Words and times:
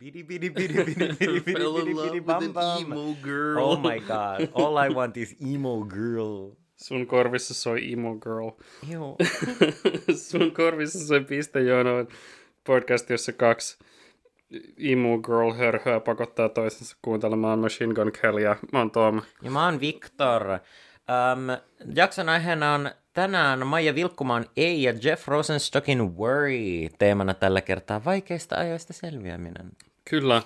Bidi 0.00 0.22
bidi 0.28 0.50
bidi 0.50 0.74
bidi 0.74 0.94
bidi 1.18 1.40
bidi 1.44 1.52
Fell 1.58 1.76
in 1.76 1.84
bidi 1.84 1.94
love 1.94 2.08
bidi 2.08 2.14
with 2.14 2.26
bam 2.26 2.42
an 2.44 2.52
bam. 2.52 2.82
emo 2.92 3.14
girl. 3.22 3.58
Oh 3.58 3.76
my 3.80 3.98
god. 4.12 4.48
All 4.54 4.78
I 4.78 4.88
want 4.88 5.16
is 5.16 5.34
emo 5.40 5.84
girl. 5.84 6.50
Sun 6.76 7.06
korvissa 7.06 7.54
soi 7.54 7.92
emo 7.92 8.14
girl. 8.14 8.50
Ew. 8.90 9.16
Sun 10.28 10.50
korvissa 10.52 10.98
soi 11.06 11.20
piste 11.24 11.60
jonoon 11.60 12.08
podcast, 12.64 13.10
jossa 13.10 13.32
kaksi 13.32 13.78
emo 14.78 15.18
girl 15.18 15.52
hörhöä 15.52 16.00
pakottaa 16.00 16.48
toisensa 16.48 16.96
kuuntelemaan 17.02 17.58
Machine 17.58 17.94
Gun 17.94 18.12
Kellyä. 18.22 18.56
Mä 18.72 18.78
oon 18.78 18.90
Tom. 18.90 19.22
Ja 19.42 19.50
mä 19.50 19.64
oon 19.64 19.80
Viktor. 19.80 20.42
Um, 20.50 21.46
jakson 21.94 22.28
aiheena 22.28 22.74
on 22.74 22.90
tänään 23.12 23.66
Maija 23.66 23.94
Vilkkumaan 23.94 24.46
Ei 24.56 24.82
ja 24.82 24.94
Jeff 25.02 25.28
Rosenstockin 25.28 26.16
Worry. 26.16 26.88
Teemana 26.98 27.34
tällä 27.34 27.60
kertaa 27.60 28.04
vaikeista 28.04 28.56
ajoista 28.56 28.92
selviäminen. 28.92 29.70
Kyllä. 30.04 30.42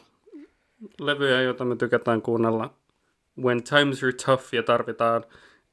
Levyjä, 1.00 1.42
joita 1.42 1.64
me 1.64 1.76
tykätään 1.76 2.22
kuunnella 2.22 2.74
when 3.42 3.62
times 3.62 4.02
are 4.04 4.12
tough 4.26 4.54
ja 4.54 4.62
tarvitaan 4.62 5.24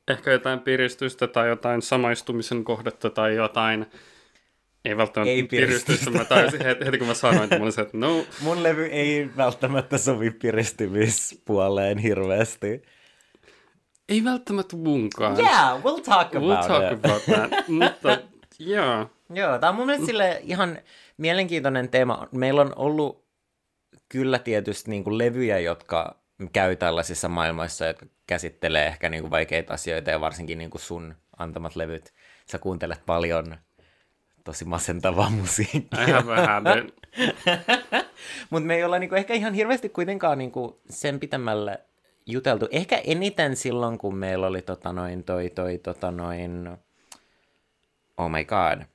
ehkä 0.08 0.32
jotain 0.32 0.60
piristystä 0.60 1.28
tai 1.28 1.48
jotain 1.50 1.82
samaistumisen 1.82 2.64
kohdetta 2.64 3.10
tai 3.10 3.36
jotain 3.36 3.86
ei 4.86 4.98
välttämättä 4.98 5.32
Ei 5.32 5.44
piristystä. 5.44 6.10
Mä 6.10 6.26
taisin 6.26 6.64
heti, 6.64 6.86
heti 6.86 6.98
kun 6.98 7.08
mä 7.08 7.14
sanoin, 7.14 7.44
että 7.44 7.60
mä 7.60 7.72
se, 7.72 7.82
että 7.82 7.98
no, 7.98 8.26
Mun 8.42 8.64
levy 8.64 8.86
ei 8.86 9.30
välttämättä 9.38 9.98
sovi 9.98 10.32
piristymispuoleen 10.32 11.98
hirveästi. 11.98 12.82
ei 14.10 14.24
välttämättä 14.24 14.76
munkaan. 14.76 15.40
Yeah, 15.40 15.80
we'll 15.84 16.02
talk 16.06 16.36
about 16.36 16.60
We'll 16.60 16.68
talk 16.68 16.94
it. 16.94 17.06
about 17.06 17.24
that. 17.26 17.68
Mutta 17.82 18.18
joo, 18.60 19.10
Joo, 19.34 19.60
tämä 19.60 19.70
on 19.70 19.76
mun 19.76 19.86
mielestä 19.86 20.06
sille 20.06 20.40
ihan 20.44 20.78
mielenkiintoinen 21.18 21.90
teema. 21.90 22.28
Meillä 22.32 22.62
on 22.62 22.74
ollut 22.76 23.21
kyllä 24.12 24.40
tietysti 24.40 24.92
niin 24.92 25.04
kuin 25.04 25.18
levyjä, 25.18 25.60
jotka 25.60 26.16
käy 26.54 26.76
tällaisissa 26.76 27.30
maailmoissa, 27.30 27.86
jotka 27.86 28.06
käsittelee 28.28 28.88
ehkä 28.88 29.10
niin 29.10 29.24
kuin 29.24 29.32
vaikeita 29.32 29.74
asioita 29.74 30.12
ja 30.12 30.22
varsinkin 30.22 30.58
niin 30.58 30.70
kuin 30.70 30.82
sun 30.82 31.16
antamat 31.38 31.76
levyt. 31.76 32.14
Sä 32.52 32.60
kuuntelet 32.60 33.06
paljon 33.06 33.58
tosi 34.44 34.66
masentavaa 34.66 35.30
musiikkia. 35.42 36.22
Habit. 36.48 36.96
Mutta 38.50 38.68
me 38.68 38.76
ei 38.76 38.84
olla 38.84 39.00
niinku 39.00 39.16
ehkä 39.16 39.34
ihan 39.34 39.54
hirveästi 39.54 39.90
kuitenkaan 39.90 40.38
niinku 40.38 40.82
sen 40.90 41.20
pitemmälle 41.20 41.80
juteltu. 42.26 42.68
Ehkä 42.72 43.02
eniten 43.06 43.56
silloin, 43.56 43.98
kun 43.98 44.16
meillä 44.16 44.48
oli 44.48 44.62
tota 44.62 44.94
noin, 44.94 45.24
toi, 45.24 45.50
toi, 45.50 45.78
tota 45.78 46.12
noin, 46.12 46.70
oh 48.18 48.30
my 48.30 48.46
god, 48.46 48.91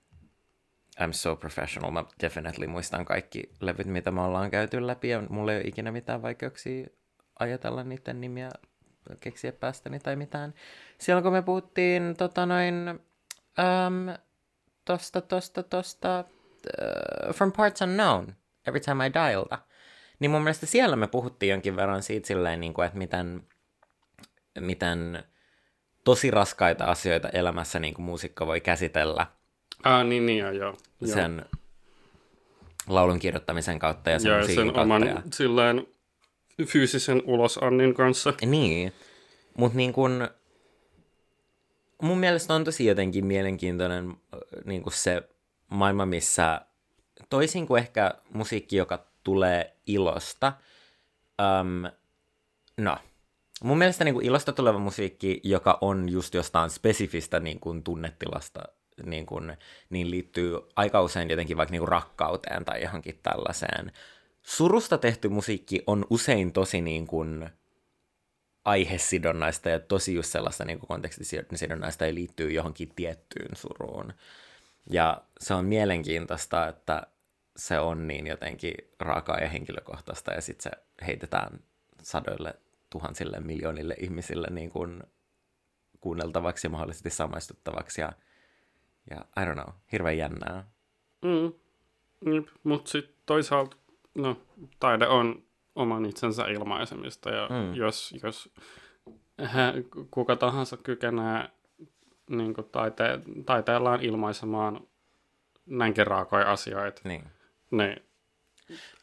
I'm 1.01 1.13
so 1.13 1.37
professional. 1.37 1.91
Mä 1.91 2.05
definitely 2.23 2.67
muistan 2.67 3.05
kaikki 3.05 3.51
levyt, 3.61 3.87
mitä 3.87 4.11
me 4.11 4.21
ollaan 4.21 4.51
käyty 4.51 4.87
läpi, 4.87 5.09
ja 5.09 5.23
mulla 5.29 5.53
ei 5.53 5.59
ole 5.59 5.69
ikinä 5.69 5.93
mitään 5.93 6.23
vaikeuksia 6.23 6.87
ajatella 7.39 7.85
niiden 7.85 8.21
nimiä, 8.21 8.51
keksiä 9.21 9.53
päästäni 9.53 9.99
tai 9.99 10.17
mitään. 10.17 10.55
Silloin, 10.99 11.23
kun 11.23 11.33
me 11.33 11.43
puhuttiin 11.43 12.15
tota 12.19 12.47
noin, 12.47 12.89
um, 13.59 14.15
tosta, 14.85 15.21
tosta, 15.21 15.63
tosta, 15.63 16.25
uh, 16.81 17.35
From 17.35 17.53
Parts 17.53 17.83
Unknown, 17.83 18.33
Every 18.67 18.81
Time 18.81 19.07
I 19.07 19.13
Dialta, 19.13 19.59
niin 20.19 20.31
mun 20.31 20.43
mielestä 20.43 20.67
siellä 20.67 20.97
me 20.97 21.07
puhuttiin 21.07 21.51
jonkin 21.51 21.77
verran 21.77 22.03
siitä 22.03 22.27
silleen, 22.27 22.61
niin 22.61 22.75
kuin, 22.75 22.87
että 22.87 22.99
miten, 22.99 23.43
miten 24.61 25.25
tosi 26.05 26.31
raskaita 26.31 26.85
asioita 26.85 27.29
elämässä 27.29 27.79
niin 27.79 27.95
kuin 27.95 28.05
muusikko 28.05 28.47
voi 28.47 28.61
käsitellä 28.61 29.27
Ah, 29.85 30.07
niin, 30.07 30.27
niin, 30.27 30.39
joo, 30.39 30.51
joo. 30.51 30.77
joo. 31.01 31.15
sen 31.15 31.45
laulun 32.89 33.19
kirjoittamisen 33.19 33.79
kautta 33.79 34.11
ja 34.11 34.19
sen 34.19 34.31
ja 34.31 34.39
musiikin 34.39 34.65
sen 34.65 34.67
kautta. 34.67 34.83
oman 34.83 35.07
ja... 35.07 35.23
silleen 35.33 35.87
fyysisen 36.65 37.23
ulosannin 37.25 37.95
kanssa. 37.95 38.35
Niin, 38.47 38.93
mutta 39.57 39.77
niin 39.77 39.93
kun, 39.93 40.29
mun 42.03 42.19
mielestä 42.19 42.55
on 42.55 42.65
tosi 42.65 42.87
jotenkin 42.87 43.27
mielenkiintoinen 43.27 44.09
äh, 44.09 44.41
niin 44.65 44.83
se 44.93 45.23
maailma, 45.69 46.07
missä 46.07 46.61
toisin 47.31 47.67
kuin 47.67 47.79
ehkä 47.83 48.15
musiikki, 48.33 48.77
joka 48.77 49.07
tulee 49.25 49.77
ilosta, 49.87 50.53
äm, 51.41 51.93
no, 52.77 52.97
mun 53.65 53.79
mielestä 53.79 54.05
niin 54.05 54.15
kun 54.15 54.25
ilosta 54.25 54.53
tuleva 54.53 54.79
musiikki, 54.79 55.41
joka 55.45 55.79
on 55.81 56.09
just 56.09 56.35
jostain 56.35 56.71
spesifistä 56.71 57.41
niin 57.41 57.61
kun 57.61 57.83
tunnetilasta, 57.83 58.63
niin, 59.05 59.27
kun, 59.27 59.57
niin 59.91 60.11
liittyy 60.11 60.59
aika 60.77 61.03
usein 61.03 61.31
jotenkin 61.31 61.57
vaikka 61.57 61.71
niin 61.71 61.81
kun 61.81 61.89
rakkauteen 61.89 62.65
tai 62.65 62.83
johonkin 62.83 63.21
tällaiseen. 63.23 63.93
Surusta 64.43 64.99
tehty 64.99 65.29
musiikki 65.29 65.83
on 65.87 66.07
usein 66.11 66.53
tosi 66.53 66.81
niin 66.81 67.07
kuin 67.07 67.51
aihesidonnaista 68.65 69.69
ja 69.69 69.81
tosi 69.81 70.15
just 70.15 70.33
sellaista 70.33 70.65
niin 70.65 70.79
kuin 70.79 70.89
kontekstisidonnaista 70.89 72.07
ja 72.07 72.15
liittyy 72.15 72.53
johonkin 72.53 72.93
tiettyyn 72.97 73.57
suruun. 73.57 74.13
Ja 74.91 75.23
se 75.41 75.55
on 75.55 75.65
mielenkiintoista, 75.65 76.69
että 76.69 77.03
se 77.57 77.79
on 77.79 78.09
niin 78.09 78.27
jotenkin 78.27 78.75
raakaa 79.01 79.39
ja 79.39 79.49
henkilökohtaista 79.49 80.33
ja 80.33 80.41
sitten 80.41 80.73
se 80.73 81.05
heitetään 81.07 81.61
sadoille 82.03 82.55
tuhansille 82.91 83.41
miljoonille 83.41 83.97
ihmisille 84.01 84.49
niin 84.51 84.71
kuin 84.71 85.03
kuunneltavaksi 86.01 86.67
ja 86.67 86.71
mahdollisesti 86.71 87.11
samaistuttavaksi 87.11 88.01
ja, 88.01 88.13
ja 89.11 89.17
I 89.17 89.45
don't 89.47 89.63
know, 89.63 89.75
hirveän 89.93 90.19
jännää. 90.19 90.65
Mm. 91.23 91.53
Mutta 92.63 92.91
sitten 92.91 93.15
toisaalta, 93.27 93.77
no, 94.15 94.37
taide 94.81 95.09
on 95.09 95.43
oman 95.75 96.07
itsensä 96.07 96.47
ilmaisemista, 96.47 97.31
ja 97.31 97.49
mm. 97.49 97.75
jos, 97.75 98.15
jos 98.23 98.55
hä, 99.45 99.73
kuka 100.11 100.37
tahansa 100.37 100.77
kykenee 100.77 101.49
niin 102.31 102.55
taite, 102.73 103.21
taiteellaan 103.47 104.01
ilmaisemaan 104.01 104.81
näinkin 105.67 106.07
raakoja 106.07 106.53
asioita, 106.53 107.01
Niin. 107.05 107.25
niin 107.71 108.03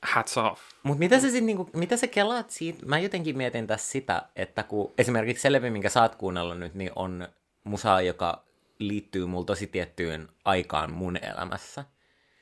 hats 0.01 0.37
off. 0.37 0.61
Mutta 0.83 0.99
mitä 0.99 1.19
sä 1.19 1.29
sit 1.29 1.43
niinku, 1.43 1.69
mitä 1.73 1.97
sä 1.97 2.07
kelaat 2.07 2.49
siitä? 2.49 2.85
Mä 2.85 2.99
jotenkin 2.99 3.37
mietin 3.37 3.67
tässä 3.67 3.91
sitä, 3.91 4.21
että 4.35 4.63
kun 4.63 4.93
esimerkiksi 4.97 5.41
se 5.41 5.51
levy, 5.51 5.69
minkä 5.69 5.89
sä 5.89 6.01
oot 6.01 6.15
kuunnellut 6.15 6.59
nyt, 6.59 6.73
niin 6.73 6.91
on 6.95 7.27
musaa, 7.63 8.01
joka 8.01 8.43
liittyy 8.87 9.25
mulla 9.25 9.45
tosi 9.45 9.67
tiettyyn 9.67 10.29
aikaan 10.45 10.93
mun 10.93 11.17
elämässä. 11.17 11.85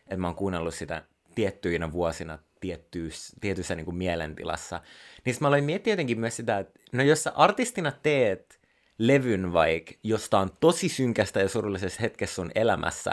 Että 0.07 0.17
mä 0.17 0.27
oon 0.27 0.35
kuunnellut 0.35 0.73
sitä 0.73 1.03
tiettyinä 1.35 1.91
vuosina 1.91 2.39
tiettyys, 2.59 3.35
tietyssä 3.41 3.75
niin 3.75 3.85
kuin 3.85 3.97
mielentilassa. 3.97 4.81
Niin 5.25 5.35
mä 5.39 5.47
aloin 5.47 5.63
miettiä 5.63 5.93
jotenkin 5.93 6.19
myös 6.19 6.35
sitä, 6.35 6.59
että 6.59 6.79
no 6.91 7.03
jos 7.03 7.23
sä 7.23 7.31
artistina 7.35 7.91
teet 7.91 8.59
levyn 8.97 9.53
vaikka 9.53 9.93
jostain 10.03 10.49
tosi 10.59 10.89
synkästä 10.89 11.39
ja 11.39 11.49
surullisesta 11.49 12.01
hetkessä 12.01 12.35
sun 12.35 12.51
elämässä, 12.55 13.11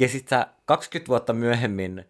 ja 0.00 0.08
sit 0.08 0.28
sä 0.28 0.46
20 0.64 1.08
vuotta 1.08 1.32
myöhemmin 1.32 2.04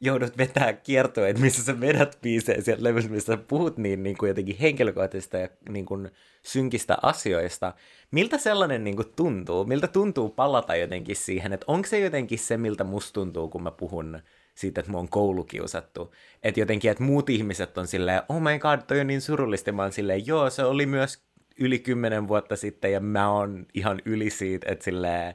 joudut 0.00 0.38
vetää 0.38 0.72
kiertoja, 0.72 1.34
missä 1.34 1.64
sä 1.64 1.80
vedät 1.80 2.18
biisejä 2.22 2.60
sieltä 2.60 2.84
levystä, 2.84 3.10
missä 3.10 3.32
sä 3.32 3.36
puhut 3.36 3.78
niin, 3.78 4.02
niin 4.02 4.18
kuin 4.18 4.28
jotenkin 4.28 4.56
henkilökohtaisista 4.58 5.36
ja 5.36 5.48
niin 5.68 5.86
kuin 5.86 6.10
synkistä 6.42 6.98
asioista. 7.02 7.74
Miltä 8.10 8.38
sellainen 8.38 8.84
niin 8.84 8.96
kuin 8.96 9.12
tuntuu? 9.16 9.64
Miltä 9.64 9.86
tuntuu 9.86 10.28
palata 10.28 10.76
jotenkin 10.76 11.16
siihen, 11.16 11.52
että 11.52 11.64
onko 11.68 11.88
se 11.88 11.98
jotenkin 11.98 12.38
se, 12.38 12.56
miltä 12.56 12.84
musta 12.84 13.12
tuntuu, 13.12 13.48
kun 13.48 13.62
mä 13.62 13.70
puhun 13.70 14.18
siitä, 14.54 14.80
että 14.80 14.92
mä 14.92 14.98
oon 14.98 15.08
koulukiusattu. 15.08 16.14
Että 16.42 16.60
jotenkin, 16.60 16.90
että 16.90 17.04
muut 17.04 17.30
ihmiset 17.30 17.78
on 17.78 17.86
silleen, 17.86 18.22
oh 18.28 18.40
my 18.40 18.58
god, 18.58 18.80
toi 18.86 19.00
on 19.00 19.06
niin 19.06 19.20
surullista. 19.20 19.72
Mä 19.72 19.82
oon 19.82 19.92
silleen, 19.92 20.26
joo, 20.26 20.50
se 20.50 20.64
oli 20.64 20.86
myös 20.86 21.22
yli 21.60 21.78
kymmenen 21.78 22.28
vuotta 22.28 22.56
sitten 22.56 22.92
ja 22.92 23.00
mä 23.00 23.30
oon 23.30 23.66
ihan 23.74 24.02
yli 24.04 24.30
siitä, 24.30 24.72
että 24.72 24.84
silleen, 24.84 25.34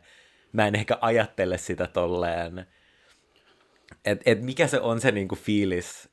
mä 0.54 0.68
en 0.68 0.76
ehkä 0.76 0.98
ajattele 1.02 1.58
sitä 1.58 1.88
tolleen. 1.88 2.66
Että 4.06 4.32
et 4.32 4.42
mikä 4.42 4.68
se 4.68 4.80
on 4.80 5.02
se 5.02 5.12
niinku 5.12 5.36
fiilis, 5.36 6.10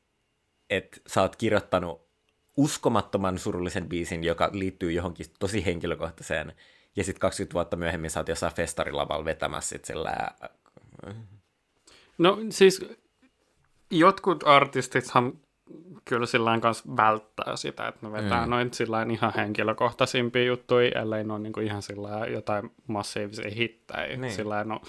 että 0.71 1.01
sä 1.07 1.23
oot 1.23 1.37
kirjoittanut 1.37 2.09
uskomattoman 2.57 3.39
surullisen 3.39 3.89
biisin, 3.89 4.25
joka 4.25 4.51
liittyy 4.53 4.93
johonkin 4.93 5.27
tosi 5.39 5.65
henkilökohtaiseen, 5.67 6.53
ja 6.97 7.05
sitten 7.05 7.21
20 7.21 7.55
vuotta 7.55 7.77
myöhemmin 7.77 8.11
sä 8.11 8.21
oot 8.21 8.29
jossain 8.29 8.55
festarilavalla 8.55 9.25
vetämässä 9.25 9.69
sit 9.69 9.85
sillä... 9.85 10.29
No 12.19 12.39
siis 12.51 12.85
jotkut 13.91 14.45
artistithan 14.47 15.33
kyllä 16.05 16.27
sillä 16.27 16.61
kanssa 16.61 16.97
välttää 16.97 17.57
sitä, 17.57 17.89
että 17.89 18.07
ne 18.07 18.13
vetää 18.13 18.45
mm. 18.45 18.51
noin 18.51 18.75
sillä 18.75 19.07
ihan 19.13 19.33
henkilökohtaisimpia 19.37 20.45
juttuja, 20.45 21.01
ellei 21.01 21.25
ne 21.25 21.33
ole 21.33 21.41
niin 21.41 21.63
ihan 21.63 21.83
sillä 21.83 22.27
jotain 22.27 22.71
massiivisia 22.87 23.51
hittejä. 23.51 24.17
Niin. 24.17 24.33
Sillä 24.33 24.65
no, 24.65 24.81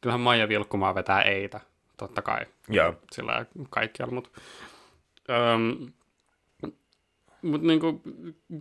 kyllähän 0.00 0.20
Maija 0.20 0.48
Vilkkumaa 0.48 0.94
vetää 0.94 1.22
eitä, 1.22 1.60
totta 2.02 2.22
kai. 2.22 2.46
Joo. 2.68 2.94
Sillä 3.12 3.46
kaikkialla, 3.70 4.14
mutta... 4.14 4.30
Um, 5.54 5.92
mutta 7.42 7.66
niinku, 7.66 8.02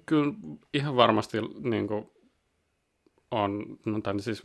kyllä 0.06 0.34
ihan 0.74 0.96
varmasti 0.96 1.38
niinku, 1.60 2.14
on, 3.32 3.66
no 3.86 4.02
tai 4.02 4.20
siis, 4.20 4.44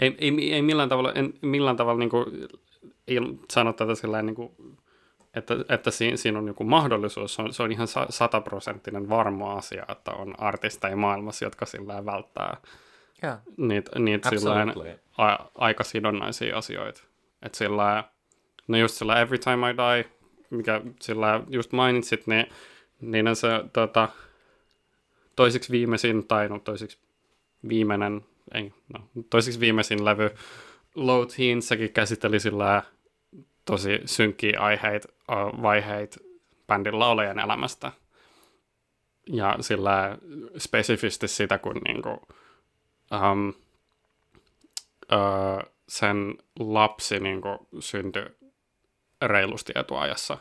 ei, 0.00 0.16
ei, 0.18 0.52
ei 0.52 0.62
millään 0.62 0.88
tavalla, 0.88 1.12
en 1.12 1.34
millään 1.42 1.76
tavalla 1.76 1.98
niinku, 1.98 2.24
ei 3.08 3.16
sano 3.52 3.72
tätä 3.72 3.94
sillä 3.94 4.22
niinku, 4.22 4.54
että, 5.34 5.54
että 5.68 5.90
siinä, 5.90 6.16
siinä 6.16 6.38
on 6.38 6.46
joku 6.46 6.64
mahdollisuus, 6.64 7.34
se 7.34 7.42
on, 7.42 7.52
se 7.52 7.62
on 7.62 7.72
ihan 7.72 7.88
sataprosenttinen 8.08 9.08
varma 9.08 9.52
asia, 9.52 9.84
että 9.88 10.10
on 10.10 10.40
artisteja 10.40 10.96
maailmassa, 10.96 11.44
jotka 11.44 11.66
sillä 11.66 12.06
välttää 12.06 12.56
yeah. 13.24 13.38
niitä, 13.56 13.98
niitä 13.98 14.30
sillä 14.30 14.66
aika 15.54 15.84
sidonnaisia 15.84 16.58
asioita. 16.58 17.02
Että 17.42 17.58
sillä 17.58 18.04
no 18.68 18.78
just 18.78 18.94
sillä 18.94 19.20
Every 19.20 19.38
Time 19.38 19.70
I 19.70 19.74
Die, 19.76 20.10
mikä 20.50 20.80
sillä 21.00 21.40
just 21.48 21.72
mainitsit, 21.72 22.26
niin, 22.26 22.46
niin 23.00 23.36
se 23.36 23.48
tota, 23.72 24.08
toiseksi 25.36 25.72
viimeisin, 25.72 26.26
tai 26.26 26.48
no 26.48 26.58
toiseksi 26.58 26.98
viimeinen, 27.68 28.24
ei, 28.54 28.72
no, 28.94 29.08
toiseksi 29.30 29.60
viimeisin 29.60 30.04
levy 30.04 30.30
Low 30.94 31.26
Teens, 31.36 31.68
sekin 31.68 31.92
käsitteli 31.92 32.40
sillä 32.40 32.82
tosi 33.64 34.00
synkkiä 34.04 34.60
aiheita, 34.60 35.08
vaiheita 35.62 36.20
bändin 36.66 36.98
laulajan 36.98 37.38
elämästä. 37.38 37.92
Ja 39.26 39.56
sillä 39.60 40.18
spesifisti 40.58 41.28
sitä, 41.28 41.58
kun 41.58 41.80
niinku, 41.86 42.08
um, 43.12 43.54
uh, 45.12 45.72
sen 45.88 46.34
lapsi 46.58 47.20
niinku 47.20 47.68
syntyi 47.80 48.24
reilusti 49.22 49.72
etuajassa. 49.74 50.38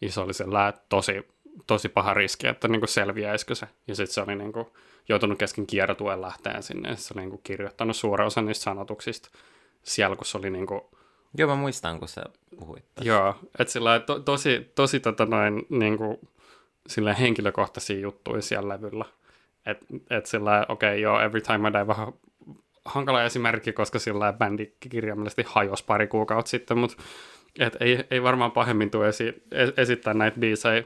Ja 0.00 0.12
se 0.12 0.20
oli 0.20 0.34
sillä 0.34 0.72
tosi, 0.88 1.28
tosi 1.66 1.88
paha 1.88 2.14
riski, 2.14 2.46
että 2.46 2.68
niinku 2.68 2.86
selviäisikö 2.86 3.54
se. 3.54 3.66
Ja 3.86 3.94
sitten 3.94 4.14
se 4.14 4.20
oli 4.20 4.36
niinku 4.36 4.76
joutunut 5.08 5.38
kesken 5.38 5.66
kiertotuen 5.66 6.20
lähteen 6.20 6.62
sinne. 6.62 6.88
Ja 6.88 6.96
se 6.96 7.14
oli 7.14 7.22
niinku 7.22 7.40
kirjoittanut 7.44 7.96
suuren 7.96 8.26
osan 8.26 8.46
niistä 8.46 8.62
sanotuksista 8.62 9.28
siellä, 9.82 10.16
kun 10.16 10.26
se 10.26 10.38
oli 10.38 10.50
niinku, 10.50 10.90
Joo, 11.38 11.48
mä 11.48 11.56
muistan, 11.56 11.98
kun 11.98 12.08
sä 12.08 12.24
puhuit 12.58 12.84
tästä. 12.94 13.08
Joo, 13.08 13.34
että 13.58 13.72
sillä 13.72 14.00
to, 14.00 14.20
tosi, 14.20 14.72
tosi 14.74 15.00
tota 15.00 15.26
noin, 15.26 15.66
niin 15.68 15.98
kuin, 15.98 16.18
sillä 16.86 17.14
henkilökohtaisia 17.14 17.98
juttuja 17.98 18.42
siellä 18.42 18.74
levyllä. 18.74 19.04
Että 19.66 19.86
et 20.10 20.26
sillä, 20.26 20.66
okei, 20.68 20.90
okay, 20.90 20.98
joo, 20.98 21.20
Every 21.20 21.40
Time 21.40 21.68
I 21.68 21.72
Die 21.72 21.86
vähän 21.86 22.12
hankala 22.84 23.24
esimerkki, 23.24 23.72
koska 23.72 23.98
sillä 23.98 24.32
bändi 24.32 24.66
kirjaimellisesti 24.80 25.44
hajosi 25.46 25.84
pari 25.84 26.06
kuukautta 26.06 26.50
sitten, 26.50 26.78
mutta 26.78 27.02
et 27.58 27.76
ei, 27.80 28.04
ei 28.10 28.22
varmaan 28.22 28.52
pahemmin 28.52 28.90
tule 28.90 29.08
esi, 29.08 29.42
esittää 29.76 30.14
näitä 30.14 30.40
biisejä 30.40 30.84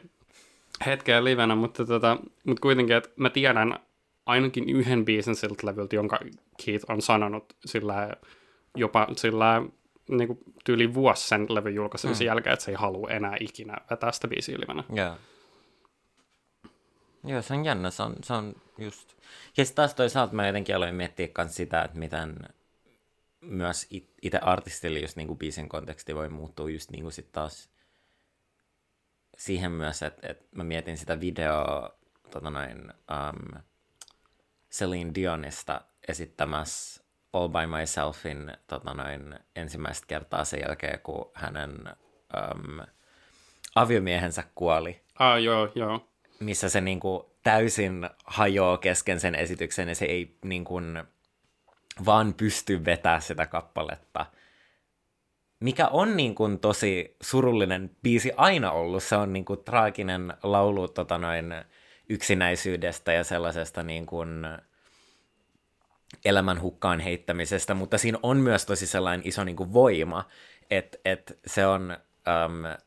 hetkeä 0.87 1.25
livenä, 1.25 1.55
mutta, 1.55 1.87
tota, 1.87 2.17
mutta 2.45 2.61
kuitenkin, 2.61 2.97
että 2.97 3.11
mä 3.17 3.31
tiedän 3.31 3.79
ainakin 4.27 4.71
yhden 4.71 5.05
biisin 5.05 5.37
siltä 5.37 5.67
levyltä, 5.67 5.97
jonka 5.97 6.19
Keith 6.65 6.91
on 6.91 7.03
sanonut 7.03 7.57
sillä 7.65 8.11
jopa 8.77 9.07
sillä 9.17 9.63
niin 10.09 10.27
kuin 10.27 10.39
tyyli 10.65 10.95
vuosi 10.95 11.29
sen 11.29 11.47
levyn 11.49 11.75
julkaisemisen 11.75 12.25
mm. 12.25 12.27
jälkeen, 12.27 12.53
että 12.53 12.65
se 12.65 12.71
ei 12.71 12.77
halua 12.77 13.11
enää 13.11 13.37
ikinä 13.41 13.77
vetää 13.91 14.13
sitä 14.13 14.29
biisiä 14.29 14.59
livenä. 14.61 14.85
Joo. 14.95 15.17
Joo, 17.25 17.43
se 17.43 17.55
on 17.55 17.65
jännä. 17.65 17.91
Se 17.91 18.03
on, 18.03 18.15
se 18.23 18.33
on 18.33 18.55
just... 18.79 19.16
Ja 19.57 19.65
sitten 19.65 19.77
taas 19.77 19.95
toisaalta 19.95 20.35
mä 20.35 20.47
jotenkin 20.47 20.77
aloin 20.77 20.95
miettiä 20.95 21.29
myös 21.39 21.57
sitä, 21.57 21.83
että 21.83 21.99
miten 21.99 22.37
myös 23.41 23.87
itse 24.23 24.39
artistille 24.39 24.99
just 24.99 25.17
niin 25.17 25.27
kuin 25.27 25.39
biisin 25.39 25.69
konteksti 25.69 26.15
voi 26.15 26.29
muuttua 26.29 26.71
just 26.71 26.91
niin 26.91 27.03
kuin 27.03 27.13
sit 27.13 27.33
taas 27.33 27.71
siihen 29.37 29.73
myös, 29.73 30.03
että, 30.03 30.29
että 30.29 30.45
mä 30.57 30.65
mietin 30.65 30.99
sitä 30.99 31.21
videoa 31.21 31.99
tota 32.31 32.51
noin, 32.51 32.81
um, 32.91 33.61
Celine 34.73 35.15
Dionista 35.15 35.81
esittämässä 36.09 37.05
All 37.33 37.49
by 37.49 37.67
Myselfin 37.79 38.53
tota 38.67 38.95
noin, 38.95 39.39
ensimmäistä 39.57 40.07
kertaa 40.07 40.45
sen 40.45 40.61
jälkeen, 40.69 41.01
kun 41.01 41.31
hänen 41.35 41.71
um, 41.77 42.81
aviomiehensä 43.75 44.45
kuoli. 44.55 45.01
Ah, 45.19 45.43
joo, 45.43 45.73
joo. 45.75 46.09
Missä 46.41 46.69
se 46.69 46.81
niinku 46.81 47.36
täysin 47.47 48.11
hajoaa 48.25 48.79
kesken 48.79 49.21
sen 49.21 49.35
esityksen 49.35 49.89
ja 49.89 49.95
se 49.95 50.05
ei 50.05 50.37
niinku 50.45 50.81
vaan 52.07 52.35
pysty 52.35 52.85
vetää 52.85 53.21
sitä 53.21 53.47
kappaletta. 53.47 54.27
Mikä 55.61 55.89
on 55.89 56.17
niin 56.17 56.35
kuin 56.35 56.59
tosi 56.59 57.17
surullinen 57.23 57.91
biisi 58.03 58.33
aina 58.37 58.73
ollut. 58.73 59.03
Se 59.03 59.17
on 59.17 59.33
niin 59.33 59.45
kuin 59.45 59.65
traaginen 59.65 60.35
laulu 60.43 60.89
tota 60.89 61.19
noin, 61.19 61.55
yksinäisyydestä 62.09 63.13
ja 63.13 63.25
sellaisesta 63.25 63.83
niin 63.83 64.07
kuin, 64.07 64.47
elämän 66.25 66.61
hukkaan 66.61 67.01
heittämisestä, 67.01 67.75
mutta 67.75 67.99
siinä 67.99 68.19
on 68.23 68.37
myös 68.37 68.67
tosi 68.67 68.87
sellainen 68.87 69.29
iso 69.29 69.45
niin 69.45 69.57
kuin 69.57 69.73
voima, 69.73 70.25
että 70.71 70.99
et 71.05 71.39
se 71.47 71.67
on 71.67 71.97
um, 72.47 72.83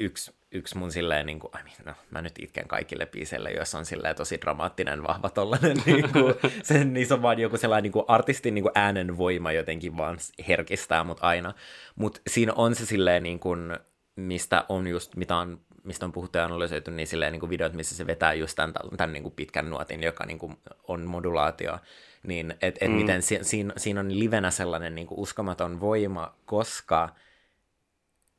yksi, 0.00 0.35
yksi 0.52 0.78
mun 0.78 0.92
silleen, 0.92 1.26
niin 1.26 1.38
kuin, 1.38 1.50
I 1.60 1.62
mean, 1.62 1.76
no, 1.84 1.92
mä 2.10 2.22
nyt 2.22 2.38
itken 2.38 2.68
kaikille 2.68 3.06
biiseille, 3.06 3.50
jos 3.50 3.74
on 3.74 3.84
silleen 3.84 4.16
tosi 4.16 4.40
dramaattinen, 4.40 5.02
vahva 5.02 5.30
tollanen, 5.30 5.76
niin 5.86 6.12
kuin, 6.12 6.34
se, 6.62 6.84
niin 6.84 7.06
se 7.06 7.14
on 7.14 7.22
vaan 7.22 7.38
joku 7.38 7.56
sellainen 7.56 7.82
niin 7.82 7.92
kuin 7.92 8.04
artistin 8.08 8.54
niin 8.54 8.62
kuin 8.62 8.72
äänen 8.74 9.18
voima 9.18 9.52
jotenkin 9.52 9.96
vaan 9.96 10.18
herkistää 10.48 11.04
mut 11.04 11.18
aina, 11.20 11.54
mutta 11.94 12.20
siinä 12.26 12.52
on 12.56 12.74
se 12.74 12.86
silleen 12.86 13.22
niin 13.22 13.40
kuin, 13.40 13.78
mistä 14.16 14.64
on 14.68 14.86
just, 14.86 15.16
mitä 15.16 15.36
on 15.36 15.60
mistä 15.86 16.06
on 16.06 16.12
puhuttu 16.12 16.38
ja 16.38 16.44
analysoitu, 16.44 16.90
niin 16.90 17.06
silleen 17.06 17.32
niin 17.32 17.40
kuin 17.40 17.50
videot, 17.50 17.72
missä 17.72 17.96
se 17.96 18.06
vetää 18.06 18.34
just 18.34 18.56
tämän, 18.56 18.72
tämän 18.96 19.12
niin 19.12 19.22
kuin 19.22 19.34
pitkän 19.34 19.70
nuotin, 19.70 20.02
joka 20.02 20.26
niin 20.26 20.38
kuin 20.38 20.56
on 20.88 21.04
modulaatio, 21.04 21.78
niin 22.22 22.54
että 22.62 22.84
et 22.84 22.90
mm. 22.90 22.96
miten 22.96 23.22
si, 23.22 23.38
siinä, 23.42 23.74
siinä 23.76 24.00
on 24.00 24.18
livenä 24.18 24.50
sellainen 24.50 24.94
niin 24.94 25.06
kuin 25.06 25.18
uskomaton 25.20 25.80
voima, 25.80 26.34
koska 26.44 27.08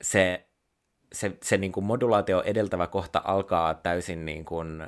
se, 0.01 0.45
se, 1.13 1.37
se 1.43 1.57
niin 1.57 1.71
kuin 1.71 1.85
modulaatio 1.85 2.41
edeltävä 2.41 2.87
kohta 2.87 3.21
alkaa 3.25 3.73
täysin 3.73 4.25
niin 4.25 4.45
kuin 4.45 4.87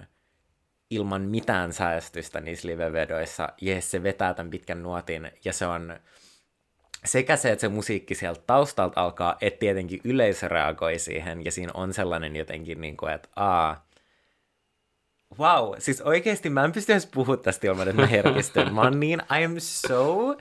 ilman 0.89 1.21
mitään 1.21 1.73
säästystä 1.73 2.41
niissä 2.41 2.67
livevedoissa, 2.67 3.49
ja 3.61 3.81
se 3.81 4.03
vetää 4.03 4.33
tämän 4.33 4.49
pitkän 4.49 4.83
nuotin, 4.83 5.31
ja 5.45 5.53
se 5.53 5.65
on 5.65 5.99
sekä 7.05 7.35
se, 7.35 7.51
että 7.51 7.61
se 7.61 7.67
musiikki 7.67 8.15
sieltä 8.15 8.41
taustalta 8.47 9.01
alkaa, 9.01 9.37
että 9.41 9.59
tietenkin 9.59 10.01
yleisö 10.03 10.47
reagoi 10.47 10.99
siihen, 10.99 11.45
ja 11.45 11.51
siinä 11.51 11.71
on 11.73 11.93
sellainen 11.93 12.35
jotenkin, 12.35 12.81
niin 12.81 12.97
kuin, 12.97 13.13
että 13.13 13.29
aa, 13.35 13.87
wow, 15.39 15.73
siis 15.77 16.01
oikeasti 16.01 16.49
mä 16.49 16.63
en 16.63 16.71
pysty 16.71 16.91
edes 16.91 17.07
puhua 17.07 17.37
tästä 17.37 17.67
ilman, 17.67 17.87
että 17.87 18.01
mä 18.01 18.07
herkistyn. 18.07 18.73
Mä 18.73 18.81
oon 18.81 18.99
niin, 18.99 19.21
I 19.39 19.45
am 19.45 19.55
so 19.57 20.37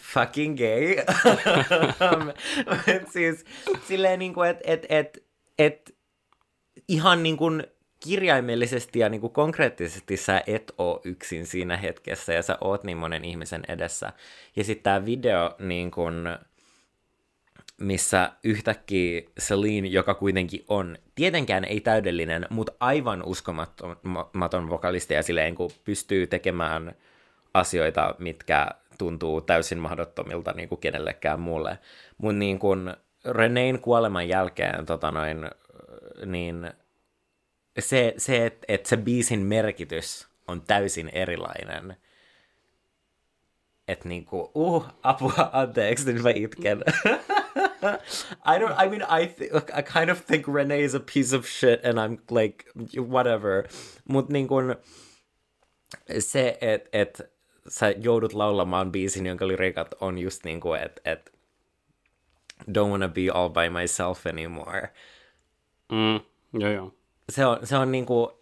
fucking 0.00 0.56
gay. 0.56 0.96
siis 3.12 3.44
silleen 3.88 4.18
niin 4.18 4.34
kuin, 4.34 4.50
että 4.50 4.62
et, 4.66 4.86
et, 4.88 5.24
et, 5.58 5.94
ihan 6.88 7.22
niin 7.22 7.36
kuin 7.36 7.64
kirjaimellisesti 8.00 8.98
ja 8.98 9.08
niin 9.08 9.20
kuin 9.20 9.32
konkreettisesti 9.32 10.16
sä 10.16 10.42
et 10.46 10.72
oo 10.78 11.00
yksin 11.04 11.46
siinä 11.46 11.76
hetkessä 11.76 12.32
ja 12.32 12.42
sä 12.42 12.58
oot 12.60 12.84
niin 12.84 12.98
monen 12.98 13.24
ihmisen 13.24 13.62
edessä. 13.68 14.12
Ja 14.56 14.64
sitten 14.64 14.82
tämä 14.82 15.06
video, 15.06 15.54
niin 15.58 15.90
kuin, 15.90 16.14
missä 17.80 18.32
yhtäkkiä 18.44 19.22
Celine, 19.40 19.88
joka 19.88 20.14
kuitenkin 20.14 20.64
on 20.68 20.98
tietenkään 21.14 21.64
ei 21.64 21.80
täydellinen, 21.80 22.46
mutta 22.50 22.72
aivan 22.80 23.22
uskomaton 23.22 24.70
vokalisti 24.70 25.14
ja 25.14 25.22
silleen 25.22 25.54
kun 25.54 25.70
pystyy 25.84 26.26
tekemään 26.26 26.94
asioita, 27.54 28.14
mitkä 28.18 28.68
tuntuu 28.98 29.40
täysin 29.40 29.78
mahdottomilta 29.78 30.52
niin 30.52 30.68
kuin 30.68 30.80
kenellekään 30.80 31.40
muulle. 31.40 31.78
Mutta 32.18 32.38
niin 32.38 32.58
kuin 32.58 32.94
Renein 33.24 33.80
kuoleman 33.80 34.28
jälkeen 34.28 34.86
tota 34.86 35.10
noin, 35.10 35.50
niin 36.26 36.70
se, 37.78 38.14
se 38.16 38.46
että 38.46 38.64
et 38.68 38.86
se 38.86 38.96
biisin 38.96 39.40
merkitys 39.40 40.28
on 40.48 40.62
täysin 40.62 41.08
erilainen. 41.08 41.96
Että 43.88 44.08
niinku, 44.08 44.50
uh, 44.54 44.86
apua, 45.02 45.50
anteeksi, 45.52 46.12
nyt 46.12 46.22
mä 46.22 46.30
itken. 46.34 46.84
I 48.46 48.58
don't, 48.58 48.84
I 48.84 48.88
mean, 48.88 49.02
I, 49.02 49.26
th- 49.26 49.78
I 49.78 49.82
kind 49.82 50.10
of 50.10 50.26
think 50.26 50.48
Renee 50.48 50.84
is 50.84 50.94
a 50.94 51.00
piece 51.00 51.36
of 51.36 51.46
shit 51.46 51.84
and 51.84 51.98
I'm 51.98 52.18
like, 52.30 52.64
whatever. 52.96 53.68
Mut 54.08 54.28
niinku, 54.28 54.56
se, 56.18 56.58
että 56.60 56.88
et, 56.92 57.37
sä 57.68 57.90
joudut 57.90 58.32
laulamaan 58.32 58.92
biisin, 58.92 59.26
jonka 59.26 59.48
lyrikat 59.48 59.94
on 60.00 60.18
just 60.18 60.44
niinku, 60.44 60.72
että 60.72 61.00
et, 61.04 61.32
don't 62.70 62.90
wanna 62.90 63.08
be 63.08 63.30
all 63.34 63.48
by 63.48 63.70
myself 63.80 64.26
anymore. 64.26 64.88
Mm, 65.92 66.20
joo 66.60 66.72
joo 66.72 66.98
se 67.32 67.46
on, 67.46 67.66
se 67.66 67.76
on 67.76 67.92
niinku 67.92 68.32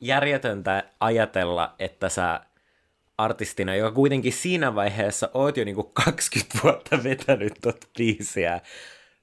järjetöntä 0.00 0.84
ajatella, 1.00 1.74
että 1.78 2.08
sä 2.08 2.40
artistina, 3.18 3.74
joka 3.74 3.94
kuitenkin 3.94 4.32
siinä 4.32 4.74
vaiheessa 4.74 5.30
oot 5.34 5.56
jo 5.56 5.64
niinku 5.64 5.82
20 5.82 6.58
vuotta 6.62 7.02
vetänyt 7.04 7.52
tot 7.62 7.88
biisiä, 7.98 8.60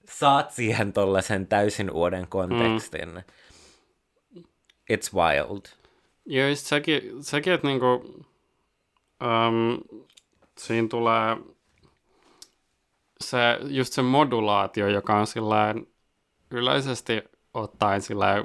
saat 0.10 0.52
siihen 0.52 0.94
tollasen 0.94 1.48
täysin 1.48 1.92
uuden 1.92 2.28
kontekstin. 2.28 3.10
Mm. 3.10 4.44
It's 4.94 5.14
wild. 5.14 5.62
Joo, 6.26 6.48
just 6.50 6.66
sekin, 6.66 7.24
sekin 7.24 7.54
että 7.54 7.68
niinku, 7.68 8.20
um, 9.22 9.80
siinä 10.58 10.88
tulee 10.88 11.38
se, 13.22 13.38
just 13.62 13.94
se 13.94 14.02
modulaatio, 14.02 14.88
joka 14.88 15.18
on 15.18 15.28
sillä 15.28 15.76
yleisesti 16.52 17.22
ottaen 17.54 18.02
sillä, 18.02 18.36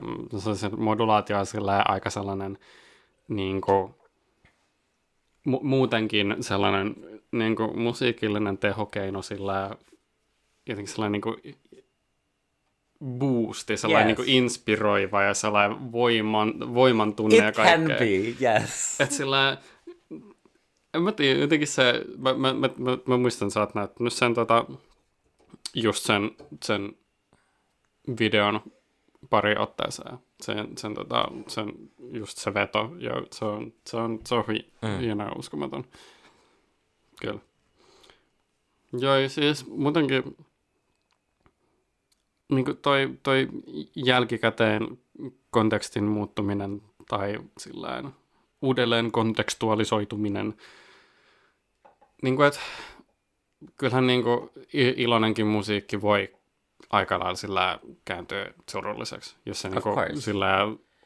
se 0.55 0.69
modulaatio 0.69 1.39
on 1.39 1.47
sillä 1.47 1.83
aika 1.89 2.11
sellainen 2.11 2.59
niin 3.29 3.61
kuin, 3.61 3.95
mu- 5.49 5.63
muutenkin 5.63 6.37
sellainen 6.41 6.97
niin 7.33 7.57
kuin, 7.57 7.79
musiikillinen 7.79 8.59
tehokeino 8.59 9.23
sillä 9.23 9.71
jotenkin 10.67 10.93
sellainen 10.93 11.13
niin 11.13 11.23
kuin, 11.23 11.37
boosti, 13.05 13.77
sellainen 13.77 14.09
yes. 14.09 14.19
niin 14.19 14.27
kuin 14.27 14.37
inspiroiva 14.37 15.23
ja 15.23 15.35
sellainen 15.35 15.93
voiman, 15.93 16.75
voiman 16.75 17.15
tunne 17.15 17.37
It 17.37 17.45
ja 17.45 17.53
kaikkea. 17.53 17.79
can 17.79 17.99
be, 17.99 18.05
yes. 18.47 19.01
Että 19.01 19.15
sillä, 19.15 19.59
mä 21.01 21.13
tiedä, 21.13 21.41
jotenkin 21.41 21.69
se, 21.69 22.05
mä, 22.19 22.35
mä, 22.35 22.55
mä, 22.55 22.71
mä, 22.79 22.99
mä 23.07 23.17
muistan, 23.17 23.51
sä 23.51 23.61
oot 23.61 23.75
näyttänyt 23.75 24.13
sen 24.13 24.35
tota, 24.35 24.65
just 25.75 26.05
sen, 26.05 26.31
sen 26.63 26.93
videon 28.21 28.61
pari 29.31 29.57
otteeseen. 29.59 30.19
Sen, 30.41 30.79
sen, 30.79 30.95
tota, 30.95 31.29
sen, 31.47 31.73
just 32.13 32.39
se 32.39 32.55
veto, 32.55 32.91
ja 32.99 33.13
se 33.33 33.45
on, 33.45 33.73
se 33.87 33.97
on, 33.97 34.21
se 34.27 34.35
on 34.35 34.45
hi, 34.49 34.73
mm. 34.83 34.99
hieno 34.99 35.25
ja 35.25 35.33
uskomaton. 35.39 35.85
Kyllä. 37.21 37.41
Joo, 38.93 39.17
ja 39.17 39.29
siis 39.29 39.67
muutenkin 39.67 40.37
niin 42.49 42.65
kuin 42.65 42.77
toi, 42.77 43.19
toi 43.23 43.49
jälkikäteen 43.95 44.99
kontekstin 45.51 46.05
muuttuminen 46.05 46.83
tai 47.09 47.39
sillään 47.59 48.15
uudelleen 48.63 49.13
kontekstualisoituminen, 49.13 50.55
niin 52.23 52.37
kuin, 52.37 52.49
että 52.49 52.61
kyllähän 53.77 54.07
niin 54.07 54.23
kuin 54.23 54.51
iloinenkin 54.75 55.47
musiikki 55.47 56.01
voi 56.01 56.35
aika 56.91 57.19
lailla 57.19 57.35
sillä 57.35 57.79
kääntyä 58.05 58.53
surulliseksi, 58.71 59.37
jos 59.47 59.61
se 59.61 59.69
niin 59.69 59.83
kuin, 59.83 60.21
sillä 60.21 60.59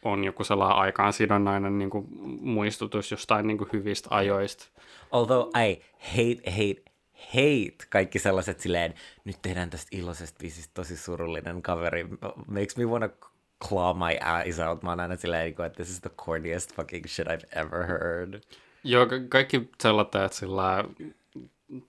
on 0.04 0.24
joku 0.24 0.44
sellainen 0.44 0.78
aikaan 0.78 1.12
sidonnainen 1.12 1.78
niin 1.78 1.90
kuin, 1.90 2.06
muistutus 2.40 3.10
jostain 3.10 3.46
niin 3.46 3.58
kuin, 3.58 3.70
hyvistä 3.72 4.08
ajoista. 4.10 4.64
Although 5.12 5.50
I 5.58 5.82
hate, 5.98 6.50
hate, 6.50 6.82
hate 7.14 7.86
kaikki 7.90 8.18
sellaiset 8.18 8.60
silleen, 8.60 8.94
nyt 9.24 9.36
tehdään 9.42 9.70
tästä 9.70 9.96
iloisesta 9.96 10.38
biisistä 10.38 10.70
tosi 10.74 10.96
surullinen 10.96 11.62
kaveri. 11.62 12.08
Makes 12.46 12.76
me 12.76 12.84
wanna 12.84 13.08
claw 13.68 13.96
my 13.96 14.40
eyes 14.40 14.58
out. 14.58 14.82
Mä 14.82 14.90
oon 14.90 15.00
aina 15.00 15.16
silleen, 15.16 15.48
että 15.48 15.70
this 15.70 15.90
is 15.90 16.00
the 16.00 16.10
corniest 16.10 16.74
fucking 16.74 17.06
shit 17.06 17.26
I've 17.26 17.60
ever 17.60 17.86
heard. 17.86 18.40
Joo, 18.84 19.06
ka- 19.06 19.20
kaikki 19.28 19.70
sellaiset, 19.82 20.32
sillä, 20.32 20.84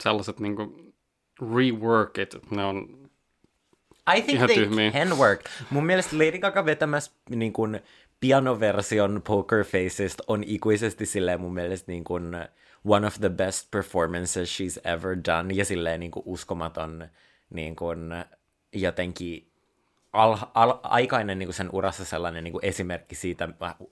sellaiset 0.04 0.40
niinku 0.40 0.94
reworkit, 1.56 2.36
ne 2.52 2.66
on 2.66 3.04
I 4.18 4.22
think 4.22 4.36
Ihan 4.36 4.48
they 4.50 4.56
tyhmiä. 4.56 4.92
can 4.92 5.18
work. 5.18 5.42
Mun 5.70 5.86
mielestä 5.86 6.18
Lady 6.18 6.38
Gaga 6.40 6.66
vetämässä 6.66 7.12
niin 7.30 7.54
kuin, 7.54 7.80
pianoversion 8.20 9.22
Poker 9.28 9.64
Facesista 9.64 10.24
on 10.28 10.44
ikuisesti 10.44 11.06
silleen 11.06 11.42
mun 11.42 11.54
mielestä 11.54 11.92
niin 11.92 12.04
kuin, 12.04 12.36
one 12.86 13.08
of 13.08 13.20
the 13.20 13.30
best 13.30 13.72
performances 13.72 14.60
she's 14.60 14.90
ever 14.92 15.18
done 15.28 15.54
ja 15.54 15.66
silleen 15.66 16.00
niin 16.00 16.12
kuin, 16.12 16.24
uskomaton 16.26 17.08
niin 17.50 17.76
kuin, 17.76 18.00
jotenkin 18.74 19.48
al, 20.14 20.38
al, 20.54 20.80
aikainen 20.84 21.40
niin 21.40 21.48
kuin 21.48 21.56
sen 21.56 21.70
urassa 21.72 22.06
sellainen 22.06 22.44
niin 22.44 22.52
kuin 22.52 22.66
esimerkki 22.66 23.16
siitä, 23.16 23.50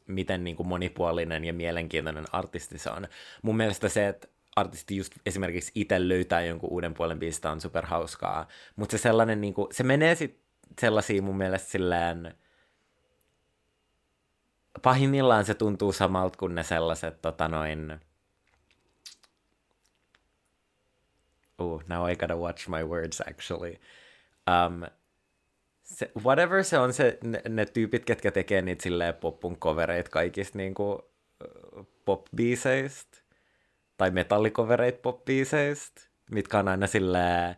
miten 0.07 0.43
niin 0.43 0.55
kuin 0.55 0.67
monipuolinen 0.67 1.45
ja 1.45 1.53
mielenkiintoinen 1.53 2.25
artisti 2.31 2.77
se 2.77 2.89
on. 2.89 3.07
Mun 3.41 3.57
mielestä 3.57 3.89
se, 3.89 4.07
että 4.07 4.27
artisti 4.55 4.97
just 4.97 5.13
esimerkiksi 5.25 5.71
itse 5.75 6.07
löytää 6.07 6.41
jonkun 6.41 6.69
uuden 6.69 6.93
puolen 6.93 7.19
biisistä 7.19 7.51
on 7.51 7.61
superhauskaa, 7.61 8.47
mutta 8.75 8.97
se 8.97 9.01
sellainen, 9.01 9.41
niin 9.41 9.53
kuin, 9.53 9.67
se 9.71 9.83
menee 9.83 10.15
sitten 10.15 10.41
sellaisiin 10.81 11.23
mun 11.23 11.37
mielestä 11.37 11.69
silleen, 11.69 12.35
pahimmillaan 14.81 15.45
se 15.45 15.53
tuntuu 15.53 15.91
samalta 15.91 16.37
kuin 16.37 16.55
ne 16.55 16.63
sellaiset 16.63 17.21
tota 17.21 17.47
noin, 17.47 17.99
oh, 21.57 21.83
now 21.87 22.11
I 22.11 22.15
gotta 22.15 22.35
watch 22.35 22.69
my 22.69 22.83
words 22.83 23.21
actually. 23.21 23.75
Um, 24.47 25.00
se, 25.91 26.11
whatever 26.23 26.63
se 26.63 26.77
on 26.77 26.93
se, 26.93 27.17
ne, 27.23 27.41
ne 27.49 27.65
tyypit, 27.65 28.05
ketkä 28.05 28.31
tekee 28.31 28.61
niitä 28.61 28.83
silleen 28.83 29.13
poppun 29.13 29.57
covereita 29.57 30.09
kaikista 30.09 30.57
niinku 30.57 31.11
pop-biiseistä, 32.05 33.17
tai 33.97 34.11
metallikovereit 34.11 35.01
pop-biiseistä, 35.01 36.01
mitkä 36.31 36.59
on 36.59 36.67
aina 36.67 36.87
silleen, 36.87 37.55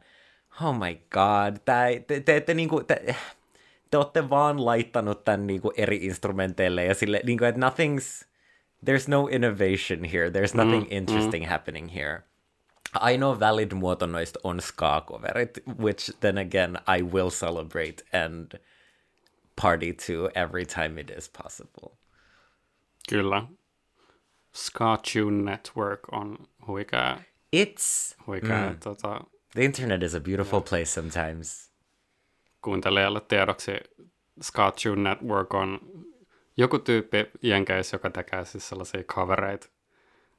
oh 0.61 0.75
my 0.77 0.95
god, 0.95 1.57
tää, 1.65 1.87
te, 2.07 2.19
te, 2.19 2.41
te, 2.41 2.53
niinku, 2.53 2.83
te, 2.83 3.15
te 3.91 3.97
olette 3.97 4.29
vaan 4.29 4.65
laittanut 4.65 5.23
tämän 5.23 5.47
niinku 5.47 5.73
eri 5.77 5.95
instrumenteille 5.95 6.85
ja 6.85 6.95
sille, 6.95 7.21
niinku, 7.23 7.45
että 7.45 7.61
nothing's, 7.69 8.27
there's 8.85 9.05
no 9.07 9.27
innovation 9.31 10.03
here, 10.13 10.29
there's 10.29 10.55
nothing 10.55 10.83
mm, 10.83 10.97
interesting 10.97 11.45
mm. 11.45 11.49
happening 11.49 11.95
here. 11.95 12.23
Ainoa 12.99 13.39
valid 13.39 13.71
muoto 13.71 14.05
noista 14.05 14.39
on 14.43 14.61
ska-coverit, 14.61 15.59
which 15.79 16.11
then 16.19 16.37
again 16.37 16.77
I 16.87 17.01
will 17.01 17.29
celebrate 17.29 18.03
and 18.13 18.59
party 19.61 19.93
to 19.93 20.29
every 20.35 20.65
time 20.65 21.01
it 21.01 21.09
is 21.17 21.29
possible. 21.29 21.97
Kyllä. 23.09 23.47
Ska 24.51 24.97
Tune 24.97 25.51
Network 25.51 25.99
on 26.11 26.37
huikea. 26.67 27.17
It's... 27.55 28.15
Huikea, 28.27 28.69
mm. 28.69 28.79
tota, 28.79 29.21
The 29.53 29.65
internet 29.65 30.03
is 30.03 30.15
a 30.15 30.19
beautiful 30.19 30.59
yeah. 30.59 30.69
place 30.69 30.85
sometimes. 30.85 31.71
Kuuntelijalle 32.61 33.21
tiedoksi 33.21 33.71
Ska 34.41 34.71
Tune 34.71 35.09
Network 35.09 35.53
on 35.53 35.79
joku 36.57 36.79
tyyppi 36.79 37.31
jenkeissä, 37.41 37.95
joka 37.95 38.09
tekee 38.09 38.45
siis 38.45 38.69
sellaisia 38.69 39.03
covereita 39.03 39.67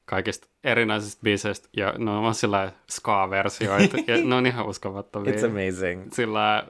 kaikista 0.04 0.48
erinäisistä 0.64 1.22
biiseistä, 1.22 1.68
ja 1.76 1.94
ne 1.98 2.10
on 2.10 2.22
vaan 2.22 2.34
sillä 2.34 2.72
ska-versioita, 2.90 3.96
ja 4.06 4.24
ne 4.24 4.34
on 4.34 4.46
ihan 4.46 4.66
uskomattomia. 4.66 5.32
It's 5.32 5.44
amazing. 5.46 6.12
Sillä, 6.12 6.66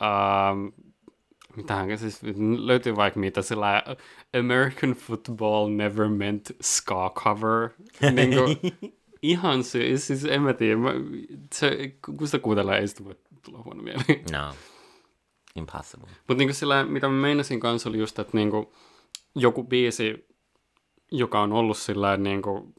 um, 0.00 0.72
mitähän 1.56 1.98
siis 1.98 2.20
löytyy 2.58 2.96
vaikka 2.96 3.20
mitä 3.20 3.42
sillä 3.42 3.82
American 4.38 4.90
football 4.90 5.68
never 5.68 6.08
meant 6.08 6.50
ska 6.60 7.12
cover. 7.14 7.68
niin 8.16 8.34
kuin, 8.34 8.56
ihan 9.22 9.64
se, 9.64 9.96
siis 9.96 10.24
en 10.24 10.42
mä 10.42 10.52
tiedä, 10.52 10.76
mä, 10.76 10.90
se, 11.54 11.94
kun 12.04 12.26
sitä 12.26 12.38
kuuntelee, 12.38 12.78
ei 12.78 12.88
sitä 12.88 13.04
voi 13.04 13.16
tulla 13.42 13.62
huono 13.64 13.82
mieli. 13.82 14.24
No, 14.32 14.54
impossible. 15.56 16.08
Mutta 16.28 16.44
niin 16.44 16.54
sillä, 16.54 16.84
mitä 16.84 17.08
mä 17.08 17.20
meinasin 17.20 17.60
kanssa 17.60 17.88
oli 17.88 17.98
just, 17.98 18.18
että 18.18 18.36
niin 18.36 18.50
kuin, 18.50 18.66
joku 19.34 19.64
biisi, 19.64 20.31
joka 21.12 21.40
on 21.40 21.52
ollut 21.52 21.76
sillä 21.76 22.16
niin 22.16 22.42
kuin, 22.42 22.74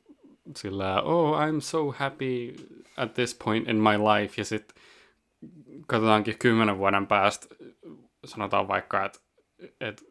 sillä, 0.55 1.01
oh, 1.01 1.37
I'm 1.37 1.59
so 1.59 1.91
happy 1.91 2.53
at 2.97 3.13
this 3.13 3.35
point 3.43 3.69
in 3.69 3.75
my 3.75 3.97
life, 3.97 4.33
ja 4.37 4.45
sitten 4.45 4.83
katsotaankin 5.87 6.37
kymmenen 6.39 6.77
vuoden 6.77 7.07
päästä, 7.07 7.55
sanotaan 8.25 8.67
vaikka, 8.67 9.05
että, 9.05 9.19
että 9.81 10.03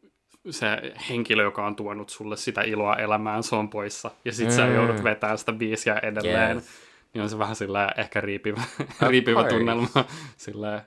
se 0.51 0.67
henkilö, 1.09 1.43
joka 1.43 1.67
on 1.67 1.77
tuonut 1.77 2.09
sulle 2.09 2.37
sitä 2.37 2.63
iloa 2.63 2.97
elämään, 2.97 3.43
se 3.43 3.57
on 3.57 3.71
poissa, 3.71 4.11
ja 4.25 4.33
sitten 4.33 4.55
mm. 4.55 4.57
sä 4.57 4.67
joudut 4.67 5.05
vetämään 5.05 5.39
sitä 5.39 5.53
biisiä 5.53 5.99
edelleen, 6.03 6.57
yes. 6.57 6.69
niin 7.15 7.23
on 7.23 7.31
se 7.31 7.39
vähän 7.39 7.57
sillä 7.57 7.93
ehkä 7.97 8.21
riipivä, 8.21 8.63
riipivä 9.11 9.45
tunnelma, 9.45 9.89
sillä 10.37 10.85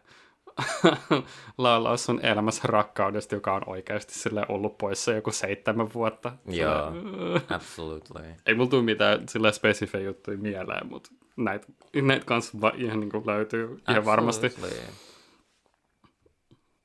laulaa 1.57 1.97
sun 1.97 2.19
elämässä 2.25 2.61
rakkaudesta, 2.65 3.35
joka 3.35 3.53
on 3.53 3.61
oikeasti 3.65 4.13
sille 4.13 4.45
ollut 4.49 4.77
poissa 4.77 5.11
joku 5.11 5.31
seitsemän 5.31 5.93
vuotta. 5.93 6.31
Joo, 6.45 6.91
absolutely. 7.55 8.35
Ei 8.45 8.55
mulla 8.55 8.69
tule 8.69 8.83
mitään 8.83 9.27
sillä 9.29 9.51
spesifejä 9.51 10.05
juttuja 10.05 10.37
mieleen, 10.37 10.87
mutta 10.87 11.09
näitä, 11.37 11.67
näitä 12.01 12.25
kanssa 12.25 12.61
va- 12.61 12.73
ihan 12.75 12.99
niin 12.99 13.11
kuin 13.11 13.27
löytyy 13.27 13.63
absolutely. 13.63 13.93
ihan 13.93 14.05
varmasti. 14.05 14.47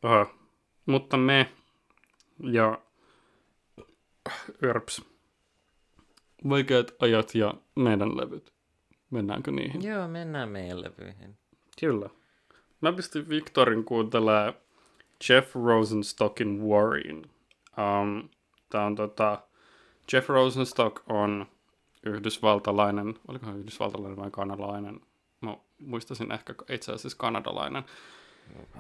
Oho. 0.03 0.27
Mutta 0.87 1.17
me 1.17 1.51
ja 2.43 2.79
Yrps, 4.63 5.03
vaikeat 6.49 6.95
ajat 6.99 7.35
ja 7.35 7.55
meidän 7.77 8.17
levyt. 8.17 8.53
Mennäänkö 9.11 9.51
niihin? 9.51 9.85
Joo, 9.85 10.09
mennään 10.09 10.49
meidän 10.49 10.83
levyihin. 10.83 11.39
Kyllä. 11.81 12.11
Mä 12.81 12.93
pistin 12.93 13.29
Victorin 13.29 13.85
kuuntelemaan 13.85 14.55
Jeff 15.29 15.55
Rosenstockin 15.55 16.63
Warrin. 16.63 17.31
Um, 17.79 18.29
tää 18.71 18.85
on 18.87 18.95
tota, 18.95 19.43
Jeff 20.13 20.29
Rosenstock 20.29 21.03
on 21.09 21.47
yhdysvaltalainen, 22.07 23.15
olikohan 23.29 23.59
yhdysvaltalainen 23.59 24.17
vai 24.17 24.31
kanadalainen? 24.31 25.01
Mä 25.41 25.57
muistasin 25.79 26.33
ehkä 26.33 26.55
itse 26.69 26.93
asiassa 26.93 27.19
kanadalainen. 27.19 27.85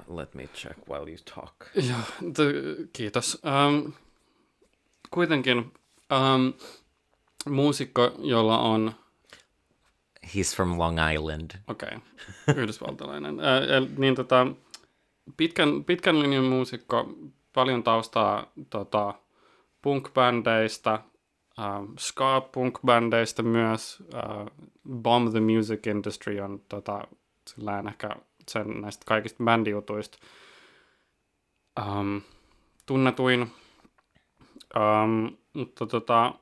Let 0.08 0.34
me 0.34 0.46
check 0.46 0.78
while 0.88 1.10
you 1.10 1.18
talk. 1.34 1.54
Joo, 1.74 2.30
t- 2.32 2.90
kiitos. 2.92 3.42
Um, 3.44 3.92
kuitenkin 5.10 5.58
um, 5.58 6.52
muusikko, 7.48 8.14
jolla 8.18 8.58
on 8.58 8.92
He's 10.34 10.56
from 10.56 10.78
Long 10.78 10.98
Island. 11.14 11.50
Okei, 11.68 11.88
okay. 11.88 12.62
yhdysvaltalainen. 12.62 13.40
äh, 13.40 13.98
niin 13.98 14.14
tota, 14.14 14.46
pitkän, 15.36 15.84
pitkän 15.84 16.22
linjan 16.22 16.44
muusikko, 16.44 17.08
paljon 17.52 17.82
taustaa 17.82 18.52
tota, 18.70 19.14
punk-bändeistä, 19.82 20.92
äh, 21.58 21.82
ska-punk-bändeistä 21.98 23.42
myös. 23.42 24.02
Äh, 24.14 24.46
Bomb 24.90 25.30
the 25.30 25.40
Music 25.40 25.86
Industry 25.86 26.40
on 26.40 26.62
tota, 26.68 27.04
sillä 27.48 27.82
ehkä 27.88 28.10
sen 28.48 28.80
näistä 28.80 29.04
kaikista 29.06 29.44
bändijutuista 29.44 30.18
um, 31.86 32.22
tunnetuin. 32.86 33.40
Um, 34.76 35.36
mutta 35.52 35.86
tota, 35.86 36.34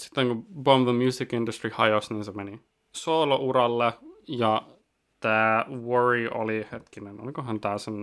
sitten 0.00 0.28
kun 0.28 0.46
Bomb 0.62 0.84
the 0.84 0.92
Music 1.04 1.32
Industry 1.32 1.70
hajosi, 1.74 2.14
niin 2.14 2.24
se 2.24 2.32
meni 2.32 2.60
solo-uralle 2.96 3.92
ja 4.28 4.62
tämä 5.20 5.64
Worry 5.68 6.28
oli, 6.34 6.66
hetkinen, 6.72 7.20
olikohan 7.20 7.60
tämä 7.60 7.78
sen 7.78 7.94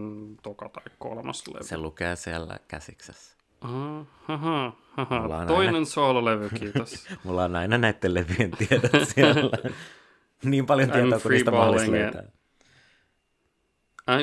toka 0.44 0.70
tai 0.70 0.84
kolmas 1.00 1.48
levy? 1.48 1.64
Se 1.64 1.78
lukee 1.78 2.16
siellä 2.16 2.60
käsiksessä. 2.68 3.38
Aha, 3.62 4.06
aha, 4.28 4.74
aha. 4.98 5.46
Toinen 5.48 5.76
aina... 5.76 5.86
soololevy, 5.86 6.50
kiitos. 6.50 7.08
Mulla 7.24 7.44
on 7.44 7.56
aina 7.56 7.78
näiden 7.88 8.14
levyjen 8.14 8.52
tiedot 8.52 9.08
siellä. 9.08 9.58
niin 10.44 10.66
paljon 10.66 10.92
tietoa 10.92 11.20
kuin 11.20 11.32
niistä 11.32 11.52
mahdollista 11.52 11.92
löytää. 11.92 12.24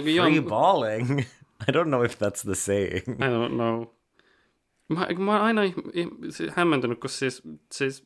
Free 0.02 0.40
balling? 0.48 1.20
I 1.68 1.72
don't 1.72 1.88
know 1.88 2.04
if 2.04 2.14
that's 2.14 2.42
the 2.44 2.54
saying. 2.54 3.08
I 3.08 3.28
don't 3.28 3.54
know. 3.54 3.86
Mä, 4.88 5.06
mä 5.18 5.32
oon 5.32 5.42
aina 5.42 5.60
hämmentynyt, 6.54 7.00
kun 7.00 7.10
siis, 7.10 7.42
siis 7.72 8.04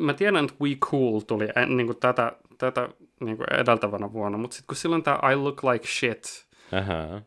mä 0.00 0.14
tiedän, 0.14 0.44
että 0.44 0.56
We 0.60 0.74
Cool 0.74 1.20
tuli 1.20 1.48
niin 1.66 1.86
kuin 1.86 1.98
tätä, 2.00 2.32
tätä 2.58 2.88
niin 3.20 3.36
kuin 3.36 3.52
edeltävänä 3.52 4.12
vuonna, 4.12 4.38
mutta 4.38 4.54
sitten 4.54 4.66
kun 4.66 4.76
silloin 4.76 5.02
tämä 5.02 5.18
I 5.32 5.36
Look 5.36 5.64
Like 5.64 5.86
Shit, 5.86 6.46
uh-huh. 6.72 7.22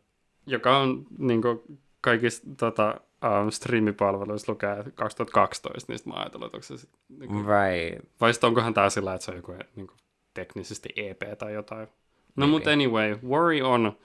joka 0.45 0.77
on 0.77 1.05
niin 1.17 1.41
kuin 1.41 1.61
kaikista 2.01 2.47
tota, 2.57 3.01
um, 3.41 3.51
striimipalveluissa 3.51 4.51
lukee 4.51 4.83
2012, 4.95 5.91
niin 5.91 5.97
sitten 5.97 6.13
mä 6.13 6.19
ajattelin, 6.19 6.45
että 6.45 6.57
onko 6.57 6.63
se 6.63 6.77
sitten... 6.77 6.99
Niin 7.09 7.29
kuin, 7.29 7.45
right. 7.45 8.09
Vai 8.21 8.33
sitten 8.33 8.47
onkohan 8.47 8.73
tämä 8.73 8.89
sillä, 8.89 9.13
että 9.13 9.25
se 9.25 9.31
on 9.31 9.37
joku 9.37 9.51
niin 9.75 9.87
kuin, 9.87 9.97
teknisesti 10.33 10.89
EP 10.95 11.21
tai 11.37 11.53
jotain. 11.53 11.87
No 12.35 12.47
mutta 12.47 12.71
anyway, 12.71 13.17
Worry 13.23 13.61
on 13.61 13.97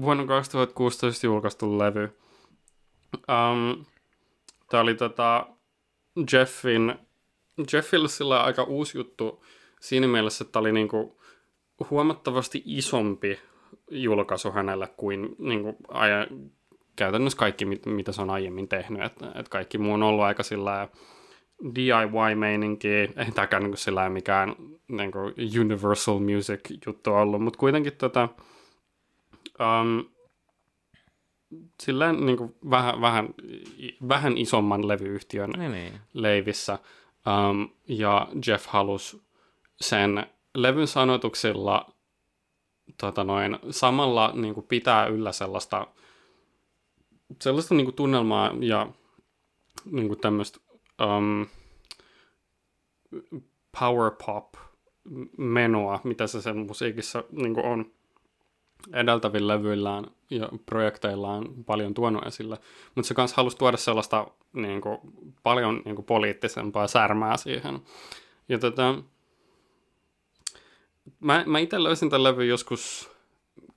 vuonna 0.00 0.26
2016 0.26 1.26
julkaistu 1.26 1.78
levy. 1.78 2.18
Um, 3.14 3.84
tämä 4.70 4.80
oli 4.80 4.94
tota 4.94 5.46
Jeffin, 6.32 7.07
Jeffille 7.72 8.08
sillä 8.08 8.42
aika 8.42 8.62
uusi 8.62 8.98
juttu 8.98 9.44
siinä 9.80 10.08
mielessä, 10.08 10.44
että 10.44 10.58
oli 10.58 10.72
niinku 10.72 11.20
huomattavasti 11.90 12.62
isompi 12.66 13.38
julkaisu 13.90 14.50
hänelle 14.50 14.88
kuin 14.96 15.36
niinku, 15.38 15.76
aja, 15.88 16.26
käytännössä 16.96 17.38
kaikki, 17.38 17.64
mit, 17.64 17.86
mitä 17.86 18.12
se 18.12 18.22
on 18.22 18.30
aiemmin 18.30 18.68
tehnyt. 18.68 19.02
Että 19.02 19.32
et 19.34 19.48
kaikki 19.48 19.78
muu 19.78 19.94
on 19.94 20.02
ollut 20.02 20.24
aika 20.24 20.42
sillä 20.42 20.88
DIY-meininki, 21.74 22.88
ei 22.88 23.32
tämäkään 23.34 23.62
niin 23.62 23.76
sillä 23.76 24.08
mikään 24.08 24.54
niin 24.88 25.12
kuin 25.12 25.34
Universal 25.60 26.18
Music-juttu 26.18 27.14
ollut, 27.14 27.42
mutta 27.42 27.58
kuitenkin 27.58 27.92
tota, 27.92 28.28
um, 29.60 30.04
sillä 31.82 32.12
niin 32.12 32.36
kuin 32.36 32.54
vähän, 32.70 33.00
vähän, 33.00 33.28
vähän 34.08 34.38
isomman 34.38 34.88
levyyhtiön 34.88 35.50
niin, 35.50 35.72
niin. 35.72 35.92
leivissä. 36.12 36.78
Um, 37.28 37.68
ja 37.88 38.28
Jeff 38.46 38.66
halusi 38.66 39.22
sen 39.80 40.26
levyn 40.54 40.86
sanotuksilla 40.86 41.92
tota 43.00 43.24
noin, 43.24 43.58
samalla 43.70 44.32
niin 44.34 44.54
kuin 44.54 44.66
pitää 44.66 45.06
yllä 45.06 45.32
sellaista, 45.32 45.86
sellaista 47.42 47.74
niin 47.74 47.86
kuin 47.86 47.94
tunnelmaa 47.94 48.50
ja 48.60 48.88
niin 49.84 50.08
kuin 50.08 50.20
tämmöistä 50.20 50.60
um, 51.02 51.46
power 53.80 54.12
pop 54.26 54.54
menoa, 55.38 56.00
mitä 56.04 56.26
se 56.26 56.42
sen 56.42 56.56
musiikissa 56.56 57.24
niin 57.32 57.66
on 57.66 57.90
edeltävillä 58.92 59.54
levyillään 59.54 60.04
ja 60.30 60.48
projekteillaan 60.66 61.44
paljon 61.66 61.94
tuonut 61.94 62.26
esille. 62.26 62.58
Mutta 62.94 63.08
se 63.08 63.14
kanssa 63.14 63.36
halusi 63.36 63.56
tuoda 63.56 63.76
sellaista 63.76 64.26
niin 64.52 64.80
kuin, 64.80 64.98
paljon 65.42 65.82
niin 65.84 65.94
kuin, 65.94 66.06
poliittisempaa 66.06 66.86
särmää 66.86 67.36
siihen. 67.36 67.80
Ja 68.48 68.58
tota, 68.58 68.94
mä, 71.20 71.44
mä 71.46 71.58
itse 71.58 71.82
löysin 71.82 72.10
tämän 72.10 72.24
levyn 72.24 72.48
joskus 72.48 73.10
2017-2018, 73.62 73.74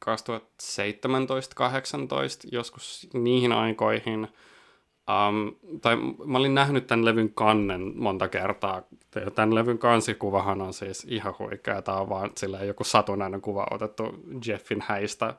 joskus 2.51 3.07
niihin 3.13 3.51
aikoihin– 3.51 4.27
Um, 5.11 5.55
tai 5.81 5.95
mä 6.25 6.37
olin 6.37 6.55
nähnyt 6.55 6.87
tämän 6.87 7.05
levyn 7.05 7.33
kannen 7.33 7.91
monta 7.95 8.27
kertaa. 8.27 8.81
Tämän 9.35 9.55
levyn 9.55 9.77
kansikuvahan 9.77 10.61
on 10.61 10.73
siis 10.73 11.05
ihan 11.09 11.33
huikea. 11.39 11.81
Tämä 11.81 11.97
on 11.97 12.09
vaan 12.09 12.29
sillä 12.37 12.63
joku 12.63 12.83
satunnainen 12.83 13.41
kuva 13.41 13.67
otettu 13.71 14.03
Jeffin 14.47 14.83
häistä. 14.87 15.33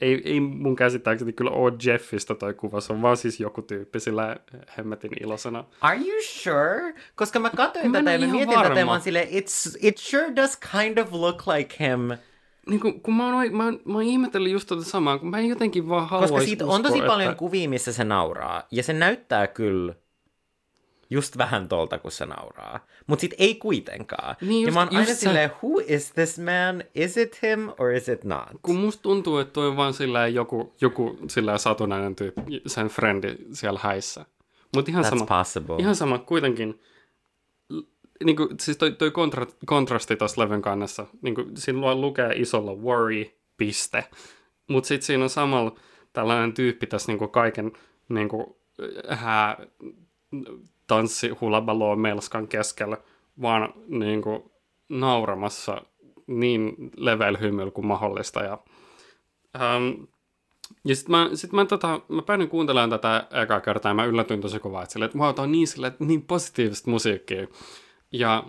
Ei, 0.00 0.22
ei 0.24 0.40
mun 0.40 0.76
käsittääkseni 0.76 1.32
kyllä 1.32 1.50
ole 1.50 1.72
Jeffistä 1.84 2.34
toi 2.34 2.54
kuva, 2.54 2.80
se 2.80 2.92
on 2.92 3.02
vaan 3.02 3.16
siis 3.16 3.40
joku 3.40 3.62
tyyppi 3.62 4.00
sillä 4.00 4.36
hemmetin 4.78 5.10
ilosena. 5.20 5.64
Are 5.80 5.98
you 5.98 6.22
sure? 6.22 6.94
Koska 7.14 7.38
mä 7.38 7.50
katsoin 7.50 7.92
tätä 7.92 8.12
ja 8.12 8.18
mä 8.18 8.26
mietin 8.26 8.48
varma. 8.48 8.68
tätä 8.68 8.80
ja 8.80 8.86
mä 8.86 9.00
silleen, 9.00 9.28
It's, 9.28 9.78
it 9.80 9.98
sure 9.98 10.36
does 10.36 10.58
kind 10.72 10.98
of 10.98 11.12
look 11.12 11.42
like 11.46 11.76
him 11.80 12.00
niin 12.68 12.80
kun, 12.80 13.00
kun 13.00 13.14
mä, 13.14 13.26
oon, 13.26 13.52
mä, 13.52 13.64
mä, 13.64 13.78
mä 13.84 13.94
oon 13.94 14.02
ihmetellyt 14.02 14.52
just 14.52 14.68
tota 14.68 14.84
samaa, 14.84 15.18
kun 15.18 15.30
mä 15.30 15.38
en 15.38 15.48
jotenkin 15.48 15.88
vaan 15.88 16.08
haluaisi 16.08 16.34
Koska 16.34 16.46
siitä 16.46 16.64
uskoa, 16.64 16.76
on 16.76 16.82
tosi 16.82 16.98
että... 16.98 17.06
paljon 17.06 17.36
kuvia, 17.36 17.68
missä 17.68 17.92
se 17.92 18.04
nauraa. 18.04 18.62
Ja 18.70 18.82
se 18.82 18.92
näyttää 18.92 19.46
kyllä 19.46 19.94
just 21.10 21.38
vähän 21.38 21.68
tolta, 21.68 21.98
kun 21.98 22.10
se 22.10 22.26
nauraa. 22.26 22.86
Mutta 23.06 23.20
sit 23.20 23.34
ei 23.38 23.54
kuitenkaan. 23.54 24.36
Niin 24.40 24.62
just, 24.62 24.66
ja 24.66 24.72
mä 24.72 24.80
oon 24.80 24.96
aina 24.96 25.06
se... 25.06 25.14
silleen, 25.14 25.50
who 25.62 25.80
is 25.86 26.12
this 26.12 26.38
man? 26.38 26.84
Is 26.94 27.16
it 27.16 27.42
him 27.42 27.68
or 27.78 27.90
is 27.90 28.08
it 28.08 28.24
not? 28.24 28.48
Kun 28.62 28.76
musta 28.76 29.02
tuntuu, 29.02 29.38
että 29.38 29.52
toi 29.52 29.68
on 29.68 29.76
vaan 29.76 29.94
silleen 29.94 30.34
joku, 30.34 30.74
joku 30.80 31.18
silleen 31.28 31.58
satunnainen 31.58 32.16
tyyppi, 32.16 32.62
sen 32.66 32.88
frendi 32.88 33.36
siellä 33.52 33.80
häissä. 33.82 34.26
Mutta 34.74 34.90
ihan 34.90 35.04
That's 35.04 35.08
sama. 35.08 35.26
possible. 35.26 35.76
Ihan 35.78 35.96
sama, 35.96 36.18
kuitenkin 36.18 36.80
niin 38.24 38.36
kuin, 38.36 38.48
siis 38.60 38.76
toi, 38.76 38.92
toi 38.92 39.10
kontra, 39.10 39.46
kontrasti 39.66 40.16
tuossa 40.16 40.42
levyn 40.42 40.62
kannessa, 40.62 41.06
niin 41.22 41.34
kuin, 41.34 41.56
siinä 41.56 41.94
lukee 41.94 42.32
isolla 42.36 42.74
worry, 42.74 43.24
piste. 43.56 44.04
Mutta 44.68 44.88
sitten 44.88 45.06
siinä 45.06 45.24
on 45.24 45.30
samalla 45.30 45.76
tällainen 46.12 46.52
tyyppi 46.52 46.86
tässä 46.86 47.12
niin 47.12 47.18
kuin 47.18 47.30
kaiken 47.30 47.72
niin 48.08 48.28
kuin, 48.28 48.46
hää, 49.08 49.66
tanssi 50.86 51.28
hulabaloo 51.28 51.96
melskan 51.96 52.48
keskellä, 52.48 52.96
vaan 53.42 53.72
niin 53.88 54.22
kuin, 54.22 54.42
nauramassa 54.88 55.82
niin 56.26 56.74
level 56.96 57.36
hymyllä 57.40 57.70
kuin 57.70 57.86
mahdollista. 57.86 58.42
Ja, 58.42 58.58
ähm, 59.56 60.02
ja 60.84 60.96
sitten 60.96 61.10
mä, 61.16 61.30
sit 61.34 61.52
mä, 61.52 61.64
tota, 61.64 62.00
mä 62.08 62.22
päädyin 62.22 62.48
kuuntelemaan 62.48 62.90
tätä 62.90 63.26
ekaa 63.42 63.60
kertaa 63.60 63.90
ja 63.90 63.94
mä 63.94 64.04
yllätyin 64.04 64.40
tosi 64.40 64.58
kovaa, 64.58 64.82
että, 64.82 64.92
sille, 64.92 65.04
että 65.04 65.18
wow, 65.18 65.34
on 65.38 65.52
niin, 65.52 65.66
sille, 65.66 65.92
niin 65.98 66.22
positiivista 66.22 66.90
musiikkia. 66.90 67.46
Ja 68.18 68.44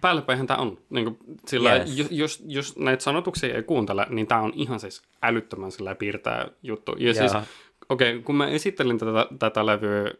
päällepäinhän 0.00 0.46
tämä 0.46 0.60
on. 0.60 0.78
Niin 0.90 1.04
kuin, 1.04 1.18
sillä 1.46 1.74
yes. 1.74 1.98
jos, 1.98 2.08
jos, 2.10 2.42
jos 2.46 2.76
näitä 2.76 3.02
sanotuksia 3.02 3.54
ei 3.54 3.62
kuuntele, 3.62 4.06
niin 4.10 4.26
tämä 4.26 4.40
on 4.40 4.52
ihan 4.54 4.80
siis 4.80 5.02
älyttömän 5.22 5.72
sillä 5.72 5.94
piirtää 5.94 6.48
juttu. 6.62 6.92
Ja 6.98 7.12
yeah. 7.12 7.16
siis, 7.16 7.44
okei, 7.88 8.12
okay, 8.12 8.22
kun 8.22 8.36
mä 8.36 8.48
esittelin 8.48 8.98
tätä, 8.98 9.26
tätä 9.38 9.66
levyä 9.66 10.10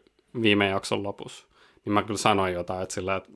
viime 0.41 0.67
jakson 0.67 1.03
lopussa, 1.03 1.47
niin 1.85 1.93
mä 1.93 2.03
kyllä 2.03 2.17
sanoin 2.17 2.53
jotain, 2.53 2.83
että 2.83 2.95
sillä, 2.95 3.15
että 3.15 3.31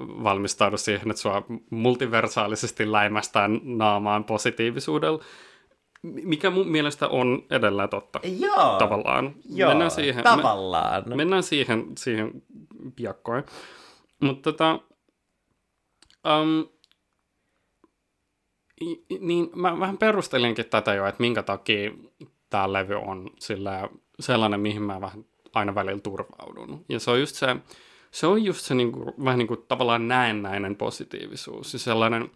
valmistaudu 0.00 0.76
siihen, 0.76 1.10
että 1.10 1.22
sua 1.22 1.42
multiversaalisesti 1.70 2.92
läimästään 2.92 3.60
naamaan 3.62 4.24
positiivisuudella. 4.24 5.22
Mikä 6.02 6.50
mun 6.50 6.68
mielestä 6.68 7.08
on 7.08 7.42
edelleen 7.50 7.88
totta. 7.88 8.20
Joo. 8.38 8.78
Tavallaan. 8.78 9.34
Joo, 9.54 9.70
mennään 9.70 9.90
siihen, 9.90 10.24
tavallaan. 10.24 11.02
Me, 11.06 11.16
mennään 11.16 11.42
siihen, 11.42 11.84
siihen 11.98 12.42
piakkoin. 12.96 13.44
Mutta 14.20 14.52
tota, 14.52 14.80
um, 16.36 16.68
niin 19.20 19.50
mä 19.54 19.80
vähän 19.80 19.98
perustelinkin 19.98 20.66
tätä 20.66 20.94
jo, 20.94 21.06
että 21.06 21.20
minkä 21.20 21.42
takia 21.42 21.90
tämä 22.50 22.72
levy 22.72 22.94
on 22.94 23.30
sillä, 23.38 23.88
sellainen, 24.20 24.60
mihin 24.60 24.82
mä 24.82 25.00
vähän 25.00 25.24
aina 25.54 25.74
välillä 25.74 26.00
turvaudun. 26.00 26.84
Ja 26.88 27.00
se 27.00 27.10
on 27.10 27.20
just 27.20 27.36
se, 27.36 27.56
se 28.10 28.26
on 28.26 28.44
just 28.44 28.60
se 28.60 28.74
niinku, 28.74 29.14
vähän 29.24 29.38
niin 29.38 29.48
kuin 29.48 29.64
tavallaan 29.68 30.08
näennäinen 30.08 30.76
positiivisuus. 30.76 31.72
Ja 31.72 31.78
sellainen 31.78 32.30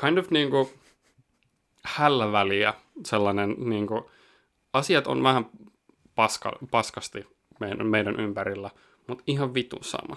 kind 0.00 0.18
of 0.18 0.30
niin 0.30 0.50
kuin 0.50 0.68
hällä 1.84 2.32
väliä, 2.32 2.74
sellainen 3.04 3.56
niin 3.58 3.86
kuin, 3.86 4.04
asiat 4.72 5.06
on 5.06 5.22
vähän 5.22 5.50
paska, 6.14 6.52
paskasti 6.70 7.26
meidän, 7.60 7.86
meidän 7.86 8.20
ympärillä, 8.20 8.70
mutta 9.06 9.24
ihan 9.26 9.54
vitun 9.54 9.84
sama 9.84 10.16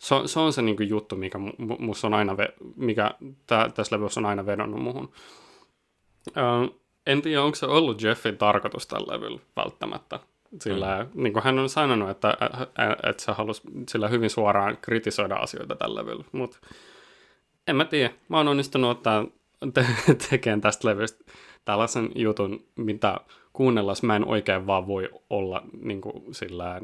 se, 0.00 0.14
on, 0.14 0.28
se 0.28 0.40
on 0.40 0.52
se 0.52 0.62
niinku 0.62 0.82
juttu, 0.82 1.16
mikä 1.16 1.38
musta 1.78 2.06
on 2.06 2.14
aina, 2.14 2.36
ve, 2.36 2.54
mikä 2.76 3.10
tää, 3.46 3.68
tässä 3.68 3.96
levyssä 3.96 4.20
on 4.20 4.26
aina 4.26 4.46
vedonnut 4.46 4.82
muhun. 4.82 5.12
Uh, 6.28 6.80
en 7.06 7.22
tiedä, 7.22 7.42
onko 7.42 7.54
se 7.54 7.66
ollut 7.66 8.02
Jeffin 8.02 8.38
tarkoitus 8.38 8.86
tällä 8.86 9.14
levyllä 9.14 9.40
välttämättä. 9.56 10.20
Sillä, 10.60 11.06
mm. 11.14 11.22
niin 11.22 11.32
kuin 11.32 11.42
hän 11.42 11.58
on 11.58 11.68
sanonut, 11.68 12.10
että, 12.10 12.36
että 13.08 13.22
se 13.22 13.32
halusi 13.32 13.62
sillä 13.88 14.08
hyvin 14.08 14.30
suoraan 14.30 14.78
kritisoida 14.82 15.36
asioita 15.36 15.76
tällä 15.76 16.00
levyllä, 16.00 16.24
mutta 16.32 16.58
en 17.68 17.76
mä 17.76 17.84
tiedä. 17.84 18.14
Mä 18.28 18.36
oon 18.36 18.48
onnistunut 18.48 18.90
ottaa 18.90 19.26
te- 19.74 20.14
tekemään 20.30 20.60
tästä 20.60 20.88
levystä 20.88 21.32
tällaisen 21.64 22.10
jutun, 22.14 22.64
mitä 22.76 23.20
kuunnellas 23.52 24.02
mä 24.02 24.16
en 24.16 24.28
oikein 24.28 24.66
vaan 24.66 24.86
voi 24.86 25.08
olla 25.30 25.62
niin 25.82 26.00
kuin, 26.00 26.34
sillään, 26.34 26.82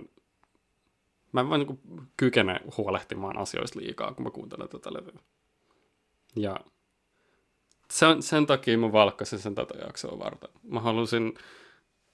mä 1.36 1.40
en 1.40 1.48
vaan 1.48 1.60
niin 1.60 2.08
kykene 2.16 2.60
huolehtimaan 2.76 3.38
asioista 3.38 3.80
liikaa, 3.80 4.14
kun 4.14 4.24
mä 4.24 4.30
kuuntelen 4.30 4.68
tätä 4.68 4.92
levyä. 4.92 5.18
Ja 6.36 6.60
sen, 7.90 8.22
sen 8.22 8.46
takia 8.46 8.78
mä 8.78 8.92
valkkasin 8.92 9.38
sen 9.38 9.54
tätä 9.54 9.74
jaksoa 9.78 10.18
varten. 10.18 10.50
Mä 10.62 10.80
halusin 10.80 11.34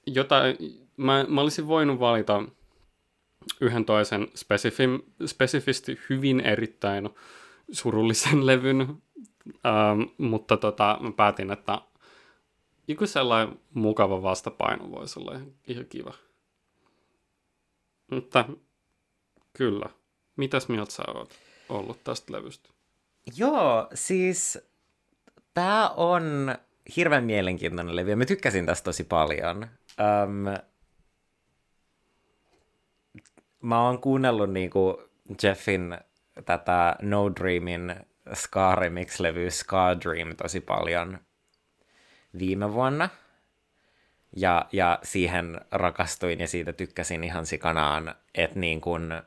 jotain, 0.07 0.57
mä, 0.97 1.25
mä 1.29 1.41
olisin 1.41 1.67
voinut 1.67 2.01
valita 2.01 2.43
yhden 3.61 3.85
toisen 3.85 4.29
spesifin, 4.35 5.15
spesifisti 5.27 5.99
hyvin 6.11 6.41
erittäin 6.41 7.11
surullisen 7.73 8.47
levyn, 8.47 8.81
ähm, 9.67 10.03
mutta 10.19 10.57
tota, 10.57 10.99
mä 11.01 11.13
päätin, 11.13 11.51
että 11.51 11.79
joku 12.89 13.07
sellainen 13.07 13.61
mukava 13.75 14.23
vastapaino 14.23 14.91
voisi 14.91 15.21
olla 15.21 15.41
ihan 15.67 15.87
kiva. 15.87 16.15
Mutta 18.11 18.45
kyllä. 19.53 19.87
Mitäs 20.37 20.69
mieltä 20.69 20.93
sä 20.93 21.03
oot 21.15 21.31
ollut 21.69 22.05
tästä 22.05 22.33
levystä? 22.33 22.69
Joo, 23.37 23.89
siis 23.95 24.59
tämä 25.55 25.89
on 25.89 26.55
hirveän 26.97 27.25
mielenkiintoinen 27.25 27.97
levy 27.97 28.15
mä 28.15 28.25
tykkäsin 28.25 28.67
tästä 28.67 28.85
tosi 28.85 29.05
paljon. 29.05 29.69
Um, 30.25 30.69
mä 33.63 33.83
oon 33.83 34.01
kuunnellut 34.01 34.51
niinku 34.51 35.03
Jeffin 35.43 35.99
tätä 36.45 36.97
No 37.03 37.33
Dreamin 37.41 37.95
Ska 38.35 38.75
Remix-levy 38.75 39.51
Ska 39.51 39.97
Dream 40.01 40.37
tosi 40.37 40.61
paljon 40.61 41.19
viime 42.39 42.73
vuonna. 42.73 43.09
Ja, 44.37 44.69
ja 44.73 44.99
siihen 45.03 45.61
rakastuin 45.71 46.41
ja 46.41 46.49
siitä 46.49 46.73
tykkäsin 46.73 47.25
ihan 47.25 47.47
sikanaan, 47.47 48.15
että 48.35 48.59
niin 48.59 48.81
kun 48.81 49.23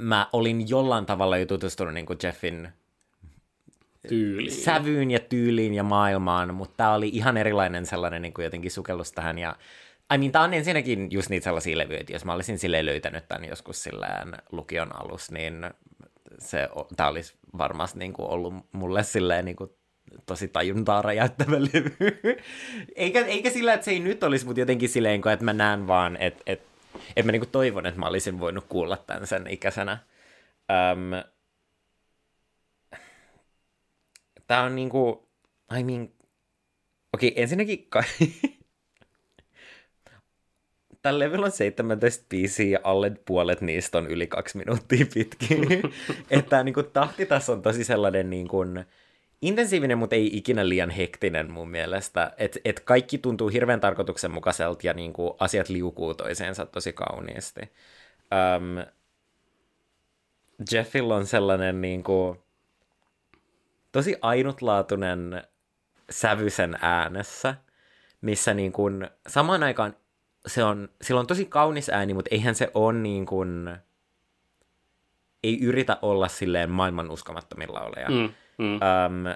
mä 0.00 0.28
olin 0.32 0.68
jollain 0.68 1.06
tavalla 1.06 1.38
jo 1.38 1.46
tutustunut 1.46 1.94
niin 1.94 2.06
kuin 2.06 2.18
Jeffin 2.22 2.68
tyyliin. 4.08 4.52
sävyyn 4.52 5.10
ja 5.10 5.18
tyyliin 5.18 5.74
ja 5.74 5.82
maailmaan, 5.82 6.54
mutta 6.54 6.74
tämä 6.76 6.94
oli 6.94 7.08
ihan 7.08 7.36
erilainen 7.36 7.86
sellainen 7.86 8.22
niin 8.22 8.34
kuin 8.34 8.44
jotenkin 8.44 8.70
sukellus 8.70 9.12
tähän. 9.12 9.38
Ja, 9.38 9.56
I 10.14 10.18
mean, 10.18 10.32
tämä 10.32 10.44
on 10.44 10.54
ensinnäkin 10.54 11.08
just 11.10 11.28
niitä 11.28 11.44
sellaisia 11.44 11.78
levyjä, 11.78 12.00
että 12.00 12.12
jos 12.12 12.24
mä 12.24 12.32
olisin 12.32 12.58
silleen 12.58 12.86
löytänyt 12.86 13.28
tämän 13.28 13.48
joskus 13.48 13.82
silleen 13.82 14.32
lukion 14.52 15.02
alus, 15.02 15.30
niin 15.30 15.54
se, 16.38 16.68
tämä 16.96 17.08
olisi 17.08 17.34
varmasti 17.58 17.98
niin 17.98 18.12
kuin 18.12 18.28
ollut 18.28 18.54
mulle 18.72 19.02
silleen 19.02 19.44
niin 19.44 19.56
kuin 19.56 19.70
tosi 20.26 20.48
tajuntaa 20.48 21.02
räjäyttävä 21.02 21.56
levy. 21.60 21.96
eikä, 22.96 23.20
eikä 23.20 23.50
sillä, 23.50 23.74
että 23.74 23.84
se 23.84 23.90
ei 23.90 24.00
nyt 24.00 24.22
olisi, 24.22 24.46
mutta 24.46 24.60
jotenkin 24.60 24.88
silleen, 24.88 25.22
että 25.32 25.44
mä 25.44 25.52
näen 25.52 25.86
vaan, 25.86 26.16
että, 26.16 26.42
että, 26.46 26.71
että 27.08 27.22
mä 27.22 27.32
niin 27.32 27.40
kuin 27.40 27.50
toivon, 27.50 27.86
että 27.86 28.00
mä 28.00 28.06
olisin 28.06 28.40
voinut 28.40 28.64
kuulla 28.68 28.96
tämän 28.96 29.26
sen 29.26 29.46
ikäisenä. 29.46 29.98
Um, 30.92 31.32
Tämä 34.52 34.62
on 34.62 34.74
niinku, 34.74 35.28
I 35.78 35.84
mean, 35.84 36.08
okei, 37.12 37.28
okay, 37.28 37.42
ensinnäkin 37.42 37.86
kai... 37.88 38.02
Tällä 41.02 41.18
level 41.18 41.42
on 41.42 41.50
17 41.50 42.24
biisiä 42.28 42.66
ja 42.66 42.78
alle 42.84 43.12
puolet 43.24 43.60
niistä 43.60 43.98
on 43.98 44.06
yli 44.06 44.26
kaksi 44.26 44.58
minuuttia 44.58 45.06
pitkin. 45.14 45.68
että 46.30 46.64
niin 46.64 46.74
kuin, 46.74 46.86
tahti 46.92 47.26
tässä 47.26 47.52
on 47.52 47.62
tosi 47.62 47.84
sellainen 47.84 48.30
niin 48.30 48.48
kuin, 48.48 48.84
intensiivinen, 49.42 49.98
mutta 49.98 50.16
ei 50.16 50.36
ikinä 50.36 50.68
liian 50.68 50.90
hektinen 50.90 51.50
mun 51.50 51.70
mielestä. 51.70 52.32
Että 52.38 52.60
et 52.64 52.80
kaikki 52.80 53.18
tuntuu 53.18 53.48
hirveän 53.48 53.80
tarkoituksenmukaiselta 53.80 54.86
ja 54.86 54.94
niin 54.94 55.12
kuin, 55.12 55.34
asiat 55.38 55.68
liukuu 55.68 56.14
toiseensa 56.14 56.66
tosi 56.66 56.92
kauniisti. 56.92 57.60
Um, 57.60 58.84
Jeffillä 60.72 61.14
on 61.14 61.26
sellainen 61.26 61.80
niin 61.80 62.02
kuin, 62.02 62.38
tosi 63.92 64.16
ainutlaatuinen 64.22 65.42
sävy 66.10 66.50
sen 66.50 66.78
äänessä, 66.82 67.54
missä 68.20 68.54
niin 68.54 68.72
kuin, 68.72 69.08
samaan 69.28 69.62
aikaan 69.62 69.96
se 70.46 70.64
on, 70.64 70.88
sillä 71.02 71.20
on 71.20 71.26
tosi 71.26 71.44
kaunis 71.44 71.88
ääni, 71.88 72.14
mutta 72.14 72.28
eihän 72.32 72.54
se 72.54 72.70
ole 72.74 72.92
niin 72.92 73.26
kuin, 73.26 73.76
ei 75.42 75.62
yritä 75.62 75.98
olla 76.02 76.28
silleen 76.28 76.70
maailman 76.70 77.10
uskomattomilla 77.10 77.80
oleja. 77.80 78.08
Mm, 78.08 78.34
mm. 78.62 78.74
Um, 78.74 79.34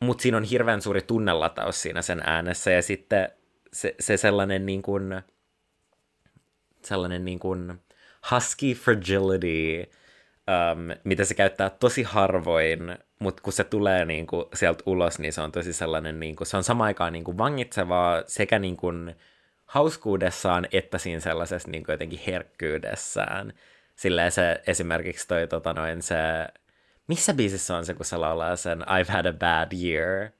mutta 0.00 0.22
siinä 0.22 0.36
on 0.36 0.44
hirveän 0.44 0.82
suuri 0.82 1.02
tunnelataus 1.02 1.82
siinä 1.82 2.02
sen 2.02 2.22
äänessä, 2.26 2.70
ja 2.70 2.82
sitten 2.82 3.28
se, 3.72 3.94
se 4.00 4.16
sellainen 4.16 4.66
niin 4.66 4.82
kuin, 4.82 5.22
sellainen 6.82 7.24
niin 7.24 7.38
kuin 7.38 7.80
husky 8.30 8.74
fragility, 8.74 9.82
um, 9.82 10.98
mitä 11.04 11.24
se 11.24 11.34
käyttää 11.34 11.70
tosi 11.70 12.02
harvoin, 12.02 12.98
mutta 13.18 13.42
kun 13.42 13.52
se 13.52 13.64
tulee 13.64 14.04
niin 14.04 14.26
kuin 14.26 14.44
sieltä 14.54 14.82
ulos, 14.86 15.18
niin 15.18 15.32
se 15.32 15.40
on 15.40 15.52
tosi 15.52 15.72
sellainen, 15.72 16.20
niin 16.20 16.36
kuin, 16.36 16.46
se 16.46 16.56
on 16.56 16.64
samaan 16.64 16.86
aikaan 16.86 17.12
niin 17.12 17.24
kuin 17.24 17.38
vangitsevaa 17.38 18.22
sekä 18.26 18.58
niin 18.58 18.76
kuin 18.76 19.16
hauskuudessaan 19.66 20.68
että 20.72 20.98
siinä 20.98 21.20
sellaisessa 21.20 21.70
niin 21.70 21.84
kuin 21.84 21.92
jotenkin 21.92 22.20
herkkyydessään. 22.26 23.52
Silleen 23.96 24.32
se 24.32 24.62
esimerkiksi 24.66 25.28
toi 25.28 25.46
tota 25.46 25.72
noin 25.72 26.02
se, 26.02 26.16
missä 27.08 27.34
biisissä 27.34 27.76
on 27.76 27.86
se, 27.86 27.94
kun 27.94 28.04
se 28.04 28.16
laulaa 28.16 28.56
sen 28.56 28.80
I've 28.80 29.12
had 29.12 29.26
a 29.26 29.32
bad 29.32 29.72
year? 29.82 30.30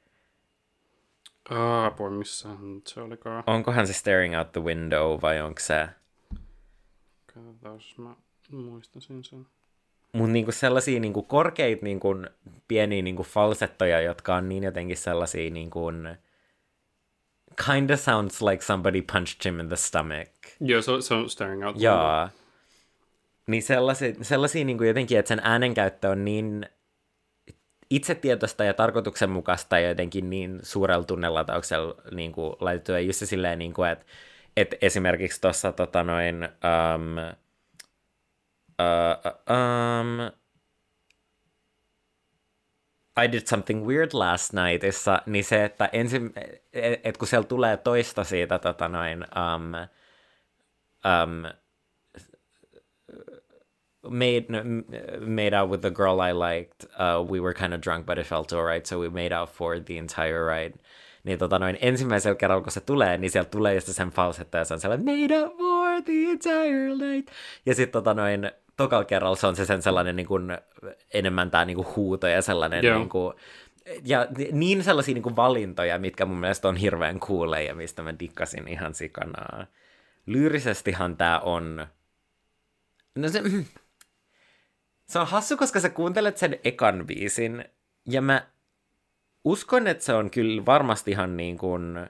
Apua, 1.85 2.11
missä 2.11 2.49
se 2.87 3.01
olikaan? 3.01 3.45
Onkohan 3.47 3.87
se 3.87 3.93
Staring 3.93 4.39
out 4.39 4.53
the 4.53 4.61
window 4.61 5.23
vai 5.23 5.41
onko 5.41 5.61
se? 5.61 5.89
Katsotaan, 7.35 7.81
mä 7.99 8.15
muistasin 8.51 9.25
sen 9.25 9.47
mutta 10.13 10.33
niinku 10.33 10.53
sellaisia 10.53 11.01
niinku 11.01 11.23
korkeita 11.23 11.85
niinku, 11.85 12.15
pieniä 12.69 13.03
niinku 13.03 13.23
falsettoja, 13.23 14.01
jotka 14.01 14.35
on 14.35 14.49
niin 14.49 14.65
jotenkin 14.65 14.97
sellaisia 14.97 15.51
niinku, 15.51 15.93
kinda 17.67 17.97
sounds 17.97 18.43
like 18.43 18.65
somebody 18.65 19.03
punched 19.03 19.45
him 19.45 19.61
in 19.61 19.69
the 19.69 19.77
stomach. 19.77 20.31
Joo, 20.61 20.83
se, 20.83 20.93
se 21.01 21.15
on 21.15 21.31
staring 21.31 21.67
out. 21.67 21.81
Joo. 21.81 22.29
Niin 23.49 23.63
sellaisia, 23.63 24.15
sellaisia 24.23 24.65
niinku 24.65 24.85
jotenkin, 24.85 25.19
että 25.19 25.29
sen 25.29 25.41
äänenkäyttö 25.43 26.09
on 26.09 26.25
niin 26.25 26.67
itsetietoista 27.91 28.65
ja 28.65 28.75
tarkoituksenmukaista 28.75 29.79
ja 29.79 29.89
jotenkin 29.89 30.31
niin 30.31 30.61
suurella 30.63 31.05
tunnelatauksella 31.05 31.95
niin 32.11 32.33
kuin 32.33 32.57
laitettu. 32.61 32.93
Ja 32.93 33.01
just 33.01 33.27
silleen, 33.27 33.59
niin 33.59 33.75
kuin, 33.75 33.91
että, 33.91 34.05
että 34.57 34.77
esimerkiksi 34.83 35.41
tuossa 35.41 35.73
tota 35.73 36.03
noin, 36.03 36.45
um, 36.45 37.17
uh, 38.81 39.33
um, 39.51 40.33
I 43.25 43.33
did 43.33 43.47
something 43.47 43.87
weird 43.87 44.11
last 44.13 44.53
nightissa, 44.53 45.23
niin 45.27 45.45
se, 45.45 45.65
että 45.65 45.89
ensin, 45.93 46.33
et, 46.73 47.01
et 47.05 47.17
kun 47.17 47.29
siellä 47.29 47.47
tulee 47.47 47.77
toista 47.77 48.25
siitä 48.25 48.59
tota 48.59 48.89
noin, 48.89 49.23
um, 49.23 49.73
um, 51.05 51.68
made 54.03 54.47
made 55.21 55.61
out 55.61 55.71
with 55.71 55.81
the 55.81 55.91
girl 55.91 56.21
I 56.21 56.33
liked. 56.33 56.85
Uh, 56.85 57.31
we 57.31 57.41
were 57.41 57.55
kind 57.55 57.75
of 57.75 57.81
drunk, 57.81 58.07
but 58.07 58.19
it 58.19 58.27
felt 58.27 58.53
alright, 58.53 58.87
so 58.87 58.99
we 58.99 59.09
made 59.09 59.33
out 59.33 59.51
for 59.51 59.81
the 59.81 59.99
entire 59.99 60.47
ride. 60.47 60.79
Niin 61.25 61.39
tota 61.39 61.59
noin, 61.59 61.79
ensimmäisellä 61.81 62.35
kerralla, 62.35 62.63
kun 62.63 62.73
se 62.73 62.81
tulee, 62.81 63.19
niin 63.19 63.31
sieltä 63.31 63.51
tulee 63.51 63.75
just 63.75 63.89
sen 63.89 64.11
falsetta, 64.11 64.59
ja 64.59 64.65
se 64.65 64.75
on 64.75 64.81
sellainen, 64.81 65.21
made 65.21 65.43
out 65.43 65.57
for 65.57 66.03
the 66.03 66.13
entire 66.31 66.89
night. 66.89 67.35
Ja 67.67 67.75
sitten 67.75 67.93
tota 67.93 68.15
noin, 68.15 68.51
tokalla 68.77 69.05
kerralla 69.05 69.37
se 69.37 69.47
on 69.47 69.57
se 69.57 69.65
sen 69.65 69.83
sellainen 69.83 70.17
niin 70.17 70.27
kuin, 70.27 70.59
enemmän 71.15 71.51
tämä 71.51 71.65
niin 71.65 71.77
kuin 71.77 71.89
huuto 71.97 72.27
ja 72.27 72.43
sellainen 72.43 72.85
niin 72.85 73.09
kuin, 73.09 73.35
ja 74.05 74.27
niin 74.53 74.85
sellaisia 74.85 75.15
niin 75.15 75.23
kuin 75.23 75.37
valintoja, 75.37 75.99
mitkä 75.99 76.27
mun 76.27 76.41
mielestä 76.41 76.69
on 76.69 76.77
hirveän 76.77 77.21
kuuleja, 77.21 77.75
mistä 77.75 78.03
mä 78.03 78.15
dikkasin 78.21 78.69
ihan 78.69 78.95
sikanaa. 78.95 79.67
Lyyrisestihan 80.27 81.17
tämä 81.17 81.39
on... 81.39 81.87
No 83.15 83.29
se, 83.29 83.43
se 85.09 85.19
on 85.19 85.27
hassu, 85.27 85.57
koska 85.57 85.81
sä 85.81 85.89
kuuntelet 85.89 86.37
sen 86.37 86.59
ekan 86.65 87.07
biisin, 87.07 87.65
ja 88.07 88.23
mä 88.23 88.47
uskon, 89.45 89.87
että 89.87 90.05
se 90.05 90.13
on 90.13 90.31
kyllä 90.31 90.67
varmasti 90.67 91.11
ihan 91.11 91.37
niin 91.37 91.59
kuin, 91.59 91.97
äm, 91.97 92.09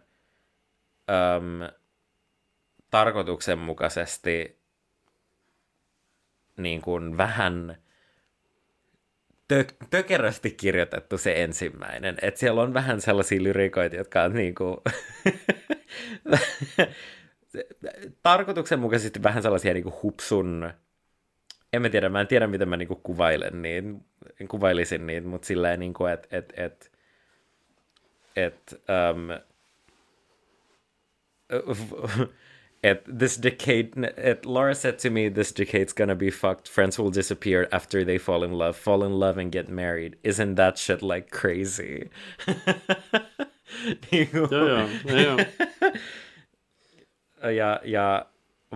tarkoituksenmukaisesti 2.90 4.58
niin 6.56 6.82
kuin 6.82 7.16
vähän 7.16 7.76
tö- 9.52 9.86
tökerästi 9.90 10.50
kirjoitettu 10.50 11.18
se 11.18 11.42
ensimmäinen. 11.42 12.16
Että 12.22 12.40
siellä 12.40 12.62
on 12.62 12.74
vähän 12.74 13.00
sellaisia 13.00 13.42
lyrikoita, 13.42 13.96
jotka 13.96 14.22
on 14.22 14.34
niinku... 14.34 14.82
tarkoituksenmukaisesti 18.22 19.22
vähän 19.22 19.42
sellaisia 19.42 19.74
niinku 19.74 19.98
hupsun... 20.02 20.72
En 21.72 21.82
mä 21.82 21.88
tiedä, 21.88 22.08
mä 22.08 22.20
en 22.20 22.26
tiedä, 22.26 22.46
miten 22.46 22.68
mä 22.68 22.76
niinku 22.76 22.96
kuvailen 22.96 23.62
niin, 23.62 24.04
kuvailisin 24.48 25.06
niitä, 25.06 25.26
mutta 25.26 25.46
silleen 25.46 25.80
niinku, 25.80 26.06
että 26.06 26.28
et, 26.36 26.52
et, 26.56 26.92
et, 28.36 28.82
um, 28.88 29.30
at 32.84 33.04
this 33.18 33.42
decade 33.42 34.14
at 34.30 34.46
Laura 34.46 34.74
said 34.74 34.98
to 34.98 35.10
me 35.10 35.30
this 35.30 35.52
decade's 35.52 35.92
gonna 35.94 36.14
be 36.14 36.30
fucked. 36.30 36.68
Friends 36.68 36.98
will 36.98 37.10
disappear 37.10 37.68
after 37.72 38.04
they 38.04 38.18
fall 38.18 38.44
in 38.44 38.58
love. 38.58 38.76
Fall 38.76 39.04
in 39.04 39.20
love 39.20 39.38
and 39.38 39.52
get 39.52 39.68
married. 39.68 40.16
Isn't 40.22 40.54
that 40.54 40.78
shit 40.78 41.02
like 41.02 41.30
crazy? 41.30 42.10
Joo, 44.10 44.48
joo, 44.50 44.88
joo. 45.04 45.38
ja, 47.50 47.80
ja 47.84 48.26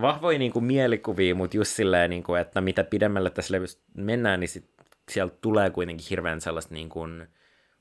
vahvoja 0.01 0.39
niin 0.39 0.53
kuin, 0.53 0.65
mielikuvia, 0.65 1.35
mutta 1.35 1.57
just 1.57 1.71
silleen, 1.71 2.09
niin 2.09 2.23
kuin, 2.23 2.41
että 2.41 2.61
mitä 2.61 2.83
pidemmälle 2.83 3.29
tässä 3.29 3.53
levyssä 3.53 3.79
mennään, 3.97 4.39
niin 4.39 4.47
sit 4.47 4.69
sieltä 5.11 5.35
tulee 5.41 5.69
kuitenkin 5.69 6.07
hirveän 6.09 6.41
sellaista 6.41 6.73
niin 6.73 6.89
kuin, 6.89 7.27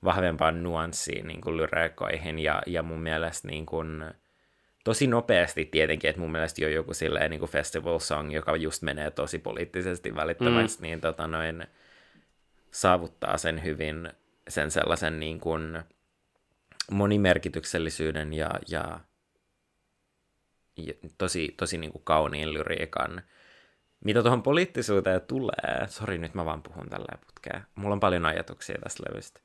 vahvempaa 0.04 0.52
nuanssia 0.52 1.24
niin 1.24 1.40
kuin, 1.40 1.56
lyreikoihin, 1.56 2.38
ja, 2.38 2.62
ja 2.66 2.82
mun 2.82 3.00
mielestä 3.00 3.48
niin 3.48 3.66
kuin, 3.66 4.04
tosi 4.84 5.06
nopeasti 5.06 5.64
tietenkin, 5.64 6.10
että 6.10 6.20
mun 6.20 6.32
mielestä 6.32 6.62
jo 6.62 6.68
joku 6.68 6.94
silleen 6.94 7.30
niin 7.30 7.40
kuin 7.40 7.50
festival 7.50 7.98
song, 7.98 8.34
joka 8.34 8.56
just 8.56 8.82
menee 8.82 9.10
tosi 9.10 9.38
poliittisesti 9.38 10.14
välittömästi, 10.14 10.82
mm. 10.82 10.82
niin 10.82 11.00
tota 11.00 11.26
noin, 11.26 11.66
saavuttaa 12.70 13.38
sen 13.38 13.64
hyvin, 13.64 14.12
sen 14.48 14.70
sellaisen 14.70 15.20
niin 15.20 15.40
kuin 15.40 15.82
monimerkityksellisyyden 16.90 18.32
ja, 18.32 18.50
ja, 18.68 18.80
ja 18.80 19.00
tosi, 21.18 21.54
tosi 21.56 21.78
niin 21.78 21.92
kuin 21.92 22.04
kauniin 22.04 22.52
lyriikan. 22.52 23.22
Mitä 24.04 24.22
tuohon 24.22 24.42
poliittisuuteen 24.42 25.20
tulee, 25.20 25.86
sori 25.88 26.18
nyt 26.18 26.34
mä 26.34 26.44
vaan 26.44 26.62
puhun 26.62 26.88
tällä 26.88 27.18
putkeen, 27.26 27.62
mulla 27.74 27.92
on 27.92 28.00
paljon 28.00 28.26
ajatuksia 28.26 28.78
tästä 28.82 29.02
levystä. 29.08 29.40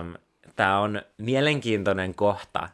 Um, 0.00 0.14
Tämä 0.56 0.78
on 0.78 1.02
mielenkiintoinen 1.18 2.14
kohta 2.14 2.68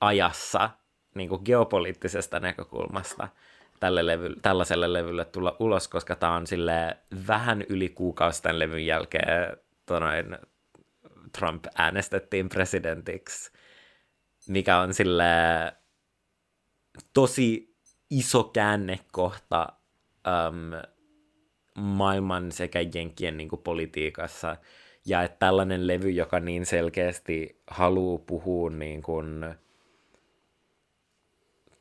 ajassa, 0.00 0.70
niin 1.14 1.28
kuin 1.28 1.42
geopoliittisesta 1.44 2.40
näkökulmasta 2.40 3.28
tälle 3.80 4.06
levy, 4.06 4.36
tällaiselle 4.42 4.92
levylle 4.92 5.24
tulla 5.24 5.56
ulos, 5.58 5.88
koska 5.88 6.16
tämä 6.16 6.34
on 6.34 6.46
sille 6.46 6.96
vähän 7.26 7.62
yli 7.68 7.88
kuukausi 7.88 8.42
tämän 8.42 8.58
levyn 8.58 8.86
jälkeen 8.86 9.56
tonoin, 9.86 10.38
Trump 11.38 11.64
äänestettiin 11.74 12.48
presidentiksi, 12.48 13.52
mikä 14.48 14.78
on 14.78 14.94
sille 14.94 15.24
tosi 17.14 17.76
iso 18.10 18.44
käännekohta 18.44 19.72
um, 20.26 20.72
maailman 21.74 22.52
sekä 22.52 22.78
jenkkien 22.94 23.36
niin 23.36 23.48
kuin, 23.48 23.62
politiikassa, 23.62 24.56
ja 25.06 25.22
että 25.22 25.36
tällainen 25.38 25.86
levy, 25.86 26.10
joka 26.10 26.40
niin 26.40 26.66
selkeästi 26.66 27.62
haluaa 27.66 28.18
puhua 28.18 28.70
niin 28.70 29.02
kuin, 29.02 29.44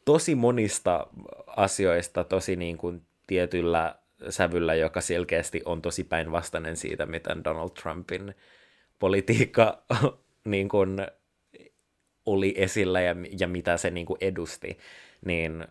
tosi 0.06 0.36
monista 0.36 1.08
asioista 1.48 2.24
tosi 2.24 2.56
niin 2.56 2.78
kuin 2.78 3.02
tietyllä 3.28 3.96
sävyllä, 4.30 4.76
joka 4.76 5.02
selkeästi 5.02 5.62
on 5.66 5.82
tosi 5.82 6.04
päinvastainen 6.04 6.78
siitä, 6.78 7.06
miten 7.06 7.44
Donald 7.44 7.70
Trumpin 7.70 8.36
politiikka 9.00 9.84
niin 10.46 10.70
kuin 10.70 10.98
oli 12.26 12.54
esillä 12.58 13.02
ja, 13.02 13.16
ja 13.40 13.48
mitä 13.48 13.78
se 13.78 13.90
niin 13.90 14.06
kuin 14.06 14.18
edusti, 14.22 14.78
niin 15.26 15.68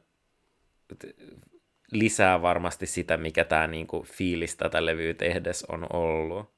lisää 1.93 2.43
varmasti 2.43 2.87
sitä, 2.87 3.17
mikä 3.17 3.45
tämä 3.45 3.67
niin 3.67 3.87
kuin 3.87 4.07
fiilis 4.07 4.57
tätä 4.57 4.87
levyä 4.87 5.15
tehdessä 5.15 5.67
on 5.69 5.87
ollut. 5.93 6.55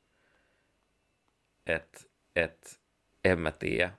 Et, 1.66 2.10
et, 2.36 2.80
en 3.24 3.40
mä 3.40 3.50
tiedä 3.50 3.92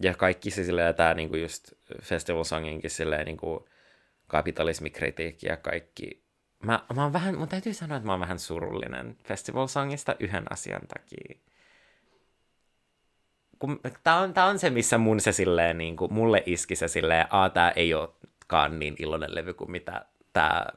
ja 0.00 0.14
kaikki 0.14 0.50
se 0.50 0.64
silleen, 0.64 0.94
tämä 0.94 1.14
niinku 1.14 1.36
just 1.36 1.72
Festival 2.02 2.44
Songinkin 2.44 2.90
silleen 2.90 3.26
niinku 3.26 3.68
kapitalismikritiikki 4.26 5.46
ja 5.46 5.56
kaikki. 5.56 6.22
Mä, 6.64 6.84
mä 6.94 7.02
oon 7.02 7.12
vähän, 7.12 7.38
mun 7.38 7.48
täytyy 7.48 7.74
sanoa, 7.74 7.96
että 7.96 8.06
mä 8.06 8.12
oon 8.12 8.20
vähän 8.20 8.38
surullinen 8.38 9.16
Festival 9.24 9.66
Songista 9.66 10.16
yhden 10.20 10.52
asian 10.52 10.82
takia. 10.94 11.38
Kun, 13.62 13.80
tää, 14.04 14.20
on, 14.20 14.34
tää 14.34 14.44
on 14.44 14.58
se, 14.58 14.70
missä 14.70 14.98
mun 14.98 15.20
se 15.20 15.32
silleen, 15.32 15.78
niin 15.78 15.96
kuin, 15.96 16.12
mulle 16.12 16.42
iski 16.46 16.76
se 16.76 16.88
silleen, 16.88 17.26
a, 17.30 17.48
tää 17.48 17.70
ei 17.70 17.94
olekaan 17.94 18.78
niin 18.78 18.94
iloinen 18.98 19.34
levy 19.34 19.54
kuin 19.54 19.70
mitä 19.70 20.04
tää, 20.32 20.72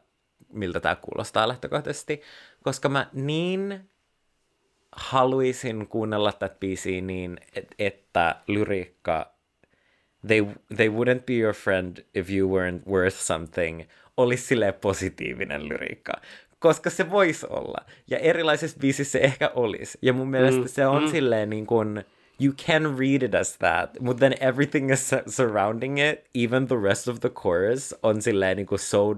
miltä 0.54 0.80
tää 0.80 0.95
kuulostaa 0.95 1.48
lähtökohtaisesti, 1.48 2.21
koska 2.63 2.89
mä 2.89 3.10
niin 3.13 3.89
haluaisin 4.91 5.88
kuunnella 5.88 6.32
tätä 6.32 6.56
biisiä 6.60 7.02
niin, 7.02 7.38
et, 7.56 7.76
että 7.80 8.36
lyriikka 8.48 9.34
they, 10.28 10.45
they 10.76 10.89
wouldn't 10.89 11.24
be 11.26 11.34
your 11.34 11.54
friend 11.54 11.98
if 12.15 12.30
you 12.30 12.58
weren't 12.58 12.91
worth 12.91 13.17
something 13.17 13.84
olisi 14.17 14.43
sille 14.43 14.71
positiivinen 14.71 15.69
lyriikka. 15.69 16.13
Koska 16.60 16.89
se 16.89 17.12
voisi 17.12 17.45
olla. 17.50 17.86
Ja 18.08 18.17
erilaisissa 18.19 18.78
biisissä 18.80 19.12
se 19.12 19.19
ehkä 19.19 19.52
olisi. 19.56 19.98
Ja 20.02 20.13
mun 20.13 20.30
mielestä 20.30 20.62
mm, 20.62 20.67
se 20.67 20.88
on 20.88 21.04
mm. 21.04 21.10
silleen 21.10 21.50
niin 21.50 21.65
kuin, 21.65 22.06
you 22.38 22.54
can 22.54 22.98
read 22.98 23.24
it 23.24 23.36
as 23.36 23.58
that, 23.58 23.98
but 24.04 24.19
then 24.19 24.34
everything 24.39 24.89
is 24.89 25.13
surrounding 25.28 25.98
it, 25.98 26.28
even 26.34 26.67
the 26.67 26.78
rest 26.78 27.08
of 27.08 27.19
the 27.19 27.30
chorus, 27.30 27.93
on 28.04 28.21
kuin 28.65 28.80
so, 28.80 29.15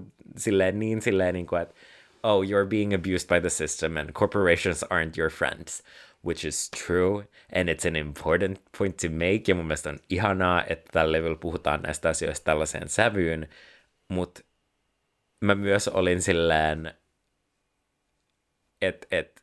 niin 1.32 1.47
kuin, 1.47 1.62
että 1.62 1.75
oh, 2.23 2.41
you're 2.41 2.65
being 2.65 2.93
abused 2.93 3.27
by 3.27 3.39
the 3.39 3.49
system 3.49 3.97
and 3.97 4.13
corporations 4.13 4.84
aren't 4.84 5.17
your 5.17 5.30
friends, 5.30 5.84
which 6.21 6.45
is 6.45 6.69
true 6.69 7.25
and 7.53 7.69
it's 7.69 7.86
an 7.86 7.95
important 7.95 8.60
point 8.77 8.97
to 8.97 9.10
make. 9.10 9.43
Ja 9.47 9.56
mun 9.56 9.65
mielestä 9.65 9.89
on 9.89 9.99
ihanaa, 10.10 10.63
että 10.63 10.89
tällä 10.91 11.12
levyllä 11.12 11.38
puhutaan 11.39 11.82
näistä 11.82 12.10
asioista 12.10 12.43
tällaiseen 12.43 12.89
sävyyn, 12.89 13.47
mutta 14.08 14.41
mä 15.41 15.56
myös 15.56 15.88
olin 15.88 16.21
silleen, 16.21 16.93
että 18.82 19.08
et, 19.12 19.41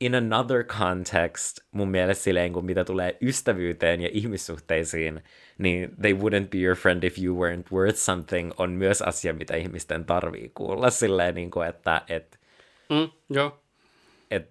in 0.00 0.14
another 0.14 0.64
context, 0.64 1.58
mun 1.70 1.88
mielestä 1.88 2.24
silleen, 2.24 2.52
kun 2.52 2.64
mitä 2.64 2.84
tulee 2.84 3.16
ystävyyteen 3.20 4.00
ja 4.00 4.08
ihmissuhteisiin, 4.12 5.22
niin 5.58 5.96
they 6.00 6.12
wouldn't 6.12 6.48
be 6.50 6.58
your 6.58 6.76
friend 6.76 7.04
if 7.04 7.18
you 7.18 7.36
weren't 7.36 7.72
worth 7.72 7.98
something 7.98 8.52
on 8.58 8.70
myös 8.70 9.02
asia, 9.02 9.32
mitä 9.32 9.56
ihmisten 9.56 10.04
tarvii 10.04 10.50
kuulla 10.54 10.90
silleen, 10.90 11.34
niin 11.34 11.50
kuin, 11.50 11.68
että 11.68 12.02
et, 12.08 12.38
mm, 12.90 13.08
joo. 13.30 13.60
Et, 14.30 14.48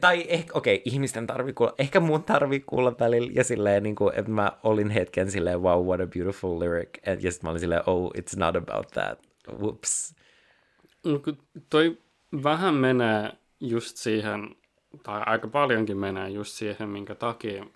tai 0.00 0.24
ehkä, 0.28 0.52
okei, 0.54 0.74
okay, 0.74 0.82
ihmisten 0.92 1.26
tarvii 1.26 1.52
kuulla, 1.52 1.74
ehkä 1.78 2.00
mun 2.00 2.24
tarvii 2.24 2.60
kuulla 2.60 2.96
välillä, 3.00 3.32
ja 3.34 3.44
silleen, 3.44 3.82
niin 3.82 3.96
kuin, 3.96 4.14
että 4.14 4.30
mä 4.30 4.52
olin 4.62 4.90
hetken 4.90 5.30
silleen, 5.30 5.62
wow, 5.62 5.86
what 5.86 6.00
a 6.00 6.06
beautiful 6.06 6.60
lyric, 6.60 6.90
ja 7.06 7.32
sitten 7.32 7.46
mä 7.46 7.50
olin 7.50 7.60
silleen, 7.60 7.82
oh, 7.86 8.10
it's 8.18 8.38
not 8.38 8.56
about 8.56 8.88
that, 8.88 9.18
whoops. 9.58 10.14
No, 11.04 11.20
toi 11.70 11.98
vähän 12.42 12.74
menee 12.74 13.32
just 13.60 13.96
siihen, 13.96 14.56
tai 15.02 15.22
aika 15.26 15.48
paljonkin 15.48 15.96
menee 15.96 16.30
just 16.30 16.52
siihen, 16.52 16.88
minkä 16.88 17.14
takia 17.14 17.66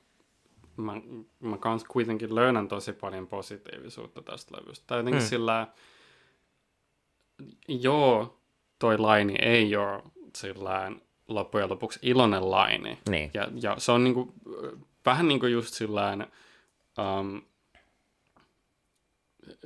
mä, 0.76 0.92
mä 1.40 1.58
kans 1.58 1.84
kuitenkin 1.84 2.34
löydän 2.34 2.68
tosi 2.68 2.92
paljon 2.92 3.26
positiivisuutta 3.26 4.22
tästä 4.22 4.56
levystä. 4.56 4.84
Tai 4.86 4.98
jotenkin 4.98 5.22
mm. 5.22 5.26
sillä, 5.26 5.66
joo, 7.68 8.38
toi 8.78 8.98
laini 8.98 9.34
ei 9.42 9.76
ole 9.76 10.02
sillä 10.36 10.92
loppujen 11.28 11.70
lopuksi 11.70 11.98
iloinen 12.02 12.50
laini. 12.50 12.98
Niin. 13.08 13.30
Ja, 13.34 13.48
ja 13.60 13.74
se 13.78 13.92
on 13.92 14.04
niinku, 14.04 14.34
vähän 15.06 15.28
niin 15.28 15.40
kuin 15.40 15.52
just 15.52 15.74
sillä 15.74 16.28
um, 16.98 17.42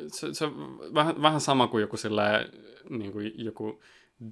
se, 0.09 0.35
se 0.35 0.47
vähän, 0.95 1.23
vähän 1.23 1.41
sama 1.41 1.67
kuin 1.67 1.81
joku 1.81 1.97
sillä 1.97 2.47
niin 2.91 3.13
kuin 3.13 3.33
joku 3.37 3.81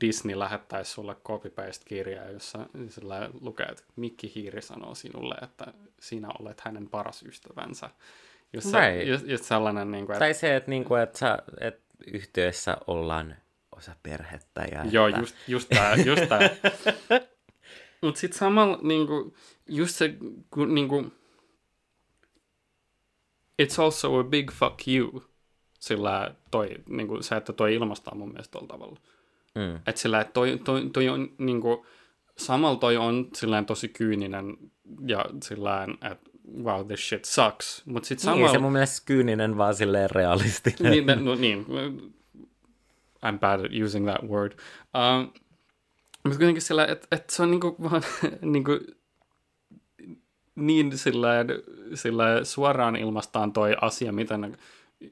Disney 0.01 0.39
lähettäisi 0.39 0.91
sulle 0.91 1.15
copy-paste-kirjaa, 1.15 2.31
jossa 2.31 2.67
sillä 2.89 3.31
lukee, 3.41 3.67
että 3.67 3.83
Mikki 3.97 4.33
Hiiri 4.35 4.63
sanoo 4.63 4.95
sinulle, 4.95 5.35
että 5.43 5.75
sinä 6.01 6.29
olet 6.41 6.61
hänen 6.61 6.89
paras 6.89 7.23
ystävänsä. 7.23 7.91
Jos 8.53 8.65
right. 8.65 9.09
just, 9.09 9.27
just 9.27 9.45
sellainen, 9.45 9.91
niin 9.91 10.07
kuin, 10.07 10.15
että... 10.15 10.25
Tai 10.25 10.35
se, 10.35 10.57
että, 10.57 10.71
niin 10.71 10.85
kuin, 10.85 11.03
että, 11.03 11.19
sä, 11.19 11.39
että 11.61 11.83
yhteydessä 12.07 12.77
ollaan 12.87 13.37
osa 13.77 13.97
perhettä. 14.03 14.65
Ja 14.73 14.85
Joo, 14.91 15.09
että... 15.09 15.21
just, 15.21 15.37
just 15.49 15.69
tämä. 15.69 15.95
Just 15.95 16.29
tää. 16.29 16.51
Mutta 18.03 18.21
sitten 18.21 18.39
samalla, 18.39 18.79
niin 18.83 19.07
kuin, 19.07 19.35
just 19.69 19.97
se, 19.97 20.15
kun, 20.51 20.75
niin 20.75 20.89
kuin, 20.89 21.13
it's 23.63 23.83
also 23.83 24.19
a 24.19 24.25
big 24.25 24.51
fuck 24.53 24.89
you, 24.89 25.25
sillä 25.81 26.35
toi, 26.51 26.71
niin 26.89 27.09
kuin, 27.09 27.23
se, 27.23 27.37
että 27.37 27.53
toi 27.53 27.75
ilmastaa 27.75 28.15
mun 28.15 28.29
mielestä 28.29 28.53
tuolla 28.53 28.69
tavalla. 28.69 29.01
Mm. 29.55 29.77
Että 29.77 30.01
sillä, 30.01 30.21
että 30.21 30.33
toi, 30.33 30.61
toi, 30.65 30.91
toi 30.93 31.09
on 31.09 31.29
niinku 31.39 31.87
samalla 32.39 32.77
toi 32.79 32.97
on 32.97 33.29
silleen 33.35 33.67
tosi 33.67 33.89
kyyninen 33.89 34.57
ja 35.07 35.25
silleen, 35.43 35.91
että 35.91 36.31
wow, 36.63 36.87
this 36.87 37.09
shit 37.09 37.25
sucks. 37.25 37.83
Mut 37.87 38.05
sit 38.05 38.19
samalla... 38.19 38.47
Niin, 38.47 38.53
se 38.53 38.59
mun 38.59 38.73
mielestä 38.73 39.07
kyyninen 39.07 39.57
vaan 39.57 39.75
silleen 39.75 40.11
realistinen. 40.11 40.93
niin, 40.93 41.25
no, 41.25 41.35
niin, 41.35 41.67
I'm 43.27 43.39
bad 43.39 43.65
at 43.65 43.73
using 43.85 44.11
that 44.11 44.31
word. 44.31 44.53
Um, 44.53 45.33
mutta 46.25 46.39
kuitenkin 46.39 46.63
sillä, 46.63 46.87
että 46.87 47.07
et 47.13 47.31
se 47.31 47.43
on 47.43 47.51
niinku 47.51 47.77
vaan 47.91 48.03
niinku, 48.43 48.79
niin 50.55 50.99
silleen, 50.99 51.47
silleen 51.95 52.47
suoraan 52.47 52.97
ilmastaan 52.97 53.53
toi 53.53 53.77
asia, 53.81 54.13
mitä 54.13 54.39
ne, 54.39 54.51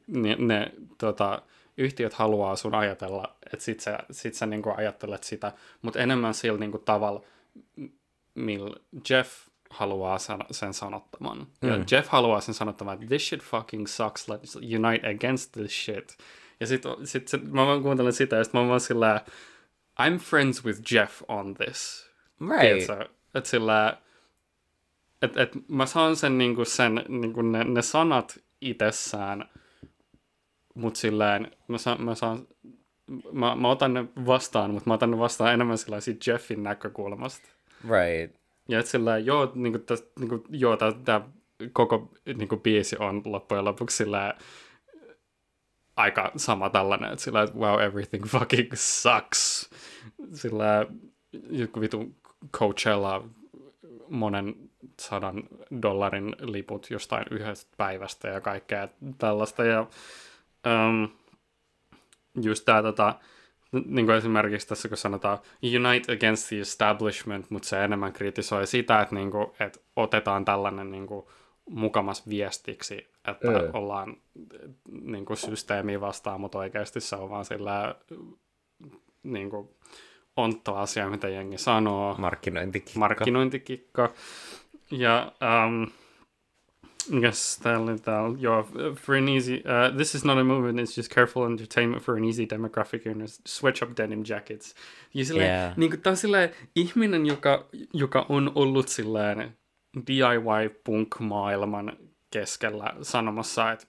ne, 0.07 0.37
ne 0.38 0.72
tota, 0.98 1.42
yhtiöt 1.77 2.12
haluaa 2.12 2.57
sun 2.57 2.74
ajatella, 2.74 3.37
että 3.52 3.64
sit 3.64 3.80
sä, 3.80 3.98
sit 4.11 4.34
sä 4.34 4.46
niinku 4.46 4.74
ajattelet 4.76 5.24
sitä, 5.24 5.52
mutta 5.82 5.98
enemmän 5.98 6.34
sillä 6.34 6.58
niinku 6.58 6.78
tavalla, 6.78 7.24
millä 8.34 8.76
Jeff 9.11 9.48
haluaa 9.70 10.18
sen 10.50 10.74
sanottaman. 10.74 11.46
Mm. 11.62 11.68
Ja 11.68 11.84
Jeff 11.90 12.08
haluaa 12.08 12.40
sen 12.40 12.54
sanottaman, 12.54 12.94
että 12.94 13.06
this 13.06 13.28
shit 13.28 13.42
fucking 13.42 13.87
sucks, 13.87 14.26
let's 14.28 14.56
unite 14.56 15.08
against 15.08 15.52
this 15.52 15.84
shit. 15.84 16.18
Ja 16.61 16.66
sit, 16.66 16.82
sit, 17.04 17.28
sit 17.28 17.52
mä 17.52 17.66
vaan 17.66 17.82
kuuntelen 17.82 18.12
sitä, 18.12 18.37
ja 18.37 18.44
sit 18.44 18.52
mä 18.52 18.68
vaan 18.68 18.80
sillä 18.80 19.24
I'm 20.02 20.18
friends 20.18 20.64
with 20.64 20.92
Jeff 20.92 21.22
on 21.28 21.54
this. 21.54 22.11
Right. 22.40 22.90
Että 23.34 23.50
sillä 23.50 23.98
että 25.22 25.42
et 25.42 25.68
mä 25.68 25.87
saan 25.87 26.16
sen, 26.16 26.38
niinku 26.38 26.64
sen 26.64 27.04
niinku 27.08 27.42
ne, 27.42 27.64
ne 27.64 27.82
sanat 27.82 28.38
itsessään, 28.61 29.50
mutta 30.74 31.00
silleen 31.00 31.50
mä 31.68 31.78
saan, 31.78 32.02
mä 32.02 32.14
saan 32.14 32.46
mä, 33.33 33.57
mä 33.57 33.68
otan 33.68 33.94
ne 33.94 34.05
vastaan, 34.27 34.71
mutta 34.71 34.90
mä 34.90 34.94
otan 34.94 35.11
ne 35.11 35.18
vastaan 35.18 35.55
enemmän 35.55 35.79
sillä 35.79 35.97
Jeffin 36.27 36.62
näkökulmasta. 36.62 37.49
Right. 37.83 38.37
Ja 38.68 38.79
että 38.79 38.90
sillä 38.90 39.18
joo, 39.18 39.53
niinku, 39.55 39.79
täs, 39.79 40.05
niinku, 40.18 40.44
joo 40.49 40.77
tämä 40.77 41.21
koko 41.73 42.11
niinku, 42.35 42.57
biisi 42.57 42.97
on 42.99 43.23
loppujen 43.25 43.64
lopuksi 43.64 43.97
sillä 43.97 44.35
aika 45.97 46.33
sama 46.37 46.71
tällainen, 46.71 47.12
että 47.12 47.25
sillä 47.25 47.47
wow, 47.59 47.81
everything 47.81 48.25
fucking 48.27 48.73
sucks. 48.75 49.71
Sillä 50.33 50.87
joku 51.51 51.81
vitu 51.81 52.14
Coachella 52.53 53.25
monen 54.09 54.55
sadan 55.01 55.42
dollarin 55.83 56.37
liput 56.40 56.90
jostain 56.90 57.25
yhdestä 57.31 57.75
päivästä 57.77 58.29
ja 58.29 58.40
kaikkea 58.40 58.88
tällaista. 59.18 59.64
Ja 59.64 59.81
um, 60.66 61.09
just 62.44 62.64
tämä 62.64 62.83
tota, 62.83 63.14
niin 63.72 64.07
kuin 64.07 64.18
esimerkiksi 64.18 64.68
tässä, 64.68 64.88
kun 64.88 64.96
sanotaan 64.96 65.38
unite 65.62 66.12
against 66.12 66.48
the 66.48 66.61
establishment, 66.61 67.51
mutta 67.51 67.68
se 67.68 67.85
enemmän 67.85 68.12
kritisoi 68.12 68.66
sitä, 68.66 69.01
että, 69.01 69.14
niin 69.14 69.31
kuin, 69.31 69.46
että 69.61 69.81
otetaan 69.96 70.44
tällainen 70.44 70.90
niin 70.90 71.07
kuin, 71.07 71.27
mukamas 71.70 72.29
viestiksi, 72.29 73.09
että 73.29 73.48
mm. 73.48 73.70
ollaan 73.72 74.16
niin 75.03 75.24
kuin, 75.24 75.37
systeemiä 75.37 76.01
vastaan, 76.01 76.40
mutta 76.40 76.59
oikeasti 76.59 77.01
se 77.01 77.16
on 77.16 77.31
vaan 77.31 77.44
sillä 77.44 77.94
niin 79.22 79.51
kuin, 79.51 79.68
ontto 80.37 80.77
asia, 80.77 81.11
mitä 81.11 81.29
jengi 81.29 81.59
sanoo. 81.59 82.14
Markkinointikikka. 82.18 82.98
Markkinointikikka. 82.98 84.12
Ja 84.90 85.33
um, 85.66 85.90
Yes, 87.23 87.59
täällä, 87.62 87.99
täällä. 87.99 88.37
Joo, 88.40 88.68
for 88.94 89.14
an 89.14 89.29
easy, 89.29 89.55
uh, 89.55 89.97
this 89.97 90.14
is 90.14 90.25
not 90.25 90.38
a 90.38 90.44
movie, 90.44 90.73
it's 90.73 90.97
just 90.97 91.12
careful 91.12 91.47
entertainment 91.47 92.03
for 92.03 92.16
an 92.16 92.25
easy 92.25 92.47
demographic 92.47 93.07
and 93.07 93.29
switch 93.47 93.83
up 93.83 93.97
denim 93.97 94.25
jackets. 94.29 94.75
Ja 95.14 95.25
silleen, 95.25 95.51
yeah. 95.51 95.77
niin 95.77 95.90
kuin, 95.90 96.01
tää 96.01 96.11
on 96.11 96.16
silleen, 96.16 96.51
ihminen, 96.77 97.27
joka, 97.27 97.68
joka 97.92 98.27
on 98.29 98.53
ollut 98.55 98.88
silleen 98.88 99.57
DIY-punk-maailman 100.07 101.97
keskellä 102.31 102.92
sanomassa, 103.03 103.73
että 103.73 103.87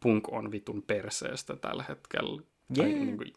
punk 0.00 0.32
on 0.32 0.50
vitun 0.50 0.82
perseestä 0.82 1.56
tällä 1.56 1.84
hetkellä. 1.88 2.42
Yeah. 2.78 2.90
Tai, 2.90 2.98
niin 2.98 3.18
kuin, 3.18 3.32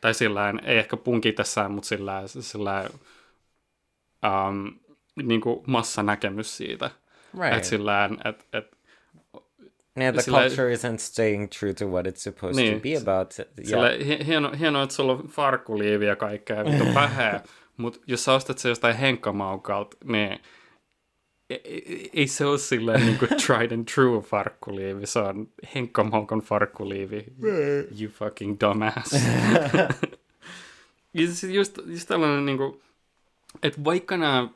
tai 0.00 0.14
sillään, 0.14 0.60
ei 0.64 0.78
ehkä 0.78 0.96
punki 0.96 1.32
tässä, 1.32 1.68
mutta 1.68 1.88
sillä, 1.88 2.22
sillä 2.26 2.88
um, 4.24 4.78
niin 5.22 5.40
kuin 5.40 5.60
massanäkemys 5.66 6.56
siitä. 6.56 6.90
Right. 7.34 7.56
Että 7.56 7.68
sillään, 7.68 8.18
että 8.24 8.58
et, 8.58 8.78
Yeah, 10.00 10.14
the 10.14 10.22
sillä, 10.22 10.38
culture 10.38 10.74
isn't 10.74 10.98
staying 10.98 11.48
true 11.58 11.74
to 11.74 11.86
what 11.86 12.06
it's 12.06 12.20
supposed 12.20 12.56
niin, 12.56 12.74
to 12.74 12.80
be 12.80 12.96
about. 12.96 13.32
Sillä 13.64 13.90
yeah. 13.90 14.26
hieno, 14.26 14.52
hienoa, 14.58 14.82
että 14.82 14.94
sulla 14.94 15.12
on 15.12 15.28
farkkuliivi 15.28 16.06
ja 16.06 16.16
kaikkea 16.16 16.64
vittu 16.64 16.84
pähää, 16.94 17.42
mutta 17.76 18.00
jos 18.06 18.24
sä 18.24 18.32
ostat 18.32 18.58
se 18.58 18.68
jostain 18.68 18.96
henkkamaukalta, 18.96 19.96
niin 20.04 20.38
ei, 21.50 22.10
ei 22.14 22.26
se 22.26 22.46
ole 22.46 22.58
silleen 22.58 23.00
niin 23.00 23.18
kuin 23.18 23.28
tried 23.46 23.72
and 23.72 23.88
true 23.94 24.22
farkkuliivi, 24.22 25.06
se 25.06 25.18
on 25.18 25.48
henkkamaukon 25.74 26.40
farkkuliivi. 26.40 27.24
you 28.00 28.10
fucking 28.10 28.56
dumbass. 28.60 29.12
ja 31.14 31.26
siis 31.26 31.44
just, 31.44 31.78
just 31.86 32.08
tällainen, 32.08 32.46
niin 32.46 32.58
kuin, 32.58 32.80
että 33.62 33.84
vaikka 33.84 34.16
nämä 34.16 34.48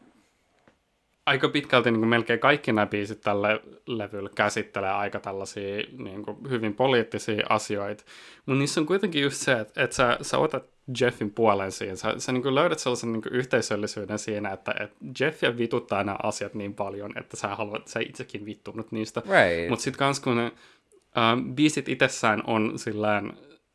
aika 1.27 1.49
pitkälti 1.49 1.91
niin 1.91 2.01
kuin 2.01 2.09
melkein 2.09 2.41
kaikki 2.41 2.73
nämä 2.73 2.87
biisit 2.87 3.21
tällä 3.21 3.61
levyllä 3.87 4.31
käsittelee 4.35 4.91
aika 4.91 5.21
tällaisia 5.21 5.85
niin 5.99 6.23
kuin 6.23 6.37
hyvin 6.51 6.75
poliittisia 6.75 7.47
asioita, 7.49 8.05
mutta 8.47 8.59
niissä 8.59 8.81
on 8.81 8.87
kuitenkin 8.87 9.23
just 9.23 9.37
se, 9.37 9.53
että, 9.53 9.85
että 9.85 9.97
sä, 9.97 10.19
sä 10.23 10.39
otat 10.39 10.65
Jeffin 11.01 11.31
puolen 11.31 11.73
siinä. 11.73 11.97
Sä, 11.97 12.15
sä 12.19 12.33
niin 12.33 12.43
kuin 12.43 12.55
löydät 12.55 12.79
sellaisen 12.79 13.13
niin 13.13 13.23
kuin 13.23 13.33
yhteisöllisyyden 13.33 14.19
siinä, 14.19 14.53
että, 14.53 14.75
että 14.81 14.97
Jeffia 15.21 15.59
vituttaa 15.59 16.05
nämä 16.05 16.19
asiat 16.23 16.55
niin 16.55 16.75
paljon, 16.75 17.19
että 17.19 17.37
sä 17.37 17.49
haluat, 17.49 17.89
sä 17.89 18.01
itsekin 18.01 18.47
vittunut 18.47 18.93
niistä. 18.93 19.21
Right. 19.21 19.69
Mutta 19.69 19.83
sitten 19.83 19.99
kans 19.99 20.21
kun 20.21 20.37
ne 20.37 20.53
um, 21.33 21.55
biisit 21.55 21.89
itsessään 21.89 22.43
on 22.47 22.79
sillään 22.79 23.33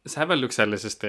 sävellyksellisesti 0.07 1.07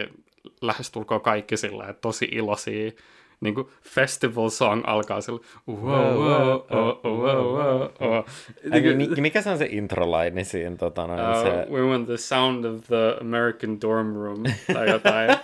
lähestulkoon 0.60 1.20
kaikki 1.20 1.56
sillä 1.56 1.92
tosi 1.92 2.28
iloisia, 2.32 2.92
niin 3.40 3.54
kuin 3.54 3.68
festival 3.82 4.48
song 4.48 4.82
alkaa 4.86 5.20
sillä 5.20 5.38
wow, 5.68 6.16
wow, 6.16 6.50
oh, 6.50 7.00
oh, 7.04 7.04
wow, 7.04 7.82
oh. 7.82 8.24
Niin 8.70 9.22
mikä 9.22 9.42
se 9.42 9.50
on 9.50 9.58
se 9.58 9.66
intro-laini 9.70 10.44
siinä? 10.44 10.76
Tota, 10.76 11.06
noin, 11.06 11.20
uh, 11.20 11.42
se... 11.42 11.66
We 11.70 11.80
want 11.80 12.06
the 12.06 12.16
sound 12.16 12.64
of 12.64 12.86
the 12.86 13.16
American 13.20 13.80
dorm 13.80 14.14
room 14.14 14.42
tai 14.72 14.90
jotain. 14.90 15.30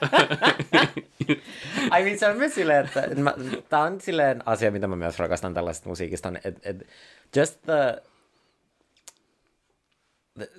Ai 1.91 2.05
niin, 2.05 2.19
se 2.19 2.29
on 2.29 2.37
myös 2.37 2.55
silleen, 2.55 2.85
että 2.85 3.03
tämä 3.69 3.83
on 3.83 4.01
silleen 4.01 4.43
asia, 4.47 4.71
mitä 4.71 4.87
mä 4.87 4.97
myös 4.97 5.19
rakastan 5.19 5.55
tällaisesta 5.55 5.89
musiikista, 5.89 6.33
että 6.45 6.71
et, 6.71 6.87
just 7.37 7.63
the 7.63 8.03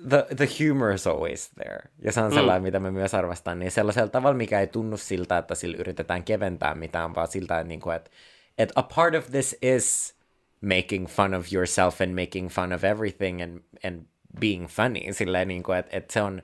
the, 0.08 0.26
the 0.36 0.46
humor 0.46 0.94
is 0.94 1.06
always 1.06 1.50
there. 1.50 1.80
Ja 2.02 2.12
se 2.12 2.20
on 2.20 2.32
sellainen, 2.32 2.62
mm. 2.62 2.66
mitä 2.66 2.80
mä 2.80 2.90
myös 2.90 3.14
arvostan, 3.14 3.58
niin 3.58 3.70
sellaisella 3.70 4.08
tavalla, 4.08 4.36
mikä 4.36 4.60
ei 4.60 4.66
tunnu 4.66 4.96
siltä, 4.96 5.38
että 5.38 5.54
sillä 5.54 5.76
yritetään 5.76 6.24
keventää 6.24 6.74
mitään, 6.74 7.14
vaan 7.14 7.28
siltä, 7.28 7.60
että, 7.60 7.68
niin 7.68 7.80
kuin, 7.80 7.96
että, 7.96 8.10
että 8.58 8.72
a 8.76 8.82
part 8.82 9.14
of 9.14 9.30
this 9.30 9.58
is 9.62 10.16
making 10.60 11.06
fun 11.08 11.34
of 11.34 11.52
yourself 11.52 12.00
and 12.00 12.20
making 12.20 12.48
fun 12.50 12.72
of 12.72 12.84
everything 12.84 13.42
and, 13.42 13.60
and 13.84 14.06
being 14.40 14.66
funny. 14.66 15.12
Silleen, 15.12 15.48
niin 15.48 15.62
kuin, 15.62 15.78
että, 15.78 15.96
että 15.96 16.12
se 16.12 16.22
on, 16.22 16.42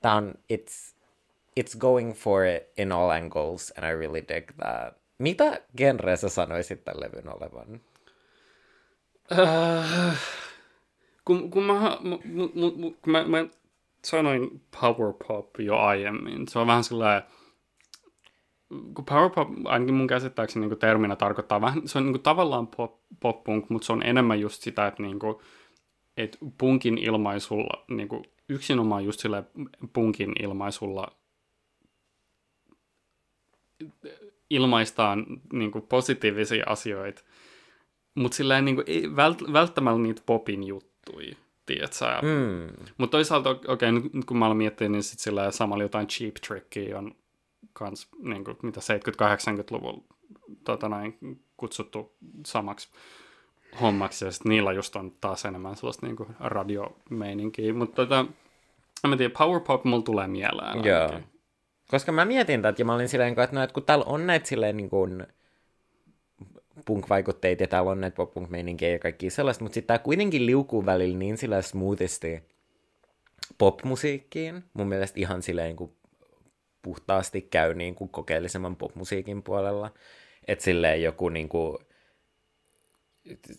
tämä 0.00 0.14
on, 0.14 0.34
it's, 0.52 0.94
it's 1.60 1.78
going 1.78 2.14
for 2.14 2.44
it 2.44 2.62
in 2.78 2.92
all 2.92 3.10
angles, 3.10 3.72
and 3.76 3.90
I 3.90 3.96
really 3.96 4.24
dig 4.28 4.50
that. 4.56 5.00
Mitä 5.18 5.60
genre 5.76 6.16
sä 6.16 6.28
sanoisit 6.28 6.84
tämän 6.84 7.00
levyn 7.00 7.28
olevan? 7.28 7.80
Uh, 9.32 10.14
kun, 11.30 11.50
kun, 11.50 11.62
mä, 11.62 11.74
mä, 11.74 12.18
kun 13.02 13.12
mä, 13.12 13.24
mä 13.24 13.46
sanoin 14.04 14.62
power 14.80 15.12
pop 15.26 15.60
jo 15.60 15.76
aiemmin, 15.76 16.48
se 16.48 16.58
on 16.58 16.66
vähän 16.66 16.84
sellainen, 16.84 17.22
kun 18.94 19.04
power 19.04 19.30
pop, 19.30 19.48
ainakin 19.64 19.94
mun 19.94 20.06
käsittääkseni 20.06 20.66
niin 20.66 20.78
terminä 20.78 21.16
tarkoittaa 21.16 21.60
vähän, 21.60 21.88
se 21.88 21.98
on 21.98 22.04
niin 22.04 22.12
kuin, 22.12 22.22
tavallaan 22.22 22.66
pop, 22.66 23.00
pop 23.20 23.44
punk, 23.44 23.70
mutta 23.70 23.86
se 23.86 23.92
on 23.92 24.02
enemmän 24.02 24.40
just 24.40 24.62
sitä, 24.62 24.86
että, 24.86 25.02
niin 25.02 25.18
kuin, 25.18 25.36
että 26.16 26.38
punkin 26.58 26.98
ilmaisulla, 26.98 27.84
niin 27.88 28.08
kuin, 28.08 28.24
yksinomaan 28.48 29.04
just 29.04 29.20
sille 29.20 29.44
punkin 29.92 30.32
ilmaisulla 30.42 31.12
ilmaistaan 34.50 35.26
niin 35.52 35.70
kuin, 35.70 35.86
positiivisia 35.86 36.64
asioita, 36.66 37.22
mutta 38.14 38.36
sillä 38.36 38.60
niin 38.60 38.74
kuin, 38.74 38.84
ei 38.86 39.16
vält, 39.16 39.52
välttämättä 39.52 39.98
niitä 39.98 40.22
popin 40.26 40.64
juttuja 40.64 40.89
tiedätkö? 41.66 42.04
Mm. 42.22 42.86
Mutta 42.98 43.16
toisaalta, 43.16 43.50
okei, 43.50 43.72
okay, 43.72 43.92
nyt 44.12 44.24
kun 44.24 44.36
mä 44.36 44.46
olen 44.46 44.56
miettinyt, 44.56 44.92
niin 44.92 45.02
sitten 45.02 45.22
sillä 45.22 45.50
samalla 45.50 45.84
jotain 45.84 46.06
cheap 46.06 46.34
trickia 46.34 46.98
on 46.98 47.14
kans, 47.72 48.08
niin 48.22 48.44
kuin, 48.44 48.56
mitä 48.62 48.80
70-80-luvulla 48.80 50.02
tota 50.64 50.88
näin, 50.88 51.18
kutsuttu 51.56 52.16
samaksi 52.46 52.88
hommaksi, 53.80 54.24
ja 54.24 54.32
sitten 54.32 54.50
niillä 54.50 54.72
just 54.72 54.96
on 54.96 55.12
taas 55.20 55.44
enemmän 55.44 55.76
sellaista 55.76 56.06
niin 56.06 56.16
kuin 56.16 56.28
radiomeininkiä, 56.40 57.74
mutta 57.74 57.96
tota, 57.96 58.26
en 59.04 59.10
mä 59.10 59.16
tiedä, 59.16 59.34
power 59.38 59.60
pop 59.60 59.84
mulla 59.84 60.02
tulee 60.02 60.26
mieleen. 60.26 60.84
Joo. 60.84 61.00
Ainakin. 61.00 61.24
Koska 61.90 62.12
mä 62.12 62.24
mietin 62.24 62.62
tätä, 62.62 62.80
ja 62.80 62.84
mä 62.84 62.94
olin 62.94 63.08
silleen, 63.08 63.38
että, 63.38 63.56
no, 63.56 63.62
että 63.62 63.74
kun 63.74 63.82
täällä 63.82 64.04
on 64.04 64.26
näitä 64.26 64.48
silleen 64.48 64.76
niin 64.76 64.90
kuin, 64.90 65.26
punk-vaikutteita 66.84 67.62
ja 67.62 67.68
täällä 67.68 67.90
on 67.90 68.00
näitä 68.00 68.16
pop-punk-meininkejä 68.16 68.92
ja 68.92 68.98
kaikki 68.98 69.30
sellaista, 69.30 69.64
mutta 69.64 69.74
sitten 69.74 69.86
tämä 69.86 70.04
kuitenkin 70.04 70.46
liukuu 70.46 70.86
välillä 70.86 71.18
niin 71.18 71.38
sillä 71.38 71.62
smoothisti 71.62 72.42
popmusiikkiin. 73.58 74.64
Mun 74.74 74.88
mielestä 74.88 75.20
ihan 75.20 75.42
silleen 75.42 75.66
niin 75.66 75.76
kuin 75.76 75.92
puhtaasti 76.82 77.42
käy 77.42 77.74
niin 77.74 77.94
kuin 77.94 78.10
kokeellisemman 78.10 78.76
popmusiikin 78.76 79.42
puolella. 79.42 79.90
Että 80.48 80.64
silleen 80.64 81.02
joku 81.02 81.28
niin 81.28 81.48
kuin, 81.48 81.78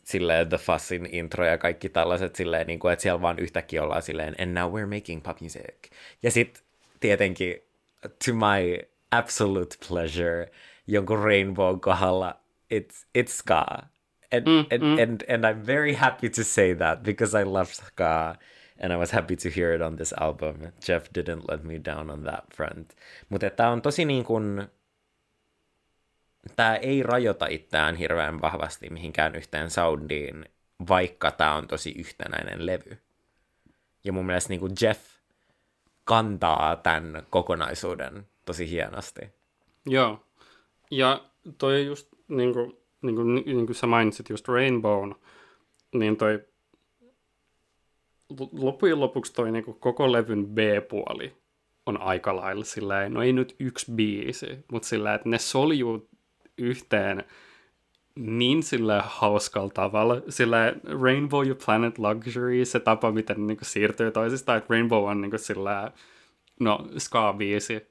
silleen 0.03 0.49
The 0.49 0.57
Fussin 0.57 1.09
intro 1.11 1.45
ja 1.45 1.57
kaikki 1.57 1.89
tällaiset 1.89 2.35
silleen, 2.35 2.67
niin 2.67 2.79
kuin, 2.79 2.93
että 2.93 3.03
siellä 3.03 3.21
vaan 3.21 3.39
yhtäkkiä 3.39 3.83
ollaan 3.83 4.01
silleen, 4.01 4.35
and 4.41 4.57
now 4.57 4.73
we're 4.73 4.95
making 4.95 5.23
pop 5.23 5.41
music. 5.41 5.91
Ja 6.23 6.31
sitten 6.31 6.63
tietenkin 6.99 7.61
to 8.01 8.33
my 8.33 8.79
absolute 9.11 9.75
pleasure, 9.87 10.51
jonkun 10.87 11.19
Rainbow 11.19 11.79
kohdalla, 11.79 12.39
it's, 12.71 13.05
it's 13.13 13.33
ska. 13.33 13.89
And, 14.31 14.45
mm, 14.45 14.67
and, 14.71 14.83
mm. 14.83 15.03
and, 15.03 15.23
and 15.27 15.45
I'm 15.45 15.61
very 15.65 15.93
happy 15.93 16.29
to 16.29 16.43
say 16.43 16.73
that 16.73 17.03
because 17.03 17.35
I 17.35 17.43
love 17.43 17.73
ska 17.73 18.37
and 18.81 18.93
I 18.93 18.97
was 18.97 19.11
happy 19.11 19.35
to 19.35 19.49
hear 19.49 19.73
it 19.73 19.81
on 19.81 19.95
this 19.95 20.13
album. 20.13 20.71
Jeff 20.87 21.09
didn't 21.13 21.47
let 21.49 21.63
me 21.63 21.77
down 21.77 22.09
on 22.09 22.23
that 22.23 22.45
front. 22.55 22.95
Mutta 23.29 23.49
tämä 23.49 23.69
on 23.69 23.81
tosi 23.81 24.05
niin 24.05 24.23
kuin, 24.23 24.67
tämä 26.55 26.75
ei 26.75 27.03
rajoita 27.03 27.45
itseään 27.45 27.95
hirveän 27.95 28.41
vahvasti 28.41 28.89
mihinkään 28.89 29.35
yhteen 29.35 29.69
soundiin, 29.69 30.45
vaikka 30.89 31.31
tämä 31.31 31.55
on 31.55 31.67
tosi 31.67 31.91
yhtenäinen 31.91 32.65
levy. 32.65 32.97
Ja 34.03 34.13
mun 34.13 34.25
mielestä 34.25 34.49
niin 34.49 34.59
kuin 34.59 34.73
Jeff 34.81 35.01
kantaa 36.03 36.75
tämän 36.75 37.23
kokonaisuuden 37.29 38.27
tosi 38.45 38.69
hienosti. 38.69 39.21
Joo. 39.85 40.25
Ja 40.91 41.25
toi 41.57 41.85
just, 41.85 42.10
niin 42.31 42.53
kuin, 42.53 42.77
niin 43.01 43.15
kuin, 43.15 43.35
niin 43.35 43.65
kuin 43.65 43.75
sä 43.75 43.87
mainitsit 43.87 44.29
just 44.29 44.47
Rainbow, 44.47 45.11
niin 45.93 46.17
toi 46.17 46.43
loppujen 48.51 48.99
lopuksi 48.99 49.33
toi 49.33 49.51
niin 49.51 49.65
kuin 49.65 49.79
koko 49.79 50.11
levyn 50.11 50.47
B-puoli 50.47 51.35
on 51.85 52.01
aika 52.01 52.35
lailla 52.35 52.63
sillä 52.63 53.09
no 53.09 53.21
ei 53.21 53.33
nyt 53.33 53.55
yksi 53.59 53.91
biisi, 53.91 54.47
mutta 54.71 54.87
sillä 54.87 55.13
että 55.13 55.29
ne 55.29 55.37
soljuu 55.37 56.09
yhteen 56.57 57.23
niin 58.15 58.63
sillä 58.63 59.03
hauskalla 59.05 59.69
tavalla. 59.69 60.21
Sillä 60.29 60.73
Rainbow 61.01 61.47
ja 61.47 61.55
Planet 61.65 61.97
Luxury, 61.97 62.65
se 62.65 62.79
tapa, 62.79 63.11
miten 63.11 63.47
ne 63.47 63.53
niin 63.53 63.57
siirtyy 63.61 64.11
toisistaan, 64.11 64.57
että 64.57 64.73
Rainbow 64.73 65.09
on 65.09 65.21
niin 65.21 65.39
sillä, 65.39 65.91
no, 66.59 66.87
ska-biisi 66.97 67.87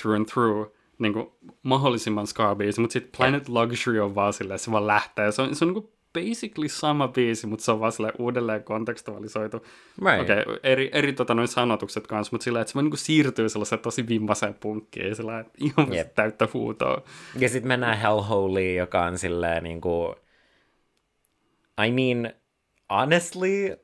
through 0.00 0.16
and 0.16 0.26
through, 0.26 0.72
niin 1.00 1.12
kuin, 1.12 1.30
mahdollisimman 1.62 2.26
ska-biisi, 2.26 2.80
mutta 2.80 2.92
sitten 2.92 3.12
Planet 3.16 3.48
Luxury 3.48 4.00
on 4.00 4.14
vaan 4.14 4.32
sillä, 4.32 4.58
se 4.58 4.70
vaan 4.70 4.86
lähtee. 4.86 5.32
Se 5.32 5.42
on, 5.42 5.54
se 5.54 5.64
on 5.64 5.72
niin 5.72 5.82
kuin 5.82 5.92
basically 6.12 6.68
sama 6.68 7.08
biisi, 7.08 7.46
mutta 7.46 7.64
se 7.64 7.72
on 7.72 7.80
vaan 7.80 7.92
sille 7.92 8.12
uudelleen 8.18 8.64
kontekstualisoitu. 8.64 9.56
Right. 10.04 10.20
Okei, 10.22 10.40
okay, 10.40 10.58
eri, 10.62 10.90
eri 10.92 11.12
tota, 11.12 11.34
noin 11.34 11.48
sanotukset 11.48 12.06
kanssa, 12.06 12.34
mutta 12.34 12.44
sillä 12.44 12.60
että 12.60 12.70
se 12.70 12.74
vaan 12.74 12.84
niin 12.84 12.98
siirtyy 12.98 13.48
sellaiseen 13.48 13.80
tosi 13.80 14.08
vimmaseen 14.08 14.54
punkkiin, 14.54 15.16
sillä 15.16 15.40
että 15.40 15.52
ihan 15.58 15.92
yep. 15.92 16.14
täyttä 16.14 16.48
huutoa. 16.54 17.02
Ja 17.38 17.48
sitten 17.48 17.68
mennään 17.68 17.98
Hellholey, 17.98 18.74
joka 18.74 19.04
on 19.04 19.18
silleen 19.18 19.62
niin 19.62 19.80
kuin, 19.80 20.14
I 21.86 21.92
mean, 21.92 22.32
honestly, 22.90 23.76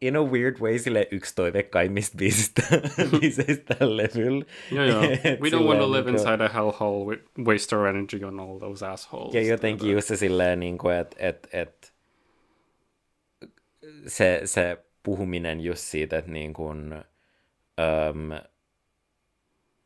in 0.00 0.16
a 0.16 0.22
weird 0.22 0.60
way 0.60 0.78
sille 0.78 1.08
yksi 1.10 1.34
toiveikkaimmista 1.34 2.16
biisistä, 2.18 2.62
biiseistä 3.20 3.76
levyllä. 3.80 4.44
Joo, 4.72 4.84
joo. 4.84 5.00
We 5.42 5.50
don't 5.50 5.66
want 5.66 5.80
to 5.80 5.92
live 5.92 6.10
inside 6.10 6.44
a 6.44 6.48
hellhole 6.48 7.06
with 7.06 7.22
waste 7.38 7.76
our 7.76 7.86
energy 7.86 8.24
on 8.24 8.40
all 8.40 8.58
those 8.58 8.86
assholes. 8.86 9.34
Ja 9.34 9.42
jotenkin 9.42 9.92
just 9.92 10.08
se 10.08 10.16
silleen, 10.16 10.60
niin 10.60 10.78
kuin, 10.78 10.96
että 10.96 11.16
et, 11.18 11.48
et, 11.52 11.92
se, 14.06 14.40
se 14.44 14.78
puhuminen 15.02 15.60
just 15.60 15.82
siitä, 15.82 16.18
että 16.18 16.30
niin 16.30 16.52
kuin, 16.52 16.94
um, 18.12 18.30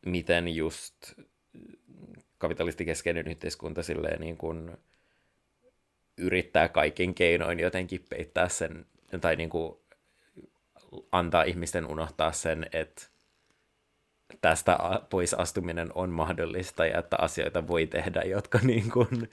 miten 0.06 0.56
just 0.56 0.94
kapitalistikeskeinen 2.38 3.28
yhteiskunta 3.28 3.82
silleen 3.82 4.20
niin 4.20 4.36
kuin 4.36 4.76
yrittää 6.18 6.68
kaikin 6.68 7.14
keinoin 7.14 7.60
jotenkin 7.60 8.04
peittää 8.10 8.48
sen, 8.48 8.86
tai 9.20 9.36
niin 9.36 9.50
kuin 9.50 9.76
antaa 11.12 11.42
ihmisten 11.42 11.86
unohtaa 11.86 12.32
sen, 12.32 12.66
että 12.72 13.02
tästä 14.40 14.78
pois 15.10 15.34
astuminen 15.34 15.90
on 15.94 16.10
mahdollista 16.10 16.86
ja 16.86 16.98
että 16.98 17.16
asioita 17.20 17.68
voi 17.68 17.86
tehdä, 17.86 18.22
jotka 18.22 18.58
niin 18.62 18.90
kuin 18.90 19.30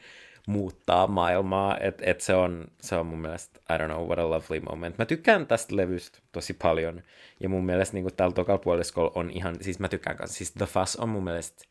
muuttaa 0.47 1.07
maailmaa. 1.07 1.77
Et, 1.77 2.01
et 2.01 2.21
se, 2.21 2.33
on, 2.33 2.67
se 2.81 2.95
on 2.95 3.05
mun 3.05 3.19
mielestä, 3.19 3.59
I 3.75 3.77
don't 3.77 3.85
know, 3.85 4.05
what 4.05 4.19
a 4.19 4.29
lovely 4.29 4.59
moment. 4.59 4.97
Mä 4.97 5.05
tykkään 5.05 5.47
tästä 5.47 5.75
levystä 5.75 6.19
tosi 6.31 6.53
paljon. 6.53 7.01
Ja 7.39 7.49
mun 7.49 7.65
mielestä 7.65 7.93
niin 7.93 8.15
täällä 8.15 8.33
tokalla 8.33 9.11
on 9.15 9.31
ihan, 9.31 9.55
siis 9.61 9.79
mä 9.79 9.87
tykkään 9.87 10.17
kanssa, 10.17 10.37
siis 10.37 10.51
The 10.51 10.65
Fuss 10.65 10.95
on 10.95 11.09
mun 11.09 11.23
mielestä 11.23 11.65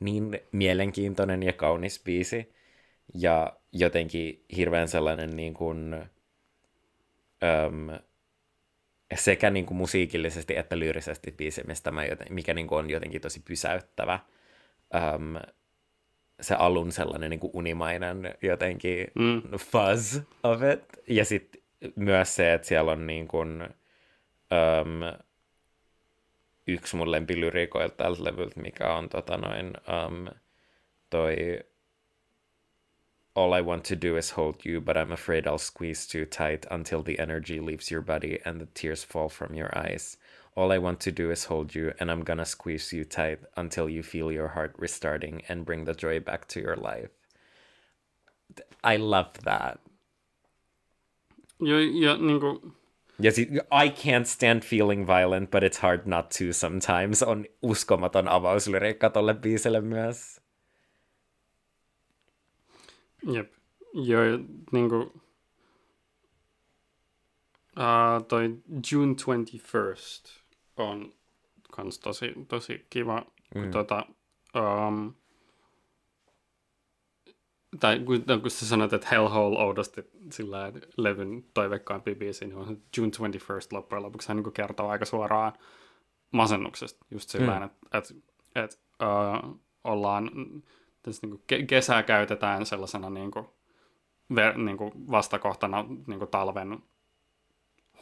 niin 0.00 0.40
mielenkiintoinen 0.52 1.42
ja 1.42 1.52
kaunis 1.52 2.02
biisi. 2.04 2.54
Ja 3.14 3.56
jotenkin 3.72 4.44
hirveän 4.56 4.88
sellainen 4.88 5.36
niin 5.36 5.54
kuin, 5.54 5.94
um, 7.66 7.98
sekä 9.14 9.50
niin 9.50 9.66
kuin 9.66 9.78
musiikillisesti 9.78 10.56
että 10.56 10.78
lyyrisesti 10.78 11.32
biisi, 11.32 11.62
mistä 11.66 11.90
mä 11.90 12.04
joten, 12.04 12.26
mikä 12.30 12.54
niin 12.54 12.66
kuin 12.66 12.78
on 12.78 12.90
jotenkin 12.90 13.20
tosi 13.20 13.40
pysäyttävä. 13.40 14.18
Um, 15.14 15.36
se 16.40 16.54
alun 16.54 16.92
sellainen 16.92 17.30
niin 17.30 17.40
kuin 17.40 17.50
unimainen 17.54 18.34
jotenkin 18.42 19.06
mm. 19.14 19.42
fuzz 19.58 20.20
of 20.42 20.60
it. 20.72 20.84
Ja 21.08 21.24
sitten 21.24 21.62
myös 21.96 22.36
se, 22.36 22.54
että 22.54 22.68
siellä 22.68 22.92
on 22.92 23.06
niin 23.06 23.28
kuin, 23.28 23.62
um, 23.62 25.22
yksi 26.66 26.96
mun 26.96 27.10
lempilyriikoilta 27.10 27.96
tältä 27.96 28.24
levyltä, 28.24 28.60
mikä 28.60 28.94
on 28.94 29.08
tota 29.08 29.36
noin, 29.36 29.66
um, 29.66 30.26
toi 31.10 31.36
all 33.36 33.52
I 33.52 33.60
want 33.60 33.84
to 33.84 33.96
do 33.96 34.16
is 34.16 34.30
hold 34.30 34.64
you, 34.64 34.80
but 34.80 34.96
I'm 34.96 35.12
afraid 35.12 35.46
I'll 35.46 35.58
squeeze 35.58 36.06
too 36.06 36.24
tight 36.24 36.66
until 36.70 37.02
the 37.02 37.18
energy 37.18 37.60
leaves 37.60 37.90
your 37.90 38.00
body 38.00 38.40
and 38.46 38.60
the 38.60 38.66
tears 38.74 39.04
fall 39.04 39.28
from 39.28 39.54
your 39.54 39.70
eyes. 39.78 40.16
All 40.56 40.72
I 40.72 40.78
want 40.78 41.00
to 41.00 41.12
do 41.12 41.30
is 41.30 41.44
hold 41.44 41.74
you, 41.74 41.92
and 42.00 42.10
I'm 42.10 42.24
gonna 42.24 42.46
squeeze 42.46 42.90
you 42.90 43.04
tight 43.04 43.40
until 43.56 43.90
you 43.90 44.02
feel 44.02 44.32
your 44.32 44.48
heart 44.48 44.74
restarting 44.78 45.42
and 45.50 45.66
bring 45.66 45.84
the 45.84 45.92
joy 45.92 46.18
back 46.18 46.48
to 46.48 46.60
your 46.60 46.76
life. 46.76 47.10
I 48.82 48.96
love 48.96 49.32
that. 49.44 49.80
Ja 51.60 52.16
niin 52.16 52.40
kuin... 52.40 52.72
Yes, 53.18 53.38
I 53.70 53.88
can't 53.88 54.26
stand 54.26 54.64
feeling 54.64 55.06
violent, 55.06 55.50
but 55.50 55.62
it's 55.62 55.78
hard 55.78 56.06
not 56.06 56.30
to 56.38 56.52
sometimes. 56.52 57.22
On 57.22 57.46
uskomaton 57.62 58.28
avauslyriikka 58.28 59.10
tolle 59.10 59.34
biiselle 59.34 59.80
myös. 59.80 60.40
Jep. 63.32 63.52
Joo, 63.94 64.22
niin 64.72 64.88
kuin, 64.88 65.02
uh, 67.76 68.26
toi 68.28 68.62
June 68.92 69.14
21st 69.14 70.40
on 70.76 71.12
kans 71.72 71.98
tosi, 71.98 72.34
tosi 72.48 72.86
kiva. 72.90 73.22
Mm. 73.54 73.70
Tota, 73.70 74.06
um, 74.56 75.14
tai 77.80 77.98
kun, 77.98 78.24
kun 78.42 78.50
sä 78.50 78.66
sanot, 78.66 78.92
että 78.92 79.08
Hellhole 79.10 79.58
oudosti 79.58 80.04
sillä 80.32 80.72
levyn 80.96 81.44
toiveikkaampi 81.54 82.14
biisi, 82.14 82.44
niin 82.44 82.56
on 82.56 82.82
June 82.96 83.10
21st 83.16 83.68
loppujen 83.72 84.02
lopuksi 84.02 84.28
hän 84.28 84.36
niin 84.36 84.52
kertoo 84.52 84.88
aika 84.88 85.04
suoraan 85.04 85.52
masennuksesta. 86.30 87.06
Just 87.10 87.28
sillä 87.28 87.58
mm. 87.58 87.64
että 87.64 87.98
et, 87.98 88.16
et, 88.54 88.80
uh, 89.02 89.60
ollaan 89.84 90.30
tässä 91.06 91.26
niin 91.26 91.40
kuin 91.48 91.66
kesää 91.66 92.02
käytetään 92.02 92.66
sellaisena 92.66 93.10
niin 93.10 93.30
kuin, 93.30 93.46
ver, 94.34 94.58
niin 94.58 94.76
kuin 94.76 94.92
vastakohtana 95.10 95.84
niin 96.06 96.18
kuin 96.18 96.30
talven 96.30 96.78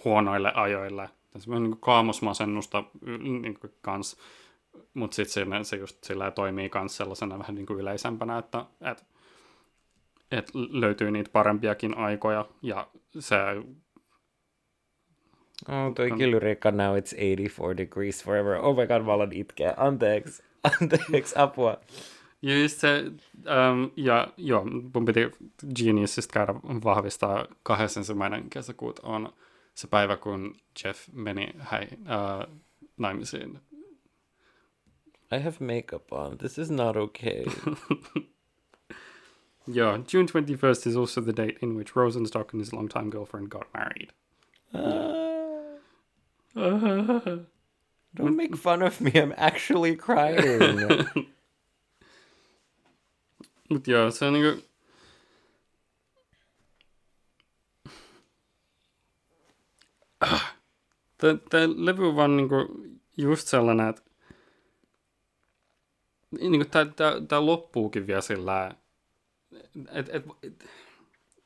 huonoille 0.05 0.52
ajoille. 0.55 1.11
On 1.48 1.62
niin 1.62 1.80
kaamosmasennusta 1.80 2.84
niin 3.22 3.59
kuin 3.61 3.72
kans, 3.82 4.16
mutta 4.94 5.14
sitten 5.14 5.64
se 5.64 5.76
just 5.76 6.05
sillä 6.05 6.30
toimii 6.30 6.70
myös 6.74 6.96
sellaisena 6.96 7.38
vähän 7.38 7.55
niin 7.55 7.66
kuin 7.66 7.80
yleisempänä, 7.80 8.38
että 8.38 8.66
et, 8.80 9.07
et 10.30 10.50
löytyy 10.55 11.11
niitä 11.11 11.30
parempiakin 11.32 11.98
aikoja 11.98 12.46
ja 12.62 12.86
se 13.18 13.36
Oh, 15.68 15.94
toi 15.94 16.11
lyriikka 16.30 16.70
now 16.70 16.96
it's 16.96 17.14
84 17.14 17.76
degrees 17.76 18.24
forever. 18.24 18.55
Oh 18.55 18.76
my 18.76 18.86
god, 18.86 19.02
mä 19.02 19.12
aloin 19.12 19.32
itkeä. 19.32 19.74
Anteeksi. 19.76 20.42
Anteeksi, 20.80 21.34
apua. 21.38 21.80
Just 22.45 22.78
se, 22.80 23.05
um, 23.05 23.90
ja 23.97 24.28
joo, 24.36 24.64
mun 24.64 25.05
piti 25.05 25.30
Geniusista 25.76 26.32
käydä 26.32 26.55
vahvistaa 26.84 27.47
ensimmäinen 27.97 28.51
kesäkuuta 28.51 29.03
on 29.05 29.32
se 29.74 29.86
päivä, 29.86 30.16
kun 30.16 30.57
Jeff 30.84 31.09
meni 31.12 31.49
uh, 31.55 32.57
naimisiin. 32.97 33.61
I 35.32 35.38
have 35.38 35.57
makeup 35.61 36.12
on. 36.12 36.38
This 36.38 36.59
is 36.59 36.70
not 36.70 36.97
okay. 36.97 37.45
Yeah, 39.66 39.99
June 40.07 40.26
21st 40.26 40.86
is 40.86 40.97
also 40.97 41.22
the 41.22 41.32
date 41.32 41.59
in 41.62 41.74
which 41.74 41.97
Rosenstock 41.97 42.53
and 42.53 42.61
his 42.61 42.72
longtime 42.74 43.09
girlfriend 43.09 43.49
got 43.49 43.66
married. 43.72 44.12
Don't 48.14 48.36
make 48.36 48.55
fun 48.57 48.82
of 48.82 49.01
me, 49.01 49.11
I'm 49.14 49.32
actually 49.38 49.97
crying. 49.97 51.07
Mut 53.70 53.88
joo, 53.88 54.10
se 54.10 54.24
on 54.24 54.32
niinku... 54.32 54.62
Tää, 61.18 61.36
tää 61.50 61.60
levy 61.76 62.08
on 62.08 62.16
vaan 62.16 62.36
niinku 62.36 62.56
just 63.16 63.48
sellainen, 63.48 63.88
että 63.88 64.02
niinku 66.40 66.68
tää 67.28 67.46
loppuukin 67.46 68.06
vielä 68.06 68.20
sillä 68.20 68.74
et, 69.92 70.08
et, 70.08 70.24
et, 70.42 70.64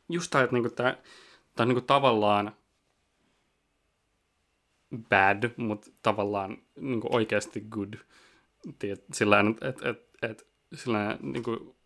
just 0.08 0.30
tää, 0.30 0.42
että 0.42 0.54
niinku 0.56 0.70
tää 0.70 0.96
on 1.58 1.68
niinku 1.68 1.80
tavallaan 1.80 2.56
bad, 5.08 5.50
mutta 5.56 5.90
tavallaan 6.02 6.58
niinku 6.76 7.08
oikeasti 7.10 7.60
good. 7.60 7.94
Tiet, 8.78 9.04
sillä 9.12 9.44
että 9.62 9.68
et, 9.68 9.82
et, 9.82 10.30
et, 10.30 10.46
sillä 10.74 11.18
niinku 11.22 11.78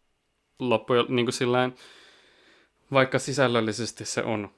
loppujen 0.69 1.07
niin 1.09 1.33
sillään, 1.33 1.75
vaikka 2.93 3.19
sisällöllisesti 3.19 4.05
se 4.05 4.23
on 4.23 4.51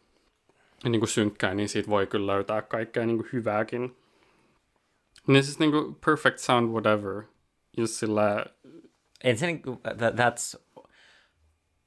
niin 0.85 1.01
kuin 1.01 1.09
synkkää, 1.09 1.55
niin 1.55 1.69
siitä 1.69 1.91
voi 1.91 2.07
kyllä 2.07 2.33
löytää 2.33 2.63
kaikkea 2.63 3.07
niin 3.07 3.17
kuin 3.17 3.29
hyvääkin. 3.33 3.97
Niin 5.27 5.45
siis 5.45 5.59
niin 5.59 5.71
kuin 5.71 5.95
perfect 5.95 6.39
sound 6.39 6.71
whatever. 6.71 7.23
Just 7.77 7.95
sillä... 7.95 8.47
Ensin, 9.25 9.63
that, 9.83 10.15
that's 10.15 10.61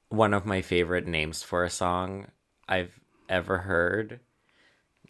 one 0.09 0.37
of 0.37 0.45
my 0.45 0.61
favorite 0.61 1.09
names 1.21 1.45
for 1.45 1.63
a 1.63 1.69
song 1.69 2.25
I've 2.71 2.91
ever 3.29 3.57
heard. 3.57 4.19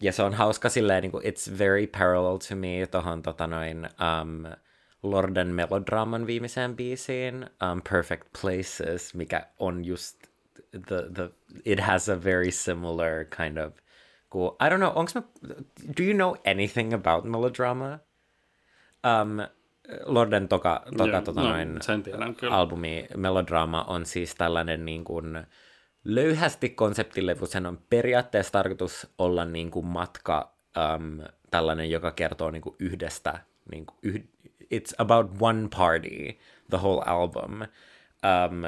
Ja 0.00 0.12
se 0.12 0.22
on 0.22 0.34
hauska 0.34 0.68
silleen, 0.68 1.02
niin 1.02 1.12
kuin, 1.12 1.24
it's 1.24 1.58
very 1.58 1.86
parallel 1.86 2.38
to 2.48 2.56
me 2.56 2.86
tohon 2.90 3.22
tota 3.22 3.46
noin, 3.46 3.84
um, 3.84 4.44
Lorden 5.02 5.46
Melodraman 5.46 6.26
viimeiseen 6.26 6.76
biisiin, 6.76 7.50
um, 7.72 7.82
Perfect 7.90 8.24
Places, 8.42 9.14
mikä 9.14 9.46
on 9.58 9.84
just 9.84 10.16
the, 10.70 11.10
the, 11.14 11.30
it 11.64 11.80
has 11.80 12.08
a 12.08 12.24
very 12.24 12.50
similar 12.50 13.24
kind 13.24 13.58
of, 13.58 13.74
cool, 14.30 14.50
I 14.60 14.68
don't 14.68 14.78
know, 14.78 14.92
onks 14.94 15.14
mä, 15.14 15.22
do 15.96 16.02
you 16.02 16.14
know 16.14 16.36
anything 16.46 16.94
about 16.94 17.24
melodrama? 17.24 17.98
Um, 19.04 19.38
Lorden 20.04 20.48
toka, 20.48 20.82
toka 20.96 21.10
yeah, 21.10 21.24
tota 21.24 21.40
no, 21.40 21.48
noin, 21.48 21.78
tiedän 22.04 22.34
kyllä. 22.34 22.54
albumi 22.54 23.08
Melodrama 23.16 23.82
on 23.82 24.06
siis 24.06 24.34
tällainen 24.34 24.84
niin 24.84 25.04
kuin, 25.04 25.46
löyhästi 26.04 26.70
konseptilevy, 26.70 27.46
sen 27.46 27.66
on 27.66 27.78
periaatteessa 27.90 28.52
tarkoitus 28.52 29.06
olla 29.18 29.44
niin 29.44 29.70
kuin 29.70 29.86
matka, 29.86 30.54
um, 30.76 31.20
tällainen, 31.50 31.90
joka 31.90 32.10
kertoo 32.10 32.50
niin 32.50 32.62
kuin 32.62 32.76
yhdestä, 32.78 33.38
niin 33.70 33.86
kuin 33.86 34.30
it's 34.74 34.94
about 34.98 35.30
one 35.40 35.68
party, 35.76 36.38
the 36.70 36.76
whole 36.76 37.02
album. 37.06 37.62
Um, 37.62 38.62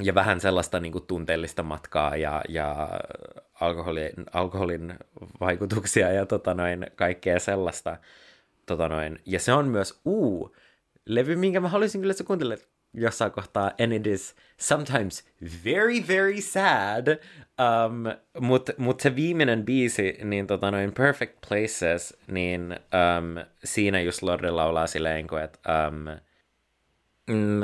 ja 0.00 0.14
vähän 0.14 0.40
sellaista 0.40 0.80
niin 0.80 0.92
kuin, 0.92 1.06
tunteellista 1.06 1.62
matkaa 1.62 2.16
ja, 2.16 2.42
ja 2.48 2.88
alkoholin, 3.60 4.12
alkoholin 4.32 4.94
vaikutuksia 5.40 6.12
ja 6.12 6.26
tota 6.26 6.54
noin, 6.54 6.86
kaikkea 6.96 7.40
sellaista. 7.40 7.96
Tota 8.66 8.88
noin. 8.88 9.18
Ja 9.26 9.40
se 9.40 9.52
on 9.52 9.68
myös 9.68 10.00
uu, 10.04 10.56
levy, 11.06 11.36
minkä 11.36 11.60
mä 11.60 11.68
haluaisin 11.68 12.00
kyllä, 12.00 12.10
että 12.10 12.18
sä 12.18 12.26
kuuntelet 12.26 12.68
jossain 12.96 13.30
kohtaa, 13.30 13.72
and 13.78 13.92
it 13.92 14.06
is 14.06 14.34
sometimes 14.56 15.22
very, 15.64 16.00
very 16.00 16.40
sad, 16.40 17.18
um, 17.58 18.06
mutta 18.40 18.72
mut 18.78 19.00
se 19.00 19.16
viimeinen 19.16 19.64
biisi, 19.64 20.18
niin 20.24 20.46
tota 20.46 20.70
noin 20.70 20.92
Perfect 20.92 21.40
Places, 21.48 22.16
niin 22.26 22.72
um, 22.72 23.44
siinä 23.64 24.00
just 24.00 24.22
Lorde 24.22 24.50
laulaa 24.50 24.86
silleen, 24.86 25.26
että 25.44 25.88
um, 25.88 26.06
mm, 27.26 27.62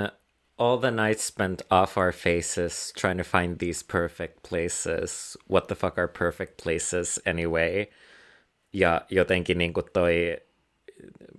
all 0.59 0.77
the 0.77 0.91
nights 0.91 1.27
spent 1.27 1.63
off 1.71 1.97
our 1.97 2.13
faces 2.13 2.93
trying 2.93 3.19
to 3.19 3.25
find 3.25 3.59
these 3.59 3.83
perfect 3.83 4.43
places. 4.49 5.39
What 5.49 5.67
the 5.67 5.75
fuck 5.75 5.99
are 5.99 6.09
perfect 6.09 6.63
places 6.63 7.21
anyway? 7.27 7.87
Ja 8.73 9.01
jotenkin 9.11 9.59
niin 9.59 9.73
kuin 9.73 9.87
toi 9.93 10.39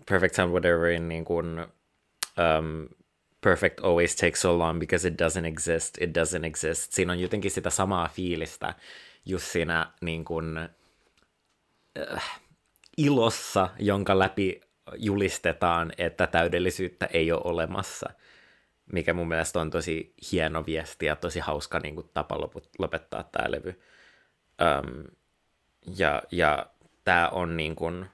Perfect 0.09 0.35
Sound 0.35 0.51
Whateverin 0.51 1.09
niin 1.09 1.25
kuin, 1.25 1.59
um, 2.37 2.87
perfect 3.43 3.79
always 3.79 4.15
takes 4.15 4.41
so 4.41 4.57
long 4.57 4.79
because 4.79 5.07
it 5.07 5.21
doesn't 5.21 5.45
exist, 5.45 6.01
it 6.01 6.09
doesn't 6.17 6.45
exist. 6.45 6.93
Siinä 6.93 7.13
on 7.13 7.19
jotenkin 7.19 7.51
sitä 7.51 7.69
samaa 7.69 8.07
fiilistä 8.07 8.73
just 9.25 9.45
siinä 9.45 9.91
niin 10.01 10.25
kuin, 10.25 10.57
äh, 12.11 12.41
ilossa, 12.97 13.69
jonka 13.79 14.19
läpi 14.19 14.61
julistetaan, 14.95 15.91
että 15.97 16.27
täydellisyyttä 16.27 17.05
ei 17.05 17.31
ole 17.31 17.41
olemassa, 17.43 18.09
mikä 18.91 19.13
mun 19.13 19.27
mielestä 19.27 19.59
on 19.59 19.69
tosi 19.69 20.13
hieno 20.31 20.65
viesti 20.65 21.05
ja 21.05 21.15
tosi 21.15 21.39
hauska 21.39 21.79
niin 21.79 21.95
kuin, 21.95 22.09
tapa 22.13 22.39
lopettaa 22.79 23.23
tämä 23.23 23.51
levy. 23.51 23.81
Um, 24.61 25.03
ja, 25.97 26.23
ja 26.31 26.65
tämä 27.03 27.29
on 27.29 27.57
niin 27.57 27.75
kuin, 27.75 28.05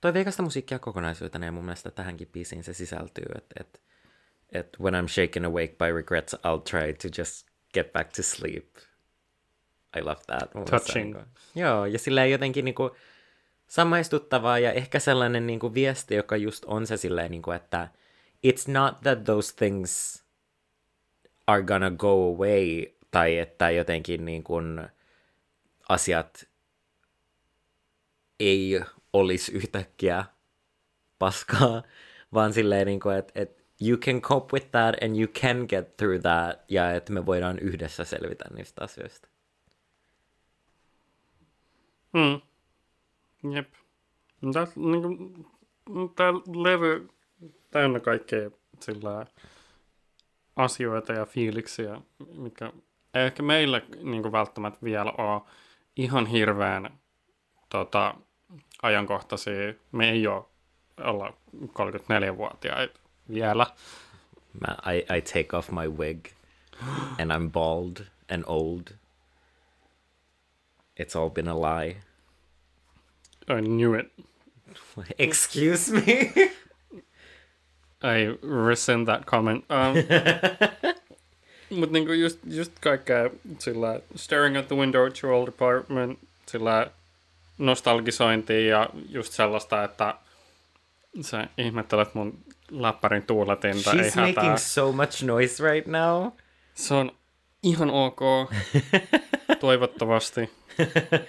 toi 0.00 0.14
veikasta 0.14 0.42
musiikkia 0.42 0.78
kokonaisuutena 0.78 1.46
ja 1.46 1.52
mun 1.52 1.64
mielestä 1.64 1.90
tähänkin 1.90 2.28
biisiin 2.28 2.64
se 2.64 2.74
sisältyy, 2.74 3.26
että 3.34 3.54
et, 3.60 3.80
et 4.52 4.76
when 4.80 4.94
I'm 4.94 5.08
shaken 5.08 5.44
awake 5.44 5.76
by 5.78 5.92
regrets, 5.92 6.34
I'll 6.34 6.70
try 6.70 6.92
to 6.92 7.20
just 7.20 7.46
get 7.74 7.92
back 7.92 8.12
to 8.12 8.22
sleep. 8.22 8.66
I 9.96 10.00
love 10.00 10.20
that. 10.26 10.54
Mun 10.54 10.64
Touching. 10.64 11.14
Niin 11.14 11.26
joo, 11.54 11.86
ja 11.86 11.98
sillä 11.98 12.26
jotenkin 12.26 12.64
niinku 12.64 12.96
samaistuttavaa 13.66 14.58
ja 14.58 14.72
ehkä 14.72 14.98
sellainen 14.98 15.46
niinku 15.46 15.74
viesti, 15.74 16.14
joka 16.14 16.36
just 16.36 16.64
on 16.64 16.86
se 16.86 16.96
silleen, 16.96 17.30
niinku, 17.30 17.50
että 17.50 17.88
it's 18.46 18.72
not 18.72 19.00
that 19.00 19.24
those 19.24 19.54
things 19.56 20.24
are 21.46 21.62
gonna 21.62 21.90
go 21.90 22.34
away, 22.34 22.86
tai 23.10 23.38
että 23.38 23.70
jotenkin 23.70 24.24
niinku 24.24 24.54
asiat 25.88 26.48
ei 28.40 28.80
olisi 29.18 29.52
yhtäkkiä 29.52 30.24
paskaa, 31.18 31.82
vaan 32.34 32.52
silleen, 32.52 32.86
niin 32.86 33.00
kuin, 33.00 33.16
että, 33.16 33.32
että 33.34 33.62
you 33.80 33.98
can 33.98 34.20
cope 34.20 34.52
with 34.52 34.70
that 34.70 34.94
and 35.02 35.16
you 35.16 35.26
can 35.26 35.66
get 35.68 35.96
through 35.96 36.20
that, 36.20 36.64
ja 36.70 36.92
että 36.92 37.12
me 37.12 37.26
voidaan 37.26 37.58
yhdessä 37.58 38.04
selvitä 38.04 38.44
niistä 38.54 38.84
asioista. 38.84 39.28
Hmm. 42.18 42.40
Jep. 43.52 43.68
Tämä, 44.52 44.66
niin 44.76 45.46
levy 46.62 47.08
täynnä 47.70 48.00
kaikkea 48.00 48.50
sillä 48.80 49.26
asioita 50.56 51.12
ja 51.12 51.26
fiiliksiä, 51.26 52.00
mitkä 52.34 52.72
ei 53.14 53.26
ehkä 53.26 53.42
meillä 53.42 53.82
niin 54.02 54.22
kuin 54.22 54.32
välttämättä 54.32 54.78
vielä 54.82 55.12
ole 55.12 55.42
ihan 55.96 56.26
hirveän 56.26 56.98
tota, 57.68 58.14
ajankohtaisia. 58.82 59.74
Me 59.92 60.10
ei 60.10 60.26
ole 60.26 60.44
olla 61.04 61.32
34-vuotiaita 61.56 63.00
vielä. 63.32 63.66
I, 64.66 65.16
I 65.16 65.20
take 65.20 65.56
off 65.56 65.70
my 65.70 65.88
wig 65.88 66.28
and 67.18 67.30
I'm 67.30 67.50
bald 67.50 68.06
and 68.30 68.44
old. 68.46 68.82
It's 71.00 71.16
all 71.16 71.30
been 71.30 71.48
a 71.48 71.54
lie. 71.54 71.96
I 73.48 73.60
knew 73.60 73.94
it. 73.94 74.12
Excuse 75.18 75.92
me? 75.92 76.32
I 78.02 78.38
rescind 78.42 79.06
that 79.06 79.26
comment. 79.26 79.64
Um, 79.70 79.96
Mutta 81.70 81.92
niinku 81.92 82.12
just, 82.12 82.38
just 82.50 82.72
kaikkea 82.80 83.30
sillä 83.58 84.00
staring 84.16 84.56
at 84.56 84.68
the 84.68 84.76
window 84.76 85.06
at 85.06 85.22
your 85.22 85.34
old 85.34 85.48
apartment, 85.48 86.18
sillä 86.46 86.90
nostalgisointia 87.58 88.60
ja 88.60 88.90
just 89.08 89.32
sellaista, 89.32 89.84
että 89.84 90.14
sä 91.20 91.48
ihmettelet 91.58 92.14
mun 92.14 92.38
läppärin 92.70 93.22
tuuletinta. 93.22 93.90
She's 93.90 94.00
ei 94.02 94.10
making 94.16 94.36
hätää. 94.36 94.56
so 94.56 94.92
much 94.92 95.24
noise 95.24 95.64
right 95.70 95.88
now. 95.88 96.26
Se 96.74 96.94
on 96.94 97.12
ihan 97.62 97.90
ok. 97.90 98.20
Toivottavasti. 99.60 100.50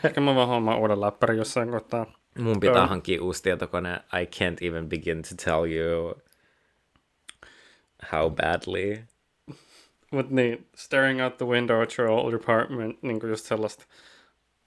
Ehkä 0.04 0.22
mä 0.22 0.36
vaan 0.36 0.48
hommaan 0.48 0.80
uuden 0.80 1.02
läppärin 1.02 1.38
jossain 1.38 1.72
kohtaa. 1.72 2.06
Mun 2.38 2.60
pitää 2.60 2.84
um, 2.84 2.90
hankkia 2.90 3.24
uusi 3.24 3.44
tietokone. 3.44 3.94
I 3.94 4.26
can't 4.26 4.68
even 4.68 4.90
begin 4.90 5.22
to 5.22 5.30
tell 5.46 5.72
you 5.72 6.16
how 8.12 8.32
badly. 8.32 9.04
Mut 10.12 10.30
niin, 10.30 10.68
staring 10.76 11.24
out 11.24 11.38
the 11.38 11.46
window 11.46 11.82
at 11.82 12.00
your 12.00 12.12
old 12.12 12.34
apartment, 12.34 13.04
niin 13.04 13.20
kuin 13.20 13.30
just 13.30 13.46
sellaista 13.46 13.86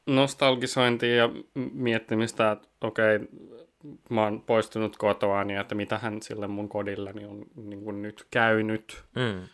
nostalgisointia 0.07 1.17
ja 1.17 1.31
miettimistä, 1.73 2.51
että 2.51 2.69
okei, 2.81 3.17
okay, 3.17 3.29
mä 4.11 4.23
oon 4.23 4.43
poistunut 4.43 4.97
kotoa, 4.97 5.45
niin 5.45 5.61
että 5.61 5.75
mitä 5.75 5.99
hän 5.99 6.23
sille 6.23 6.47
mun 6.47 6.69
kodilleni 6.69 7.25
on 7.25 7.45
niin 7.57 7.85
kuin 7.85 8.03
nyt 8.03 8.27
käynyt. 8.31 9.05
Mm. 9.15 9.49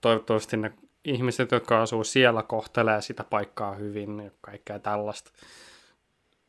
toivottavasti 0.00 0.56
ne 0.56 0.72
ihmiset, 1.04 1.50
jotka 1.50 1.82
asuu 1.82 2.04
siellä, 2.04 2.42
kohtelee 2.42 3.00
sitä 3.00 3.24
paikkaa 3.24 3.74
hyvin 3.74 4.20
ja 4.20 4.30
kaikkea 4.40 4.78
tällaista. 4.78 5.30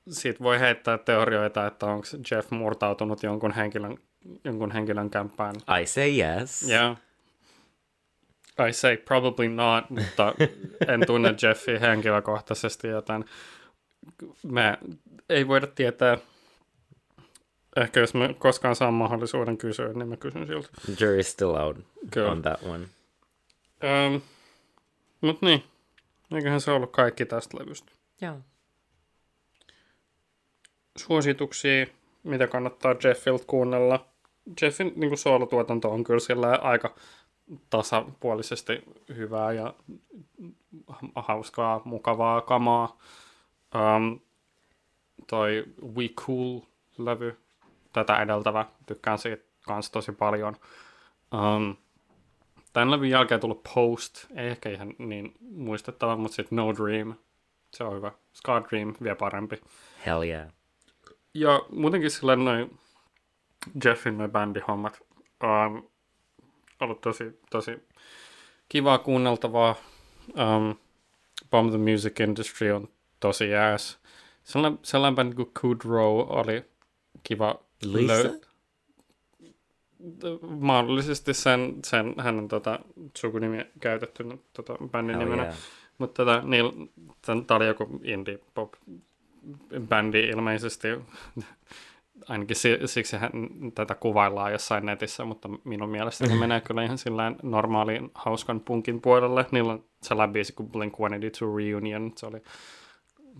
Siitä 0.09 0.43
voi 0.43 0.59
heittää 0.59 0.97
teorioita, 0.97 1.67
että 1.67 1.85
onko 1.85 2.07
Jeff 2.31 2.51
murtautunut 2.51 3.23
jonkun 3.23 3.51
henkilön, 3.51 3.97
jonkun 4.43 4.71
henkilön 4.71 5.09
kämppään. 5.09 5.55
I 5.81 5.85
say 5.85 6.09
yes. 6.17 6.69
Yeah. 6.69 6.97
I 8.69 8.73
say 8.73 8.97
probably 8.97 9.49
not, 9.49 9.89
mutta 9.89 10.33
en 10.87 11.05
tunne 11.07 11.35
Jeffia 11.41 11.79
henkilökohtaisesti, 11.79 12.87
joten 12.87 13.25
me 14.43 14.77
ei 15.29 15.47
voida 15.47 15.67
tietää. 15.67 16.17
Ehkä 17.75 17.99
jos 17.99 18.13
me 18.13 18.35
koskaan 18.39 18.75
saan 18.75 18.93
mahdollisuuden 18.93 19.57
kysyä, 19.57 19.93
niin 19.93 20.07
mä 20.07 20.17
kysyn 20.17 20.47
siltä. 20.47 20.69
Jury's 20.89 21.23
still 21.23 21.55
out 21.55 21.77
Kyllä. 22.11 22.31
on 22.31 22.41
that 22.41 22.63
one. 22.63 22.85
Um, 23.83 24.21
Mut 25.23 25.41
niin, 25.41 25.63
eiköhän 26.35 26.61
se 26.61 26.71
ollut 26.71 26.91
kaikki 26.91 27.25
tästä 27.25 27.57
levystä. 27.57 27.91
Joo. 28.21 28.37
Suosituksia, 30.97 31.85
mitä 32.23 32.47
kannattaa 32.47 32.95
Jeffilt 33.03 33.45
kuunnella. 33.45 34.05
Jeffin 34.61 34.93
niin 34.95 35.17
soolotuotanto 35.17 35.91
on 35.91 36.03
kyllä 36.03 36.19
sillä 36.19 36.55
aika 36.61 36.95
tasapuolisesti 37.69 38.83
hyvää 39.15 39.51
ja 39.51 39.73
hauskaa, 41.15 41.81
mukavaa 41.85 42.41
kamaa. 42.41 42.97
Um, 43.75 44.19
toi 45.27 45.63
We 45.95 46.07
Cool-levy, 46.07 47.37
tätä 47.93 48.21
edeltävä, 48.21 48.65
tykkään 48.85 49.17
siitä 49.17 49.43
kans 49.65 49.91
tosi 49.91 50.11
paljon. 50.11 50.55
Um, 51.33 51.75
Tämän 52.73 52.91
levyn 52.91 53.09
jälkeen 53.09 53.39
tullut 53.39 53.63
Post, 53.75 54.25
ei 54.35 54.47
ehkä 54.47 54.69
ihan 54.69 54.93
niin 54.97 55.33
muistettava, 55.39 56.15
mutta 56.15 56.35
sitten 56.35 56.55
No 56.55 56.73
Dream, 56.75 57.13
se 57.73 57.83
on 57.83 57.95
hyvä. 57.95 58.11
Scar 58.33 58.63
Dream, 58.69 58.93
vielä 59.03 59.15
parempi. 59.15 59.61
Hell 60.05 60.23
yeah. 60.23 60.47
Ja 61.33 61.61
muutenkin 61.71 62.11
sillä 62.11 62.35
noin 62.35 62.79
Jeffin 63.85 64.17
noin 64.17 64.31
bändihommat 64.31 65.01
on 65.39 65.89
ollut 66.79 67.01
tosi, 67.01 67.39
tosi 67.51 67.71
kivaa 68.69 68.97
kuunneltavaa. 68.97 69.75
Um, 70.27 70.75
Bomb 71.51 71.69
the 71.69 71.77
Music 71.77 72.19
Industry 72.19 72.71
on 72.71 72.89
tosi 73.19 73.49
jääs. 73.49 73.99
Sellainen, 74.43 74.79
sellainen 74.83 75.15
bändi 75.15 75.35
kuin 75.35 75.51
Kudrow 75.61 76.25
oli 76.29 76.65
kiva 77.23 77.59
löytää 77.85 78.53
mahdollisesti 80.41 81.33
sen, 81.33 81.75
sen 81.85 82.13
hänen 82.17 82.47
tota, 82.47 82.79
sukunimi 83.17 83.65
käytetty 83.79 84.23
tota, 84.53 84.73
bändin 84.91 85.15
oh, 85.15 85.23
nimenä. 85.23 85.43
Yeah. 85.43 85.55
Mutta 85.97 86.25
tota, 86.25 86.41
niil, 86.41 86.71
tämä 87.21 87.57
oli 87.57 87.67
joku 87.67 87.99
indie 88.03 88.39
pop 88.53 88.73
bändi 89.89 90.19
ilmeisesti. 90.19 90.87
Ainakin 92.29 92.57
siksi 92.85 93.17
hän, 93.17 93.31
tätä 93.75 93.95
kuvaillaan 93.95 94.51
jossain 94.51 94.85
netissä, 94.85 95.25
mutta 95.25 95.49
minun 95.63 95.89
mielestäni 95.89 96.35
menee 96.35 96.61
kyllä 96.61 96.83
ihan 96.83 96.97
sillä 96.97 97.31
normaaliin 97.43 98.11
hauskan 98.15 98.59
punkin 98.59 99.01
puolelle. 99.01 99.45
Niillä 99.51 99.73
on 99.73 99.83
sellainen 100.01 100.33
biisi 100.33 100.53
kuin 100.53 100.69
Blink-182 100.69 101.57
Reunion. 101.57 102.11
Se 102.17 102.25
oli 102.25 102.41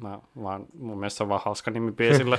mä 0.02 0.20
vaan, 0.44 0.66
mun 0.74 1.00
mielestä 1.00 1.18
se 1.18 1.24
on 1.24 1.30
vaan 1.30 1.42
hauska 1.46 1.72
nimi 1.72 1.92
biisille. 1.92 2.38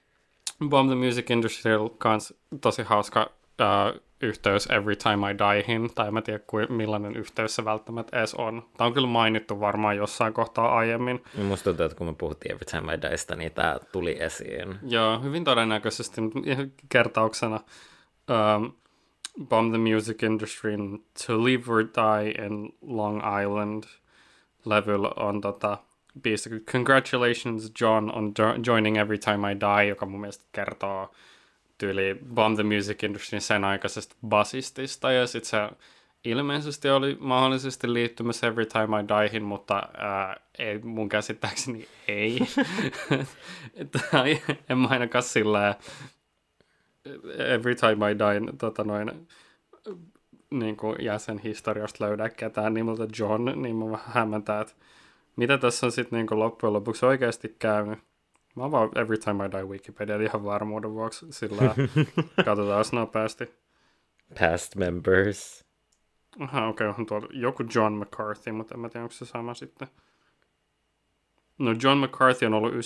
Bomb 0.68 0.90
the 0.90 0.96
Music 0.96 1.30
Industry 1.30 1.72
kans 1.98 2.34
tosi 2.60 2.82
hauska 2.82 3.30
uh, 3.60 4.00
yhteys 4.20 4.66
Every 4.66 4.96
Time 4.96 5.30
I 5.30 5.38
Diehin, 5.38 5.94
tai 5.94 6.08
en 6.08 6.22
tiedä 6.22 6.38
kuin, 6.46 6.72
millainen 6.72 7.16
yhteys 7.16 7.56
se 7.56 7.64
välttämättä 7.64 8.18
edes 8.18 8.34
on. 8.34 8.62
Tämä 8.76 8.86
on 8.86 8.94
kyllä 8.94 9.08
mainittu 9.08 9.60
varmaan 9.60 9.96
jossain 9.96 10.32
kohtaa 10.32 10.76
aiemmin. 10.78 11.24
Niin 11.36 11.46
musta 11.46 11.64
tuntuu, 11.64 11.86
että 11.86 11.98
kun 11.98 12.06
me 12.06 12.14
puhuttiin 12.14 12.52
Every 12.52 12.64
Time 12.64 12.94
I 12.94 13.02
Dieista, 13.02 13.36
niin 13.36 13.52
tämä 13.52 13.78
tuli 13.92 14.22
esiin. 14.22 14.78
Joo, 14.82 15.20
hyvin 15.20 15.44
todennäköisesti, 15.44 16.20
kertauksena 16.88 17.60
um, 18.56 18.72
Bomb 19.48 19.70
the 19.70 19.78
Music 19.78 20.22
Industry 20.22 20.76
To 21.26 21.44
Live 21.44 21.72
or 21.72 21.84
Die 21.84 22.44
in 22.46 22.72
Long 22.82 23.22
Island 23.42 23.84
levyllä 24.64 25.10
on 25.16 25.40
tota, 25.40 25.78
biisi 26.22 26.50
Congratulations 26.60 27.72
John 27.80 28.10
on 28.14 28.32
joining 28.66 28.98
Every 28.98 29.18
Time 29.18 29.52
I 29.52 29.56
Die, 29.60 29.88
joka 29.88 30.06
mun 30.06 30.20
mielestä 30.20 30.44
kertoo 30.52 31.10
tyyli 31.78 32.18
Bomb 32.34 32.54
the 32.54 32.62
Music 32.62 33.02
Industry 33.02 33.40
sen 33.40 33.64
aikaisesta 33.64 34.16
basistista 34.26 35.12
ja 35.12 35.26
sitten 35.26 35.50
se 35.50 35.58
ilmeisesti 36.24 36.90
oli 36.90 37.16
mahdollisesti 37.20 37.92
liittymässä 37.92 38.46
Every 38.46 38.66
Time 38.66 39.00
I 39.00 39.08
Diehin, 39.08 39.42
mutta 39.42 39.82
ää, 39.96 40.36
ei, 40.58 40.78
mun 40.78 41.08
käsittääkseni 41.08 41.88
ei. 42.08 42.38
tai 44.00 44.42
en 44.68 44.78
mä 44.78 44.88
ainakaan 44.88 45.22
sillä 45.22 45.74
Every 47.38 47.74
Time 47.74 48.10
I 48.10 48.18
Die 48.18 48.52
tota 48.58 48.84
noin, 48.84 49.28
niin 50.50 50.76
kuin 50.76 50.96
jäsenhistoriasta 51.04 52.04
löydä 52.04 52.28
ketään 52.28 52.74
nimeltä 52.74 53.06
John, 53.18 53.62
niin 53.62 53.76
mä 53.76 53.90
vähän 53.90 54.14
hämmentää, 54.14 54.60
että 54.60 54.74
mitä 55.36 55.58
tässä 55.58 55.86
on 55.86 55.92
sitten 55.92 56.26
niin 56.26 56.38
loppujen 56.38 56.72
lopuksi 56.72 57.06
oikeasti 57.06 57.56
käynyt. 57.58 57.98
Mä 58.54 58.70
vaan 58.70 58.98
Every 58.98 59.18
Time 59.18 59.46
I 59.46 59.50
Die 59.50 59.64
Wikipedia 59.64 60.16
ihan 60.16 60.44
varmuuden 60.44 60.92
vuoksi, 60.92 61.26
sillä 61.30 61.74
katsotaan 62.44 62.84
nopeasti. 62.92 63.54
Past 64.40 64.76
members. 64.76 65.64
Aha, 66.40 66.66
okei, 66.66 66.86
okay, 66.86 67.00
on 67.00 67.06
tuolla 67.06 67.28
joku 67.30 67.64
John 67.74 67.94
McCarthy, 67.94 68.52
mutta 68.52 68.74
en 68.74 68.80
mä 68.80 68.88
tiedä, 68.88 69.04
onko 69.04 69.12
se 69.12 69.24
sama 69.24 69.54
sitten. 69.54 69.88
No 71.58 71.74
John 71.82 71.98
McCarthy 71.98 72.46
on 72.46 72.54
ollut 72.54 72.72
98-99, 72.74 72.76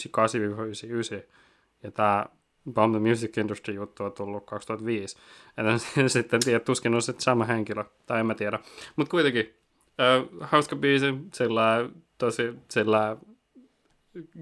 ja 1.83 1.91
tämä 1.91 2.27
Bomb 2.73 2.95
the 2.95 3.09
Music 3.09 3.39
Industry 3.39 3.75
juttu 3.75 4.05
on 4.05 4.12
tullut 4.12 4.47
2005. 4.47 5.16
En 5.57 6.11
sitten 6.11 6.41
tiedä, 6.41 6.61
tuskin 6.61 6.95
on 6.95 7.03
sitten 7.03 7.23
sama 7.23 7.45
henkilö, 7.45 7.85
tai 8.07 8.21
en 8.21 8.27
mä 8.27 8.35
tiedä. 8.35 8.59
Mutta 8.97 9.11
kuitenkin, 9.11 9.55
äh, 10.01 10.49
hauska 10.49 10.77
biisi, 10.77 11.14
sillä 11.35 11.89
tosi 12.19 12.55
sillä 12.71 13.16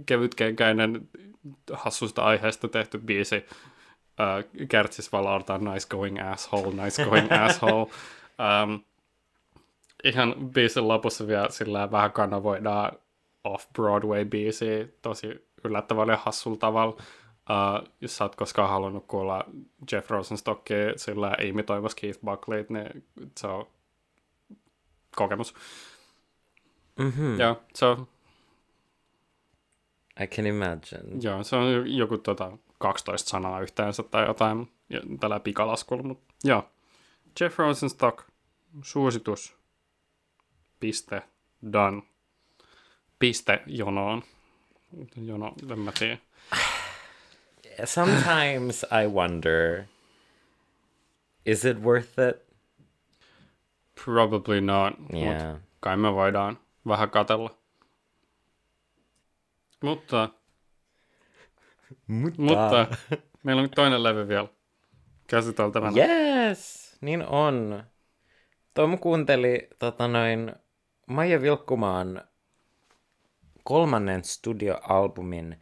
kevytkenkäinen 0.06 1.08
hassusta 1.72 2.24
aiheesta 2.24 2.68
tehty 2.68 2.98
biisi. 2.98 3.36
Uh, 3.36 4.66
Kertsis 4.68 5.12
valautaan 5.12 5.64
Nice 5.64 5.88
Going 5.88 6.30
Asshole, 6.30 6.84
Nice 6.84 7.04
Going 7.04 7.32
Asshole. 7.44 7.90
Um, 8.62 8.84
ihan 10.04 10.34
biisin 10.54 10.88
lopussa 10.88 11.26
vielä 11.26 11.48
sillä 11.50 11.90
vähän 11.90 12.12
kanavoidaan 12.12 12.92
off-Broadway-biisiä 13.44 14.88
tosi 15.02 15.48
yllättävällä 15.64 16.12
ja 16.12 16.20
hassulla 16.24 16.56
tavalla. 16.56 16.96
Uh, 17.50 17.88
jos 18.00 18.16
sä 18.16 18.24
oot 18.24 18.36
koskaan 18.36 18.70
halunnut 18.70 19.04
kuulla 19.06 19.44
Jeff 19.92 20.10
Rosenstockia 20.10 20.92
sillä 20.96 21.36
imitoimassa 21.42 21.98
Keith 22.00 22.20
Buckley, 22.24 22.66
niin 22.68 23.04
se 23.36 23.46
on 23.46 23.66
kokemus. 25.16 25.54
Mm-hmm. 26.98 27.40
Ja 27.40 27.56
se 27.74 27.86
on 27.86 28.08
I 30.22 30.26
can 30.26 30.46
imagine. 30.46 31.20
Joo, 31.20 31.44
se 31.44 31.56
on 31.56 31.96
joku 31.96 32.18
tota, 32.18 32.58
12 32.78 33.30
sanaa 33.30 33.60
yhteensä 33.60 34.02
tai 34.02 34.26
jotain 34.26 34.72
tällä 35.20 35.40
pikalaskulla, 35.40 36.02
mutta 36.02 36.34
joo. 36.44 36.70
Jeff 37.40 37.58
Rosenstock, 37.58 38.22
suositus, 38.82 39.56
piste, 40.80 41.22
done, 41.72 42.02
piste 43.18 43.62
jonoon. 43.66 44.22
Jono, 45.16 45.54
en 45.70 45.78
mä 45.78 45.92
tiedä. 45.98 46.18
Sometimes 47.84 48.86
I 49.04 49.08
wonder, 49.08 49.84
is 51.46 51.64
it 51.64 51.82
worth 51.82 52.18
it? 52.28 52.46
Probably 54.04 54.60
not, 54.60 54.94
yeah. 55.14 55.38
mutta 55.38 55.60
kai 55.80 55.96
me 55.96 56.14
voidaan 56.14 56.58
vähän 56.86 57.10
katella. 57.10 57.50
Mutta, 59.82 60.28
mutta. 62.06 62.42
mutta 62.42 62.86
meillä 63.42 63.62
on 63.62 63.70
toinen 63.70 64.02
levy 64.02 64.28
vielä 64.28 64.48
käsiteltävänä. 65.26 65.92
Yes, 65.96 66.96
niin 67.00 67.26
on. 67.26 67.84
Tom 68.74 68.98
kuunteli 68.98 69.68
tota 69.78 70.08
noin, 70.08 70.52
Maija 71.06 71.42
Vilkkumaan 71.42 72.22
kolmannen 73.64 74.24
studioalbumin 74.24 75.60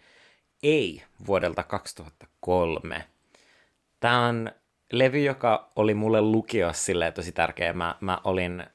Ei 0.62 1.02
vuodelta 1.26 1.62
2003. 1.62 3.04
Tämä 4.00 4.26
on 4.26 4.50
levy, 4.92 5.18
joka 5.18 5.72
oli 5.76 5.94
mulle 5.94 6.20
lukiossa 6.20 6.84
silleen 6.84 7.12
tosi 7.12 7.32
tärkeä. 7.32 7.72
Mä, 7.72 7.96
mä 8.00 8.20
olin 8.24 8.66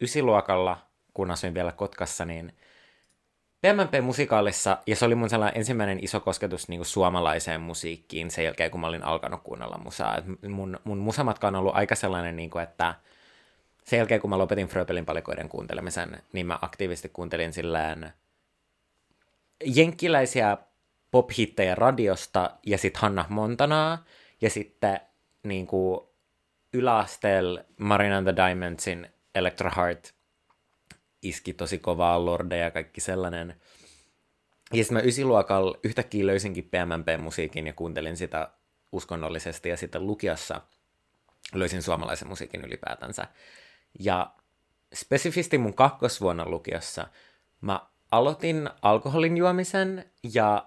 ysiluokalla, 0.00 0.78
kun 1.14 1.30
asuin 1.30 1.54
vielä 1.54 1.72
Kotkassa, 1.72 2.24
niin 2.24 2.52
PMP-musikaalissa, 3.60 4.78
ja 4.86 4.96
se 4.96 5.04
oli 5.04 5.14
mun 5.14 5.30
sellainen 5.30 5.58
ensimmäinen 5.58 6.04
iso 6.04 6.20
kosketus 6.20 6.68
niin 6.68 6.78
kuin 6.78 6.86
suomalaiseen 6.86 7.60
musiikkiin 7.60 8.30
sen 8.30 8.44
jälkeen, 8.44 8.70
kun 8.70 8.80
mä 8.80 8.86
olin 8.86 9.04
alkanut 9.04 9.42
kuunnella 9.42 9.78
musaa. 9.78 10.16
Et 10.16 10.24
mun, 10.48 10.80
mun 10.84 10.98
musamatka 10.98 11.48
on 11.48 11.56
ollut 11.56 11.76
aika 11.76 11.94
sellainen, 11.94 12.36
niin 12.36 12.50
kuin, 12.50 12.62
että 12.62 12.94
sen 13.84 13.96
jälkeen, 13.96 14.20
kun 14.20 14.30
mä 14.30 14.38
lopetin 14.38 14.68
Fröbelin 14.68 15.06
palikoiden 15.06 15.48
kuuntelemisen, 15.48 16.22
niin 16.32 16.46
mä 16.46 16.58
aktiivisesti 16.62 17.08
kuuntelin 17.08 17.52
sillään 17.52 18.12
jenkkiläisiä 19.64 20.56
pop-hittejä 21.10 21.74
radiosta 21.74 22.50
ja 22.66 22.78
sitten 22.78 23.02
Hanna 23.02 23.24
Montanaa 23.28 24.04
ja 24.40 24.50
sitten 24.50 25.00
niin 25.42 25.66
kuin 25.66 26.00
yläasteella 26.72 27.60
Marina 27.78 28.16
and 28.16 28.26
the 28.32 28.36
Diamondsin 28.36 29.08
Electro 29.34 29.70
Heart 29.76 30.14
iski 31.22 31.52
tosi 31.52 31.78
kovaa 31.78 32.24
Lorde 32.24 32.58
ja 32.58 32.70
kaikki 32.70 33.00
sellainen. 33.00 33.54
Ja 34.72 34.84
sitten 34.84 34.98
mä 34.98 35.02
ysiluokalla 35.02 35.78
yhtäkkiä 35.84 36.26
löysinkin 36.26 36.64
PMMP-musiikin 36.70 37.66
ja 37.66 37.72
kuuntelin 37.72 38.16
sitä 38.16 38.50
uskonnollisesti 38.92 39.68
ja 39.68 39.76
sitten 39.76 40.06
lukiassa 40.06 40.60
löysin 41.54 41.82
suomalaisen 41.82 42.28
musiikin 42.28 42.64
ylipäätänsä. 42.64 43.26
Ja 44.00 44.30
spesifisti 44.94 45.58
mun 45.58 45.74
kakkosvuonna 45.74 46.48
lukiossa 46.48 47.06
mä 47.60 47.80
aloitin 48.10 48.70
alkoholin 48.82 49.36
juomisen 49.36 50.10
ja 50.34 50.66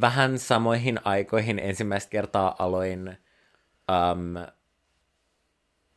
vähän 0.00 0.38
samoihin 0.38 1.00
aikoihin 1.04 1.58
ensimmäistä 1.58 2.10
kertaa 2.10 2.56
aloin 2.58 3.08
um, 3.88 4.34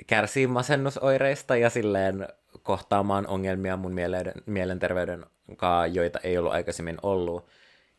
kärsii 0.08 0.48
masennusoireista 0.48 1.56
ja 1.56 1.70
silleen 1.70 2.28
kohtaamaan 2.64 3.28
ongelmia 3.28 3.78
mun 3.78 3.94
mielen, 3.94 4.32
mielenterveyden 4.46 5.26
kanssa, 5.58 5.88
joita 5.88 6.20
ei 6.20 6.38
ollut 6.38 6.54
aikaisemmin 6.54 6.98
ollut. 7.04 7.48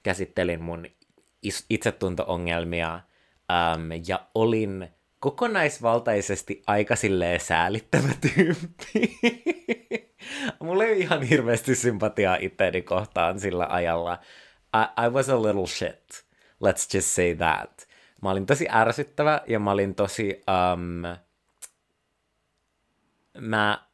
Käsittelin 0.03 0.63
mun 0.63 0.87
itsetunto-ongelmia 1.71 3.01
um, 3.51 3.91
ja 4.07 4.27
olin 4.35 4.89
kokonaisvaltaisesti 5.21 6.63
aika 6.67 6.97
silleen 6.97 7.41
säälittävä 7.41 8.09
tyyppi. 8.21 9.19
Mulla 10.61 10.85
ei 10.85 11.01
ihan 11.01 11.23
hirveästi 11.23 11.75
sympatiaa 11.75 12.37
itteeni 12.41 12.83
kohtaan 12.83 13.41
sillä 13.41 13.67
ajalla. 13.71 14.19
I, 14.77 15.07
I 15.07 15.11
was 15.11 15.29
a 15.29 15.43
little 15.43 15.67
shit. 15.67 16.25
Let's 16.65 16.95
just 16.95 17.09
say 17.09 17.35
that. 17.35 17.89
Mä 18.23 18.31
olin 18.31 18.47
tosi 18.47 18.67
ärsyttävä 18.71 19.41
ja 19.47 19.59
mä 19.59 19.71
olin 19.71 19.95
tosi... 19.95 20.43
Um, 20.73 21.17
mä 23.41 23.90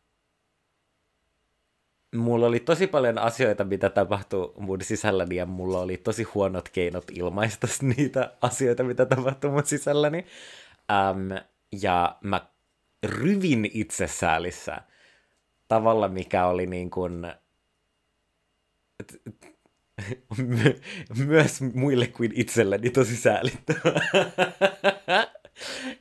mulla 2.17 2.47
oli 2.47 2.61
tosi 2.61 2.87
paljon 2.87 3.19
asioita, 3.19 3.65
mitä 3.65 3.91
tapahtui 3.91 4.53
mun 4.59 4.83
sisälläni, 4.83 5.37
ja 5.37 5.47
mulla 5.47 5.81
oli 5.81 5.97
tosi 5.97 6.23
huonot 6.23 6.69
keinot 6.69 7.05
ilmaista 7.11 7.67
niitä 7.97 8.33
asioita, 8.43 8.85
mitä 8.85 9.07
tapahtui 9.07 9.51
mun 9.51 9.67
sisälläni. 9.67 10.27
Um, 10.93 11.39
ja 11.83 12.17
mä 12.21 12.47
ryvin 13.07 13.71
itsesäälissä 13.75 14.83
tavalla, 15.69 16.09
mikä 16.09 16.47
oli 16.47 16.67
niin 16.67 16.91
kuin, 16.91 17.27
myös 21.27 21.61
muille 21.75 22.07
kuin 22.07 22.33
itselleni 22.35 22.91
tosi 22.91 23.17
säälittävää. 23.17 24.01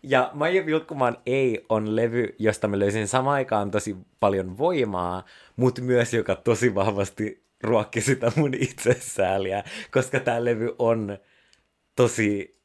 ja 0.04 0.32
Maija 0.34 0.66
Vilkkumaan 0.66 1.18
Ei 1.26 1.66
on 1.70 1.96
levy, 1.96 2.36
josta 2.40 2.68
mä 2.68 2.80
löysin 2.80 3.08
samaan 3.08 3.36
aikaan 3.36 3.72
tosi 3.72 3.96
paljon 4.20 4.58
voimaa, 4.58 5.26
mutta 5.56 5.82
myös 5.82 6.14
joka 6.14 6.36
tosi 6.36 6.76
vahvasti 6.76 7.46
ruokki 7.62 8.02
sitä 8.02 8.32
mun 8.36 8.54
itsesääliä, 8.54 9.64
koska 9.92 10.20
tämä 10.20 10.46
levy 10.46 10.76
on 10.80 11.18
tosi 11.96 12.60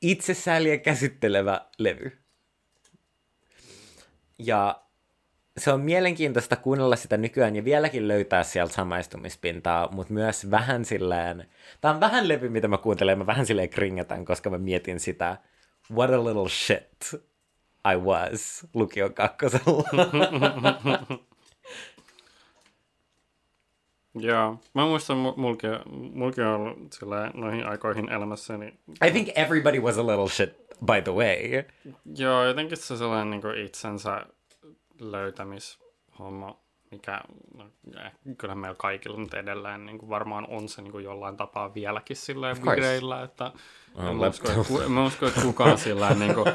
itsesääliä 0.00 0.78
käsittelevä 0.78 1.66
levy. 1.78 2.18
Ja 4.38 4.85
se 5.58 5.72
on 5.72 5.80
mielenkiintoista 5.80 6.56
kuunnella 6.56 6.96
sitä 6.96 7.16
nykyään 7.16 7.56
ja 7.56 7.64
vieläkin 7.64 8.08
löytää 8.08 8.42
sieltä 8.42 8.74
samaistumispintaa, 8.74 9.88
mutta 9.92 10.12
myös 10.12 10.50
vähän 10.50 10.84
silleen, 10.84 11.46
tämä 11.80 11.94
on 11.94 12.00
vähän 12.00 12.28
levy, 12.28 12.48
mitä 12.48 12.68
mä 12.68 12.78
kuuntelen, 12.78 13.18
mä 13.18 13.26
vähän 13.26 13.46
silleen 13.46 13.70
kringetän, 13.70 14.24
koska 14.24 14.50
mä 14.50 14.58
mietin 14.58 15.00
sitä, 15.00 15.36
what 15.94 16.10
a 16.10 16.24
little 16.24 16.48
shit 16.48 17.26
I 17.92 17.96
was 17.96 18.66
lukion 18.74 19.14
kakkosella. 19.14 19.84
Joo, 24.18 24.60
mä 24.74 24.86
muistan, 24.86 25.16
mulki, 25.16 25.66
mulki 26.12 26.40
on 26.40 26.48
ollut 26.48 26.92
sillä 26.92 27.30
noihin 27.34 27.66
aikoihin 27.66 28.08
elämässäni. 28.08 28.66
I 29.06 29.10
think 29.10 29.28
everybody 29.34 29.80
was 29.80 29.98
a 29.98 30.06
little 30.06 30.28
shit, 30.28 30.56
by 30.86 31.02
the 31.04 31.12
way. 31.12 31.64
Joo, 32.16 32.44
jotenkin 32.44 32.76
se 32.76 32.96
sellainen 32.96 33.30
niin 33.30 33.64
itsensä 33.64 34.26
löytämishomma, 35.00 36.60
mikä 36.90 37.20
no, 37.54 37.64
kyllä 38.38 38.54
meillä 38.54 38.76
kaikilla 38.78 39.18
nyt 39.18 39.34
edelleen 39.34 39.86
niin 39.86 39.98
kuin 39.98 40.08
varmaan 40.08 40.46
on 40.48 40.68
se 40.68 40.82
niin 40.82 40.92
kuin 40.92 41.04
jollain 41.04 41.36
tapaa 41.36 41.74
vieläkin 41.74 42.16
silleen 42.16 42.56
vireillä, 42.62 43.22
että 43.22 43.52
en 43.98 44.28
usko, 44.28 44.48
että, 44.48 44.88
mä 44.88 45.06
usko, 45.06 45.26
että 45.26 45.40
kukaan 45.40 45.78
sillä 45.78 46.14
niin 46.14 46.34
kuin, 46.34 46.46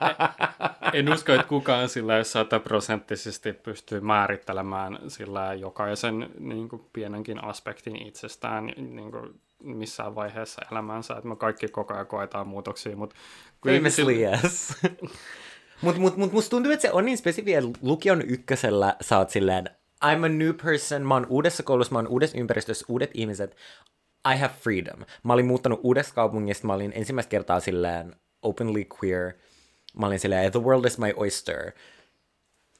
en 0.92 1.12
usko, 1.12 1.32
että 1.32 1.46
kukaan 1.46 1.88
sillä 1.88 2.24
sataprosenttisesti 2.24 3.52
pystyy 3.52 4.00
määrittelemään 4.00 4.98
sillä 5.08 5.54
jokaisen 5.54 6.30
niin 6.38 6.68
kuin, 6.68 6.82
pienenkin 6.92 7.44
aspektin 7.44 8.06
itsestään 8.06 8.66
niin 8.76 9.10
kuin, 9.10 9.40
missään 9.62 10.14
vaiheessa 10.14 10.62
elämänsä, 10.72 11.14
että 11.14 11.28
me 11.28 11.36
kaikki 11.36 11.68
koko 11.68 11.94
ajan 11.94 12.06
koetaan 12.06 12.46
muutoksia, 12.46 12.96
mutta... 12.96 13.16
Famously 13.66 14.12
yes. 14.12 14.72
Mutta 15.82 16.00
mut, 16.00 16.16
mut, 16.16 16.32
musta 16.32 16.50
tuntuu, 16.50 16.72
että 16.72 16.82
se 16.82 16.92
on 16.92 17.04
niin 17.04 17.18
spesifiä, 17.18 17.58
että 17.58 17.78
lukion 17.82 18.22
ykkösellä 18.22 18.96
sä 19.00 19.18
oot 19.18 19.30
silleen, 19.30 19.70
I'm 20.04 20.24
a 20.24 20.28
new 20.28 20.54
person, 20.64 21.06
mä 21.06 21.14
oon 21.14 21.26
uudessa 21.28 21.62
koulussa, 21.62 21.92
mä 21.92 21.98
oon 21.98 22.08
uudessa 22.08 22.38
ympäristössä, 22.38 22.86
uudet 22.88 23.10
ihmiset, 23.14 23.56
I 24.34 24.38
have 24.38 24.54
freedom. 24.60 25.00
Mä 25.22 25.32
olin 25.32 25.46
muuttanut 25.46 25.80
uudesta 25.82 26.14
kaupungista, 26.14 26.66
mä 26.66 26.74
olin 26.74 26.92
ensimmäistä 26.94 27.30
kertaa 27.30 27.60
silleen 27.60 28.16
openly 28.42 28.86
queer, 29.02 29.32
mä 29.98 30.06
olin 30.06 30.20
silleen, 30.20 30.52
the 30.52 30.62
world 30.62 30.84
is 30.84 30.98
my 30.98 31.12
oyster. 31.16 31.72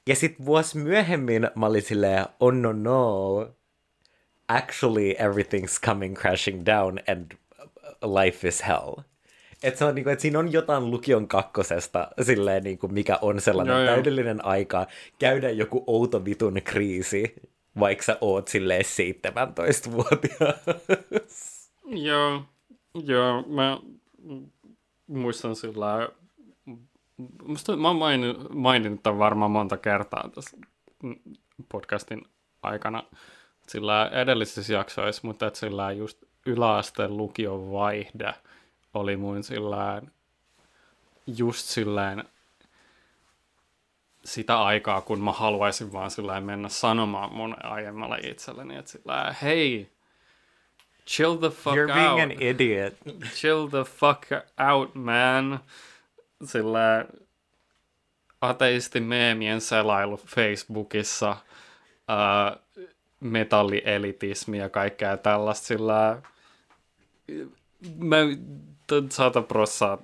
Ja 0.07 0.15
sit 0.15 0.45
vuosi 0.45 0.77
myöhemmin 0.77 1.49
mä 1.55 1.65
olin 1.65 1.81
silleen, 1.81 2.25
oh 2.39 2.53
no 2.53 2.73
no, 2.73 3.47
actually 4.47 5.13
everything's 5.13 5.79
coming 5.85 6.17
crashing 6.17 6.65
down 6.65 6.99
and 7.07 7.31
life 8.01 8.47
is 8.47 8.63
hell. 8.67 9.10
Et 9.63 9.77
se 9.77 9.85
on, 9.85 9.95
niin 9.95 10.03
kuin, 10.03 10.13
että 10.13 10.21
siinä 10.21 10.39
on 10.39 10.51
jotain 10.51 10.91
lukion 10.91 11.27
kakkosesta, 11.27 12.07
silleen, 12.21 12.63
niin 12.63 12.77
kuin, 12.77 12.93
mikä 12.93 13.19
on 13.21 13.41
sellainen 13.41 13.75
joo, 13.75 13.85
täydellinen 13.85 14.37
joo. 14.37 14.49
aika 14.49 14.87
käydä 15.19 15.49
joku 15.49 15.83
outo 15.87 16.25
vitun 16.25 16.61
kriisi, 16.63 17.35
vaikka 17.79 18.03
sä 18.03 18.17
oot 18.21 18.47
silleen 18.47 18.81
17-vuotias. 18.85 20.55
Joo, 21.85 22.43
joo, 23.05 23.43
mä 23.47 23.79
muistan 25.07 25.55
sillä 25.55 26.09
Musta 27.43 27.75
mä 27.75 27.87
oon 27.87 27.97
maininnut, 27.97 28.53
maininnut 28.53 29.03
tämän 29.03 29.19
varmaan 29.19 29.51
monta 29.51 29.77
kertaa 29.77 30.29
tässä 30.35 30.57
podcastin 31.71 32.21
aikana 32.61 33.03
sillä 33.67 34.09
edellisissä 34.13 34.73
jaksoissa, 34.73 35.27
mutta 35.27 35.47
että 35.47 35.59
sillä 35.59 35.91
just 35.91 36.23
yläasteen 36.45 37.17
lukion 37.17 37.71
vaihde– 37.71 38.33
oli 38.93 39.17
mun 39.17 39.43
sillään, 39.43 40.11
just 41.27 41.65
silleen 41.65 42.23
sitä 44.25 44.61
aikaa, 44.61 45.01
kun 45.01 45.21
mä 45.21 45.31
haluaisin 45.31 45.93
vaan 45.93 46.11
sillään 46.11 46.43
mennä 46.43 46.69
sanomaan 46.69 47.33
mun 47.33 47.65
aiemmalle 47.65 48.17
itselleni, 48.17 48.75
että 48.75 48.91
sillään, 48.91 49.35
hei, 49.41 49.91
chill 51.07 51.35
the 51.35 51.49
fuck 51.49 51.75
You're 51.77 51.91
out. 51.91 52.15
being 52.15 52.21
an 52.21 52.31
idiot. 52.41 52.93
Chill 53.33 53.67
the 53.67 53.83
fuck 53.83 54.23
out, 54.71 54.95
man. 54.95 55.59
Sillä 56.45 57.05
ateisti 58.41 58.99
meemien 58.99 59.61
selailu 59.61 60.17
Facebookissa, 60.17 61.31
uh, 61.31 62.61
metallielitismi 63.19 64.57
ja 64.57 64.69
kaikkea 64.69 65.17
tällaista, 65.17 65.67
sillä 65.67 66.21
mä 67.97 68.17
sata 69.09 69.41
prossaa 69.41 69.97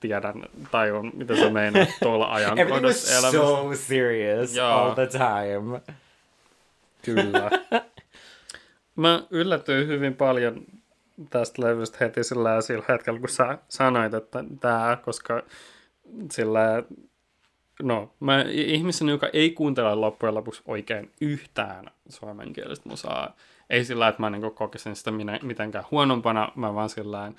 tiedän 0.00 0.42
tai 0.70 0.90
on, 0.90 1.10
mitä 1.14 1.36
se 1.36 1.50
meinaa 1.50 1.86
tuolla 2.02 2.32
ajankohdassa 2.34 3.12
elämässä. 3.12 3.30
so 3.30 3.70
serious 3.74 4.56
Joo. 4.56 4.68
all 4.68 4.94
the 4.94 5.06
time. 5.06 5.80
Kyllä. 7.02 7.50
Mä 8.96 9.22
yllätyin 9.30 9.88
hyvin 9.88 10.14
paljon 10.14 10.64
tästä 11.30 11.62
levystä 11.62 11.96
heti 12.00 12.24
sillä, 12.24 12.60
sillä 12.60 12.84
hetkellä, 12.88 13.20
kun 13.20 13.28
sä 13.28 13.58
sanoit, 13.68 14.14
että 14.14 14.44
tämä, 14.60 14.98
koska 15.04 15.42
sillä, 16.30 16.82
no, 17.82 18.12
mä 18.20 18.44
ihmisen, 18.50 19.08
joka 19.08 19.28
ei 19.32 19.50
kuuntele 19.50 19.94
loppujen 19.94 20.34
lopuksi 20.34 20.62
oikein 20.66 21.10
yhtään 21.20 21.90
suomenkielistä 22.08 22.88
musaa, 22.88 23.36
ei 23.70 23.84
sillä, 23.84 24.08
että 24.08 24.22
mä 24.22 24.30
niin 24.30 24.54
kokisin 24.54 24.96
sitä 24.96 25.10
mitenkään 25.42 25.84
huonompana, 25.90 26.52
mä 26.54 26.74
vaan 26.74 26.88
sillä 26.88 27.32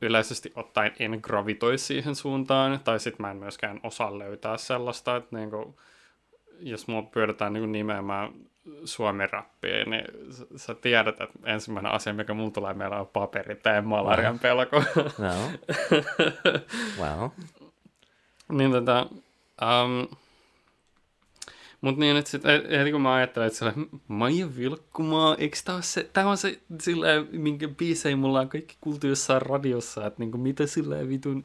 yleisesti 0.00 0.52
ottaen 0.54 0.92
en 0.98 1.18
gravitoi 1.22 1.78
siihen 1.78 2.14
suuntaan, 2.14 2.80
tai 2.84 3.00
sitten 3.00 3.26
mä 3.26 3.30
en 3.30 3.36
myöskään 3.36 3.80
osaa 3.82 4.18
löytää 4.18 4.56
sellaista, 4.56 5.16
että 5.16 5.36
niinku, 5.36 5.78
jos 6.60 6.86
mua 6.86 7.02
pyydetään 7.02 7.52
niinku 7.52 7.66
nimeämään 7.66 8.32
suomi-rappia, 8.84 9.84
niin 9.84 10.04
sä 10.56 10.74
tiedät, 10.74 11.20
että 11.20 11.38
ensimmäinen 11.44 11.92
asia, 11.92 12.14
mikä 12.14 12.34
mulla 12.34 12.50
tulee 12.50 12.74
meillä 12.74 13.00
on 13.00 13.06
paperi 13.06 13.56
tai 13.56 13.82
malarian 13.82 14.38
pelko. 14.38 14.82
No. 15.18 15.32
Wow. 17.00 17.30
niin 18.58 18.72
tota, 18.72 19.06
um, 19.62 20.16
mutta 21.82 22.00
niin, 22.00 22.16
että 22.16 22.30
sitten 22.30 22.70
heti 22.78 22.92
kun 22.92 23.00
mä 23.00 23.14
ajattelen, 23.14 23.46
että 23.46 23.58
sellainen 23.58 23.88
Maija 24.08 24.56
Vilkkumaa, 24.56 25.36
eikö 25.36 25.56
tää 25.64 25.74
ole 25.74 25.82
se, 25.82 26.10
tää 26.12 26.28
on 26.28 26.36
se 26.36 26.60
sillä 26.80 27.08
minkä 27.30 27.68
biisei 27.68 28.16
mulla 28.16 28.40
on 28.40 28.48
kaikki 28.48 28.76
kuultu 28.80 29.06
jossain 29.06 29.42
radiossa, 29.42 30.06
että 30.06 30.20
niinku 30.20 30.38
mitä 30.38 30.66
sillä 30.66 31.08
vitun, 31.08 31.44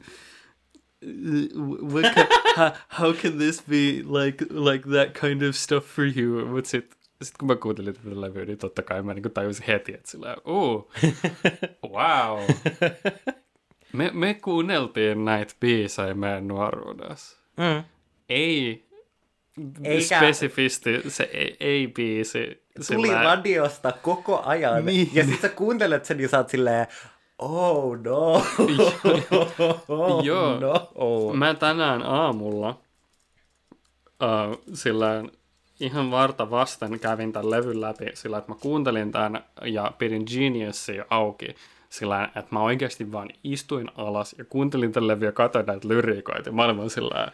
what 1.82 2.14
can, 2.14 2.26
how, 2.56 2.70
how 3.00 3.14
can 3.14 3.32
this 3.38 3.62
be 3.68 4.02
like, 4.20 4.46
like 4.50 4.88
that 4.88 5.18
kind 5.20 5.42
of 5.42 5.54
stuff 5.54 5.86
for 5.86 6.04
you? 6.18 6.46
Mutta 6.46 6.70
sitten 6.70 6.98
sit 7.22 7.38
kun 7.38 7.48
mä 7.48 7.56
kuuntelin 7.56 7.94
tätä 7.94 8.20
levyä, 8.20 8.44
niin 8.44 8.58
totta 8.58 8.82
kai 8.82 9.02
mä 9.02 9.14
niinku 9.14 9.28
tajusin 9.28 9.66
heti, 9.66 9.94
että 9.94 10.10
sillä 10.10 10.36
oh, 10.44 10.90
wow. 11.88 12.40
Me, 13.92 14.10
me 14.14 14.34
kuunneltiin 14.34 15.24
näitä 15.24 15.54
biisejä 15.60 16.14
meidän 16.14 16.48
nuoruudessa. 16.48 17.38
Mm. 17.56 17.84
Ei 18.28 18.87
Eikä- 19.84 20.16
spesifisti 20.18 20.90
se 21.10 21.30
ei, 21.32 21.56
ei 21.60 21.86
biisi. 21.88 22.62
Tuli 22.88 23.06
sillä- 23.06 23.22
radiosta 23.22 23.92
koko 24.02 24.42
ajan. 24.44 24.86
Niin. 24.86 25.10
Ja 25.12 25.24
sit 25.24 25.40
sä 25.40 25.48
kuuntelet 25.48 26.04
sen 26.04 26.20
ja 26.20 26.28
sä 26.28 26.38
oot 26.38 26.48
silleen, 26.48 26.86
oh 27.38 27.96
no. 28.04 28.42
oh, 29.88 30.24
Joo. 30.24 30.60
no. 30.60 30.90
Mä 31.34 31.54
tänään 31.54 32.02
aamulla 32.02 32.78
uh, 34.22 34.62
sillä 34.74 35.24
ihan 35.80 36.10
varta 36.10 36.50
vasten 36.50 37.00
kävin 37.00 37.32
tämän 37.32 37.50
levyn 37.50 37.80
läpi 37.80 38.04
sillä, 38.14 38.38
että 38.38 38.52
mä 38.52 38.58
kuuntelin 38.60 39.12
tämän 39.12 39.44
ja 39.64 39.92
pidin 39.98 40.24
Geniusia 40.34 41.04
auki 41.10 41.54
sillä, 41.90 42.24
että 42.24 42.46
mä 42.50 42.62
oikeasti 42.62 43.12
vaan 43.12 43.28
istuin 43.44 43.88
alas 43.96 44.34
ja 44.38 44.44
kuuntelin 44.44 44.92
tämän 44.92 45.08
levyn 45.08 45.26
ja 45.26 45.32
katsoin 45.32 45.66
näitä 45.66 45.88
lyriikoita 45.88 46.48
ja 46.48 46.52
mä 46.52 46.64
olin 46.64 46.76
vaan 46.76 46.90
sillä 46.90 47.32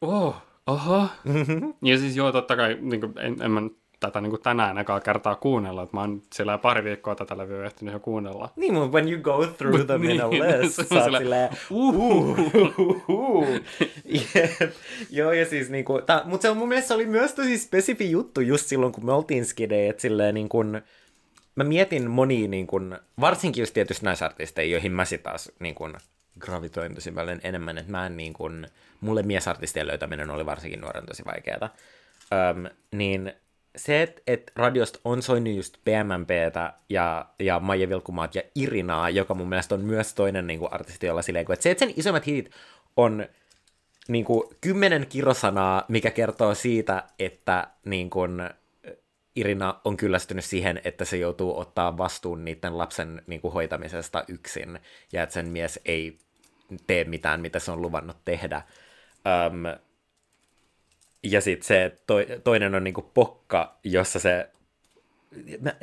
oh, 0.00 0.36
aha. 0.66 1.08
ja 1.82 1.98
siis 1.98 2.16
joo, 2.16 2.32
totta 2.32 2.56
kai 2.56 2.78
niin 2.80 3.00
kuin, 3.00 3.12
en, 3.18 3.36
en 3.42 3.50
mä 3.50 3.60
tätä 4.00 4.20
niin 4.20 4.30
kuin 4.30 4.42
tänään 4.42 4.78
ekaa 4.78 5.00
kertaa 5.00 5.34
kuunnella, 5.34 5.82
että 5.82 5.96
mä 5.96 6.00
oon 6.00 6.22
sillä 6.32 6.58
pari 6.58 6.84
viikkoa 6.84 7.14
tätä 7.14 7.38
levyä 7.38 7.66
ehtinyt 7.66 7.94
jo 7.94 8.00
kuunnella. 8.00 8.52
Niin, 8.56 8.74
mutta 8.74 8.92
when 8.92 9.12
you 9.12 9.22
go 9.22 9.46
through 9.46 9.78
Mut 9.78 9.86
them 9.86 10.04
in 10.04 10.22
a 10.22 10.28
niin, 10.28 10.42
list, 10.60 10.88
sä 10.88 11.04
oot 11.04 11.16
silleen, 11.18 11.50
uhuhu. 11.70 12.36
uhuhu. 12.78 13.46
Jep. 14.34 14.72
Joo, 15.10 15.32
ja 15.32 15.46
siis 15.46 15.70
niinku, 15.70 16.00
ta, 16.06 16.22
mutta 16.24 16.42
se 16.42 16.50
on 16.50 16.56
mun 16.56 16.68
mielestä 16.68 16.94
oli 16.94 17.06
myös 17.06 17.32
tosi 17.32 17.58
spesifi 17.58 18.10
juttu 18.10 18.40
just 18.40 18.66
silloin, 18.66 18.92
kun 18.92 19.06
me 19.06 19.12
oltiin 19.12 19.44
skidejä, 19.44 19.90
että 19.90 20.02
silleen 20.02 20.34
niin 20.34 20.48
kuin, 20.48 20.82
mä 21.54 21.64
mietin 21.64 22.10
monia, 22.10 22.48
niin 22.48 22.66
kuin, 22.66 22.98
varsinkin 23.20 23.62
just 23.62 23.74
tietysti 23.74 24.04
naisartisteja, 24.04 24.70
joihin 24.70 24.92
mä 24.92 25.04
sit 25.04 25.22
taas 25.22 25.52
niin 25.60 25.74
kuin, 25.74 25.94
gravitoin 26.40 26.94
tosi 26.94 27.12
paljon 27.12 27.40
enemmän, 27.42 27.78
että 27.78 27.90
mä 27.90 28.06
en 28.06 28.16
niin 28.16 28.32
kuin, 28.32 28.66
mulle 29.00 29.22
miesartistien 29.22 29.86
löytäminen 29.86 30.30
oli 30.30 30.46
varsinkin 30.46 30.80
nuoren 30.80 31.06
tosi 31.06 31.24
vaikeaa. 31.24 31.74
Öm, 32.32 32.66
niin 32.92 33.32
se, 33.76 34.02
että 34.02 34.22
et 34.26 34.52
radiosta 34.56 34.98
on 35.04 35.22
soinut 35.22 35.54
just 35.54 35.76
PMMPtä 35.84 36.72
ja, 36.88 37.26
ja 37.38 37.60
Maija 37.60 37.88
Vilkkumaat 37.88 38.34
ja 38.34 38.42
Irinaa, 38.54 39.10
joka 39.10 39.34
mun 39.34 39.48
mielestä 39.48 39.74
on 39.74 39.84
myös 39.84 40.14
toinen 40.14 40.46
niin 40.46 40.58
kuin 40.58 40.72
artisti, 40.72 41.06
jolla 41.06 41.22
silleen, 41.22 41.46
että 41.52 41.62
se, 41.62 41.70
että 41.70 41.84
sen 41.84 41.94
isommat 41.96 42.26
hitit 42.26 42.50
on 42.96 43.26
niin 44.08 44.24
kuin, 44.24 44.42
kymmenen 44.60 45.06
kirosanaa, 45.06 45.84
mikä 45.88 46.10
kertoo 46.10 46.54
siitä, 46.54 47.04
että 47.18 47.66
niin 47.84 48.10
kuin, 48.10 48.42
Irina 49.36 49.80
on 49.84 49.96
kyllästynyt 49.96 50.44
siihen, 50.44 50.80
että 50.84 51.04
se 51.04 51.16
joutuu 51.16 51.58
ottaa 51.58 51.98
vastuun 51.98 52.44
niiden 52.44 52.78
lapsen 52.78 53.22
niin 53.26 53.40
kuin, 53.40 53.52
hoitamisesta 53.52 54.24
yksin, 54.28 54.80
ja 55.12 55.22
että 55.22 55.32
sen 55.32 55.46
mies 55.46 55.80
ei 55.84 56.18
tee 56.86 57.04
mitään, 57.04 57.40
mitä 57.40 57.58
se 57.58 57.70
on 57.70 57.82
luvannut 57.82 58.16
tehdä. 58.24 58.62
Öm, 59.46 59.64
ja 61.22 61.40
sitten 61.40 61.66
se 61.66 61.98
to, 62.06 62.14
toinen 62.44 62.74
on 62.74 62.84
niinku 62.84 63.02
pokka, 63.02 63.78
jossa 63.84 64.18
se... 64.18 64.50
Mä, 65.60 65.74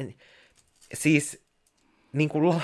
siis 0.93 1.45
niinku 2.13 2.47
la, 2.47 2.61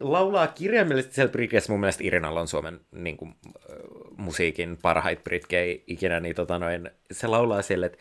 laulaa 0.00 0.46
kirjaimellisesti 0.46 1.14
siellä 1.14 1.32
Britkeissä, 1.32 1.72
mun 1.72 1.80
mielestä 1.80 2.04
Irinalla 2.04 2.40
on 2.40 2.48
Suomen 2.48 2.80
niinku, 2.92 3.28
musiikin 4.16 4.78
parhaita 4.82 5.22
britkejä 5.22 5.78
ikinä, 5.86 6.20
niin 6.20 6.36
tota 6.36 6.58
noin, 6.58 6.90
se 7.12 7.26
laulaa 7.26 7.62
siellä, 7.62 7.86
että 7.86 7.98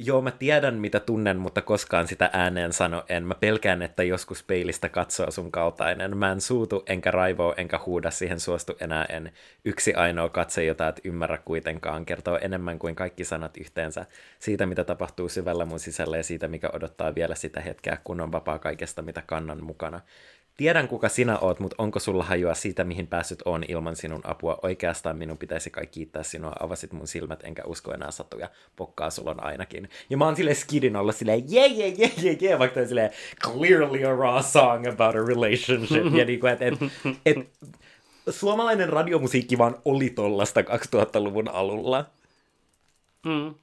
joo, 0.00 0.22
mä 0.22 0.30
tiedän 0.30 0.74
mitä 0.74 1.00
tunnen, 1.00 1.36
mutta 1.36 1.62
koskaan 1.62 2.08
sitä 2.08 2.30
ääneen 2.32 2.72
sano 2.72 3.04
en. 3.08 3.26
Mä 3.26 3.34
pelkään, 3.34 3.82
että 3.82 4.02
joskus 4.02 4.42
peilistä 4.42 4.88
katsoo 4.88 5.30
sun 5.30 5.52
kaltainen. 5.52 6.16
Mä 6.16 6.32
en 6.32 6.40
suutu, 6.40 6.82
enkä 6.86 7.10
raivoo, 7.10 7.54
enkä 7.56 7.80
huuda, 7.86 8.10
siihen 8.10 8.40
suostu 8.40 8.72
enää 8.80 9.04
en. 9.04 9.32
Yksi 9.64 9.94
ainoa 9.94 10.28
katse, 10.28 10.64
jota 10.64 10.88
et 10.88 11.00
ymmärrä 11.04 11.38
kuitenkaan, 11.38 12.06
kertoo 12.06 12.38
enemmän 12.42 12.78
kuin 12.78 12.94
kaikki 12.94 13.24
sanat 13.24 13.56
yhteensä. 13.56 14.06
Siitä, 14.38 14.66
mitä 14.66 14.84
tapahtuu 14.84 15.28
syvällä 15.28 15.64
mun 15.64 15.80
sisällä 15.80 16.16
ja 16.16 16.22
siitä, 16.22 16.48
mikä 16.48 16.70
odottaa 16.72 17.14
vielä 17.14 17.34
sitä 17.34 17.60
hetkeä, 17.60 17.98
kun 18.04 18.20
on 18.20 18.32
vapaa 18.32 18.58
kaikesta, 18.58 19.02
mitä 19.02 19.22
kannan 19.26 19.64
mukana. 19.64 20.00
Tiedän, 20.60 20.88
kuka 20.88 21.08
sinä 21.08 21.38
oot, 21.38 21.60
mutta 21.60 21.74
onko 21.78 21.98
sulla 21.98 22.24
hajua 22.24 22.54
siitä, 22.54 22.84
mihin 22.84 23.06
päässyt 23.06 23.42
on 23.44 23.64
ilman 23.68 23.96
sinun 23.96 24.20
apua? 24.24 24.58
Oikeastaan 24.62 25.16
minun 25.16 25.38
pitäisi 25.38 25.70
kai 25.70 25.86
kiittää 25.86 26.22
sinua. 26.22 26.52
Avasit 26.60 26.92
mun 26.92 27.06
silmät, 27.06 27.44
enkä 27.44 27.62
usko 27.64 27.94
enää 27.94 28.10
satuja. 28.10 28.50
Pokkaa 28.76 29.10
sulla 29.10 29.30
on 29.30 29.44
ainakin. 29.44 29.88
Ja 30.10 30.16
mä 30.16 30.24
oon 30.24 30.36
silleen 30.36 30.56
skidin 30.56 30.96
olla 30.96 31.12
silleen, 31.12 31.44
yeah, 31.52 31.78
yeah, 31.78 31.98
yeah, 31.98 32.24
yeah, 32.24 32.36
yeah, 32.42 32.58
vaikka 32.58 32.74
toi 32.74 32.88
silleen, 32.88 33.10
clearly 33.42 34.04
a 34.04 34.16
raw 34.16 34.42
song 34.42 34.86
about 34.86 35.16
a 35.16 35.26
relationship. 35.26 36.14
ja 36.18 36.24
niinku, 36.24 36.46
että 36.46 36.64
et, 36.64 36.74
et, 37.26 37.36
suomalainen 38.30 38.88
radiomusiikki 38.88 39.58
vaan 39.58 39.76
oli 39.84 40.10
tollasta 40.10 40.60
2000-luvun 40.60 41.48
alulla. 41.48 42.10
Mm. 43.26 43.54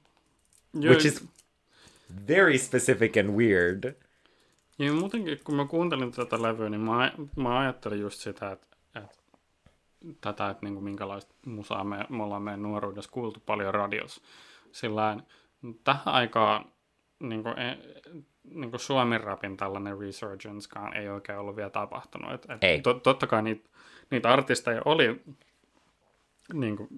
Which 0.88 1.06
is 1.06 1.24
very 2.28 2.58
specific 2.58 3.16
and 3.16 3.30
weird. 3.30 3.94
Ja 4.78 4.92
muutenkin, 4.92 5.40
kun 5.44 5.54
mä 5.54 5.64
kuuntelin 5.64 6.12
tätä 6.12 6.42
levyä, 6.42 6.68
niin 6.68 6.80
mä, 6.80 7.12
mä 7.36 7.58
ajattelin 7.58 8.00
just 8.00 8.20
sitä, 8.20 8.52
että, 8.52 8.66
että 8.94 9.18
tätä, 10.20 10.50
että 10.50 10.66
niin 10.66 10.74
kuin 10.74 10.84
minkälaista 10.84 11.34
musaa 11.46 11.84
me, 11.84 12.06
me 12.08 12.22
ollaan 12.22 12.42
meidän 12.42 12.62
nuoruudessa 12.62 13.10
kuultu 13.10 13.42
paljon 13.46 13.74
radiossa. 13.74 14.22
Sillä 14.72 15.16
tähän 15.84 16.02
aikaan 16.14 16.64
niin 17.20 17.42
kuin, 17.42 17.58
e, 17.58 17.78
niin 18.44 18.70
kuin 18.70 18.80
Suomen 18.80 19.20
rapin 19.20 19.56
tällainen 19.56 19.98
resurgencekaan 19.98 20.96
ei 20.96 21.08
oikein 21.08 21.38
ollut 21.38 21.56
vielä 21.56 21.70
tapahtunut. 21.70 22.32
Et, 22.32 22.50
et 22.50 22.64
Ei. 22.64 22.80
To, 22.80 22.94
totta 22.94 23.26
kai 23.26 23.42
niitä, 23.42 23.70
niitä 24.10 24.30
artisteja 24.30 24.82
oli 24.84 25.22
niin 26.52 26.76
kuin, 26.76 26.88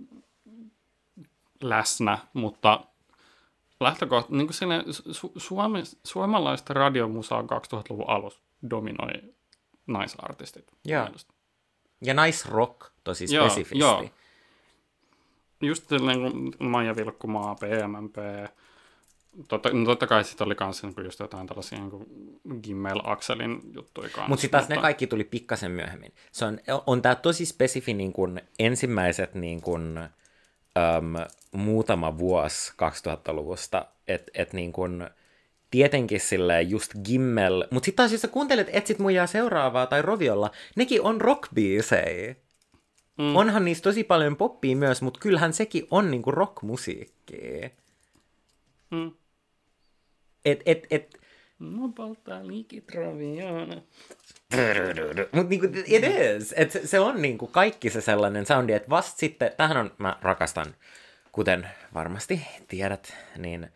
läsnä, 1.62 2.18
mutta 2.32 2.80
lähtökohta, 3.80 4.36
niin 4.36 4.46
kuin 4.46 4.54
silleen, 4.54 4.84
su- 4.88 5.32
Suomi, 5.36 5.82
suomalaista 6.04 6.74
radiomusaa 6.74 7.42
2000-luvun 7.42 8.08
alussa 8.08 8.40
dominoi 8.70 9.10
naisartistit. 9.86 10.72
Joo. 10.84 11.04
mielestä. 11.04 11.34
Ja 12.04 12.14
nice 12.14 12.48
rock 12.48 12.90
tosi 13.04 13.34
Joo, 13.34 13.48
spesifisti. 13.48 13.78
joo. 13.78 14.04
Just 15.62 15.88
silleen 15.88 16.20
kuin 16.20 16.52
Maija 16.70 16.96
Vilkkumaa, 16.96 17.54
PMMP, 17.54 18.16
totta, 19.48 19.70
no 19.72 19.84
totta 19.84 20.06
kai 20.06 20.24
sitten 20.24 20.46
oli 20.46 20.54
kans 20.54 20.82
niin 20.82 20.94
just 21.04 21.20
jotain 21.20 21.46
tällaisia 21.46 21.78
niin 21.78 21.90
kuin 21.90 22.06
Gimmel 22.62 23.00
Axelin 23.04 23.60
juttuja 23.74 24.08
kanssa. 24.08 24.28
Mutta 24.28 24.40
sitten 24.40 24.60
taas 24.60 24.68
ne 24.68 24.76
kaikki 24.76 25.06
tuli 25.06 25.24
pikkasen 25.24 25.70
myöhemmin. 25.70 26.12
Se 26.32 26.44
on, 26.44 26.58
on 26.86 27.02
tämä 27.02 27.14
tosi 27.14 27.46
spesifi 27.46 27.94
niin 27.94 28.12
kun 28.12 28.40
ensimmäiset 28.58 29.34
niin 29.34 29.60
kun, 29.60 30.08
äm, 30.76 31.14
muutama 31.52 32.18
vuosi 32.18 32.72
2000-luvusta, 32.72 33.86
että 34.08 34.30
et 34.34 34.52
niin 34.52 34.72
kun, 34.72 35.10
tietenkin 35.70 36.20
silleen 36.20 36.70
just 36.70 36.92
Gimmel, 37.04 37.64
mutta 37.70 37.84
sitten 37.84 37.96
taas 37.96 38.12
jos 38.12 38.20
sä 38.20 38.28
kuuntelet 38.28 38.68
Etsit 38.72 38.98
muijaa 38.98 39.26
seuraavaa 39.26 39.86
tai 39.86 40.02
Roviolla, 40.02 40.50
nekin 40.76 41.02
on 41.02 41.20
rockbiisejä. 41.20 42.34
Mm. 43.18 43.36
Onhan 43.36 43.64
niistä 43.64 43.82
tosi 43.82 44.04
paljon 44.04 44.36
poppia 44.36 44.76
myös, 44.76 45.02
mutta 45.02 45.20
kyllähän 45.20 45.52
sekin 45.52 45.86
on 45.90 46.10
niinku 46.10 46.30
rockmusiikkia. 46.30 47.70
Mm. 48.90 49.12
Et, 50.44 50.62
et, 50.66 50.86
et, 50.90 51.20
No 51.60 51.88
polttaa 51.88 52.46
liikit 52.46 52.94
ravioona. 52.94 53.82
Mutta 55.32 55.48
niinku, 55.48 55.66
it 55.86 56.04
is. 56.04 56.54
Et 56.56 56.70
se, 56.70 56.86
se 56.86 57.00
on 57.00 57.22
niinku 57.22 57.46
kaikki 57.46 57.90
se 57.90 58.00
sellainen 58.00 58.46
soundi, 58.46 58.72
että 58.72 58.90
vasta 58.90 59.18
sitten, 59.18 59.52
tähän 59.56 59.76
on, 59.76 59.90
mä 59.98 60.18
rakastan, 60.22 60.74
kuten 61.32 61.68
varmasti 61.94 62.46
tiedät, 62.68 63.16
niin 63.36 63.68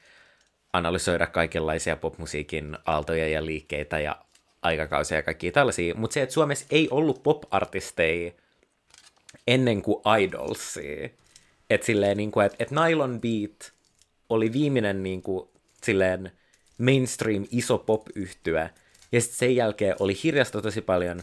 analysoida 0.73 1.27
kaikenlaisia 1.27 1.97
popmusiikin 1.97 2.79
aaltoja 2.87 3.29
ja 3.29 3.47
liikkeitä 3.47 4.01
ja 4.01 4.17
aikakausia 4.63 5.19
ja 5.19 5.23
kaikkia 5.23 5.53
tällaisia, 5.53 5.95
mutta 5.95 6.15
se, 6.15 6.23
että 6.23 6.33
Suomessa 6.33 6.67
ei 6.71 6.89
ollut 6.91 7.23
pop-artisteja 7.23 8.33
ennen 9.47 9.83
kuin 9.83 10.03
Idolsia. 10.21 11.09
Että 11.71 11.87
silleen, 11.87 12.17
niin 12.17 12.31
kuin, 12.31 12.47
että, 12.47 12.57
että 12.61 12.75
Nylon 12.75 13.21
Beat 13.21 13.73
oli 14.29 14.53
viimeinen 14.53 15.03
niin 15.03 15.23
kuin, 15.23 15.49
silleen 15.83 16.33
mainstream 16.79 17.47
iso 17.51 17.79
pop-yhtyä, 17.79 18.71
ja 19.15 19.21
sitten 19.21 19.39
sen 19.39 19.57
jälkeen 19.57 19.97
oli 20.01 20.15
hirjasta 20.23 20.63
tosi 20.63 20.81
paljon, 20.81 21.23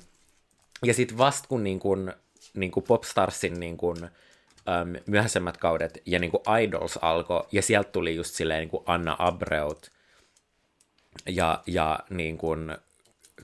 ja 0.86 0.94
sitten 0.94 1.18
vasta 1.18 1.48
kun, 1.48 1.64
niin 1.64 1.80
kuin, 1.80 2.14
niin 2.54 2.72
kuin 2.72 2.84
Popstarsin 2.84 3.60
niin 3.60 3.78
kuin, 3.78 4.04
äm, 4.04 4.96
myöhäisemmät 5.08 5.58
kaudet 5.58 6.02
ja 6.06 6.20
niin 6.20 6.32
kuin 6.32 6.44
Idols 6.62 6.98
alkoi, 6.98 7.48
ja 7.52 7.62
sieltä 7.62 7.92
tuli 7.92 8.16
just 8.16 8.36
silleen 8.36 8.60
niin 8.60 8.70
kuin 8.70 8.84
Anna 8.86 9.16
Abreut 9.20 9.92
ja, 11.26 11.64
ja 11.68 12.00
niin 12.10 12.38
kuin 12.38 12.78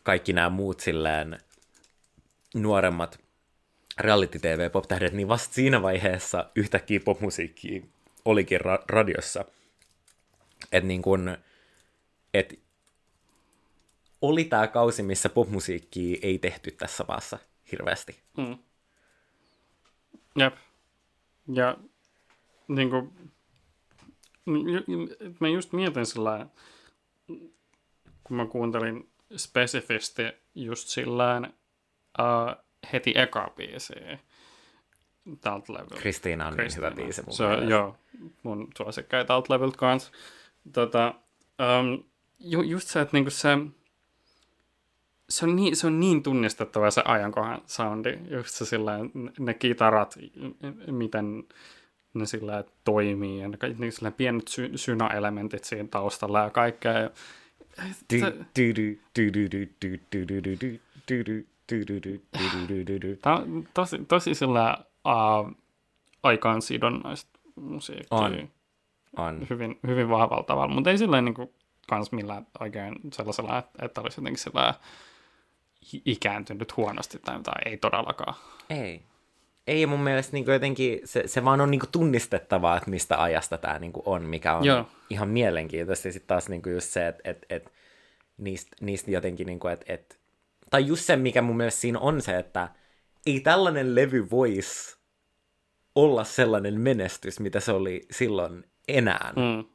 kaikki 0.03 0.33
nämä 0.33 0.49
muut 0.49 0.79
silleen 0.79 1.39
nuoremmat 2.55 3.19
reality-tv 3.99 4.71
pop-tähdet, 4.71 5.13
niin 5.13 5.27
vasta 5.27 5.53
siinä 5.53 5.81
vaiheessa 5.81 6.49
yhtäkkiä 6.55 6.99
popmusiikki 6.99 7.85
olikin 8.25 8.59
ra- 8.61 8.85
radiossa. 8.89 9.45
Että 10.71 10.87
niin 10.87 11.01
kun, 11.01 11.37
et 12.33 12.66
oli 14.21 14.43
tämä 14.43 14.67
kausi, 14.67 15.03
missä 15.03 15.29
popmusiikkia 15.29 16.17
ei 16.21 16.39
tehty 16.39 16.71
tässä 16.71 17.05
maassa 17.07 17.39
hirveästi. 17.71 18.19
Mm. 18.37 18.57
Jep. 20.35 20.55
Ja 21.53 21.77
niin 22.67 22.89
kuin, 22.89 23.13
mä 25.39 25.47
just 25.47 25.73
mietin 25.73 26.05
sillä 26.05 26.47
kun 28.27 28.37
mä 28.37 28.45
kuuntelin 28.45 29.09
spesifisti 29.37 30.23
just 30.55 30.87
sillä 30.87 31.41
uh, 32.19 32.63
heti 32.93 33.13
eka 33.15 33.53
biisiä 33.55 34.19
tältä 35.41 35.73
levyltä. 35.73 35.95
Kristiina 35.95 36.47
on 36.47 36.53
Kristiina. 36.53 36.89
niin 36.89 36.95
hyvä 36.95 37.05
biisi 37.05 37.21
mun 37.21 37.35
se, 37.35 37.43
Joo, 37.69 37.95
mun 38.43 38.67
suosikkeja 38.77 39.25
tältä 39.25 39.53
levyltä 39.53 39.77
kanssa. 39.77 40.11
Tota, 40.73 41.13
um, 41.79 42.03
ju, 42.39 42.61
just 42.61 42.87
se, 42.87 43.01
että 43.01 43.17
niinku 43.17 43.31
se, 43.31 43.49
se 45.29 45.45
on, 45.45 45.55
niin, 45.55 45.75
se 45.75 45.87
on 45.87 45.99
niin 45.99 46.23
tunnistettava 46.23 46.91
se 46.91 47.01
ajankohan 47.05 47.61
soundi, 47.65 48.19
just 48.29 48.49
se 48.49 48.65
sillä 48.65 48.93
ne 49.39 49.53
kitarat, 49.53 50.17
miten 50.91 51.43
ne 52.13 52.25
sillä 52.25 52.63
toimii, 52.83 53.39
ja 53.39 53.47
ne, 53.47 53.57
ne 53.77 53.91
sillä 53.91 54.11
pienet 54.11 54.47
sy, 54.47 54.71
synaelementit 54.75 55.63
siinä 55.63 55.87
taustalla 55.91 56.39
ja 56.39 56.49
kaikkea. 56.49 57.09
Tämä 63.21 63.35
on 63.35 63.67
tosi, 63.73 63.97
tosi 64.07 64.35
sillä 64.35 64.77
uh, 65.05 65.51
aikaan 66.23 66.61
sidonnaista 66.61 67.39
musiikkia. 67.55 68.17
On. 68.17 68.49
On. 69.17 69.47
Hyvin, 69.49 69.79
hyvin 69.87 70.09
vahvalla 70.09 70.43
tavalla, 70.43 70.73
mutta 70.73 70.91
ei 70.91 70.97
silleen 70.97 71.25
niin 71.25 71.35
kuin, 71.35 71.49
kans 71.87 72.11
millään 72.11 72.47
oikein 72.59 72.95
sellaisella, 73.13 73.63
että 73.81 74.01
olisi 74.01 74.21
jotenkin 74.21 74.43
sillä 74.43 74.73
ikääntynyt 76.05 76.77
huonosti 76.77 77.19
tai 77.19 77.35
jotain, 77.35 77.67
ei 77.67 77.77
todellakaan. 77.77 78.35
Ei. 78.69 79.03
Ei 79.67 79.85
mun 79.85 79.99
mielestä 79.99 80.33
niin 80.33 80.45
jotenkin, 80.45 80.99
se, 81.05 81.23
se 81.25 81.45
vaan 81.45 81.61
on 81.61 81.71
niin 81.71 81.81
tunnistettavaa, 81.91 82.77
että 82.77 82.89
mistä 82.89 83.21
ajasta 83.23 83.57
tämä 83.57 83.79
niin 83.79 83.93
on, 84.05 84.23
mikä 84.23 84.55
on 84.55 84.65
Joo. 84.65 84.85
ihan 85.09 85.29
mielenkiintoista. 85.29 86.07
Ja 86.07 86.11
sitten 86.11 86.27
taas 86.27 86.49
niin 86.49 86.61
just 86.65 86.89
se, 86.89 87.07
että 87.07 87.21
et, 87.25 87.45
et, 87.49 87.73
niistä, 88.37 88.75
niistä 88.81 89.11
jotenkin, 89.11 89.47
niin 89.47 89.59
kuin, 89.59 89.73
että 89.73 89.93
et, 89.93 90.19
tai 90.69 90.87
just 90.87 91.05
se, 91.05 91.15
mikä 91.15 91.41
mun 91.41 91.57
mielestä 91.57 91.81
siinä 91.81 91.99
on 91.99 92.21
se, 92.21 92.37
että 92.37 92.69
ei 93.25 93.39
tällainen 93.39 93.95
levy 93.95 94.29
voisi 94.29 94.97
olla 95.95 96.23
sellainen 96.23 96.81
menestys, 96.81 97.39
mitä 97.39 97.59
se 97.59 97.71
oli 97.71 98.05
silloin 98.11 98.63
enää. 98.87 99.33
Mm. 99.35 99.65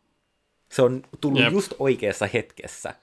Se 0.69 0.83
on 0.83 1.03
tullut 1.21 1.41
Jep. 1.41 1.53
just 1.53 1.73
oikeassa 1.79 2.27
hetkessä. 2.27 2.95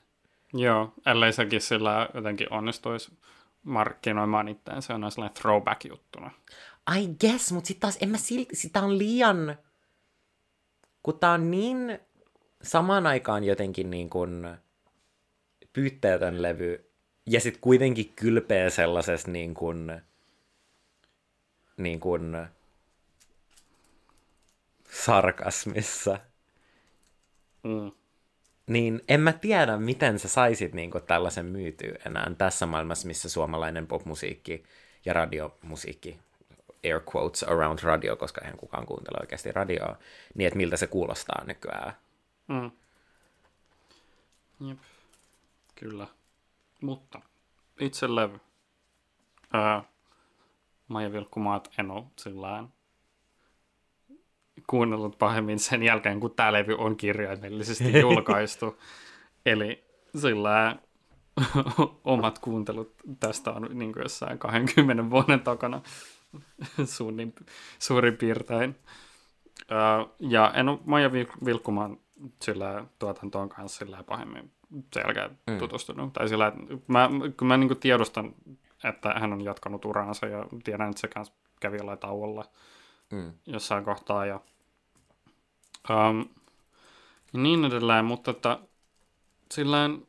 Joo, 0.54 0.94
ellei 1.06 1.34
sekin 1.34 1.62
sillä 1.62 2.10
jotenkin 2.14 2.54
onnistuisi 2.54 3.18
markkinoimaan 3.64 4.48
itseään, 4.48 4.82
se 4.82 4.94
on 4.94 5.12
sellainen 5.12 5.38
throwback-juttuna. 5.38 6.32
I 6.98 7.08
guess, 7.08 7.52
mutta 7.52 7.68
sitten 7.68 7.82
taas 7.82 7.98
en 8.02 8.10
mä 8.10 8.18
silti, 8.18 8.56
sitä 8.56 8.82
on 8.82 8.98
liian, 8.98 9.58
kun 11.04 11.20
tää 11.20 11.32
on 11.32 11.52
niin 11.52 12.00
samaan 12.62 13.08
aikaan 13.08 13.44
jotenkin 13.44 13.90
niin 13.90 14.10
kuin 14.10 14.58
pyytteetön 15.74 16.42
levy, 16.42 16.92
ja 17.26 17.42
sitten 17.42 17.62
kuitenkin 17.62 18.14
kylpeä 18.16 18.70
sellaisessa 18.70 19.32
niin 19.32 19.54
kuin, 19.54 20.02
niin 21.78 22.00
kuin 22.00 22.48
sarkasmissa. 24.92 26.20
Mm. 27.64 27.92
Niin 28.70 29.02
en 29.08 29.22
mä 29.22 29.34
tiedä, 29.34 29.78
miten 29.78 30.20
sä 30.20 30.28
saisit 30.28 30.74
niin 30.74 30.92
kuin, 30.92 31.04
tällaisen 31.04 31.46
myytyä 31.46 31.96
enää 32.06 32.32
tässä 32.38 32.66
maailmassa, 32.66 33.08
missä 33.08 33.30
suomalainen 33.30 33.88
popmusiikki 33.88 34.64
ja 35.06 35.14
radiomusiikki, 35.14 36.20
air 36.86 37.02
quotes 37.16 37.44
around 37.44 37.80
radio, 37.84 38.16
koska 38.16 38.42
eihän 38.42 38.58
kukaan 38.58 38.86
kuuntele 38.86 39.18
oikeasti 39.22 39.52
radioa, 39.52 39.98
niin 40.36 40.48
että 40.48 40.58
miltä 40.58 40.78
se 40.78 40.88
kuulostaa 40.88 41.44
nykyään. 41.46 41.94
Mm. 42.48 42.72
Jep. 44.68 44.78
Kyllä. 45.76 46.08
Mutta 46.82 47.22
itse 47.80 48.16
levy. 48.16 48.40
Ää, 49.54 49.84
Maija 50.88 51.12
Vilkkumaat 51.12 51.70
en 51.78 51.92
ole 51.92 52.04
sillä 52.16 52.64
kuunnellut 54.70 55.18
pahemmin 55.18 55.60
sen 55.60 55.84
jälkeen, 55.84 56.20
kun 56.20 56.36
tämä 56.36 56.54
levy 56.54 56.76
on 56.78 56.98
kirjaimellisesti 56.98 58.00
julkaistu. 58.02 58.80
Eli 59.46 59.84
sillä 60.18 60.76
omat 62.04 62.40
kuuntelut 62.40 62.94
tästä 63.20 63.52
on 63.52 63.70
niin 63.74 63.94
kuin 63.94 64.04
jossain 64.04 64.40
20 64.40 65.10
vuoden 65.10 65.40
takana 65.40 65.82
suunnin, 66.96 67.36
suurin 67.80 68.18
piirtein. 68.18 68.76
ja 70.20 70.52
en 70.56 70.70
ole 70.70 70.80
Maija 70.86 71.12
Vilkkumaan 71.46 71.98
sillä 72.42 72.86
tuotantoon 73.00 73.50
kanssa 73.50 73.86
sillä 73.86 74.04
pahemmin 74.04 74.52
selkeä 74.94 75.30
mm. 75.48 75.58
tutustunut. 75.58 76.14
Tai 76.14 76.30
sillä, 76.30 76.48
että 76.48 76.64
mä, 76.88 77.10
kun 77.38 77.48
mä 77.48 77.58
niin 77.58 77.80
tiedostan, 77.80 78.36
että 78.84 79.10
hän 79.10 79.34
on 79.34 79.42
jatkanut 79.42 79.86
uraansa 79.86 80.28
ja 80.28 80.46
tiedän, 80.64 80.90
että 80.90 81.02
se 81.02 81.08
kanssa 81.08 81.34
kävi 81.60 81.78
jollain 81.78 82.00
tauolla 82.00 82.46
mm. 83.12 83.34
jossain 83.46 83.86
kohtaa 83.86 84.26
ja 84.26 84.40
um, 85.90 86.30
niin 87.34 87.66
edelleen, 87.66 88.06
mutta 88.06 88.32
että 88.32 88.60
sillään 89.52 90.02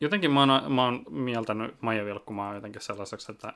jotenkin 0.00 0.30
mä 0.30 0.40
oon, 0.40 0.72
mä 0.72 0.84
oon 0.84 1.04
mieltänyt 1.10 1.82
Maija 1.82 2.04
Vilkkumaa 2.04 2.54
jotenkin 2.54 2.82
sellaiseksi, 2.82 3.32
että 3.32 3.52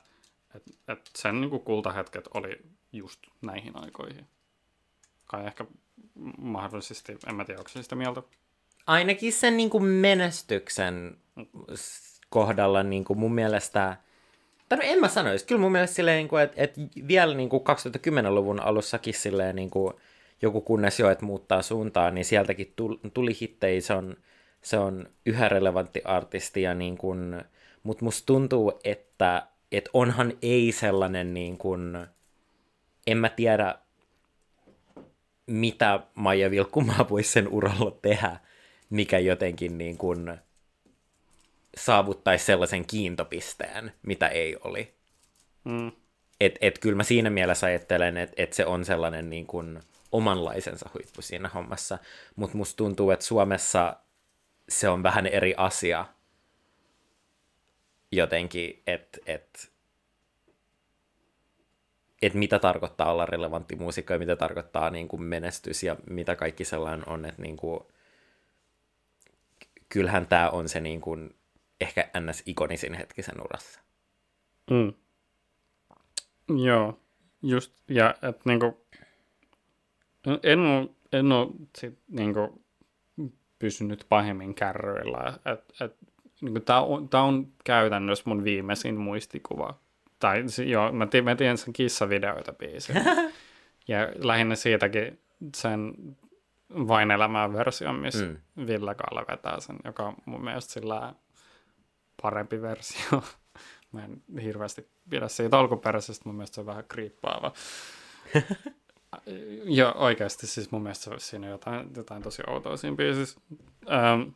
et, 0.54 0.62
et 0.88 1.10
sen 1.18 1.40
niin 1.40 1.50
kuin 1.50 1.62
kultahetket 1.62 2.28
oli 2.34 2.60
just 2.92 3.20
näihin 3.42 3.76
aikoihin. 3.76 4.26
Kai 5.26 5.46
ehkä 5.46 5.64
mahdollisesti, 6.38 7.18
en 7.26 7.34
mä 7.34 7.44
tiedä, 7.44 7.60
onko 7.60 7.70
sitä 7.74 7.94
mieltä 7.96 8.22
ainakin 8.86 9.32
sen 9.32 9.56
niin 9.56 9.70
kuin 9.70 9.84
menestyksen 9.84 11.16
kohdalla 12.28 12.82
niin 12.82 13.04
kuin 13.04 13.18
mun 13.18 13.34
mielestä, 13.34 13.96
tai 14.68 14.78
no 14.78 14.84
en 14.86 15.00
mä 15.00 15.08
sanoisi, 15.08 15.46
kyllä 15.46 15.60
mun 15.60 15.72
mielestä 15.72 15.96
silleen, 15.96 16.16
niin 16.16 16.28
kuin, 16.28 16.42
että, 16.42 16.62
että 16.62 16.80
vielä 17.08 17.34
niin 17.34 17.48
kuin 17.48 17.62
2010-luvun 17.62 18.60
alussakin 18.60 19.14
silleen, 19.14 19.56
niin 19.56 19.70
kuin, 19.70 19.94
joku 20.42 20.60
kunnes 20.60 21.00
jo, 21.00 21.10
että 21.10 21.24
muuttaa 21.24 21.62
suuntaa, 21.62 22.10
niin 22.10 22.24
sieltäkin 22.24 22.74
tuli 23.14 23.36
hittei, 23.40 23.80
se 23.80 23.94
on, 23.94 24.16
se 24.62 24.78
on 24.78 25.08
yhä 25.26 25.48
relevantti 25.48 26.02
artisti, 26.04 26.62
ja 26.62 26.74
niin 26.74 26.98
kuin, 26.98 27.44
mutta 27.82 28.04
musta 28.04 28.26
tuntuu, 28.26 28.80
että, 28.84 29.46
että 29.72 29.90
onhan 29.92 30.32
ei 30.42 30.72
sellainen 30.72 31.34
niin 31.34 31.58
kuin, 31.58 32.06
en 33.06 33.18
mä 33.18 33.28
tiedä, 33.28 33.74
mitä 35.46 36.00
Maija 36.14 36.50
Vilkkumaa 36.50 37.06
voisi 37.10 37.32
sen 37.32 37.48
uralla 37.48 37.98
tehdä, 38.02 38.36
mikä 38.90 39.18
jotenkin 39.18 39.78
niin 39.78 39.98
kuin 39.98 40.38
saavuttaisi 41.76 42.44
sellaisen 42.44 42.86
kiintopisteen, 42.86 43.92
mitä 44.02 44.28
ei 44.28 44.56
oli. 44.64 44.94
Mm. 45.64 45.92
Et, 46.40 46.58
et 46.60 46.78
kyllä 46.78 46.96
mä 46.96 47.02
siinä 47.02 47.30
mielessä 47.30 47.66
ajattelen, 47.66 48.16
että 48.16 48.42
et 48.42 48.52
se 48.52 48.66
on 48.66 48.84
sellainen 48.84 49.30
niin 49.30 49.46
kuin 49.46 49.80
omanlaisensa 50.12 50.90
huippu 50.94 51.22
siinä 51.22 51.48
hommassa, 51.48 51.98
mutta 52.36 52.56
musta 52.56 52.76
tuntuu, 52.76 53.10
että 53.10 53.24
Suomessa 53.24 53.96
se 54.68 54.88
on 54.88 55.02
vähän 55.02 55.26
eri 55.26 55.54
asia 55.56 56.06
jotenkin, 58.12 58.82
että 58.86 59.18
et, 59.26 59.72
et 62.22 62.34
mitä 62.34 62.58
tarkoittaa 62.58 63.12
olla 63.12 63.26
relevantti 63.26 63.76
muusikko 63.76 64.12
ja 64.12 64.18
mitä 64.18 64.36
tarkoittaa 64.36 64.90
niin 64.90 65.08
kuin 65.08 65.22
menestys 65.22 65.82
ja 65.82 65.96
mitä 66.10 66.36
kaikki 66.36 66.64
sellainen 66.64 67.08
on, 67.08 67.24
että 67.24 67.42
niin 67.42 67.56
kuin, 67.56 67.80
kyllähän 69.88 70.26
tämä 70.26 70.50
on 70.50 70.68
se 70.68 70.80
niin 70.80 71.00
kuin, 71.00 71.34
ehkä 71.80 72.10
ns. 72.20 72.42
ikonisin 72.46 72.94
hetki 72.94 73.22
sen 73.22 73.40
urassa. 73.44 73.80
Mm. 74.70 74.92
Joo, 76.64 77.00
just, 77.42 77.72
ja 77.88 78.10
että 78.22 78.42
niinku, 78.44 78.81
en 80.42 80.60
ole, 80.60 80.88
en 81.12 81.32
ole 81.32 81.48
sit, 81.78 81.98
niinku, 82.08 82.62
pysynyt 83.58 84.06
pahemmin 84.08 84.54
kärryillä, 84.54 85.38
että 85.44 85.84
et, 85.84 85.96
niinku, 86.40 86.60
tämä 86.60 86.80
on, 86.80 87.08
tää 87.08 87.22
on 87.22 87.52
käytännössä 87.64 88.24
mun 88.26 88.44
viimeisin 88.44 89.00
muistikuva. 89.00 89.78
Tai 90.18 90.44
joo, 90.66 90.92
mä, 90.92 91.06
tii, 91.06 91.22
mä 91.22 91.34
tiedän 91.34 91.58
sen 91.58 91.72
kissavideoita 91.72 92.52
biisin. 92.52 92.96
ja 93.88 93.98
lähinnä 94.16 94.54
siitäkin 94.54 95.20
sen 95.56 95.94
vain 96.70 97.10
elämää 97.10 97.52
version, 97.52 97.94
missä 97.94 98.24
mm. 98.24 98.66
Ville 98.66 98.94
Kalle 98.94 99.24
vetää 99.28 99.60
sen, 99.60 99.76
joka 99.84 100.02
on 100.06 100.14
mun 100.24 100.44
mielestä 100.44 100.72
sillä 100.72 101.14
parempi 102.22 102.62
versio. 102.62 103.22
Mä 103.92 104.04
en 104.04 104.22
hirveästi 104.42 104.88
pidä 105.10 105.28
siitä 105.28 105.58
alkuperäisestä, 105.58 106.22
mun 106.28 106.34
mielestä 106.34 106.54
se 106.54 106.60
on 106.60 106.66
vähän 106.66 106.84
kriippaava. 106.88 107.52
ja 109.64 109.92
oikeasti 109.92 110.46
siis 110.46 110.70
mun 110.70 110.82
mielestä 110.82 111.04
se 111.04 111.10
olisi 111.10 111.26
siinä 111.26 111.48
jotain, 111.48 111.90
jotain 111.96 112.22
tosi 112.22 112.42
outoa 112.46 112.76
siinä 112.76 112.96
biisissä. 112.96 113.40
Ähm, 113.90 114.28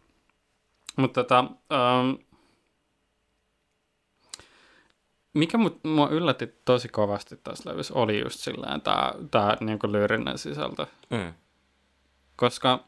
mutta 0.96 1.24
tota, 1.24 1.38
ähm, 1.72 2.22
mikä 5.34 5.58
mut, 5.58 5.84
mua 5.84 6.08
yllätti 6.08 6.46
tosi 6.64 6.88
kovasti 6.88 7.36
tässä 7.36 7.70
levyssä 7.70 7.94
oli 7.94 8.20
just 8.20 8.40
silleen 8.40 8.80
tämä 8.80 9.12
tää, 9.30 9.56
niinku 9.60 9.92
lyyrinen 9.92 10.38
sisältö. 10.38 10.86
Mm. 11.10 11.32
Koska 12.36 12.84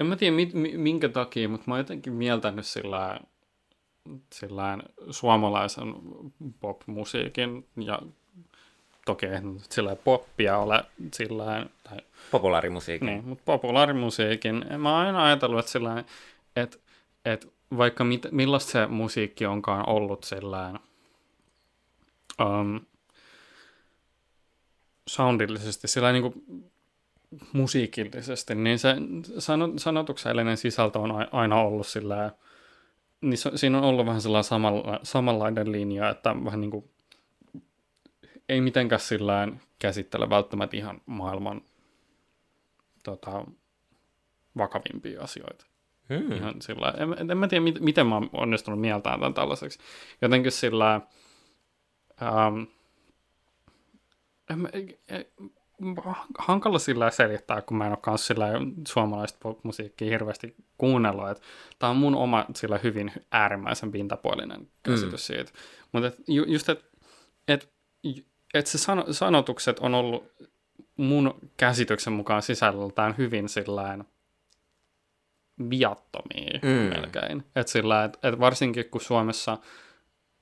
en 0.00 0.06
mä 0.06 0.16
tiedä 0.16 0.36
mit, 0.36 0.50
minkä 0.76 1.08
takia, 1.08 1.48
mutta 1.48 1.64
mä 1.66 1.74
oon 1.74 1.80
jotenkin 1.80 2.12
mieltänyt 2.12 2.66
sillä 2.66 3.20
sillään 4.32 4.82
suomalaisen 5.10 5.94
popmusiikin 6.60 7.68
ja 7.76 7.98
toki 9.06 9.26
sillä 9.70 9.96
poppia 9.96 10.58
ole 10.58 10.84
sillä 11.14 11.66
tai 11.82 11.98
populaarimusiikin. 12.30 13.06
Niin, 13.06 13.24
mutta 13.24 13.42
populaarimusiikin. 13.44 14.64
Mä 14.78 14.96
oon 14.96 15.06
aina 15.06 15.24
ajatellut, 15.24 15.58
että 15.58 15.72
sillä 15.72 16.04
että, 16.56 16.78
että 17.24 17.46
vaikka 17.76 18.04
mit, 18.04 18.26
millaista 18.30 18.70
se 18.70 18.86
musiikki 18.86 19.46
onkaan 19.46 19.88
ollut 19.88 20.24
sillä 20.24 20.74
um, 22.40 22.80
soundillisesti, 25.08 25.88
sillä 25.88 26.12
niin 26.12 26.22
kuin 26.22 26.44
musiikillisesti, 27.52 28.54
niin 28.54 28.78
se 28.78 28.94
sanotuksellinen 29.76 30.56
sisältö 30.56 30.98
on 30.98 31.34
aina 31.34 31.60
ollut 31.60 31.86
sillä 31.86 32.32
niin 33.20 33.38
siinä 33.54 33.78
on 33.78 33.84
ollut 33.84 34.06
vähän 34.06 34.20
sellainen 34.20 34.44
samalla, 34.44 35.00
samanlainen 35.02 35.72
linja, 35.72 36.10
että 36.10 36.36
vähän 36.44 36.60
niin 36.60 36.70
kuin, 36.70 36.84
ei 38.48 38.60
mitenkään 38.60 39.00
sillään 39.00 39.60
käsittele 39.78 40.30
välttämättä 40.30 40.76
ihan 40.76 41.00
maailman 41.06 41.62
tota, 43.04 43.44
vakavimpia 44.56 45.22
asioita. 45.22 45.66
Hmm. 46.08 46.32
Ihan 46.32 46.62
sillä, 46.62 46.94
en, 46.96 47.30
en 47.30 47.38
mä 47.38 47.48
tiedä, 47.48 47.64
miten, 47.64 47.84
miten 47.84 48.06
mä 48.06 48.14
oon 48.14 48.30
onnistunut 48.32 48.80
mieltään 48.80 49.20
tämän 49.20 49.34
tällaiseksi. 49.34 49.78
Jotenkin 50.22 50.52
sillä, 50.52 51.00
ähm, 52.22 52.62
en, 54.50 54.68
en, 55.08 55.24
hankala 56.38 56.78
sillä 56.78 57.10
selittää, 57.10 57.62
kun 57.62 57.76
mä 57.76 57.84
en 57.84 57.92
ole 57.92 57.98
kanssa 58.02 58.26
sillä 58.26 58.48
suomalaista 58.88 59.38
pop-musiikkia 59.42 60.10
hirveästi 60.10 60.54
kuunnellut. 60.78 61.30
Että 61.30 61.44
tämä 61.78 61.90
on 61.90 61.96
mun 61.96 62.14
oma 62.14 62.46
sillä 62.54 62.78
hyvin 62.78 63.12
äärimmäisen 63.32 63.92
pintapuolinen 63.92 64.68
käsitys 64.82 65.12
mm. 65.12 65.34
siitä. 65.34 65.52
Mutta 65.92 66.22
ju, 66.28 66.44
just, 66.44 66.68
että 66.68 66.84
et, 67.48 67.72
et 68.54 68.66
se 68.66 68.78
sano, 68.78 69.04
sanotukset 69.10 69.78
on 69.78 69.94
ollut 69.94 70.32
mun 70.96 71.34
käsityksen 71.56 72.12
mukaan 72.12 72.42
sisällöltään 72.42 73.14
hyvin 73.18 73.48
sillain 73.48 74.04
viattomia 75.70 76.60
mm. 76.62 76.68
melkein. 76.68 77.44
Että 77.56 77.72
sillä, 77.72 78.04
et, 78.04 78.18
et 78.22 78.40
varsinkin 78.40 78.90
kun 78.90 79.00
Suomessa 79.00 79.58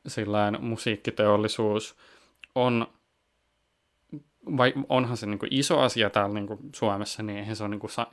sillain 0.07 0.65
musiikkiteollisuus 0.65 1.97
on 2.55 2.87
vai 4.57 4.75
onhan 4.89 5.17
se 5.17 5.27
niin 5.27 5.39
kuin 5.39 5.55
iso 5.55 5.81
asia 5.81 6.11
täällä 6.11 6.35
niin 6.35 6.47
kuin 6.47 6.59
Suomessa, 6.75 7.23
niin 7.23 7.39
eihän 7.39 7.57
se 7.57 7.65
ole 7.65 7.71
niin 7.71 7.81
kuin 7.81 7.91
sa- 7.91 8.07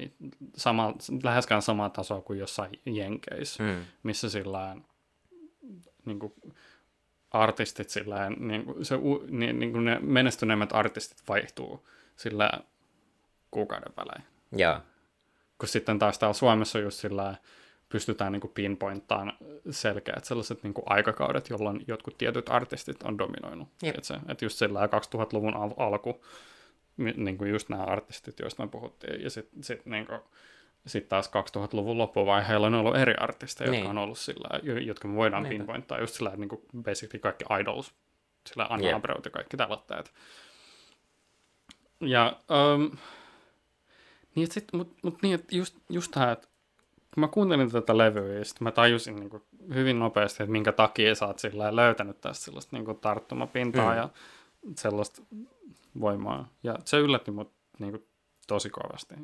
sama, 0.55 0.93
läheskään 1.23 1.61
sama 1.61 1.89
taso 1.89 2.21
kuin 2.21 2.39
jossain 2.39 2.71
Jenkeissä, 2.85 3.63
mm. 3.63 3.85
missä 4.03 4.29
sillä 4.29 4.75
niin 6.05 6.19
kuin 6.19 6.33
artistit 7.31 7.89
sillä 7.89 8.29
niin 8.29 8.65
kuin 8.65 8.85
se, 8.85 8.95
niin, 9.29 9.59
niin 9.59 9.71
kuin 9.71 9.85
ne 9.85 9.99
menestyneimmät 10.01 10.73
artistit 10.73 11.23
vaihtuu 11.27 11.87
sillä 12.15 12.51
kuukauden 13.51 13.93
välein. 13.97 14.23
Yeah. 14.59 14.81
Kun 15.57 15.67
sitten 15.67 15.99
taas 15.99 16.19
täällä 16.19 16.33
Suomessa 16.33 16.79
just 16.79 16.99
sillä 16.99 17.35
pystytään 17.89 18.31
niin 18.31 18.51
pinpointaan 18.53 19.33
selkeät 19.69 20.25
sellaiset 20.25 20.63
niin 20.63 20.73
kuin 20.73 20.85
aikakaudet, 20.87 21.49
jolloin 21.49 21.83
jotkut 21.87 22.17
tietyt 22.17 22.49
artistit 22.49 23.03
on 23.03 23.17
dominoinut. 23.17 23.67
Että, 23.83 24.45
just 24.45 24.57
sillä 24.57 24.85
2000-luvun 24.85 25.55
al- 25.55 25.73
alku, 25.77 26.25
niin 26.97 27.37
kuin 27.37 27.49
just 27.49 27.69
nämä 27.69 27.83
artistit, 27.83 28.39
joista 28.39 28.63
me 28.63 28.69
puhuttiin, 28.69 29.23
ja 29.23 29.29
sitten 29.29 29.63
sit, 29.63 29.85
niin 29.85 30.07
sit 30.87 31.09
taas 31.09 31.27
2000-luvun 31.27 31.97
loppuvaiheella 31.97 32.67
on 32.67 32.73
ollut 32.73 32.97
eri 32.97 33.13
artisteja, 33.15 33.71
niin. 33.71 33.79
jotka 33.79 33.89
on 33.89 33.97
ollut 33.97 34.17
sillä, 34.17 34.59
jotka 34.81 35.07
me 35.07 35.15
voidaan 35.15 35.43
Niinpä. 35.43 35.57
pinpointtaa 35.57 35.99
just 35.99 36.13
sillä, 36.13 36.31
niin 36.35 36.49
kuin 36.49 36.61
basically 36.83 37.19
kaikki 37.19 37.45
idols, 37.61 37.93
sillä 38.49 38.67
Anna 38.69 38.87
yep. 38.87 38.95
Abreut 38.95 39.25
ja 39.25 39.31
kaikki 39.31 39.57
tällaiset. 39.57 40.13
Ja, 41.99 42.39
um, 42.75 42.97
niin, 44.35 44.51
sit, 44.51 44.73
mut, 44.73 44.97
mut 45.03 45.21
niin, 45.21 45.35
että 45.35 45.55
just, 45.55 45.77
just 45.89 46.11
tämä, 46.11 46.31
että 46.31 46.47
kun 47.13 47.21
mä 47.21 47.27
kuuntelin 47.27 47.71
tätä 47.71 47.97
levyä, 47.97 48.33
ja 48.33 48.43
mä 48.59 48.71
tajusin 48.71 49.15
niin 49.15 49.29
kuin 49.29 49.43
hyvin 49.73 49.99
nopeasti, 49.99 50.43
että 50.43 50.51
minkä 50.51 50.71
takia 50.71 51.15
sä 51.15 51.27
oot 51.27 51.39
sillä 51.39 51.75
löytänyt 51.75 52.21
tästä 52.21 52.45
sellaista 52.45 52.75
niin 52.75 52.85
kuin 52.85 52.99
tarttumapintaa 52.99 53.91
mm. 53.91 53.97
ja 53.97 54.09
sellaista 54.75 55.21
voimaa. 55.99 56.49
Ja 56.63 56.75
se 56.85 56.97
yllätti 56.97 57.31
mut 57.31 57.53
niin 57.79 57.91
kuin, 57.91 58.07
tosi 58.47 58.69
kovasti. 58.69 59.15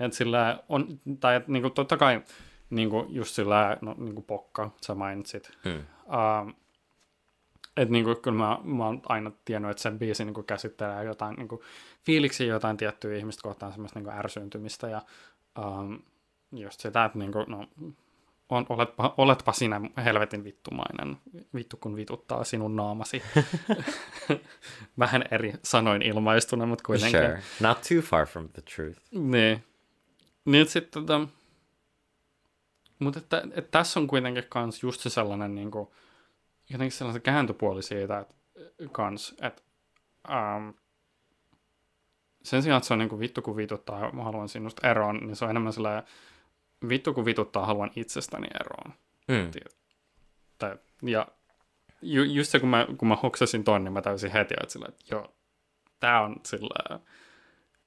Et 0.00 0.12
sillä 0.12 0.62
on, 0.68 1.00
tai 1.20 1.36
et, 1.36 1.48
niin 1.48 1.62
kuin, 1.62 1.72
totta 1.72 1.96
kai 1.96 2.22
niin 2.70 2.90
kuin, 2.90 3.14
just 3.14 3.34
sillä, 3.34 3.76
no, 3.80 3.94
niin 3.98 4.14
kuin 4.14 4.24
pokka, 4.24 4.70
sä 4.82 4.94
mainitsit. 4.94 5.50
Mm. 5.64 5.78
Uh, 6.06 6.54
että 7.76 7.92
niin 7.92 8.04
kuin, 8.04 8.20
kyllä 8.22 8.38
mä, 8.38 8.58
mä 8.64 8.86
oon 8.86 9.02
aina 9.08 9.32
tiennyt, 9.44 9.70
että 9.70 9.82
sen 9.82 9.98
biisi 9.98 10.24
niin 10.24 10.34
kuin, 10.34 10.46
käsittelee 10.46 11.04
jotain 11.04 11.36
niin 11.36 11.48
kuin, 11.48 11.60
fiiliksiä 12.06 12.46
jotain 12.46 12.76
tiettyä 12.76 13.16
ihmistä 13.16 13.42
kohtaan 13.42 13.72
semmoista 13.72 13.98
niin 13.98 14.04
kuin, 14.04 14.16
ärsyyntymistä 14.16 14.88
ja 14.88 15.02
um, 15.58 15.98
just 16.52 16.80
sitä, 16.80 17.04
että 17.04 17.18
niin 17.18 17.32
kuin, 17.32 17.44
no, 17.48 17.66
on, 18.48 18.66
oletpa, 18.68 19.14
oletpa 19.16 19.52
sinä 19.52 19.80
helvetin 20.04 20.44
vittumainen, 20.44 21.16
vittu 21.54 21.76
kun 21.76 21.96
vituttaa 21.96 22.44
sinun 22.44 22.76
naamasi. 22.76 23.22
Vähän 24.98 25.24
eri 25.30 25.52
sanoin 25.62 26.02
ilmaistuna, 26.02 26.66
mutta 26.66 26.84
kuitenkin. 26.86 27.20
Sure, 27.20 27.42
not 27.60 27.78
too 27.88 28.02
far 28.02 28.26
from 28.26 28.48
the 28.48 28.62
truth. 28.62 29.00
Niin. 29.10 29.64
Niin 30.50 30.66
sitten 30.66 31.06
tota, 31.06 31.28
mutta 32.98 33.18
että, 33.18 33.42
että, 33.54 33.70
tässä 33.70 34.00
on 34.00 34.06
kuitenkin 34.06 34.44
kans 34.48 34.82
just 34.82 35.00
se 35.00 35.10
sellainen 35.10 35.54
niin 35.54 35.70
kuin, 35.70 35.88
jotenkin 36.70 36.98
sellainen 36.98 37.22
kääntöpuoli 37.22 37.82
siitä, 37.82 38.18
että 38.18 38.34
kans, 38.92 39.34
että 39.40 39.62
um, 40.28 40.74
sen 42.42 42.62
sijaan, 42.62 42.78
että 42.78 42.88
se 42.88 42.94
on 42.94 42.98
niin 42.98 43.08
kuin 43.08 43.20
vittu 43.20 43.42
kun 43.42 43.56
vituttaa, 43.56 44.12
mä 44.12 44.24
haluan 44.24 44.48
sinusta 44.48 44.90
eroon, 44.90 45.16
niin 45.16 45.36
se 45.36 45.44
on 45.44 45.50
enemmän 45.50 45.72
sellainen 45.72 46.02
vittu 46.88 47.14
kun 47.14 47.24
vituttaa, 47.24 47.66
haluan 47.66 47.90
itsestäni 47.96 48.46
eroon. 48.60 48.92
Mm. 49.28 49.50
Tai, 50.58 50.76
ja 51.02 51.28
ju, 52.02 52.22
just 52.22 52.50
se, 52.50 52.60
kun 52.60 52.68
mä, 52.68 52.86
kun 52.98 53.08
mä 53.08 53.16
hoksasin 53.16 53.64
ton, 53.64 53.84
niin 53.84 53.92
mä 53.92 54.02
täysin 54.02 54.32
heti, 54.32 54.54
että, 54.60 54.72
sillä, 54.72 54.86
että 54.88 55.04
joo, 55.14 55.34
tää 56.00 56.20
on 56.20 56.36
sillä, 56.44 57.00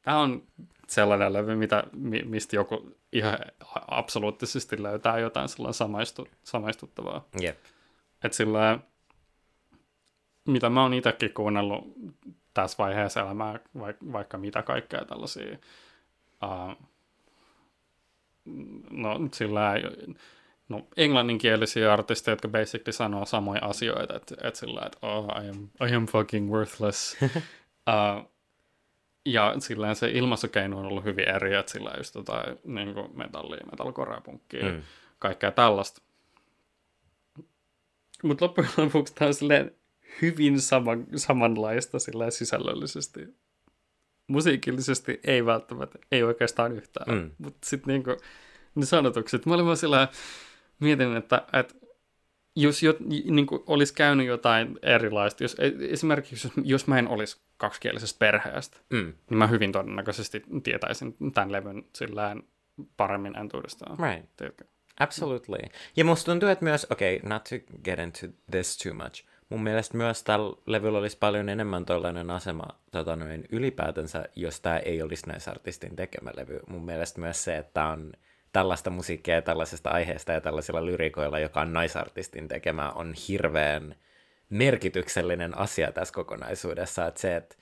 tää 0.02 0.18
on 0.18 0.44
sellainen 0.88 1.34
levy, 1.34 1.56
mitä, 1.56 1.84
mistä 2.26 2.56
joku 2.56 2.98
ihan 3.12 3.38
absoluuttisesti 3.88 4.84
löytää 4.84 5.20
jotain 5.20 5.50
sellainen 5.50 5.74
samaistu, 5.74 6.28
samaistuttavaa. 6.44 7.28
Yep. 7.42 7.58
Että 8.24 8.36
sillä, 8.36 8.80
mitä 10.48 10.70
mä 10.70 10.82
oon 10.82 10.94
itsekin 10.94 11.34
kuunnellut 11.34 11.94
tässä 12.54 12.78
vaiheessa 12.78 13.22
elämää, 13.22 13.60
vaikka, 13.80 14.06
vaikka 14.12 14.38
mitä 14.38 14.64
kaikkea 14.64 15.06
tällaisia 15.06 15.58
uh, 16.44 16.88
no 18.92 19.20
sillä 19.34 19.74
no, 20.70 20.88
englanninkielisiä 20.98 21.94
artisteja, 21.94 22.34
jotka 22.34 22.48
basically 22.48 22.92
sanoo 22.94 23.26
samoja 23.26 23.66
asioita, 23.66 24.16
että 24.16 24.36
et 24.44 24.56
sillä 24.56 24.82
että 24.86 24.98
oh, 25.02 25.26
I 25.26 25.50
am, 25.50 25.90
I 25.90 25.96
am 25.96 26.06
fucking 26.06 26.52
worthless. 26.52 27.18
uh, 27.24 28.33
ja 29.26 29.56
sillä 29.60 29.94
se 29.94 30.12
ilmaisukeino 30.12 30.80
on 30.80 30.86
ollut 30.86 31.04
hyvin 31.04 31.30
eri, 31.30 31.56
että 31.56 31.72
sillä 31.72 31.94
just 31.98 32.14
tota, 32.14 32.44
niin 32.64 32.94
kuin 32.94 33.18
metallia, 33.18 33.66
metalcore 33.72 34.22
punkkia, 34.22 34.72
mm. 34.72 34.82
kaikkea 35.20 35.52
tällaista. 35.52 36.02
Mutta 38.24 38.46
loppujen 38.46 38.70
lopuksi 38.78 39.16
tämä 39.16 39.28
on 39.28 39.34
silleen 39.34 39.72
hyvin 40.22 40.62
sama, 40.62 40.92
samanlaista 41.16 42.00
silleen 42.00 42.32
sisällöllisesti. 42.32 43.28
Musiikillisesti 44.28 45.20
ei 45.24 45.46
välttämättä, 45.46 46.00
ei 46.12 46.24
oikeastaan 46.24 46.72
yhtään. 46.72 47.18
Mm. 47.18 47.32
Mutta 47.38 47.68
sitten 47.70 47.94
niinku, 47.94 48.18
ne 48.76 48.86
sanotukset, 48.86 49.46
mä 49.46 49.54
olin 49.54 49.66
vaan 49.66 49.78
sillä 49.78 50.08
mietin, 50.80 51.16
että, 51.16 51.48
että 51.54 51.76
jos 52.56 52.84
jo, 52.84 52.96
niin 53.26 53.46
kuin 53.46 53.64
olisi 53.68 53.94
käynyt 53.94 54.28
jotain 54.28 54.80
erilaista, 54.82 55.44
jos, 55.44 55.56
e, 55.60 55.72
esimerkiksi 55.90 56.48
jos, 56.48 56.54
jos 56.64 56.88
mä 56.88 57.00
en 57.00 57.08
olisi 57.08 57.42
kaksikielisestä 57.58 58.20
perheestä, 58.20 58.78
mm. 58.90 59.14
niin 59.30 59.38
mä 59.38 59.48
hyvin 59.48 59.72
todennäköisesti 59.72 60.44
tietäisin 60.64 61.16
tämän 61.34 61.52
levyn 61.52 61.84
sillään 61.96 62.44
paremmin 62.98 63.38
entuudestaan. 63.38 63.98
Right. 64.00 64.30
Tiedätkö? 64.38 64.66
Absolutely. 65.00 65.70
Ja 65.96 66.06
musta 66.06 66.32
tuntuu, 66.32 66.50
että 66.50 66.66
myös, 66.66 66.88
okei, 66.90 67.16
okay, 67.16 67.30
not 67.30 67.44
to 67.44 67.56
get 67.84 68.00
into 68.00 68.28
this 68.52 68.78
too 68.78 68.94
much, 68.94 69.26
mun 69.50 69.64
mielestä 69.64 69.98
myös 69.98 70.24
tällä 70.24 70.56
levyllä 70.66 70.98
olisi 70.98 71.18
paljon 71.18 71.50
enemmän 71.50 71.86
tollainen 71.86 72.30
asema 72.30 72.64
tota 72.92 73.16
noin, 73.16 73.46
ylipäätänsä, 73.52 74.26
jos 74.36 74.62
tämä 74.62 74.78
ei 74.78 75.02
olisi 75.02 75.28
näissä 75.28 75.52
artistin 75.52 75.96
tekemä 75.96 76.32
levy. 76.36 76.60
Mun 76.68 76.86
mielestä 76.86 77.20
myös 77.20 77.44
se, 77.44 77.58
että 77.58 77.86
on 77.86 78.14
tällaista 78.54 78.90
musiikkia 78.90 79.36
ja 79.36 79.42
tällaisesta 79.42 79.90
aiheesta 79.90 80.32
ja 80.32 80.42
tällaisilla 80.42 80.86
lyrikoilla, 80.86 81.40
joka 81.40 81.62
on 81.62 81.74
naisartistin 81.74 82.48
tekemä, 82.48 82.92
on 82.92 83.14
hirveän 83.28 83.96
merkityksellinen 84.50 85.58
asia 85.58 85.92
tässä 85.92 86.14
kokonaisuudessa. 86.14 87.08
Että 87.08 87.22
se, 87.22 87.36
että 87.36 87.56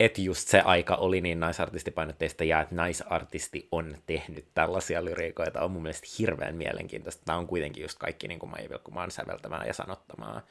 et 0.00 0.18
just 0.18 0.48
se 0.48 0.60
aika 0.60 0.94
oli 0.94 1.20
niin 1.20 1.40
naisartistipainotteista 1.40 2.44
ja 2.44 2.60
että 2.60 2.74
naisartisti 2.74 3.68
on 3.72 3.96
tehnyt 4.06 4.44
tällaisia 4.54 5.04
lyriikoita 5.04 5.60
on 5.60 5.70
mun 5.70 5.82
mielestä 5.82 6.06
hirveän 6.18 6.56
mielenkiintoista. 6.56 7.22
Tämä 7.24 7.38
on 7.38 7.46
kuitenkin 7.46 7.82
just 7.82 7.98
kaikki 7.98 8.28
niin 8.28 8.38
kuin 8.38 8.50
Maija 8.50 8.70
Vilkkumaan 8.70 9.10
säveltämään 9.10 9.66
ja 9.66 9.74
sanottamaan. 9.74 10.42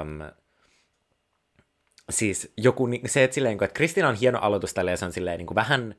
Um, 0.00 0.30
siis 2.10 2.52
joku, 2.56 2.88
se, 3.06 3.24
että, 3.24 3.34
silleen, 3.34 3.52
että 3.52 3.74
Kristina 3.74 4.08
on 4.08 4.14
hieno 4.14 4.38
aloitus 4.38 4.74
tälle 4.74 4.90
ja 4.90 4.96
se 4.96 5.04
on 5.04 5.12
silleen 5.12 5.38
niin 5.38 5.46
kuin 5.46 5.56
vähän, 5.56 5.94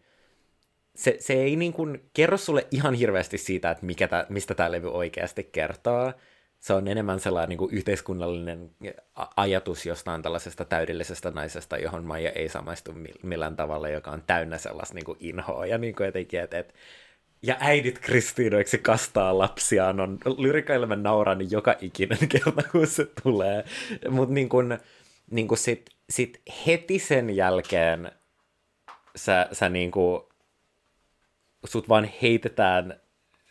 se, 0.95 1.17
se 1.19 1.33
ei 1.33 1.55
niin 1.55 1.73
kuin 1.73 2.09
kerro 2.13 2.37
sulle 2.37 2.67
ihan 2.71 2.93
hirveästi 2.93 3.37
siitä, 3.37 3.71
että 3.71 3.85
mikä 3.85 4.07
tää, 4.07 4.25
mistä 4.29 4.55
tämä 4.55 4.71
levy 4.71 4.91
oikeasti 4.91 5.43
kertoo. 5.43 6.13
Se 6.59 6.73
on 6.73 6.87
enemmän 6.87 7.19
sellainen 7.19 7.49
niin 7.49 7.57
kuin 7.57 7.73
yhteiskunnallinen 7.73 8.71
ajatus 9.37 9.85
jostain 9.85 10.21
tällaisesta 10.21 10.65
täydellisestä 10.65 11.31
naisesta, 11.31 11.77
johon 11.77 12.03
Maija 12.05 12.31
ei 12.31 12.49
samaistu 12.49 12.93
millään 13.23 13.55
tavalla, 13.55 13.89
joka 13.89 14.11
on 14.11 14.23
täynnä 14.27 14.57
sellaista 14.57 14.95
niin 14.95 15.05
kuin 15.05 15.17
inhoa 15.19 15.65
ja 15.65 15.77
niin 15.77 15.95
kuin 15.95 16.05
jotenkin, 16.05 16.39
että, 16.39 16.59
että 16.59 16.73
ja 17.41 17.57
äidit 17.59 17.99
Kristiinoiksi 17.99 18.77
kastaa 18.77 19.37
lapsiaan 19.37 19.99
on 19.99 20.19
lyrikaille 20.37 20.95
nauran 20.95 21.51
joka 21.51 21.75
ikinen 21.81 22.27
kerta, 22.29 22.63
kun 22.71 22.87
se 22.87 23.07
tulee. 23.23 23.63
Mutta 24.09 24.33
niin 24.33 24.49
kun, 24.49 24.77
niin 25.31 25.47
kun 25.47 25.57
sit, 25.57 25.89
sit 26.09 26.41
heti 26.67 26.99
sen 26.99 27.35
jälkeen 27.35 28.11
sä, 29.15 29.47
sä 29.51 29.69
niin 29.69 29.91
kun, 29.91 30.32
sut 31.63 31.89
vaan 31.89 32.09
heitetään 32.21 32.99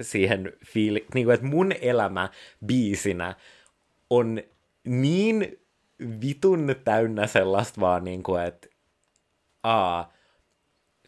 siihen 0.00 0.52
fiili, 0.66 1.06
niin 1.14 1.26
kuin, 1.26 1.34
että 1.34 1.46
mun 1.46 1.72
elämä 1.80 2.28
biisinä 2.66 3.34
on 4.10 4.42
niin 4.84 5.60
vitun 6.20 6.74
täynnä 6.84 7.26
sellaista 7.26 7.80
vaan, 7.80 8.04
niin 8.04 8.22
kuin, 8.22 8.42
että 8.42 8.68
aa, 9.62 10.12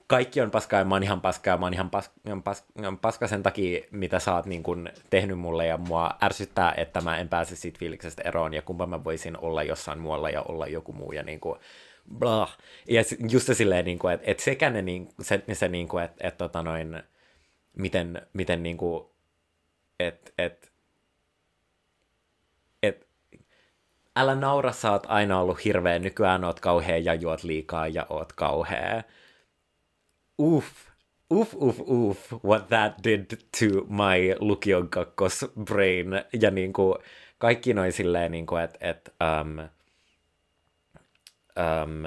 kaikki 0.07 0.41
on 0.41 0.51
paskaa 0.51 0.79
ja 0.79 0.85
mä 0.85 0.95
oon 0.95 1.03
ihan 1.03 1.21
paskaa 1.21 1.55
ja 1.55 1.59
mä 1.59 1.67
oon 1.67 1.75
ihan 1.75 1.91
pas, 1.91 2.11
pas, 2.45 2.65
paska 3.01 3.29
sen 3.29 3.43
takia, 3.43 3.85
mitä 3.91 4.19
sä 4.19 4.35
oot 4.35 4.47
niin 4.47 4.63
kun 4.63 4.89
tehnyt 5.11 5.39
mulle 5.39 5.67
ja 5.67 5.77
mua 5.77 6.11
ärsyttää, 6.23 6.75
että 6.77 7.01
mä 7.01 7.19
en 7.19 7.29
pääse 7.29 7.57
siitä 7.57 7.79
fiiliksestä 7.79 8.23
eroon 8.25 8.55
ja 8.55 8.63
kumpa 8.63 8.87
mä 8.87 9.05
voisin 9.05 9.39
olla 9.39 9.63
jossain 9.63 9.99
muualla 9.99 10.31
ja 10.31 10.43
olla 10.43 10.67
joku 10.67 10.93
muu 10.93 11.13
ja 11.13 11.23
niin 11.23 11.41
kuin, 11.41 11.61
blah. 12.19 12.59
Ja 12.89 13.03
just 13.31 13.47
se 13.47 13.55
silleen, 13.55 13.85
niin 13.85 13.99
kuin, 13.99 14.15
että, 14.15 14.31
että 14.31 14.43
sekä 14.43 14.71
ne, 14.71 14.83
niin, 14.83 15.09
se, 15.21 15.45
se 15.53 15.69
niin 15.69 15.89
kuin, 15.89 16.05
että, 16.05 16.29
että 16.29 16.39
tota 16.39 16.63
noin, 16.63 17.03
miten, 17.77 18.23
miten 18.33 18.63
niin 18.63 18.77
kuin, 18.77 19.05
että, 20.01 20.33
että, 20.39 20.69
älä 24.17 24.35
naura, 24.35 24.73
sä 24.73 24.93
oot 24.93 25.07
aina 25.09 25.41
ollut 25.41 25.65
hirveä, 25.65 25.99
nykyään 25.99 26.45
oot 26.45 26.61
kauhea 26.61 26.99
ja 26.99 27.15
juot 27.15 27.45
liikaa 27.45 27.89
ja 27.89 28.07
oot 28.11 28.33
kauhea 28.33 29.03
uff, 30.39 30.67
uff, 31.31 31.55
uff, 31.55 31.81
uff, 31.81 32.33
what 32.45 32.69
that 32.69 33.05
did 33.05 33.27
to 33.59 33.87
my 33.89 34.37
lukion 34.41 34.89
kakkos 34.89 35.47
brain. 35.65 36.09
Ja 36.41 36.51
niin 36.51 36.73
kaikki 37.39 37.75
noin 37.75 37.93
silleen, 37.93 38.33
niin 38.33 38.47
kuin, 38.47 38.63
että 38.63 38.79
et, 38.81 39.15
um, 39.41 39.69
um, 41.59 42.05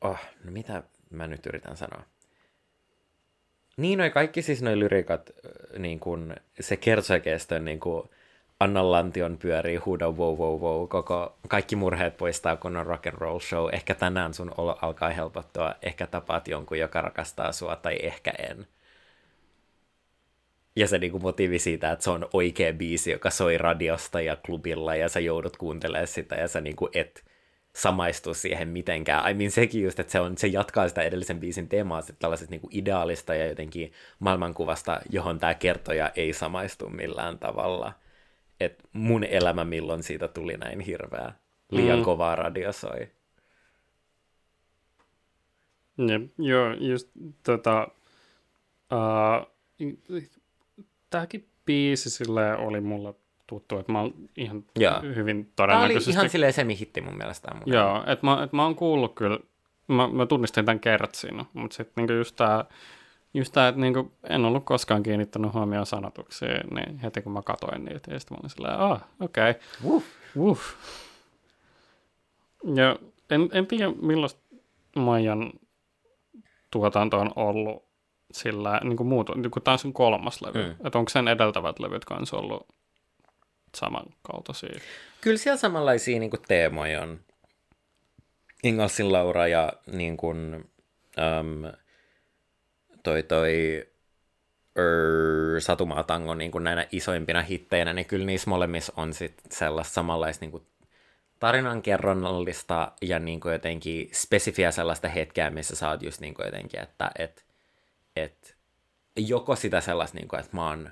oh, 0.00 0.18
no 0.44 0.50
mitä 0.50 0.82
mä 1.10 1.26
nyt 1.26 1.46
yritän 1.46 1.76
sanoa? 1.76 2.02
Niin, 3.76 3.98
noi 3.98 4.10
kaikki 4.10 4.42
siis 4.42 4.62
noi 4.62 4.78
lyrikat, 4.78 5.30
niin 5.78 6.00
kuin, 6.00 6.36
se 6.60 6.76
kertsokeestön 6.76 7.64
niin 7.64 7.80
kuin, 7.80 8.10
Anna 8.60 8.90
Lantion 8.90 9.38
pyörii 9.38 9.76
huuda 9.76 10.10
wow 10.10 10.38
wow 10.38 10.60
wow, 10.60 10.88
koko, 10.88 11.36
kaikki 11.48 11.76
murheet 11.76 12.16
poistaa, 12.16 12.56
kun 12.56 12.76
on 12.76 12.86
rock 12.86 13.06
and 13.06 13.16
roll 13.18 13.38
show. 13.38 13.68
Ehkä 13.72 13.94
tänään 13.94 14.34
sun 14.34 14.54
olo 14.56 14.78
alkaa 14.82 15.10
helpottua, 15.10 15.74
ehkä 15.82 16.06
tapaat 16.06 16.48
jonkun, 16.48 16.78
joka 16.78 17.00
rakastaa 17.00 17.52
sua, 17.52 17.76
tai 17.76 17.98
ehkä 18.02 18.32
en. 18.38 18.66
Ja 20.76 20.88
se 20.88 20.98
niinku 20.98 21.18
motiivi 21.18 21.58
siitä, 21.58 21.92
että 21.92 22.04
se 22.04 22.10
on 22.10 22.28
oikea 22.32 22.72
biisi, 22.72 23.10
joka 23.10 23.30
soi 23.30 23.58
radiosta 23.58 24.20
ja 24.20 24.36
klubilla, 24.36 24.94
ja 24.94 25.08
sä 25.08 25.20
joudut 25.20 25.56
kuuntelemaan 25.56 26.06
sitä, 26.06 26.34
ja 26.34 26.48
sä 26.48 26.60
niinku 26.60 26.88
et 26.92 27.24
samaistu 27.76 28.34
siihen 28.34 28.68
mitenkään. 28.68 29.30
I 29.30 29.34
mean, 29.34 29.50
sekin 29.50 29.82
just, 29.82 30.00
että 30.00 30.12
se, 30.12 30.20
on, 30.20 30.38
se 30.38 30.46
jatkaa 30.46 30.88
sitä 30.88 31.02
edellisen 31.02 31.40
biisin 31.40 31.68
teemaa, 31.68 32.02
tällaisesta 32.18 32.50
niinku 32.50 32.68
ideaalista 32.70 33.34
ja 33.34 33.46
jotenkin 33.46 33.92
maailmankuvasta, 34.18 35.00
johon 35.10 35.38
tämä 35.38 35.54
kertoja 35.54 36.10
ei 36.16 36.32
samaistu 36.32 36.88
millään 36.88 37.38
tavalla 37.38 37.92
että 38.64 38.84
mun 38.92 39.24
elämä 39.24 39.64
milloin 39.64 40.02
siitä 40.02 40.28
tuli 40.28 40.56
näin 40.56 40.80
hirveä. 40.80 41.32
Liian 41.70 41.98
mm. 41.98 42.04
kovaa 42.04 42.36
radio 42.36 42.72
soi. 42.72 43.08
Ja, 45.98 46.20
joo, 46.38 46.72
just 46.72 47.10
tota, 47.42 47.88
uh, 48.92 49.52
tämäkin 51.12 51.48
biisi 51.66 52.10
sille 52.10 52.56
oli 52.56 52.80
mulle 52.80 53.14
tuttu, 53.46 53.78
että 53.78 53.92
mä 53.92 54.00
oon 54.00 54.14
ihan 54.36 54.64
joo. 54.78 55.02
hyvin 55.02 55.52
todennäköisesti... 55.56 56.10
Tämä 56.10 56.20
oli 56.20 56.24
ihan 56.24 56.30
silleen 56.30 56.52
semi-hitti 56.52 57.00
mun 57.00 57.16
mielestä. 57.16 57.54
Mun 57.54 57.62
joo, 57.66 58.04
että 58.06 58.26
mä, 58.26 58.42
et 58.42 58.52
mä 58.52 58.62
oon 58.62 58.76
kuullut 58.76 59.14
kyllä, 59.14 59.38
mä, 59.88 60.08
mä 60.08 60.26
tunnistin 60.26 60.64
tämän 60.64 60.80
kertsiin, 60.80 61.46
mutta 61.52 61.76
sitten 61.76 61.92
niinku 61.96 62.12
just 62.12 62.36
tää 62.36 62.64
just 63.34 63.52
tämä, 63.52 63.68
että 63.68 63.80
niinku, 63.80 64.12
en 64.30 64.44
ollut 64.44 64.64
koskaan 64.64 65.02
kiinnittänyt 65.02 65.52
huomioon 65.52 65.86
sanotuksiin, 65.86 66.74
niin 66.74 66.98
heti 66.98 67.22
kun 67.22 67.32
mä 67.32 67.42
katoin 67.42 67.84
niitä, 67.84 68.12
ja 68.12 68.20
sitten 68.20 68.36
mä 68.36 68.40
olin 68.40 68.50
silleen, 68.50 68.78
ah, 68.78 69.04
okei. 69.20 69.50
Okay. 69.50 69.62
Woof. 69.84 70.04
Woof. 70.36 70.60
Ja 72.74 72.96
en, 73.30 73.48
en 73.52 73.66
tiedä, 73.66 73.92
millaista 74.02 74.40
Maijan 74.96 75.52
tuotanto 76.70 77.18
on 77.18 77.32
ollut 77.36 77.84
sillä 78.34 78.80
niin 78.84 78.96
kuin 78.96 79.06
muut, 79.06 79.36
niin 79.36 79.50
kuin 79.50 79.62
tämä 79.62 79.72
on 79.72 79.78
sen 79.78 79.92
kolmas 79.92 80.42
levy. 80.42 80.62
Mm. 80.62 80.86
Että 80.86 80.98
onko 80.98 81.08
sen 81.08 81.28
edeltävät 81.28 81.78
levyt 81.78 82.04
kanssa 82.04 82.36
ollut 82.36 82.66
samankaltaisia? 83.74 84.80
Kyllä 85.20 85.36
siellä 85.36 85.56
samanlaisia 85.56 86.18
niin 86.18 86.30
kuin 86.30 86.42
teemoja 86.48 87.02
on. 87.02 87.20
Ingalsin 88.64 89.12
Laura 89.12 89.46
ja 89.46 89.72
niin 89.92 90.16
kuin, 90.16 90.54
um, 91.40 91.72
toi, 93.02 93.22
toi 93.22 93.86
er, 94.76 95.60
Satumaatango 95.60 96.34
niin 96.34 96.50
kuin 96.50 96.64
näinä 96.64 96.86
isoimpina 96.92 97.42
hitteinä, 97.42 97.92
niin 97.92 98.06
kyllä 98.06 98.26
niissä 98.26 98.50
molemmissa 98.50 98.92
on 98.96 99.14
sit 99.14 99.42
sellaista 99.50 99.94
samanlaista 99.94 100.44
niin 100.44 100.50
kuin 100.50 100.66
tarinankerronnallista 101.38 102.92
ja 103.02 103.18
niin 103.18 103.40
kuin 103.40 103.52
jotenkin 103.52 104.08
spesifiä 104.12 104.70
sellaista 104.70 105.08
hetkeä, 105.08 105.50
missä 105.50 105.76
sä 105.76 105.88
oot 105.88 106.02
just 106.02 106.20
niin 106.20 106.34
kuin 106.34 106.46
jotenkin, 106.46 106.80
että 106.80 107.10
et, 107.18 107.44
et, 108.16 108.56
joko 109.16 109.56
sitä 109.56 109.80
sellaista, 109.80 110.18
niin 110.18 110.40
että 110.40 110.56
mä 110.56 110.68
oon 110.68 110.90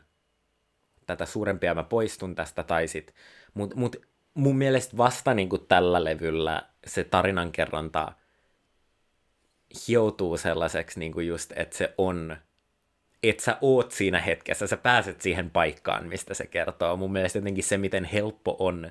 tätä 1.07 1.27
suurempia, 1.27 1.75
mä 1.75 1.83
poistun 1.83 2.35
tästä, 2.35 2.63
tai 2.63 2.89
sit, 2.89 3.15
mut, 3.55 3.75
mut 3.75 3.97
mun 4.35 4.57
mielestä 4.57 4.97
vasta 4.97 5.35
niin 5.35 5.49
kuin 5.49 5.67
tällä 5.67 6.05
levyllä 6.05 6.63
se 6.87 7.05
tarinankerronta 7.05 8.13
hioutuu 9.89 10.37
sellaiseksi 10.37 10.99
niin 10.99 11.13
kuin 11.13 11.27
just, 11.27 11.53
että 11.57 11.77
se 11.77 11.95
on, 11.99 12.37
että 13.23 13.43
sä 13.43 13.59
oot 13.61 13.93
siinä 13.93 14.21
hetkessä, 14.21 14.67
sä 14.67 14.77
pääset 14.77 15.21
siihen 15.21 15.51
paikkaan, 15.51 16.09
mistä 16.09 16.35
se 16.35 16.47
kertoo. 16.47 16.97
Mun 16.97 17.13
mielestä 17.13 17.39
jotenkin 17.39 17.65
se, 17.65 17.79
miten 17.79 18.05
helppo 18.05 18.57
on 18.59 18.91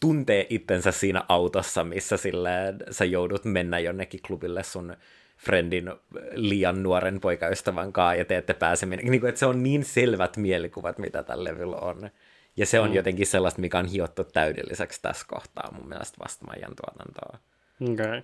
tuntee 0.00 0.46
itsensä 0.50 0.92
siinä 0.92 1.24
autossa, 1.28 1.84
missä 1.84 2.16
silleen, 2.16 2.78
sä 2.90 3.04
joudut 3.04 3.44
mennä 3.44 3.78
jonnekin 3.78 4.20
klubille 4.26 4.62
sun 4.62 4.96
friendin 5.38 5.92
liian 6.32 6.82
nuoren 6.82 7.20
poikaystävän 7.20 7.92
kanssa 7.92 8.14
ja 8.14 8.24
te 8.24 8.36
ette 8.36 8.54
pääse 8.54 8.86
niin 8.86 9.20
kuin, 9.20 9.28
että 9.28 9.38
se 9.38 9.46
on 9.46 9.62
niin 9.62 9.84
selvät 9.84 10.36
mielikuvat, 10.36 10.98
mitä 10.98 11.22
tällä 11.22 11.44
levyllä 11.44 11.76
on. 11.76 12.10
Ja 12.56 12.66
se 12.66 12.80
on 12.80 12.88
mm. 12.88 12.94
jotenkin 12.94 13.26
sellaista, 13.26 13.60
mikä 13.60 13.78
on 13.78 13.86
hiottu 13.86 14.24
täydelliseksi 14.24 15.02
tässä 15.02 15.26
kohtaa 15.28 15.72
mun 15.72 15.88
mielestä 15.88 16.16
vasta 16.24 16.44
Maijan 16.44 16.72
tuotantoa. 16.76 17.38
Okei. 17.80 17.92
Okay. 17.94 18.22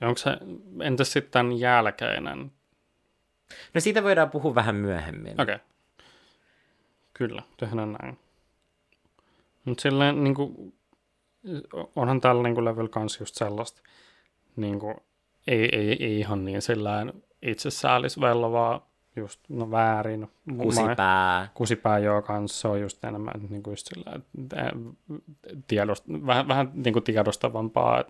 Onko 0.00 0.18
se, 0.18 0.30
entäs 0.82 1.12
sitten 1.12 1.58
jälkeinen? 1.58 2.52
No 3.74 3.80
siitä 3.80 4.02
voidaan 4.02 4.30
puhua 4.30 4.54
vähän 4.54 4.74
myöhemmin. 4.74 5.40
Okei. 5.40 5.54
Okay. 5.54 5.66
Kyllä, 7.14 7.42
tehdään 7.56 7.96
näin. 8.00 8.18
Mutta 9.64 9.82
silleen, 9.82 10.24
niin 10.24 10.34
kuin, 10.34 10.74
onhan 11.96 12.20
tällä 12.20 12.42
niin 12.42 12.64
level 12.64 12.88
kanssa 12.88 13.22
just 13.22 13.34
sellaista, 13.34 13.82
niin 14.56 14.78
kuin, 14.78 14.96
ei, 15.46 15.68
ei, 15.72 16.04
ei 16.04 16.18
ihan 16.18 16.44
niin 16.44 16.62
sillään 16.62 17.12
itsesäälis 17.42 18.20
vellovaa, 18.20 18.90
just 19.16 19.40
no 19.48 19.70
väärin. 19.70 20.28
Kusipää. 20.58 21.48
Kusipää 21.54 21.98
joo 21.98 22.22
kanssa, 22.22 22.60
se 22.60 22.68
on 22.68 22.80
just 22.80 23.04
enemmän 23.04 23.34
niin 23.48 23.62
kuin 23.62 23.72
just 23.72 23.86
sillä, 23.86 24.20
tiedost, 25.68 26.04
vähän, 26.26 26.48
vähän 26.48 26.70
niin 26.74 26.92
kuin 26.92 27.02
tiedostavampaa 27.02 28.04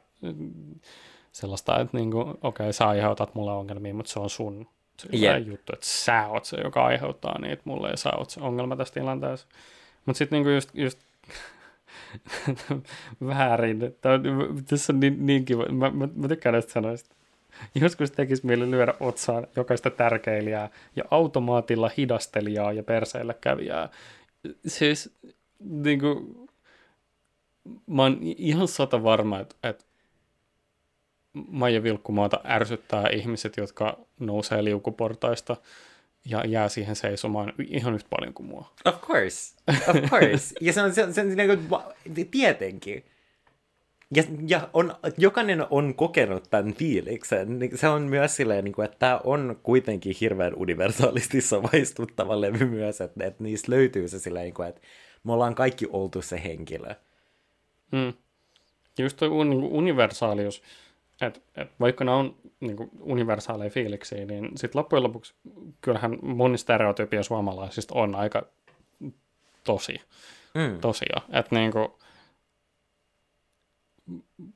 sellaista, 1.33 1.81
että 1.81 1.97
niin 1.97 2.11
kuin, 2.11 2.29
okei, 2.29 2.41
okay, 2.43 2.73
sä 2.73 2.89
aiheutat 2.89 3.35
mulle 3.35 3.53
ongelmia, 3.53 3.95
mutta 3.95 4.13
se 4.13 4.21
on 4.21 4.31
sun 4.31 4.69
yep. 5.13 5.47
juttu, 5.47 5.73
että 5.73 5.87
sä 5.87 6.29
oot 6.29 6.45
se, 6.45 6.57
joka 6.65 6.85
aiheuttaa 6.85 7.41
niitä 7.41 7.63
mulle 7.65 7.91
ja 7.91 7.97
sä 7.97 8.11
oot 8.17 8.31
se 8.31 8.41
ongelma 8.41 8.77
tässä 8.77 8.95
tilanteessa. 8.95 9.47
Mutta 10.07 10.19
sitten 10.19 10.43
niin 10.43 10.55
just, 10.55 10.71
just 10.75 10.99
väärin. 13.27 13.97
Tämä 14.01 14.15
on, 14.15 14.23
tässä 14.69 14.93
on 14.93 15.01
niin, 15.01 15.27
niin 15.27 15.45
kiva. 15.45 15.65
Mä, 15.65 15.91
mä, 15.91 16.09
mä 16.15 16.29
tykkään 16.29 16.53
näistä 16.53 16.73
sanoista. 16.73 17.17
Joskus 17.75 18.11
tekisi 18.11 18.47
mieli 18.47 18.71
lyödä 18.71 18.95
otsaan 19.01 19.47
jokaista 19.57 19.91
tärkeilijää 19.91 20.71
ja 20.97 21.05
automaatilla 21.11 21.91
hidastelijaa 21.99 22.73
ja 22.73 22.83
perseillä 22.83 23.35
kävijää. 23.41 23.89
Siis 24.67 25.15
niin 25.61 26.01
kuin, 26.01 26.49
mä 27.87 28.03
oon 28.03 28.19
ihan 28.23 28.69
sata 28.69 29.03
varma, 29.03 29.41
että, 29.41 29.57
että 29.63 29.85
Maija 31.33 31.83
Vilkkumaata 31.83 32.41
ärsyttää 32.45 33.09
ihmiset, 33.09 33.57
jotka 33.57 33.99
nousee 34.21 34.65
liukuportaista 34.65 35.57
ja 36.25 36.47
jää 36.47 36.69
siihen 36.69 36.97
seisomaan 36.97 37.53
ihan 37.69 37.95
yhtä 37.95 38.09
paljon 38.11 38.35
kuin 38.35 38.47
mua. 38.47 38.73
Of 38.85 39.01
course, 39.01 39.55
of 39.89 40.11
course. 40.11 40.55
ja 40.61 40.73
se 40.73 40.83
on, 40.83 40.95
se, 40.95 41.13
se, 41.13 41.13
se, 41.13 41.37
se 42.15 42.25
tietenkin. 42.31 43.05
Ja, 44.15 44.23
ja 44.47 44.69
on, 44.73 44.95
jokainen 45.19 45.67
on 45.71 45.95
kokenut 45.95 46.51
tämän 46.51 46.75
fiiliksen. 46.75 47.59
Niin 47.59 47.79
se 47.79 47.89
on 47.89 48.03
myös 48.03 48.37
silleen, 48.37 48.65
niin 48.65 48.73
kuin, 48.73 48.85
että 48.85 48.99
tämä 48.99 49.21
on 49.25 49.61
kuitenkin 49.63 50.17
hirveän 50.21 50.55
universaalisti 50.57 51.41
samaistuttava 51.41 52.41
levy 52.41 52.65
myös, 52.65 53.01
että, 53.01 53.27
että 53.27 53.45
niistä 53.45 53.73
löytyy 53.73 54.09
se 54.09 54.19
silleen, 54.19 54.45
niin 54.45 54.55
kuin, 54.55 54.69
että 54.69 54.81
me 55.25 55.33
ollaan 55.33 55.55
kaikki 55.55 55.87
oltu 55.91 56.23
se 56.23 56.43
henkilö. 56.45 56.95
Mm. 57.93 58.13
Just 58.99 59.17
tuo 59.17 59.29
un, 59.29 59.51
niin 59.51 59.63
universaalius, 59.63 60.63
että 61.21 61.41
et 61.57 61.71
vaikka 61.81 62.05
ne 62.05 62.11
on 62.11 62.37
niin 62.61 62.77
kuin 62.77 62.91
universaaleja 63.01 63.71
fiiliksiä, 63.71 64.25
niin 64.27 64.51
sitten 64.57 64.79
loppujen 64.79 65.03
lopuksi 65.03 65.35
kyllähän 65.81 66.19
mun 66.23 66.59
stereotypia 66.59 67.23
suomalaisista 67.23 67.95
on 67.95 68.15
aika 68.15 68.47
tosi. 69.65 70.01
Mm. 70.55 70.81
Tosia. 70.81 71.17
Että 71.33 71.55
niin 71.55 71.73
kuin, 71.73 71.89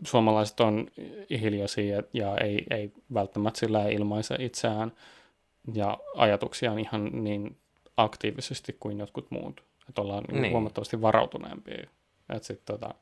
suomalaiset 0.04 0.60
on 0.60 0.86
hiljaisia 1.30 2.02
ja 2.12 2.36
ei, 2.36 2.66
ei 2.70 2.92
välttämättä 3.14 3.60
sillä 3.60 3.88
ilmaise 3.88 4.36
itseään 4.38 4.92
ja 5.74 5.98
ajatuksiaan 6.14 6.78
ihan 6.78 7.24
niin 7.24 7.56
aktiivisesti 7.96 8.76
kuin 8.80 8.98
jotkut 8.98 9.30
muut. 9.30 9.64
Että 9.88 10.00
ollaan 10.00 10.24
niin. 10.32 10.52
huomattavasti 10.52 11.00
varautuneempia. 11.00 11.90
Että 12.34 12.46
sitten 12.46 12.78
tota, 12.78 12.94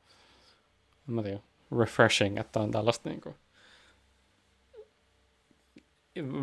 mä 1.07 1.23
tiedän, 1.23 1.43
refreshing, 1.79 2.39
että 2.39 2.61
on 2.61 2.71
tällaista 2.71 3.09
niin 3.09 3.21
kuin, 3.21 3.35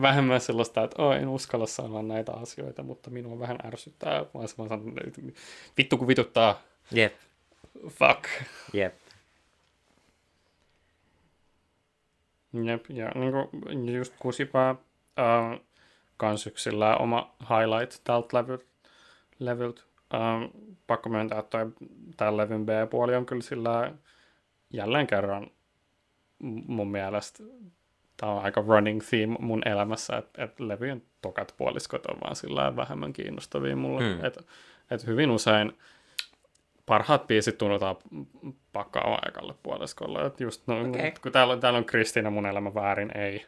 vähemmän 0.02 0.42
sellaista, 0.42 0.84
että 0.84 1.02
oh, 1.02 1.14
en 1.14 1.28
uskalla 1.28 1.68
sanoa 1.68 2.02
näitä 2.02 2.32
asioita, 2.32 2.84
mutta 2.84 3.10
minua 3.10 3.40
vähän 3.40 3.58
ärsyttää, 3.66 4.26
vaan 4.34 4.48
mä 4.58 4.68
sanon, 4.68 4.94
vittu 5.78 5.98
kun 5.98 6.08
vituttaa. 6.08 6.62
Jep. 6.92 7.14
Fuck. 7.88 8.26
Jep. 8.74 9.01
Jep, 12.54 12.86
ja 12.90 13.12
niin 13.16 13.32
kuin 13.32 13.96
just 13.96 14.14
kusipää 14.20 14.70
äh, 15.20 15.60
kans 16.18 16.48
yksillä 16.48 16.98
oma 16.98 17.36
highlight 17.42 18.04
tältä 18.04 18.38
levyltä. 18.38 18.66
levyltä. 19.40 19.82
Ähm, 20.14 20.44
pakko 20.88 21.10
myöntää, 21.10 21.40
että 21.40 21.68
tämän 22.18 22.38
levyn 22.38 22.66
B-puoli 22.66 23.16
on 23.16 23.26
kyllä 23.26 23.42
sillä 23.42 23.92
jälleen 24.74 25.08
kerran 25.08 25.48
mun 26.68 26.92
mielestä 26.92 27.44
tämä 28.18 28.32
on 28.32 28.44
aika 28.44 28.64
running 28.68 29.02
theme 29.10 29.36
mun 29.40 29.62
elämässä, 29.66 30.18
että, 30.18 30.44
että 30.44 30.68
levyjen 30.68 31.04
tokat 31.22 31.54
puoliskot 31.58 32.06
on 32.06 32.18
vaan 32.24 32.36
sillä 32.36 32.76
vähemmän 32.76 33.14
kiinnostavia 33.14 33.76
mulle. 33.76 34.02
Mm. 34.02 34.26
Että 34.26 34.44
et 34.92 35.08
hyvin 35.08 35.32
usein 35.32 35.78
parhaat 36.86 37.28
biisit 37.28 37.58
tunnutaan 37.58 37.96
pakkaa 38.74 39.20
aikalle 39.22 39.54
puoliskolle. 39.64 40.26
Että 40.26 40.44
just, 40.44 40.68
no, 40.68 40.82
okay. 40.82 41.12
kun 41.22 41.32
täällä, 41.32 41.58
täällä 41.58 41.78
on 41.78 41.86
Kristiina 41.86 42.30
mun 42.30 42.46
elämä 42.46 42.74
väärin, 42.74 43.18
ei. 43.18 43.46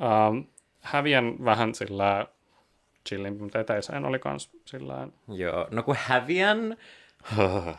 Um, 0.00 0.44
häviän 0.80 1.44
vähän 1.44 1.74
sillä 1.74 2.26
chillin, 3.08 3.42
mutta 3.42 3.60
eteiseen 3.60 4.04
oli 4.04 4.18
kans 4.18 4.50
sillä 4.64 5.08
Joo, 5.28 5.68
no 5.70 5.82
kun 5.82 5.96
häviän... 5.98 6.76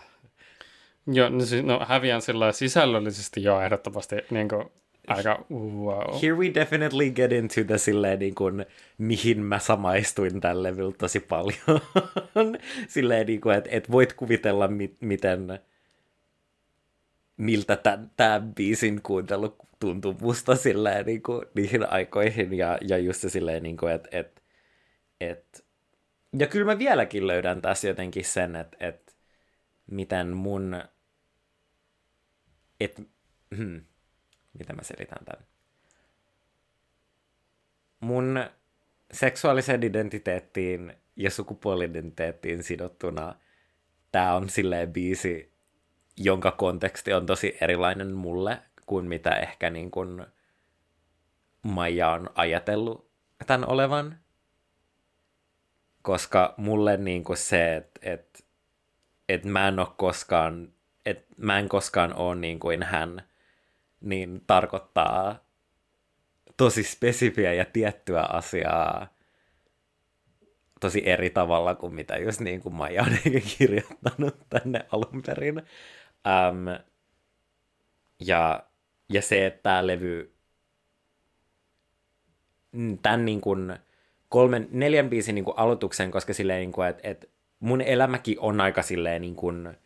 Joo, 1.13 1.29
no, 1.29 1.45
siis, 1.45 1.63
no 1.63 1.85
häviän 1.87 2.21
sillä 2.21 2.51
sisällöllisesti 2.51 3.43
jo 3.43 3.61
ehdottomasti 3.61 4.15
niin 4.29 4.49
kuin, 4.49 4.71
aika 5.09 5.45
wow. 5.51 6.21
Here 6.21 6.35
we 6.35 6.53
definitely 6.53 7.09
get 7.11 7.31
into 7.31 7.63
the 7.63 7.77
silleen 7.77 8.19
niin 8.19 8.35
kuin, 8.35 8.65
mihin 8.97 9.41
mä 9.41 9.59
samaistuin 9.59 10.41
tälle 10.41 10.69
levyllä 10.69 10.95
tosi 10.97 11.19
paljon. 11.19 11.81
silleen 12.87 13.27
niin 13.27 13.41
kuin, 13.41 13.55
että 13.55 13.69
et 13.71 13.91
voit 13.91 14.13
kuvitella, 14.13 14.67
mi- 14.67 14.97
miten 14.99 15.59
miltä 17.37 17.77
tämä 18.17 18.41
biisin 18.55 19.01
kuuntelu 19.01 19.55
tuntuu 19.79 20.15
musta 20.21 20.55
silleen 20.55 21.05
niin 21.05 21.23
kuin, 21.23 21.45
niihin 21.55 21.91
aikoihin 21.91 22.53
ja, 22.53 22.77
ja 22.81 22.97
just 22.97 23.21
se 23.21 23.29
silleen 23.29 23.63
niin 23.63 23.77
kuin, 23.77 23.93
että 23.93 24.09
et, 24.11 24.43
et, 25.21 25.65
ja 26.39 26.47
kyllä 26.47 26.65
mä 26.65 26.79
vieläkin 26.79 27.27
löydän 27.27 27.61
tässä 27.61 27.87
jotenkin 27.87 28.25
sen, 28.25 28.55
että 28.55 28.77
et, 28.79 29.17
miten 29.91 30.35
mun 30.35 30.75
et, 32.79 33.01
hmm, 33.57 33.81
Miten 34.53 34.75
mä 34.75 34.83
selitän 34.83 35.25
tämän? 35.25 35.47
Mun 37.99 38.45
seksuaaliseen 39.11 39.83
identiteettiin 39.83 40.93
ja 41.15 41.31
sukupuolidentiteettiin 41.31 42.63
sidottuna 42.63 43.35
tämä 44.11 44.35
on 44.35 44.49
silleen 44.49 44.93
biisi, 44.93 45.51
jonka 46.17 46.51
konteksti 46.51 47.13
on 47.13 47.25
tosi 47.25 47.57
erilainen 47.61 48.13
mulle 48.13 48.59
kuin 48.85 49.05
mitä 49.05 49.29
ehkä 49.29 49.69
niin 49.69 49.91
kuin 49.91 50.25
Maija 51.63 52.09
on 52.09 52.29
ajatellut 52.35 53.09
tämän 53.47 53.69
olevan. 53.69 54.19
Koska 56.01 56.53
mulle 56.57 56.97
niin 56.97 57.23
kuin 57.23 57.37
se, 57.37 57.75
että 57.75 57.99
et, 58.03 58.45
et 59.29 59.45
mä 59.45 59.67
en 59.67 59.79
ole 59.79 59.87
koskaan, 59.97 60.73
että 61.05 61.35
mä 61.37 61.59
en 61.59 61.69
koskaan 61.69 62.13
ole 62.13 62.35
niin 62.35 62.59
kuin 62.59 62.83
hän– 62.83 63.21
niin 64.01 64.41
tarkoittaa 64.47 65.45
tosi 66.57 66.83
spesifiä 66.83 67.53
ja 67.53 67.65
tiettyä 67.65 68.21
asiaa 68.21 69.07
tosi 70.79 71.09
eri 71.09 71.29
tavalla 71.29 71.75
kuin 71.75 71.95
mitä 71.95 72.17
just 72.17 72.39
niin 72.39 72.61
kuin 72.61 72.75
Maija 72.75 73.01
on 73.03 73.17
kirjoittanut 73.57 74.35
tänne 74.49 74.85
alun 74.91 75.21
perin. 75.25 75.57
Um, 75.57 76.65
ja, 78.19 78.63
ja 79.09 79.21
se, 79.21 79.45
että 79.45 79.63
tämä 79.63 79.87
levy 79.87 80.33
tämän 83.01 83.25
niin 83.25 83.41
kuin 83.41 83.79
kolmen, 84.29 84.67
neljän 84.71 85.09
biisin 85.09 85.35
niin 85.35 85.45
kuin 85.45 85.57
aloituksen, 85.57 86.11
koska 86.11 86.33
silleen, 86.33 86.59
niin 86.59 86.71
kuin, 86.71 86.87
että, 86.87 87.09
että 87.09 87.27
mun 87.59 87.81
elämäkin 87.81 88.39
on 88.39 88.61
aika 88.61 88.81
silleen 88.81 89.21
niin 89.21 89.35
kuin, 89.35 89.77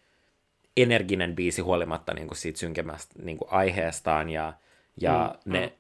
energinen 0.78 1.36
biisi 1.36 1.62
huolimatta 1.62 2.14
niin 2.14 2.28
kuin 2.28 2.38
siitä 2.38 2.60
synkemmästä 2.60 3.16
niin 3.24 3.38
kuin 3.38 3.52
aiheestaan 3.52 4.30
ja, 4.30 4.54
ja 5.02 5.36
mm, 5.46 5.54
ne 5.54 5.68
mm. 5.68 5.74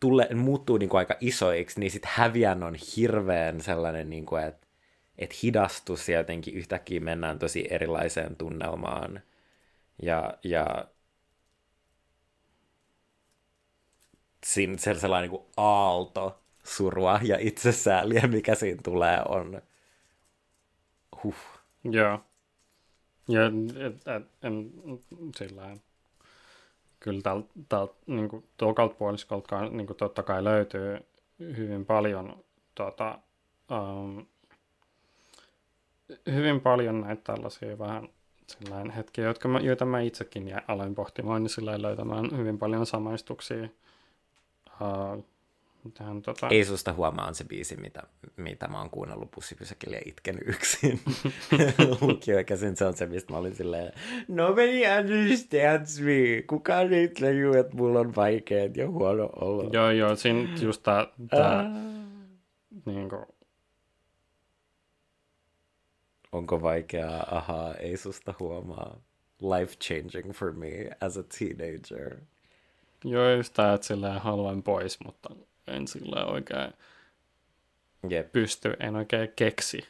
Tulle, 0.00 0.28
muuttuu 0.34 0.78
niin 0.78 0.88
kuin 0.88 0.98
aika 0.98 1.16
isoiksi, 1.20 1.80
niin 1.80 1.90
sitten 1.90 2.10
häviän 2.14 2.62
on 2.62 2.74
hirveän 2.96 3.60
sellainen, 3.60 4.10
niin 4.10 4.26
kuin, 4.26 4.44
että 4.44 4.66
et 5.18 5.42
hidastus 5.42 6.08
ja 6.08 6.18
jotenkin 6.18 6.54
yhtäkkiä 6.54 7.00
mennään 7.00 7.38
tosi 7.38 7.66
erilaiseen 7.70 8.36
tunnelmaan. 8.36 9.20
Ja, 10.02 10.34
ja 10.44 10.84
siinä 14.46 14.76
se 14.78 14.94
sellainen 14.94 15.30
niin 15.30 15.40
kuin 15.40 15.52
aalto 15.56 16.42
surua 16.64 17.20
ja 17.22 17.36
itsesääliä, 17.40 18.26
mikä 18.26 18.54
siinä 18.54 18.80
tulee, 18.84 19.18
on 19.28 19.62
huh. 21.22 21.36
Joo. 21.84 22.24
Ja 23.30 23.46
et, 23.86 24.08
et, 24.08 24.26
en, 24.42 24.70
sillä 25.36 25.76
kyllä 27.00 27.20
täältä 27.22 27.48
täl, 27.68 27.88
niin 28.06 28.44
tuolta 28.56 28.88
puoliskolta 28.88 29.68
niin 29.68 29.86
totta 29.86 30.22
kai 30.22 30.44
löytyy 30.44 30.98
hyvin 31.38 31.86
paljon 31.86 32.44
tota, 32.74 33.18
um, 33.70 34.26
hyvin 36.32 36.60
paljon 36.60 37.00
näitä 37.00 37.22
tällaisia 37.34 37.78
vähän 37.78 38.08
sellainen 38.46 38.90
hetkiä, 38.90 39.24
jotka 39.24 39.48
mä, 39.48 39.60
joita 39.60 39.84
mä 39.84 40.00
itsekin 40.00 40.52
aloin 40.68 40.94
pohtimaan, 40.94 41.42
niin 41.42 41.50
sillä 41.50 41.82
löytämään 41.82 42.36
hyvin 42.36 42.58
paljon 42.58 42.86
samaistuksia 42.86 43.68
uh, 44.80 45.24
Tähän, 45.94 46.22
tota... 46.22 46.48
Ei 46.48 46.64
susta 46.64 46.92
huomaa 46.92 47.26
on 47.26 47.34
se 47.34 47.44
biisi, 47.44 47.76
mitä, 47.76 48.02
mitä 48.36 48.68
mä 48.68 48.78
oon 48.78 48.90
kuunnellut 48.90 49.30
bussipysäkillä 49.30 49.96
ja 49.96 50.02
itken 50.06 50.38
yksin. 50.46 51.00
Lukioikäisin 52.00 52.76
se 52.76 52.84
on 52.84 52.96
se, 52.96 53.06
mistä 53.06 53.32
mä 53.32 53.38
olin 53.38 53.54
silleen, 53.54 53.92
nobody 54.28 54.82
understands 54.98 56.00
me. 56.00 56.42
Kukaan 56.46 56.92
ei 56.92 57.08
tajua, 57.08 57.58
että 57.58 57.76
mulla 57.76 58.00
on 58.00 58.16
vaikeet 58.16 58.76
ja 58.76 58.90
huono 58.90 59.30
olo. 59.36 59.70
Joo, 59.72 59.90
joo, 59.90 60.16
siinä 60.16 60.48
just 60.60 60.82
tää, 60.82 61.06
tää 61.30 61.58
ah. 61.58 61.66
niin 62.86 63.08
kuin... 63.08 63.26
Onko 66.32 66.62
vaikeaa? 66.62 67.36
Ahaa, 67.36 67.74
ei 67.74 67.96
susta 67.96 68.34
huomaa. 68.40 69.00
Life 69.40 69.74
changing 69.76 70.32
for 70.32 70.52
me 70.52 70.90
as 71.00 71.16
a 71.16 71.22
teenager. 71.38 72.16
Joo, 73.04 73.34
just 73.34 73.54
tää, 73.54 73.74
että 73.74 73.86
silleen 73.86 74.20
haluan 74.20 74.62
pois, 74.62 74.98
mutta 75.04 75.30
en 75.66 75.88
sillä 75.88 76.24
oikein 76.24 76.72
Jep. 78.08 78.32
pysty, 78.32 78.76
en 78.80 78.96
oikein 78.96 79.32
keksi 79.36 79.88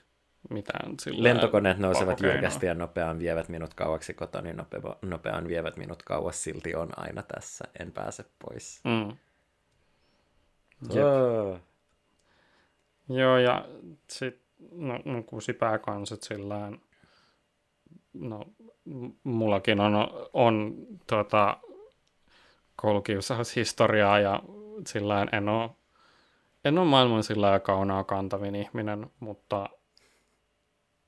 mitään 0.51 0.94
sillä 1.01 1.22
Lentokoneet 1.22 1.78
nousevat 1.78 2.20
jyrkästi 2.20 2.66
ja 2.66 2.74
nopeaan 2.74 3.18
vievät 3.18 3.48
minut 3.48 3.74
kauaksi 3.74 4.14
kotoni, 4.14 4.44
niin 4.44 4.56
nopea, 4.56 4.80
nopeaan 5.02 5.48
vievät 5.48 5.76
minut 5.76 6.02
kauas, 6.02 6.44
silti 6.44 6.74
on 6.74 6.88
aina 6.97 7.22
tässä, 7.22 7.64
en 7.80 7.92
pääse 7.92 8.24
pois. 8.38 8.80
Mm. 8.84 9.16
Jep. 10.94 11.05
Oh. 11.05 11.60
Joo, 13.09 13.38
ja 13.38 13.68
sitten 14.09 14.51
no, 14.72 14.98
no 15.05 15.22
kusipääkanset 15.22 16.22
sillä 16.22 16.72
no, 18.12 18.44
mullakin 19.24 19.80
on, 19.80 19.94
on 20.32 20.74
tota, 21.06 21.56
koulukiusaushistoriaa 22.76 24.20
ja 24.20 24.42
sillä 24.86 25.27
en 25.32 25.48
ole, 25.48 25.70
en 26.65 26.78
ole 26.78 26.86
maailman 26.86 27.23
sillä 27.23 27.61
kaunaa 27.61 28.05
kantavin 28.05 28.55
ihminen, 28.55 29.11
mutta 29.20 29.69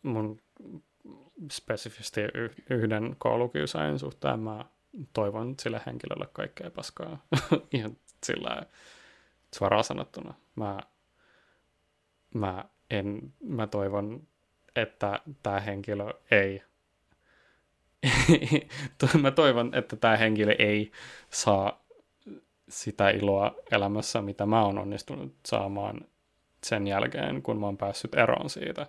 mun 0.02 0.40
spesifisti 1.52 2.20
yhden 2.70 3.16
koulukiusaajan 3.18 3.98
suhteen 3.98 4.40
mä 4.40 4.64
toivon 5.12 5.54
sille 5.62 5.80
henkilölle 5.86 6.26
kaikkea 6.32 6.70
paskaa. 6.70 7.24
Ihan 7.72 7.96
sillä 8.24 8.62
suoraan 9.54 9.84
sanottuna. 9.84 10.34
Mä, 10.56 10.78
mä, 12.34 12.64
en, 12.90 13.32
mä 13.44 13.66
toivon, 13.66 14.26
että 14.76 15.20
tämä 15.42 15.60
henkilö 15.60 16.14
ei 16.30 16.62
mä 19.22 19.30
toivon, 19.30 19.74
että 19.74 19.96
tämä 19.96 20.16
henkilö 20.16 20.52
ei 20.58 20.92
saa 21.30 21.81
sitä 22.72 23.10
iloa 23.10 23.54
elämässä, 23.70 24.22
mitä 24.22 24.46
mä 24.46 24.64
oon 24.64 24.78
onnistunut 24.78 25.34
saamaan 25.46 26.00
sen 26.64 26.86
jälkeen, 26.86 27.42
kun 27.42 27.60
mä 27.60 27.66
oon 27.66 27.76
päässyt 27.76 28.14
eroon 28.14 28.50
siitä, 28.50 28.86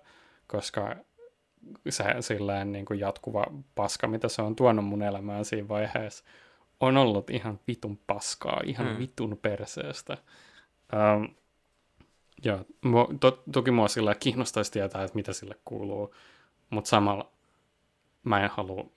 koska 0.47 0.95
se 1.89 2.03
silleen 2.19 2.71
niin 2.71 2.85
kuin 2.85 2.99
jatkuva 2.99 3.45
paska, 3.75 4.07
mitä 4.07 4.27
se 4.27 4.41
on 4.41 4.55
tuonut 4.55 4.85
mun 4.85 5.03
elämään 5.03 5.45
siinä 5.45 5.67
vaiheessa, 5.67 6.23
on 6.79 6.97
ollut 6.97 7.29
ihan 7.29 7.59
vitun 7.67 7.99
paskaa, 8.07 8.61
ihan 8.65 8.87
mm. 8.87 8.97
vitun 8.97 9.39
perseestä. 9.41 10.17
Um, 10.93 11.35
ja 12.45 12.65
to, 13.19 13.43
toki 13.51 13.71
mua 13.71 13.87
sillä 13.87 14.15
kiinnostaisi 14.15 14.71
tietää, 14.71 15.03
että 15.03 15.15
mitä 15.15 15.33
sille 15.33 15.55
kuuluu, 15.65 16.15
mutta 16.69 16.89
samalla 16.89 17.32
mä 18.23 18.43
en 18.43 18.49
halua 18.49 18.89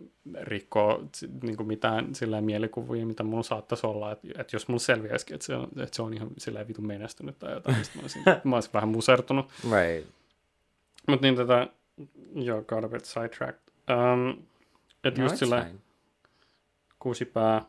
rikkoa 0.42 1.00
niin 1.42 1.56
kuin 1.56 1.66
mitään 1.66 2.14
sillä 2.14 2.40
mielikuvia, 2.40 3.06
mitä 3.06 3.22
mulla 3.22 3.42
saattaisi 3.42 3.86
olla, 3.86 4.12
että, 4.12 4.28
että 4.38 4.56
jos 4.56 4.68
mulla 4.68 4.78
selviäisikin, 4.78 5.34
että 5.34 5.46
se 5.46 5.54
on, 5.54 5.68
että 5.76 5.96
se 5.96 6.02
on 6.02 6.14
ihan 6.14 6.28
sillä 6.38 6.68
vitun 6.68 6.86
menestynyt 6.86 7.38
tai 7.38 7.52
jotain, 7.52 7.76
niin 7.76 7.86
mä 7.94 8.00
olisin, 8.02 8.22
mä 8.44 8.56
olisin 8.56 8.72
vähän 8.72 8.88
musertunut. 8.88 9.52
Right. 9.62 10.10
Mutta 11.08 11.26
niin 11.26 11.36
tätä, 11.36 11.68
joo, 12.34 12.62
got 12.62 12.84
a 12.84 12.88
bit 12.88 13.04
sidetracked. 13.04 13.60
Um, 13.90 14.42
että 15.04 15.20
no, 15.20 15.24
just 15.24 15.36
sillä 15.36 15.70
kuusi 16.98 17.24
pää. 17.24 17.64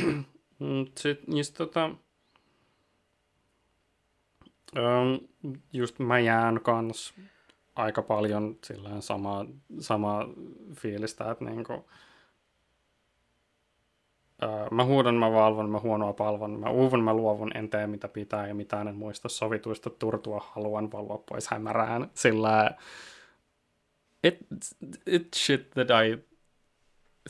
Sitten 0.98 1.36
just 1.36 1.54
tota, 1.54 1.90
um, 4.76 5.28
just 5.72 5.98
mä 5.98 6.18
jään 6.18 6.60
kans 6.60 7.14
aika 7.74 8.02
paljon 8.02 8.58
silleen 8.64 9.02
samaa, 9.02 9.46
samaa 9.80 10.28
fiilistä, 10.76 11.30
että 11.30 11.44
niinku, 11.44 11.90
ää, 14.40 14.68
mä 14.70 14.84
huudan, 14.84 15.14
mä 15.14 15.32
valvon, 15.32 15.70
mä 15.70 15.80
huonoa 15.80 16.12
palvon, 16.12 16.60
mä 16.60 16.70
uuvun, 16.70 17.04
mä 17.04 17.14
luovun, 17.14 17.56
en 17.56 17.70
tee 17.70 17.86
mitä 17.86 18.08
pitää 18.08 18.46
ja 18.46 18.54
mitään 18.54 18.88
en 18.88 18.96
muista 18.96 19.28
sovituista 19.28 19.90
turtua, 19.90 20.46
haluan 20.52 20.92
valvoa 20.92 21.22
pois 21.28 21.48
hämärään. 21.48 22.10
Sillä 22.14 22.70
it, 24.24 24.38
it 25.06 25.28
shit 25.36 25.70
that 25.70 25.88
I 25.90 26.24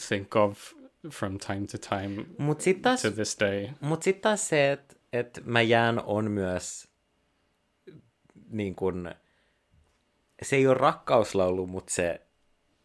think 0.09 0.37
of 0.37 0.73
from 1.11 1.39
time 1.39 1.67
to 1.67 1.79
time 1.97 2.25
mut 2.39 2.61
sit 2.61 2.83
taas, 2.83 3.03
to 3.03 3.11
this 3.11 3.37
day. 3.41 3.69
Mutta 3.81 4.05
sitten 4.05 4.23
taas 4.23 4.49
se, 4.49 4.73
että 4.73 4.97
et 5.13 5.43
mä 5.45 5.63
jään 5.63 6.03
on 6.07 6.31
myös 6.31 6.89
niin 8.51 8.75
kuin, 8.75 9.15
se 10.43 10.57
ei 10.57 10.67
ole 10.67 10.75
rakkauslaulu, 10.75 11.67
mutta 11.67 11.93
se 11.93 12.21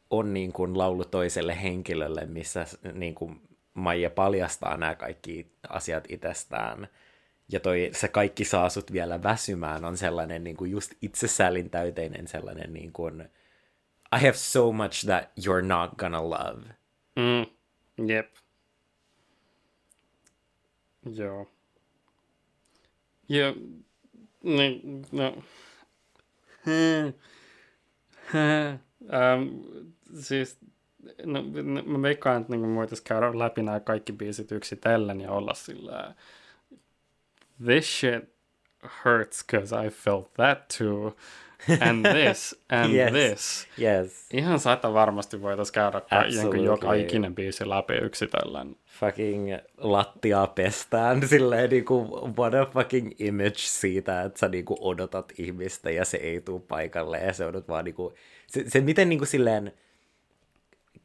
on 0.10 0.34
niin 0.34 0.54
kuin 0.54 0.78
laulu 0.78 1.06
toiselle 1.06 1.62
henkilölle, 1.64 2.26
missä 2.26 2.66
niin 2.94 3.16
kuin 3.16 3.42
Maija 3.74 4.10
paljastaa 4.10 4.78
nämä 4.78 4.96
kaikki 4.96 5.52
asiat 5.70 6.04
itsestään. 6.10 6.88
Ja 7.52 7.60
toi, 7.60 7.90
se 7.94 8.08
kaikki 8.08 8.46
saa 8.46 8.70
sut 8.70 8.92
vielä 8.92 9.24
väsymään 9.24 9.86
on 9.86 9.98
sellainen 9.98 10.44
niin 10.44 10.58
kuin 10.58 10.72
just 10.72 10.92
itsesälin 11.02 11.70
täyteinen 11.70 12.28
sellainen 12.28 12.74
niin 12.74 12.94
kuin, 12.94 13.22
I 14.16 14.20
have 14.22 14.34
so 14.34 14.72
much 14.72 15.06
that 15.06 15.24
you're 15.40 15.66
not 15.66 15.92
gonna 15.98 16.30
love. 16.30 16.64
Mm, 17.16 17.46
jep. 18.08 18.36
Joo. 21.16 21.52
Ja, 23.30 23.54
niin, 24.44 25.06
no. 25.12 25.44
Hmm 26.66 27.14
um, 28.34 29.64
siis 30.20 30.60
no, 31.26 31.44
mä 31.86 32.02
veikkaan, 32.02 32.41
että 32.41 32.56
niin 32.56 32.76
voitaisiin 32.76 33.08
käydä 33.08 33.40
läpi 33.40 33.64
nämä 33.64 33.80
kaikki 33.80 34.14
biisit 34.14 34.52
yksitellen 34.52 35.22
ja 35.22 35.32
olla 35.32 35.54
sillä 35.54 36.16
this 37.66 37.99
shit 37.99 38.38
hurts 39.06 39.44
because 39.44 39.86
I 39.86 39.90
felt 39.90 40.34
that 40.34 40.68
too. 40.78 41.16
And 41.80 42.06
this, 42.06 42.56
and 42.70 42.94
yes. 42.94 43.12
this. 43.12 43.68
Yes. 43.82 44.26
Ihan 44.34 44.60
sata 44.60 44.94
varmasti 44.94 45.42
voitaisiin 45.42 45.74
käydä 45.74 46.02
jonkun 46.36 46.64
joka 46.64 46.94
ikinen 46.94 47.36
biisi 47.36 47.70
läpi 47.70 47.94
yksitellen. 47.94 48.76
Fucking 48.86 49.58
lattia 49.78 50.48
pestään 50.48 51.28
silleen 51.28 51.70
niinku, 51.70 52.08
what 52.38 52.54
a 52.54 52.66
fucking 52.66 53.12
image 53.20 53.58
siitä, 53.58 54.22
että 54.22 54.40
sä 54.40 54.48
niinku 54.48 54.78
odotat 54.80 55.34
ihmistä 55.38 55.92
ja 55.92 56.06
se 56.06 56.18
ei 56.18 56.42
tule 56.42 56.62
paikalle 56.68 57.18
ja 57.18 57.34
se 57.34 57.46
odot 57.46 57.68
vaan 57.68 57.86
niinku, 57.86 58.14
se, 58.48 58.64
se 58.68 58.82
miten 58.82 59.10
niinku 59.10 59.26
silleen, 59.26 59.72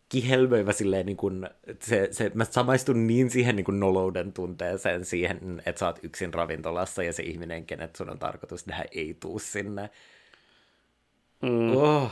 kihelmöivä 0.09 0.73
silleen, 0.73 1.07
niin 1.07 1.16
kun, 1.16 1.49
se, 1.81 2.09
se, 2.11 2.31
mä 2.35 2.45
samaistun 2.45 3.07
niin 3.07 3.31
siihen 3.31 3.57
niin 3.57 3.65
kun 3.65 3.81
nolouden 3.81 4.33
tunteeseen 4.33 5.05
siihen, 5.05 5.62
että 5.66 5.79
sä 5.79 5.87
oot 5.87 5.99
yksin 6.03 6.35
ravintolassa 6.35 7.03
ja 7.03 7.12
se 7.12 7.23
ihminen, 7.23 7.66
kenet 7.66 7.97
sun 7.97 8.11
on 8.11 8.19
tarkoitus 8.19 8.66
nähdä, 8.66 8.85
ei 8.93 9.16
tuu 9.20 9.39
sinne. 9.39 9.91
Mm. 11.43 11.77
Oh. 11.77 12.10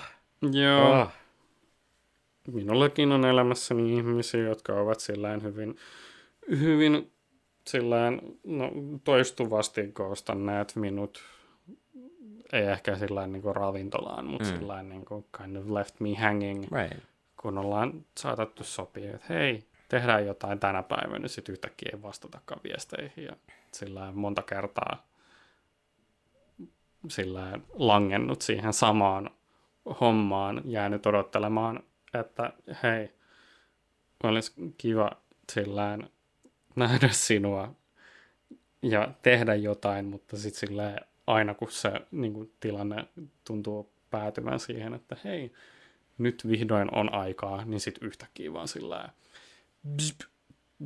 Joo. 0.53 1.01
Oh. 1.01 1.09
Minullakin 2.53 3.13
on 3.13 3.25
elämässäni 3.25 3.95
ihmisiä, 3.95 4.41
jotka 4.41 4.73
ovat 4.73 5.01
sillään 5.01 5.43
hyvin, 5.43 5.77
hyvin 6.51 7.13
sillään, 7.67 8.21
no, 8.45 8.71
toistuvasti 9.05 9.89
koostanneet 9.93 10.77
minut 10.77 11.23
ei 12.53 12.63
ehkä 12.63 12.97
sillä 12.97 13.27
niin 13.27 13.43
kuin 13.43 13.57
ravintolaan, 13.57 14.27
mutta 14.27 14.49
mm. 14.49 14.59
sillä 14.59 14.83
niin 14.83 15.05
kuin 15.05 15.25
kind 15.37 15.57
of 15.57 15.71
left 15.71 16.01
me 16.01 16.15
hanging, 16.15 16.65
right. 16.73 17.03
kun 17.43 17.59
ollaan 17.59 18.05
saatettu 18.19 18.65
sopia, 18.65 19.15
että 19.15 19.27
hei, 19.29 19.63
tehdään 19.89 20.27
jotain 20.27 20.61
tänä 20.61 20.83
päivänä, 20.83 21.19
niin 21.19 21.29
sitten 21.29 21.53
yhtäkkiä 21.53 21.91
ei 21.93 22.03
vastatakaan 22.03 22.61
viesteihin 22.65 23.25
ja 23.25 23.37
sillä 23.73 24.13
monta 24.13 24.43
kertaa 24.43 25.10
sillä 27.09 27.61
langennut 27.73 28.43
siihen 28.43 28.73
samaan 28.73 29.31
hommaan, 30.01 30.63
jäänyt 30.65 31.07
odottelemaan, 31.07 31.83
että 32.15 32.53
hei, 32.83 33.11
olisi 34.23 34.53
kiva 34.79 35.11
sillään 35.53 36.11
nähdä 36.77 37.09
sinua 37.09 37.75
ja 38.83 39.09
tehdä 39.23 39.55
jotain, 39.55 40.07
mutta 40.07 40.37
sitten 40.37 40.61
sillä 40.61 40.97
aina 41.27 41.55
kun 41.55 41.71
se 41.71 41.93
niin 42.11 42.33
kuin, 42.33 42.53
tilanne 42.61 43.07
tuntuu 43.45 43.93
päätymään 44.11 44.61
siihen, 44.61 44.95
että 44.95 45.17
hei, 45.25 45.53
nyt 46.19 46.49
vihdoin 46.49 46.95
on 46.95 47.15
aikaa, 47.15 47.65
niin 47.65 47.81
sitten 47.81 48.09
yhtäkkiä 48.09 48.53
vaan 48.53 48.69
sillä 48.69 49.09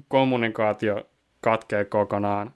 kommunikaatio 0.09 1.09
katkee 1.41 1.85
kokonaan, 1.85 2.55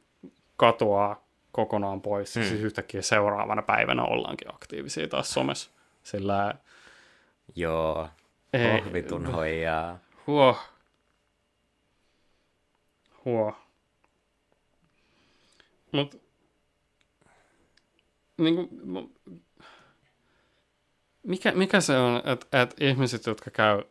katoaa 0.56 1.27
kokonaan 1.52 2.00
pois, 2.00 2.34
hmm. 2.34 2.44
siis 2.44 2.60
yhtäkkiä 2.60 3.02
seuraavana 3.02 3.62
päivänä 3.62 4.04
ollaankin 4.04 4.54
aktiivisia 4.54 5.08
taas 5.08 5.30
somessa. 5.30 5.70
Sillä... 6.02 6.54
Joo, 7.54 8.08
ei, 8.52 8.80
oh, 8.80 8.92
vitun 8.92 9.26
hoijaa. 9.26 9.98
Huo. 10.26 10.58
Huo. 13.24 13.56
Mut 15.92 16.28
niin 18.38 18.54
kuin, 18.54 18.68
mikä, 21.22 21.52
mikä 21.52 21.80
se 21.80 21.96
on, 21.96 22.22
että 22.24 22.62
et 22.62 22.74
ihmiset, 22.80 23.26
jotka 23.26 23.50
käy 23.50 23.82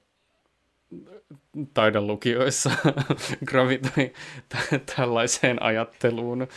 taidelukioissa 1.73 2.71
gravitoi 3.49 4.13
tällaiseen 4.95 5.61
ajatteluun. 5.61 6.47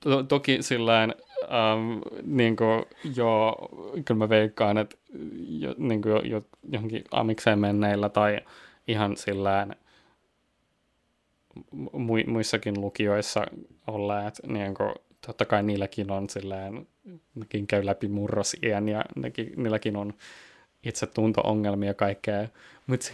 To- 0.00 0.22
toki 0.22 0.62
sillään 0.62 1.14
ähm, 1.42 1.98
niin 2.22 2.56
kuin 2.56 2.84
jo, 3.16 3.56
kyllä 4.04 4.18
mä 4.18 4.28
veikkaan, 4.28 4.78
että 4.78 4.96
jo, 5.48 5.74
niin 5.78 6.02
kuin 6.02 6.12
jo, 6.12 6.20
jo, 6.22 6.42
johonkin 6.72 7.04
amikseen 7.10 7.58
menneillä 7.58 8.08
tai 8.08 8.40
ihan 8.88 9.16
sillään 9.16 9.76
mu- 11.74 12.30
muissakin 12.30 12.80
lukioissa 12.80 13.46
olleet, 13.86 14.40
niin 14.46 14.74
kuin, 14.74 14.94
totta 15.26 15.44
kai 15.44 15.62
niilläkin 15.62 16.10
on 16.10 16.30
silleen, 16.30 16.86
nekin 17.34 17.66
käy 17.66 17.86
läpi 17.86 18.08
murrosien 18.08 18.88
ja 18.88 19.04
nekin, 19.16 19.52
niilläkin 19.56 19.96
on 19.96 20.14
itsetunto-ongelmia 20.84 21.94
kaikkea, 21.94 22.48
mutta 22.86 23.10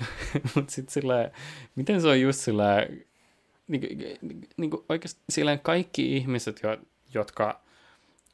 mut 0.55 0.71
sitten 0.71 0.93
silleen, 0.93 1.31
miten 1.77 2.01
se 2.01 2.09
on 2.09 2.21
just 2.21 2.41
silleen, 2.41 3.05
niin, 3.69 4.19
niin 4.57 4.71
kuin 4.71 4.85
oikeasti 4.89 5.21
silleen 5.29 5.61
kaikki 5.61 6.17
ihmiset, 6.17 6.61
jo, 6.63 6.77
jotka 7.15 7.61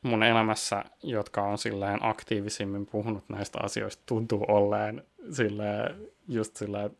mun 0.02 0.22
elämässä, 0.22 0.84
jotka 1.02 1.42
on 1.42 1.58
silleen 1.58 1.98
aktiivisimmin 2.02 2.86
puhunut 2.86 3.24
näistä 3.28 3.58
asioista, 3.62 4.02
tuntuu 4.06 4.44
olleen 4.48 5.02
silleen, 5.32 6.10
just 6.28 6.56
silleen, 6.56 6.90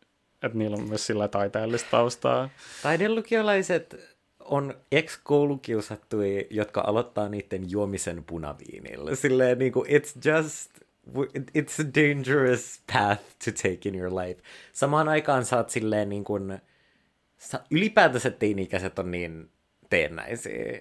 että 0.42 0.58
niillä 0.58 0.76
on 0.76 0.88
myös 0.88 1.06
sillä 1.06 1.28
taiteellista 1.28 1.90
taustaa. 1.90 2.50
Taidelukiolaiset 2.82 3.96
on 4.40 4.74
ex-koulukiusattui, 4.92 6.46
jotka 6.50 6.84
aloittaa 6.86 7.28
niiden 7.28 7.70
juomisen 7.70 8.24
punaviinilla. 8.24 9.14
Silleen 9.14 9.58
niin 9.58 9.72
kuin, 9.72 9.88
it's 9.88 10.30
just, 10.30 10.70
it's 11.58 11.80
a 11.80 11.94
dangerous 11.94 12.82
path 12.92 13.22
to 13.44 13.50
take 13.52 13.88
in 13.88 13.94
your 13.94 14.12
life. 14.14 14.42
Samaan 14.72 15.08
aikaan 15.08 15.44
oot 15.56 15.70
silleen 15.70 16.08
niin 16.08 16.24
kuin, 16.24 16.60
ylipäätänsä 17.70 18.30
teini-ikäiset 18.30 18.98
on 18.98 19.10
niin 19.10 19.50
teennäisiä. 19.90 20.80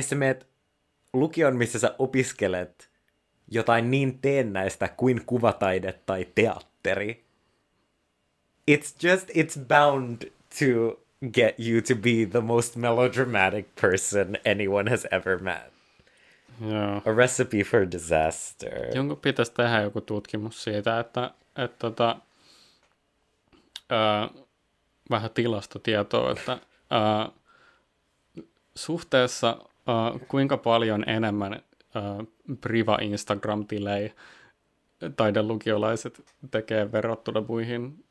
Sä 0.00 0.14
meet 0.14 0.46
lukion, 1.12 1.56
missä 1.56 1.78
sä 1.78 1.94
opiskelet 1.98 2.90
jotain 3.50 3.90
niin 3.90 4.18
teennäistä 4.18 4.88
kuin 4.88 5.26
kuvataide 5.26 5.92
tai 5.92 6.26
teatteri. 6.34 7.24
It's 8.70 9.08
just, 9.08 9.30
it's 9.30 9.64
bound 9.68 10.22
to 10.58 11.00
get 11.32 11.54
you 11.58 11.82
to 11.82 11.94
be 11.94 12.26
the 12.30 12.40
most 12.40 12.76
melodramatic 12.76 13.66
person 13.80 14.36
anyone 14.50 14.90
has 14.90 15.06
ever 15.10 15.38
met. 15.38 15.72
Joo. 16.60 17.02
A 17.06 17.16
recipe 17.16 17.64
for 17.64 17.86
disaster. 17.92 18.96
Jonkun 18.96 19.16
pitäisi 19.16 19.52
tehdä 19.52 19.80
joku 19.80 20.00
tutkimus 20.00 20.64
siitä, 20.64 21.00
että, 21.00 21.30
että 21.56 21.76
tota, 21.78 22.16
ää, 23.90 24.28
vähän 25.10 25.30
tilastotietoa, 25.30 26.30
että 26.30 26.58
ää, 26.90 27.28
suhteessa 28.74 29.56
ää, 29.86 30.18
kuinka 30.28 30.56
paljon 30.56 31.08
enemmän 31.08 31.52
ää, 31.94 32.24
priva 32.60 32.98
Instagram-tilejä 33.02 34.12
taidelukiolaiset 35.16 36.24
tekee 36.50 36.92
verrattuna 36.92 37.42
muihin 37.48 38.04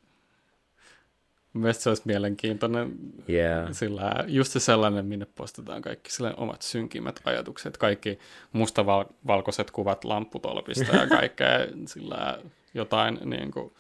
Mielestäni 1.54 1.84
se 1.84 1.90
olisi 1.90 2.02
mielenkiintoinen. 2.06 2.96
Yeah. 3.30 3.68
Sillä 3.72 4.12
just 4.28 4.52
se 4.52 4.60
sellainen, 4.60 5.06
minne 5.06 5.28
postataan 5.36 5.82
kaikki 5.82 6.12
sillä 6.12 6.34
omat 6.38 6.62
synkimmät 6.62 7.22
ajatukset, 7.24 7.78
kaikki 7.78 8.20
mustavalkoiset 8.52 9.72
kuvat 9.72 10.04
lampputolpista 10.04 10.96
ja 10.96 11.08
kaikkea 11.08 11.60
sillä 11.86 12.40
jotain 12.74 13.20
niin 13.24 13.52
kuin, 13.52 13.74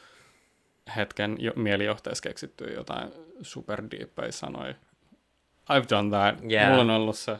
hetken 0.96 1.36
jo, 1.40 1.54
mielijohteessa 1.56 2.22
keksittyä 2.22 2.68
jotain 2.68 3.12
superdiippejä 3.42 4.32
sanoja. 4.32 4.74
I've 5.72 5.90
done 5.90 6.10
that. 6.10 6.52
Yeah. 6.52 6.70
Mulla 6.70 6.82
on 6.82 6.90
ollut 6.90 7.18
se. 7.18 7.38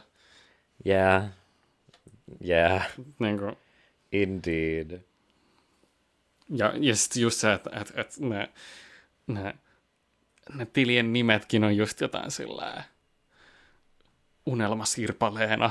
Yeah. 0.86 1.24
Yeah. 2.48 2.92
Niin 3.18 3.38
kuin, 3.38 3.56
Indeed. 4.12 5.00
Ja, 6.48 6.72
ja 6.80 6.96
sitten 6.96 7.22
just 7.22 7.40
se, 7.40 7.52
että, 7.52 7.70
että, 7.74 8.00
että 8.00 8.14
ne, 8.20 8.50
ne 9.26 9.54
ne 10.54 10.66
tilien 10.66 11.12
nimetkin 11.12 11.64
on 11.64 11.76
just 11.76 12.00
jotain 12.00 12.30
sillä 12.30 12.82
unelmasirpaleena 14.46 15.70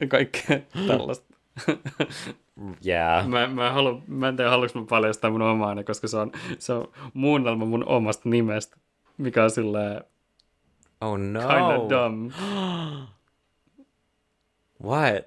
ja 0.00 0.06
kaikkea 0.06 0.60
tällaista. 0.86 1.34
Yeah. 2.86 3.28
mä, 3.28 3.46
mä, 3.46 3.72
halu, 3.72 4.02
mä 4.06 4.28
en 4.28 4.36
tiedä, 4.36 4.50
haluanko 4.50 4.80
mä 4.80 4.86
paljastaa 4.88 5.30
mun 5.30 5.42
omaani, 5.42 5.84
koska 5.84 6.08
se 6.08 6.16
on, 6.16 6.32
se 6.58 6.72
on 6.72 6.88
muunnelma 7.14 7.64
mun 7.64 7.84
omasta 7.84 8.28
nimestä, 8.28 8.76
mikä 9.18 9.44
on 9.44 9.50
silleen 9.50 10.04
Oh 11.00 11.16
no. 11.18 11.40
Kinda 11.40 11.88
dumb. 11.88 12.32
What? 14.84 15.26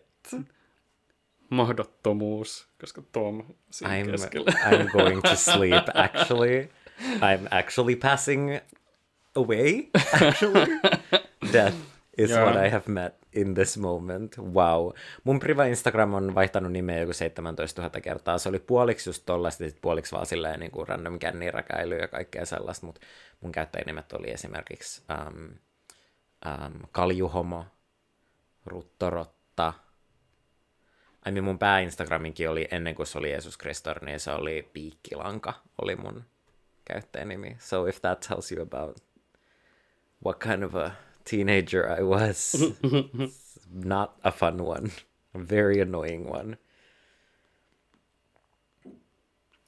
Mahdottomuus, 1.49 2.67
koska 2.79 3.01
Tom 3.11 3.43
I'm, 3.83 4.11
keskellä. 4.11 4.51
I'm 4.51 4.91
going 4.91 5.21
to 5.21 5.35
sleep, 5.51 5.83
actually. 5.93 6.69
I'm 7.21 7.47
actually 7.51 7.95
passing 7.95 8.59
away. 9.35 9.89
Actually, 10.21 10.79
death 11.51 11.75
is 12.17 12.29
yeah. 12.29 12.43
what 12.43 12.55
I 12.65 12.69
have 12.69 12.87
met 12.87 13.22
in 13.35 13.53
this 13.53 13.77
moment. 13.77 14.37
Wow. 14.37 14.91
Mun 15.23 15.39
priva 15.39 15.65
Instagram 15.65 16.13
on 16.13 16.35
vaihtanut 16.35 16.71
nimeä 16.71 16.99
joku 16.99 17.13
17 17.13 17.81
000 17.81 18.01
kertaa. 18.01 18.37
Se 18.37 18.49
oli 18.49 18.59
puoliksi 18.59 19.09
just 19.09 19.23
tollaista, 19.25 19.63
puoliksi 19.81 20.11
vaan 20.11 20.25
silleen 20.25 20.59
niin 20.59 20.71
kuin 20.71 20.87
random 20.87 21.19
känniräkäily 21.19 21.97
ja 21.97 22.07
kaikkea 22.07 22.45
sellaista, 22.45 22.85
mutta 22.85 23.01
mun 23.41 23.51
käyttäjänimet 23.51 24.13
oli 24.13 24.31
esimerkiksi 24.31 25.03
um, 25.27 25.43
um, 26.45 26.79
Kaljuhomo, 26.91 27.65
Ruttorotta, 28.65 29.73
I 31.27 31.31
mean, 31.31 31.43
mun 31.43 31.59
pää-Instagraminkin 31.59 32.49
oli, 32.49 32.67
ennen 32.71 32.95
kuin 32.95 33.07
se 33.07 33.17
oli 33.17 33.31
Jeesus 33.31 33.57
Kristor, 33.57 34.05
niin 34.05 34.19
se 34.19 34.31
oli 34.31 34.69
Piikkilanka, 34.73 35.53
oli 35.81 35.95
mun 35.95 36.23
käyttäjänimi. 36.85 37.57
So 37.59 37.85
if 37.85 38.01
that 38.01 38.19
tells 38.19 38.51
you 38.51 38.61
about 38.63 39.03
what 40.25 40.39
kind 40.39 40.63
of 40.63 40.75
a 40.75 40.91
teenager 41.29 41.99
I 41.99 42.03
was, 42.03 42.53
not 43.85 44.11
a 44.23 44.31
fun 44.31 44.61
one. 44.61 44.91
A 45.35 45.39
very 45.49 45.81
annoying 45.81 46.31
one. 46.31 46.57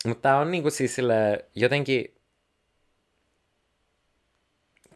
Mutta 0.06 0.38
on 0.38 0.52
niinku 0.52 0.70
siis 0.70 0.96
sille 0.96 1.46
jotenkin, 1.56 2.16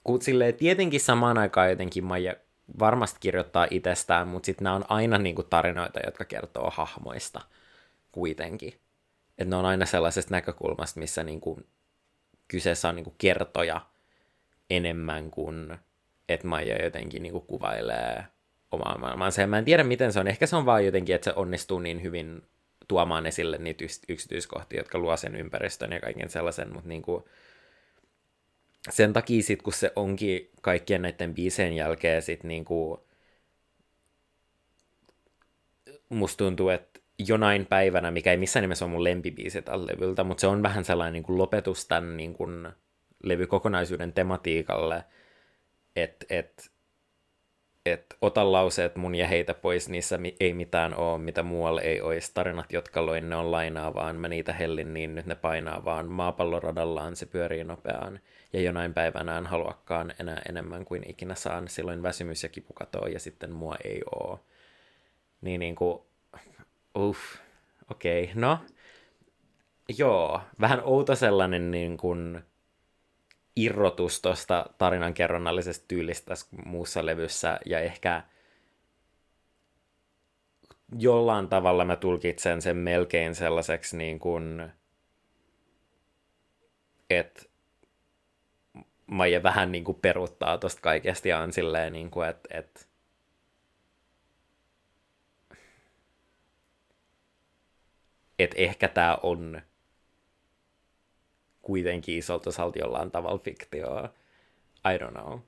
kun 0.03 0.21
sille 0.21 0.51
tietenkin 0.51 0.99
samaan 0.99 1.37
aikaan 1.37 1.69
jotenkin 1.69 2.03
Maija 2.03 2.35
varmasti 2.79 3.17
kirjoittaa 3.19 3.67
itsestään, 3.71 4.27
mutta 4.27 4.45
sitten 4.45 4.63
nämä 4.63 4.75
on 4.75 4.85
aina 4.89 5.17
niinku 5.17 5.43
tarinoita, 5.43 5.99
jotka 6.05 6.25
kertoo 6.25 6.71
hahmoista 6.75 7.41
kuitenkin. 8.11 8.73
Että 9.37 9.49
ne 9.49 9.55
on 9.55 9.65
aina 9.65 9.85
sellaisesta 9.85 10.31
näkökulmasta, 10.31 10.99
missä 10.99 11.23
niinku 11.23 11.59
kyseessä 12.47 12.89
on 12.89 12.95
niin 12.95 13.03
kuin 13.03 13.15
kertoja 13.17 13.81
enemmän 14.69 15.31
kuin 15.31 15.77
että 16.33 16.47
Maija 16.47 16.83
jotenkin 16.83 17.23
niin 17.23 17.31
kuin 17.31 17.45
kuvailee 17.45 18.23
omaa 18.71 18.97
maailmaansa. 18.97 19.41
Ja 19.41 19.47
mä 19.47 19.57
en 19.57 19.65
tiedä, 19.65 19.83
miten 19.83 20.13
se 20.13 20.19
on. 20.19 20.27
Ehkä 20.27 20.45
se 20.45 20.55
on 20.55 20.65
vaan 20.65 20.85
jotenkin, 20.85 21.15
että 21.15 21.25
se 21.25 21.33
onnistuu 21.35 21.79
niin 21.79 22.03
hyvin 22.03 22.41
tuomaan 22.87 23.25
esille 23.25 23.57
niitä 23.57 23.85
yksityiskohtia, 24.09 24.79
jotka 24.79 24.99
luo 24.99 25.17
sen 25.17 25.35
ympäristön 25.35 25.91
ja 25.91 25.99
kaiken 25.99 26.29
sellaisen, 26.29 26.73
mutta 26.73 26.89
niin 26.89 27.01
kuin, 27.01 27.23
sen 28.89 29.13
takia 29.13 29.43
sit, 29.43 29.61
kun 29.61 29.73
se 29.73 29.91
onkin 29.95 30.49
kaikkien 30.61 31.01
näiden 31.01 31.35
biisien 31.35 31.75
jälkeen 31.75 32.21
sit 32.21 32.43
niinku, 32.43 33.07
musta 36.09 36.37
tuntuu, 36.37 36.69
että 36.69 36.99
jonain 37.27 37.65
päivänä, 37.65 38.11
mikä 38.11 38.31
ei 38.31 38.37
missään 38.37 38.61
nimessä 38.61 38.85
ole 38.85 38.91
mun 38.91 39.03
lempibiisi 39.03 39.61
tällä 39.61 39.87
levyltä, 39.87 40.23
mutta 40.23 40.41
se 40.41 40.47
on 40.47 40.63
vähän 40.63 40.85
sellainen 40.85 41.13
niin 41.13 41.23
kuin 41.23 41.37
lopetus 41.37 41.87
tämän 41.87 42.17
niin 42.17 42.33
kuin 42.33 42.69
levykokonaisuuden 43.23 44.13
tematiikalle, 44.13 45.03
että 45.95 46.25
et, 46.29 46.71
et, 47.85 48.15
ota 48.21 48.51
lauseet 48.51 48.95
mun 48.95 49.15
ja 49.15 49.27
heitä 49.27 49.53
pois, 49.53 49.89
niissä 49.89 50.19
ei 50.39 50.53
mitään 50.53 50.95
ole, 50.95 51.17
mitä 51.17 51.43
muualle 51.43 51.81
ei 51.81 52.01
olisi. 52.01 52.31
Tarinat, 52.33 52.73
jotka 52.73 53.05
loin, 53.05 53.29
ne 53.29 53.35
on 53.35 53.51
lainaa 53.51 53.93
vaan, 53.93 54.15
mä 54.15 54.27
niitä 54.27 54.53
hellin, 54.53 54.93
niin 54.93 55.15
nyt 55.15 55.25
ne 55.25 55.35
painaa 55.35 55.85
vaan. 55.85 56.11
Maapalloradallaan 56.11 57.15
se 57.15 57.25
pyörii 57.25 57.63
nopeaan, 57.63 58.19
ja 58.53 58.61
jonain 58.61 58.93
päivänä 58.93 59.37
en 59.37 59.45
haluakaan 59.45 60.13
enää 60.19 60.41
enemmän 60.49 60.85
kuin 60.85 61.09
ikinä 61.09 61.35
saan. 61.35 61.67
Silloin 61.67 62.03
väsymys 62.03 62.43
ja 62.43 62.49
kipu 62.49 62.73
katoo, 62.73 63.07
ja 63.07 63.19
sitten 63.19 63.51
mua 63.51 63.75
ei 63.83 64.01
oo. 64.15 64.39
Niin, 65.41 65.59
niin 65.59 65.75
kuin, 65.75 65.99
uff, 66.97 67.19
okei, 67.91 68.23
okay. 68.23 68.35
no, 68.35 68.59
joo, 69.97 70.41
vähän 70.61 70.81
outo 70.83 71.15
sellainen 71.15 71.71
niin 71.71 71.97
kuin, 71.97 72.43
irrotus 73.63 74.21
tuosta 74.21 74.65
tarinankerronnallisesta 74.77 75.85
tyylistä 75.87 76.33
muussa 76.65 77.05
levyssä, 77.05 77.59
ja 77.65 77.79
ehkä 77.79 78.23
jollain 80.97 81.47
tavalla 81.47 81.85
mä 81.85 81.95
tulkitsen 81.95 82.61
sen 82.61 82.77
melkein 82.77 83.35
sellaiseksi 83.35 83.97
niin 83.97 84.19
kuin, 84.19 84.71
että 87.09 87.43
Maija 89.07 89.43
vähän 89.43 89.71
niin 89.71 89.83
kuin 89.83 89.99
peruuttaa 90.01 90.57
tuosta 90.57 90.81
kaikesta 90.81 91.27
ja 91.27 91.39
on 91.39 91.53
silleen, 91.53 91.93
niin 91.93 92.11
kuin, 92.11 92.29
että, 92.29 92.49
että 92.51 92.81
että 98.39 98.55
ehkä 98.57 98.87
tämä 98.87 99.17
on 99.23 99.61
kuitenkin 101.61 102.17
isolta 102.17 102.49
osalta 102.49 102.79
jollain 102.79 103.11
tavalla 103.11 103.37
fiktioa. 103.37 104.13
I 104.93 104.97
don't 104.97 105.11
know. 105.11 105.39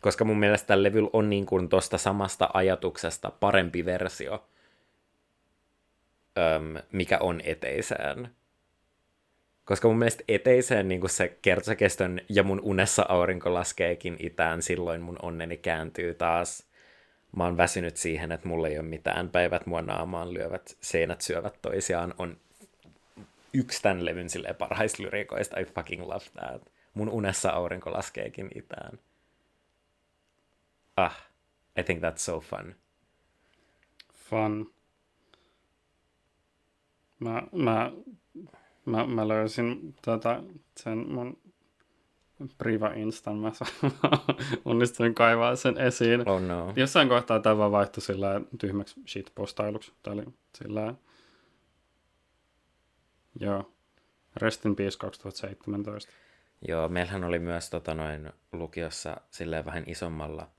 Koska 0.00 0.24
mun 0.24 0.38
mielestä 0.38 0.66
tällä 0.66 0.82
levyllä 0.82 1.10
on 1.12 1.30
niin 1.30 1.46
kuin 1.46 1.68
tosta 1.68 1.98
samasta 1.98 2.50
ajatuksesta 2.54 3.30
parempi 3.30 3.84
versio, 3.84 4.48
öm, 6.38 6.82
mikä 6.92 7.18
on 7.18 7.40
eteiseen. 7.44 8.30
Koska 9.64 9.88
mun 9.88 9.98
mielestä 9.98 10.24
eteiseen 10.28 10.88
niin 10.88 11.10
se 11.10 11.38
kertsakestön 11.42 12.20
ja 12.28 12.42
mun 12.42 12.60
unessa 12.60 13.06
aurinko 13.08 13.54
laskeekin 13.54 14.16
itään, 14.18 14.62
silloin 14.62 15.00
mun 15.00 15.18
onneni 15.22 15.56
kääntyy 15.56 16.14
taas– 16.14 16.62
mä 17.36 17.44
oon 17.44 17.56
väsynyt 17.56 17.96
siihen, 17.96 18.32
että 18.32 18.48
mulla 18.48 18.68
ei 18.68 18.78
ole 18.78 18.88
mitään. 18.88 19.28
Päivät 19.28 19.66
mua 19.66 19.82
naamaan 19.82 20.34
lyövät, 20.34 20.76
seinät 20.80 21.20
syövät 21.20 21.58
toisiaan. 21.62 22.14
On 22.18 22.36
yksi 23.54 23.82
tämän 23.82 24.04
levyn 24.04 24.30
silleen 24.30 24.56
parhaista 24.56 25.02
lyrikoista. 25.02 25.60
I 25.60 25.64
fucking 25.64 26.02
love 26.02 26.24
that. 26.32 26.62
Mun 26.94 27.08
unessa 27.08 27.50
aurinko 27.50 27.92
laskeekin 27.92 28.50
itään. 28.54 28.98
Ah, 30.96 31.22
I 31.80 31.82
think 31.82 32.02
that's 32.02 32.16
so 32.16 32.40
fun. 32.40 32.74
Fun. 34.12 34.74
Mä, 37.20 37.42
mä, 37.52 37.92
mä, 38.84 39.06
mä 39.06 39.28
löysin 39.28 39.94
tota, 40.02 40.42
sen 40.76 40.98
mun 40.98 41.43
Priva 42.58 42.88
Instan, 42.88 43.36
mä 43.36 43.52
onnistuin 44.64 45.14
kaivaa 45.14 45.56
sen 45.56 45.78
esiin. 45.78 46.28
Oh 46.28 46.40
no. 46.40 46.72
Jossain 46.76 47.08
kohtaa 47.08 47.40
tämä 47.40 47.58
vaan 47.58 47.72
vaihtui 47.72 48.02
sillä 48.02 48.40
tyhmäksi 48.58 49.00
shitpostailuksi. 49.06 49.92
Tämä 50.02 50.14
oli 50.14 50.24
sillä 50.58 50.94
Joo. 53.40 53.72
Rest 54.36 54.66
in 54.66 54.76
Peace 54.76 54.98
2017. 54.98 56.12
Joo, 56.68 56.88
meillähän 56.88 57.24
oli 57.24 57.38
myös 57.38 57.70
tota 57.70 57.94
noin, 57.94 58.32
lukiossa 58.52 59.16
silleen 59.30 59.64
vähän 59.64 59.84
isommalla 59.86 60.50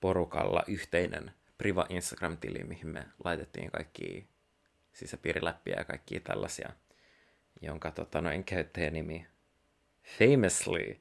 porukalla 0.00 0.62
yhteinen 0.66 1.32
Priva 1.58 1.86
Instagram-tili, 1.88 2.64
mihin 2.64 2.88
me 2.88 3.06
laitettiin 3.24 3.70
kaikki 3.70 4.28
sisäpiiriläppiä 4.92 5.74
ja 5.78 5.84
kaikki 5.84 6.20
tällaisia, 6.20 6.70
jonka 7.62 7.90
tota 7.90 8.20
noin, 8.20 8.44
käyttäjänimi 8.44 9.26
famously 10.18 11.00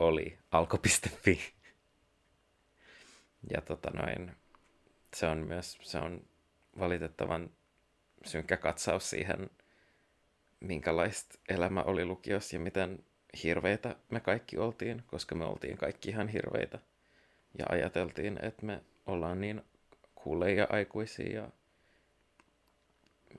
oli 0.00 0.38
alko.fi. 0.50 1.40
Ja 3.50 3.60
tota 3.60 3.90
noin, 3.90 4.32
se 5.14 5.26
on 5.26 5.38
myös, 5.38 5.78
se 5.82 5.98
on 5.98 6.24
valitettavan 6.78 7.50
synkkä 8.24 8.56
katsaus 8.56 9.10
siihen, 9.10 9.50
minkälaista 10.60 11.38
elämä 11.48 11.82
oli 11.82 12.04
lukiossa 12.04 12.56
ja 12.56 12.60
miten 12.60 13.04
hirveitä 13.42 13.96
me 14.10 14.20
kaikki 14.20 14.58
oltiin, 14.58 15.02
koska 15.06 15.34
me 15.34 15.44
oltiin 15.44 15.76
kaikki 15.76 16.10
ihan 16.10 16.28
hirveitä. 16.28 16.78
Ja 17.58 17.66
ajateltiin, 17.68 18.44
että 18.44 18.66
me 18.66 18.82
ollaan 19.06 19.40
niin 19.40 19.62
kuuleja 20.14 20.66
aikuisia 20.70 21.34
ja 21.34 21.50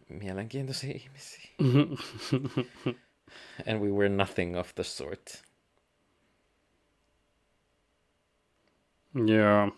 mielenkiintoisia 0.09 0.93
ihmisiä. 0.95 1.49
And 3.67 3.79
we 3.79 3.89
were 3.89 4.09
nothing 4.09 4.57
of 4.57 4.75
the 4.75 4.83
sort. 4.83 5.50
Joo. 9.15 9.71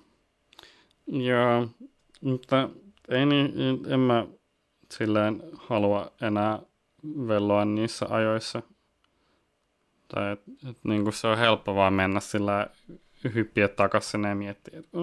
Joo, 1.07 1.67
mutta 2.21 2.69
ei 3.09 3.25
niin, 3.25 3.53
en 3.87 3.99
mä 3.99 4.27
silleen 4.91 5.43
halua 5.57 6.11
enää 6.21 6.59
velloa 7.27 7.65
niissä 7.65 8.05
ajoissa. 8.09 8.61
Tai 10.07 10.31
että 10.31 10.51
et, 10.69 10.77
niinku 10.83 11.11
se 11.11 11.27
on 11.27 11.37
helppo 11.37 11.75
vaan 11.75 11.93
mennä 11.93 12.19
sillä 12.19 12.67
hyppiä 13.35 13.67
takaisin 13.67 14.23
ja 14.23 14.35
miettiä, 14.35 14.79
että 14.79 14.97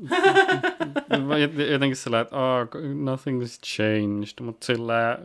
jotenkin 1.72 1.96
sillä, 1.96 2.20
että 2.20 2.36
oh, 2.36 2.68
nothing's 3.04 3.60
changed, 3.66 4.44
mutta 4.46 4.66
sillä 4.66 5.18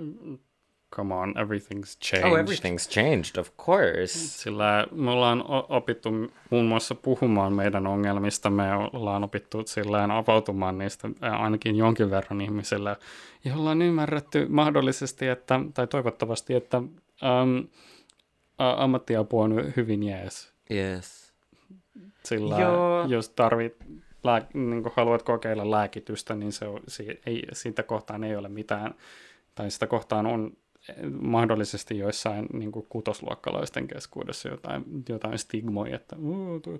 come 0.95 1.15
on, 1.15 1.33
everything's 1.37 1.97
changed. 1.99 2.31
Oh, 2.31 2.37
everything's 2.37 2.89
changed, 2.89 3.37
of 3.37 3.57
course. 3.65 4.13
Sillä 4.13 4.87
me 4.91 5.11
ollaan 5.11 5.43
opittu 5.69 6.09
muun 6.49 6.65
muassa 6.65 6.95
puhumaan 6.95 7.53
meidän 7.53 7.87
ongelmista, 7.87 8.49
me 8.49 8.63
ollaan 8.93 9.23
opittu 9.23 9.63
silleen 9.65 10.11
avautumaan 10.11 10.77
niistä 10.77 11.09
ainakin 11.21 11.75
jonkin 11.75 12.11
verran 12.11 12.41
ihmisille, 12.41 12.97
ja 13.45 13.55
ollaan 13.55 13.81
ymmärretty 13.81 14.47
mahdollisesti, 14.49 15.27
että, 15.27 15.59
tai 15.73 15.87
toivottavasti, 15.87 16.53
että 16.53 16.77
um, 16.77 17.67
ammattiapu 18.57 19.39
on 19.39 19.73
hyvin 19.75 20.03
jees. 20.03 20.53
Yes. 20.71 21.33
Sillä 22.23 22.59
Joo. 22.59 23.05
jos 23.07 23.29
tarvit 23.29 23.75
lää, 24.23 24.47
niin 24.53 24.83
haluat 24.95 25.23
kokeilla 25.23 25.71
lääkitystä, 25.71 26.35
niin 26.35 26.51
se 26.51 26.67
on, 26.67 26.79
se 26.87 27.19
ei, 27.25 27.47
siitä 27.53 27.83
kohtaan 27.83 28.23
ei 28.23 28.35
ole 28.35 28.49
mitään, 28.49 28.95
tai 29.55 29.71
sitä 29.71 29.87
kohtaan 29.87 30.25
on 30.25 30.51
mahdollisesti 31.21 31.97
joissain 31.97 32.47
niin 32.53 32.71
kuin 32.71 32.85
kutosluokkalaisten 32.89 33.87
keskuudessa 33.87 34.49
jotain, 34.49 34.83
jotain 35.09 35.39
stigmoja, 35.39 35.95
että 35.95 36.15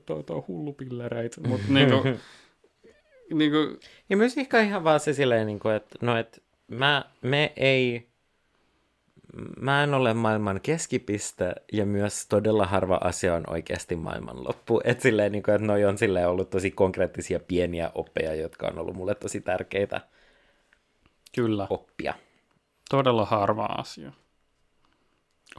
tuo 0.05 0.23
on 0.29 0.43
hullupillereitä, 0.47 1.41
mutta 1.47 1.65
niin 1.73 1.89
kuin, 1.89 2.19
niin 3.33 3.51
kuin... 3.51 3.79
Ja 4.09 4.17
myös 4.17 4.37
ehkä 4.37 4.61
ihan 4.61 4.83
vaan 4.83 4.99
se 4.99 5.13
silleen, 5.13 5.47
niin 5.47 5.59
kuin, 5.59 5.75
että, 5.75 5.97
no, 6.01 6.17
että 6.17 6.37
mä, 6.67 7.05
me 7.21 7.53
ei, 7.55 8.07
mä 9.59 9.83
en 9.83 9.93
ole 9.93 10.13
maailman 10.13 10.61
keskipiste 10.61 11.55
ja 11.71 11.85
myös 11.85 12.27
todella 12.27 12.65
harva 12.65 12.99
asia 13.03 13.35
on 13.35 13.43
oikeasti 13.47 13.95
maailmanloppu. 13.95 14.81
Että 14.83 15.03
silleen, 15.03 15.31
niin 15.31 15.43
kuin, 15.43 15.55
että 15.55 15.67
noi 15.67 15.85
on 15.85 15.97
silleen 15.97 16.29
ollut 16.29 16.49
tosi 16.49 16.71
konkreettisia 16.71 17.39
pieniä 17.39 17.91
oppeja, 17.95 18.35
jotka 18.35 18.67
on 18.67 18.79
ollut 18.79 18.95
mulle 18.95 19.15
tosi 19.15 19.41
tärkeitä 19.41 20.01
Kyllä. 21.35 21.67
oppia. 21.69 22.13
Todella 22.89 23.25
harva 23.25 23.65
asia 23.65 24.11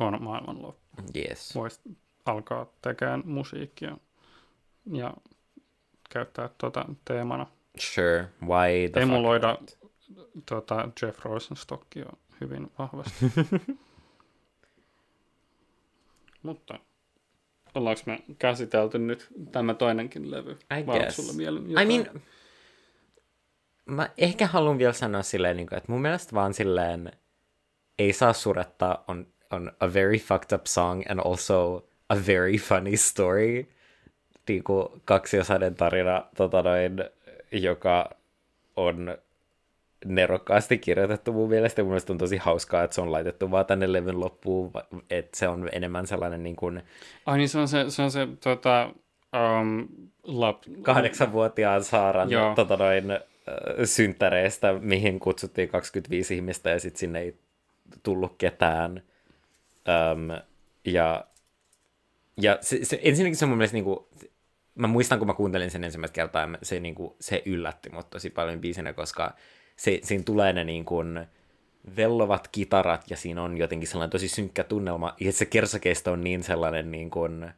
on 0.01 0.23
maailmanloppu. 0.23 1.03
Yes. 1.17 1.55
Voisi 1.55 1.81
alkaa 2.27 2.67
tekemään 2.83 3.23
musiikkia 3.25 3.97
ja 4.93 5.15
käyttää 6.11 6.51
tuota 6.59 6.85
teemana. 7.05 7.47
Sure, 7.79 8.29
why 8.43 8.89
the 8.93 9.01
Emuloida 9.01 9.59
tuota 10.49 10.89
Jeff 11.03 11.25
Rosenstockia 11.25 12.07
hyvin 12.41 12.73
vahvasti. 12.79 13.33
Mutta 16.43 16.79
ollaanko 17.75 18.03
me 18.07 18.23
käsitelty 18.39 18.99
nyt 18.99 19.27
tämä 19.53 19.75
toinenkin 19.75 20.31
levy? 20.31 20.59
I 20.79 20.83
guess. 20.83 21.17
Sulla 21.17 21.33
I 21.83 21.85
mean, 21.87 22.23
mä 23.87 24.09
ehkä 24.19 24.47
haluan 24.47 24.79
vielä 24.79 24.93
sanoa 24.93 25.23
silleen, 25.23 25.57
niin 25.57 25.69
että 25.77 25.93
mun 25.93 26.03
mielestä 26.03 26.35
vaan 26.35 26.55
silleen 26.55 27.13
Ei 27.99 28.13
saa 28.13 28.33
surettaa 28.33 29.05
on, 29.09 29.27
on 29.51 29.73
a 29.81 29.87
very 29.95 30.19
fucked 30.19 30.59
up 30.59 30.67
song 30.67 31.03
and 31.09 31.21
also 31.25 31.87
a 32.09 32.17
very 32.27 32.57
funny 32.57 32.97
story. 32.97 33.67
Niin 34.49 34.65
kuin 34.65 34.89
kaksiosainen 35.05 35.75
tarina, 35.75 36.25
tota 36.37 36.63
noin, 36.63 37.05
joka 37.53 38.11
on 38.77 39.19
nerokkaasti 40.05 40.79
kirjoitettu 40.79 41.33
mun 41.33 41.49
mielestä. 41.49 41.83
Mun 41.83 41.91
mielestä 41.91 42.13
on 42.13 42.19
tosi 42.19 42.37
hauskaa, 42.37 42.83
että 42.83 42.95
se 42.95 43.01
on 43.01 43.13
laitettu 43.13 43.51
vaan 43.51 43.67
tänne 43.67 43.93
levyn 43.93 44.21
loppuun, 44.21 44.71
että 45.11 45.39
se 45.39 45.49
on 45.49 45.69
enemmän 45.73 46.07
sellainen 46.07 46.43
niin 46.43 46.57
kuin... 46.57 46.83
Ai 47.27 47.39
niin, 47.39 47.49
se 47.49 47.59
on 47.59 47.69
se, 47.69 47.85
se, 47.89 48.03
on 48.03 48.11
se 48.11 48.29
tota, 48.41 48.91
um, 49.61 49.89
lap... 50.23 50.63
Kahdeksanvuotiaan 50.83 51.85
Saaran 51.85 52.29
tota 52.55 52.77
noin, 52.77 53.05
synttäreistä, 53.85 54.73
mihin 54.73 55.21
kutsuttiin 55.21 55.69
25 55.69 56.35
ihmistä 56.35 56.71
ja 56.71 56.81
sitten 56.81 56.99
sinne 56.99 57.21
ei 57.21 57.39
tullut 58.03 58.35
ketään. 58.39 59.03
Um, 60.13 60.29
ja 60.85 61.27
ja 62.43 62.59
se, 62.61 62.85
se, 62.85 63.01
ensinnäkin 63.03 63.37
se 63.37 63.45
on 63.45 63.49
mun 63.49 63.59
mielestä 63.59 63.77
niin 63.77 63.85
kuin, 63.85 63.99
mä 64.75 64.87
muistan, 64.87 65.19
kun 65.19 65.27
mä 65.27 65.35
kuuntelin 65.35 65.71
sen 65.71 65.85
ensimmäistä 65.85 66.15
kertaa, 66.15 66.49
se, 66.63 66.81
niin 66.81 66.95
kuin, 66.95 67.15
se 67.21 67.43
yllätti 67.47 67.91
mut 67.91 68.11
tosi 68.11 68.31
paljon 68.31 68.61
biisinä, 68.61 68.93
koska 68.93 69.35
se, 69.77 70.01
siinä 70.03 70.25
tulee 70.25 70.53
ne 70.53 70.65
niin 70.65 70.85
kuin, 70.85 71.27
vellovat 71.97 72.49
kitarat 72.49 73.11
ja 73.11 73.17
siinä 73.17 73.43
on 73.43 73.57
jotenkin 73.57 73.89
sellainen 73.89 74.11
tosi 74.11 74.29
synkkä 74.29 74.65
tunnelma 74.65 75.15
ja 75.21 75.33
se 75.33 75.47
kersakesto 75.47 76.13
on 76.13 76.21
niin 76.21 76.43
sellainen 76.43 76.91
niin 76.91 77.11
kuin, 77.11 77.53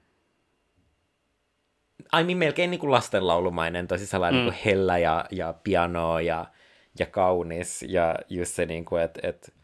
ai 2.12 2.24
niin 2.24 2.38
melkein 2.38 2.70
niin 2.70 2.80
kuin 2.80 2.90
lastenlaulumainen, 2.90 3.86
tosi 3.86 4.06
sellainen 4.06 4.40
mm. 4.40 4.44
niin 4.44 4.54
kuin 4.54 4.64
hellä 4.64 4.98
ja, 4.98 5.24
ja 5.30 5.54
piano 5.64 6.18
ja, 6.18 6.46
ja 6.98 7.06
kaunis 7.06 7.82
ja 7.88 8.14
just 8.28 8.54
se 8.54 8.66
niin 8.66 8.84
kuin, 8.84 9.02
että 9.02 9.20
et, 9.22 9.54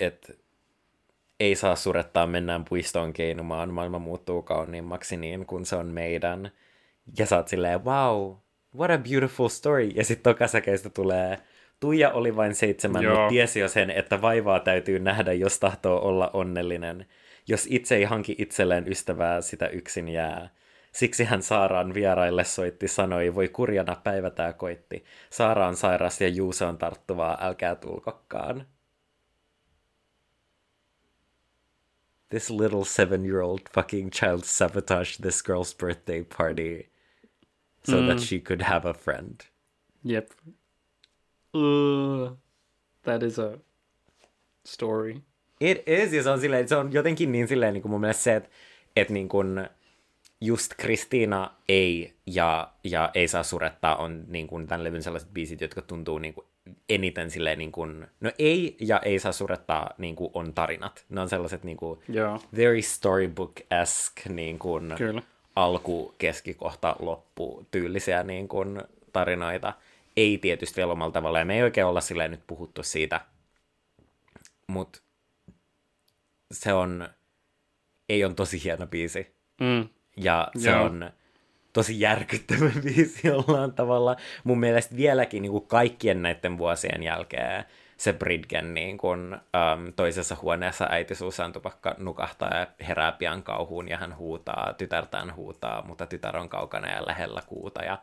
et, 0.00 0.44
ei 1.40 1.54
saa 1.54 1.76
surettaa, 1.76 2.26
mennään 2.26 2.64
puistoon 2.64 3.12
keinumaan, 3.12 3.74
maailma 3.74 3.98
muuttuu 3.98 4.42
kauniimmaksi 4.42 5.16
niin 5.16 5.46
kuin 5.46 5.66
se 5.66 5.76
on 5.76 5.86
meidän. 5.86 6.50
Ja 7.18 7.26
sä 7.26 7.36
oot 7.36 7.48
silleen, 7.48 7.84
wow, 7.84 8.34
what 8.76 8.90
a 8.90 8.98
beautiful 8.98 9.48
story. 9.48 9.84
Ja 9.84 10.04
sitten 10.04 10.32
tokasäkeistä 10.32 10.90
tulee, 10.90 11.38
Tuija 11.80 12.10
oli 12.10 12.36
vain 12.36 12.54
seitsemän, 12.54 13.02
Joo. 13.02 13.14
mutta 13.14 13.28
tiesi 13.28 13.60
jo 13.60 13.68
sen, 13.68 13.90
että 13.90 14.22
vaivaa 14.22 14.60
täytyy 14.60 14.98
nähdä, 14.98 15.32
jos 15.32 15.58
tahtoo 15.58 16.08
olla 16.08 16.30
onnellinen. 16.32 17.06
Jos 17.48 17.66
itse 17.70 17.96
ei 17.96 18.04
hanki 18.04 18.34
itselleen 18.38 18.88
ystävää, 18.88 19.40
sitä 19.40 19.68
yksin 19.68 20.08
jää. 20.08 20.48
Siksi 20.94 21.24
hän 21.24 21.42
Saaraan 21.42 21.94
vieraille 21.94 22.44
soitti, 22.44 22.88
sanoi, 22.88 23.34
voi 23.34 23.48
kurjana 23.48 23.96
päivä 24.04 24.30
tää 24.30 24.52
koitti. 24.52 25.04
Saara 25.30 25.66
on 25.68 25.76
sairas 25.76 26.20
ja 26.20 26.28
Juuse 26.28 26.64
on 26.64 26.78
tarttuvaa, 26.78 27.38
älkää 27.40 27.74
tulkokkaan. 27.74 28.66
this 32.34 32.50
little 32.50 32.84
seven 32.84 33.24
year 33.24 33.40
old 33.40 33.60
fucking 33.72 34.10
child 34.10 34.44
sabotaged 34.44 35.22
this 35.22 35.40
girl's 35.40 35.72
birthday 35.72 36.24
party 36.24 36.88
so 37.84 38.00
mm. 38.00 38.06
that 38.08 38.20
she 38.20 38.40
could 38.40 38.62
have 38.62 38.84
a 38.84 38.92
friend. 38.92 39.46
Yep. 40.02 40.32
Uh, 41.54 42.30
that 43.04 43.22
is 43.22 43.38
a 43.38 43.60
story. 44.64 45.22
It 45.60 45.84
is, 45.86 46.12
ja 46.12 46.22
se 46.22 46.30
on, 46.30 46.40
silleen, 46.40 46.68
se 46.68 46.76
on 46.76 46.92
jotenkin 46.92 47.32
niin 47.32 47.48
silleen 47.48 47.74
niin 47.74 47.82
kuin 47.82 47.90
mun 47.90 48.00
mielestä 48.00 48.22
se, 48.22 48.36
että, 48.36 48.50
että 48.96 49.12
niin 49.12 49.28
kuin 49.28 49.68
just 50.46 50.72
Kristiina 50.76 51.50
ei 51.68 52.14
ja, 52.26 52.72
ja 52.84 53.10
ei 53.14 53.28
saa 53.28 53.42
surettaa 53.42 53.96
on 53.96 54.24
niin 54.28 54.46
kuin 54.46 54.66
tämän 54.66 54.84
levyn 54.84 55.02
sellaiset 55.02 55.34
biisit, 55.34 55.60
jotka 55.60 55.82
tuntuu 55.82 56.18
niin 56.18 56.34
kuin 56.34 56.46
eniten 56.88 57.30
silleen 57.30 57.58
niin 57.58 57.72
kuin, 57.72 58.06
no 58.20 58.30
ei 58.38 58.76
ja 58.80 59.00
ei 59.00 59.18
saa 59.18 59.32
surettaa 59.32 59.90
niin 59.98 60.16
kuin 60.16 60.30
on 60.34 60.54
tarinat. 60.54 61.04
Ne 61.08 61.20
on 61.20 61.28
sellaiset 61.28 61.64
niin 61.64 61.76
kuin 61.76 62.00
Joo. 62.08 62.40
very 62.56 62.80
storybook-esque 62.80 64.32
niin 64.32 64.58
kuin 64.58 64.94
Kyllä. 64.98 65.22
alku, 65.56 66.14
keskikohta, 66.18 66.96
loppu 66.98 67.66
tyylisiä 67.70 68.22
niin 68.22 68.48
kuin 68.48 68.82
tarinoita. 69.12 69.72
Ei 70.16 70.38
tietysti 70.38 70.76
vielä 70.76 70.92
omalla 70.92 71.12
tavalla, 71.12 71.38
ja 71.38 71.44
me 71.44 71.56
ei 71.56 71.62
oikein 71.62 71.86
olla 71.86 72.00
silleen 72.00 72.30
nyt 72.30 72.46
puhuttu 72.46 72.82
siitä, 72.82 73.20
mutta 74.66 75.00
se 76.52 76.72
on, 76.72 77.08
ei 78.08 78.24
on 78.24 78.34
tosi 78.34 78.64
hieno 78.64 78.86
biisi. 78.86 79.34
Mm. 79.60 79.88
Ja 80.16 80.48
se 80.58 80.70
Joo. 80.70 80.84
on 80.84 81.10
tosi 81.72 82.00
järkyttävä 82.00 82.70
biisi 82.84 83.28
jollain 83.28 83.72
tavalla. 83.72 84.16
Mun 84.44 84.60
mielestä 84.60 84.96
vieläkin 84.96 85.42
niin 85.42 85.52
kuin 85.52 85.66
kaikkien 85.66 86.22
näiden 86.22 86.58
vuosien 86.58 87.02
jälkeen 87.02 87.64
se 87.96 88.12
Bridgen 88.12 88.74
niin 88.74 88.98
kuin, 88.98 89.34
um, 89.34 89.92
toisessa 89.96 90.36
huoneessa 90.42 90.86
äiti 90.90 91.14
Susan 91.14 91.52
Tupakka 91.52 91.94
nukahtaa 91.98 92.56
ja 92.56 92.66
herää 92.88 93.12
pian 93.12 93.42
kauhuun 93.42 93.88
ja 93.88 93.96
hän 93.96 94.16
huutaa, 94.16 94.74
tytärtään 94.78 95.36
huutaa, 95.36 95.82
mutta 95.86 96.06
tytär 96.06 96.36
on 96.36 96.48
kaukana 96.48 96.92
ja 96.92 97.06
lähellä 97.06 97.42
kuuta 97.46 97.84
ja 97.84 97.98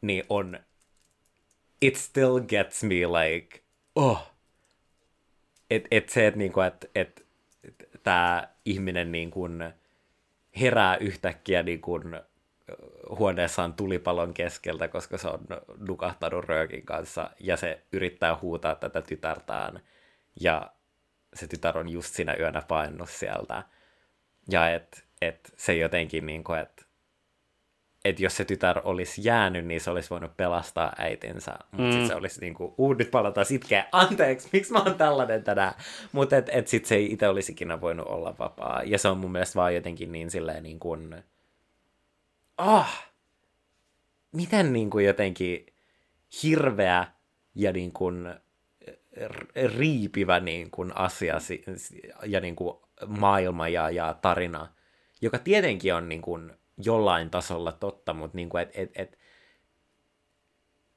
niin 0.00 0.24
on 0.28 0.58
it 1.82 1.96
still 1.96 2.40
gets 2.40 2.82
me 2.82 2.94
like 2.94 3.60
oh 3.94 4.36
et, 5.70 5.84
et 5.90 6.08
se, 6.08 6.26
että 6.26 6.38
niinku, 6.38 6.60
et, 6.60 6.90
et, 6.94 7.26
et, 7.64 7.90
tämä 8.02 8.48
ihminen 8.64 9.12
niin 9.12 9.30
kuin 9.30 9.72
herää 10.60 10.96
yhtäkkiä 10.96 11.62
niin 11.62 11.80
kuin 11.80 12.02
huoneessaan 13.18 13.74
tulipalon 13.74 14.34
keskeltä, 14.34 14.88
koska 14.88 15.18
se 15.18 15.28
on 15.28 15.46
nukahtanut 15.88 16.44
röökin 16.44 16.86
kanssa, 16.86 17.30
ja 17.40 17.56
se 17.56 17.82
yrittää 17.92 18.36
huutaa 18.42 18.74
tätä 18.74 19.02
tytärtään, 19.02 19.80
ja 20.40 20.72
se 21.34 21.46
tytär 21.46 21.78
on 21.78 21.88
just 21.88 22.14
siinä 22.14 22.34
yönä 22.34 22.62
painunut 22.68 23.10
sieltä. 23.10 23.62
Ja 24.50 24.74
että 24.74 25.00
et 25.22 25.52
se 25.56 25.74
jotenkin 25.74 26.26
niin 26.26 26.44
kuin, 26.44 26.58
että 26.58 26.85
et 28.08 28.20
jos 28.20 28.36
se 28.36 28.44
tytär 28.44 28.80
olisi 28.84 29.20
jäänyt, 29.24 29.66
niin 29.66 29.80
se 29.80 29.90
olisi 29.90 30.10
voinut 30.10 30.36
pelastaa 30.36 30.92
äitinsä. 30.98 31.52
Mutta 31.70 31.82
mm. 31.82 31.90
sitten 31.90 32.06
se 32.08 32.14
olisi 32.14 32.40
niin 32.40 32.54
kuin, 32.54 32.74
uu, 32.78 32.94
nyt 32.94 33.10
palataan 33.10 33.46
sitkeä, 33.46 33.86
anteeksi, 33.92 34.48
miksi 34.52 34.72
mä 34.72 34.78
oon 34.78 34.94
tällainen 34.94 35.44
tänään. 35.44 35.72
Mutta 36.12 36.36
et, 36.36 36.48
et 36.52 36.68
sitten 36.68 36.88
se 36.88 36.94
ei 36.94 37.12
itse 37.12 37.28
olisikin 37.28 37.80
voinut 37.80 38.06
olla 38.06 38.34
vapaa. 38.38 38.82
Ja 38.84 38.98
se 38.98 39.08
on 39.08 39.18
mun 39.18 39.32
mielestä 39.32 39.54
vaan 39.54 39.74
jotenkin 39.74 40.12
niin 40.12 40.30
silleen 40.30 40.62
niin 40.62 40.78
kuin, 40.78 41.16
ah, 42.58 43.06
miten 44.32 44.72
niin 44.72 44.90
kuin 44.90 45.04
jotenkin 45.04 45.66
hirveä 46.42 47.06
ja 47.54 47.72
niin 47.72 47.92
kuin 47.92 48.34
riipivä 49.76 50.40
niin 50.40 50.70
kuin 50.70 50.96
asia 50.96 51.34
ja 52.26 52.40
niin 52.40 52.56
kuin 52.56 52.76
maailma 53.06 53.68
ja, 53.68 53.90
ja 53.90 54.14
tarina, 54.22 54.68
joka 55.20 55.38
tietenkin 55.38 55.94
on 55.94 56.08
niin 56.08 56.22
kuin 56.22 56.52
jollain 56.84 57.30
tasolla 57.30 57.72
totta, 57.72 58.14
mutta 58.14 58.36
niin 58.36 58.48
kuin, 58.48 58.62
et, 58.62 58.70
et, 58.74 58.90
et, 58.94 59.18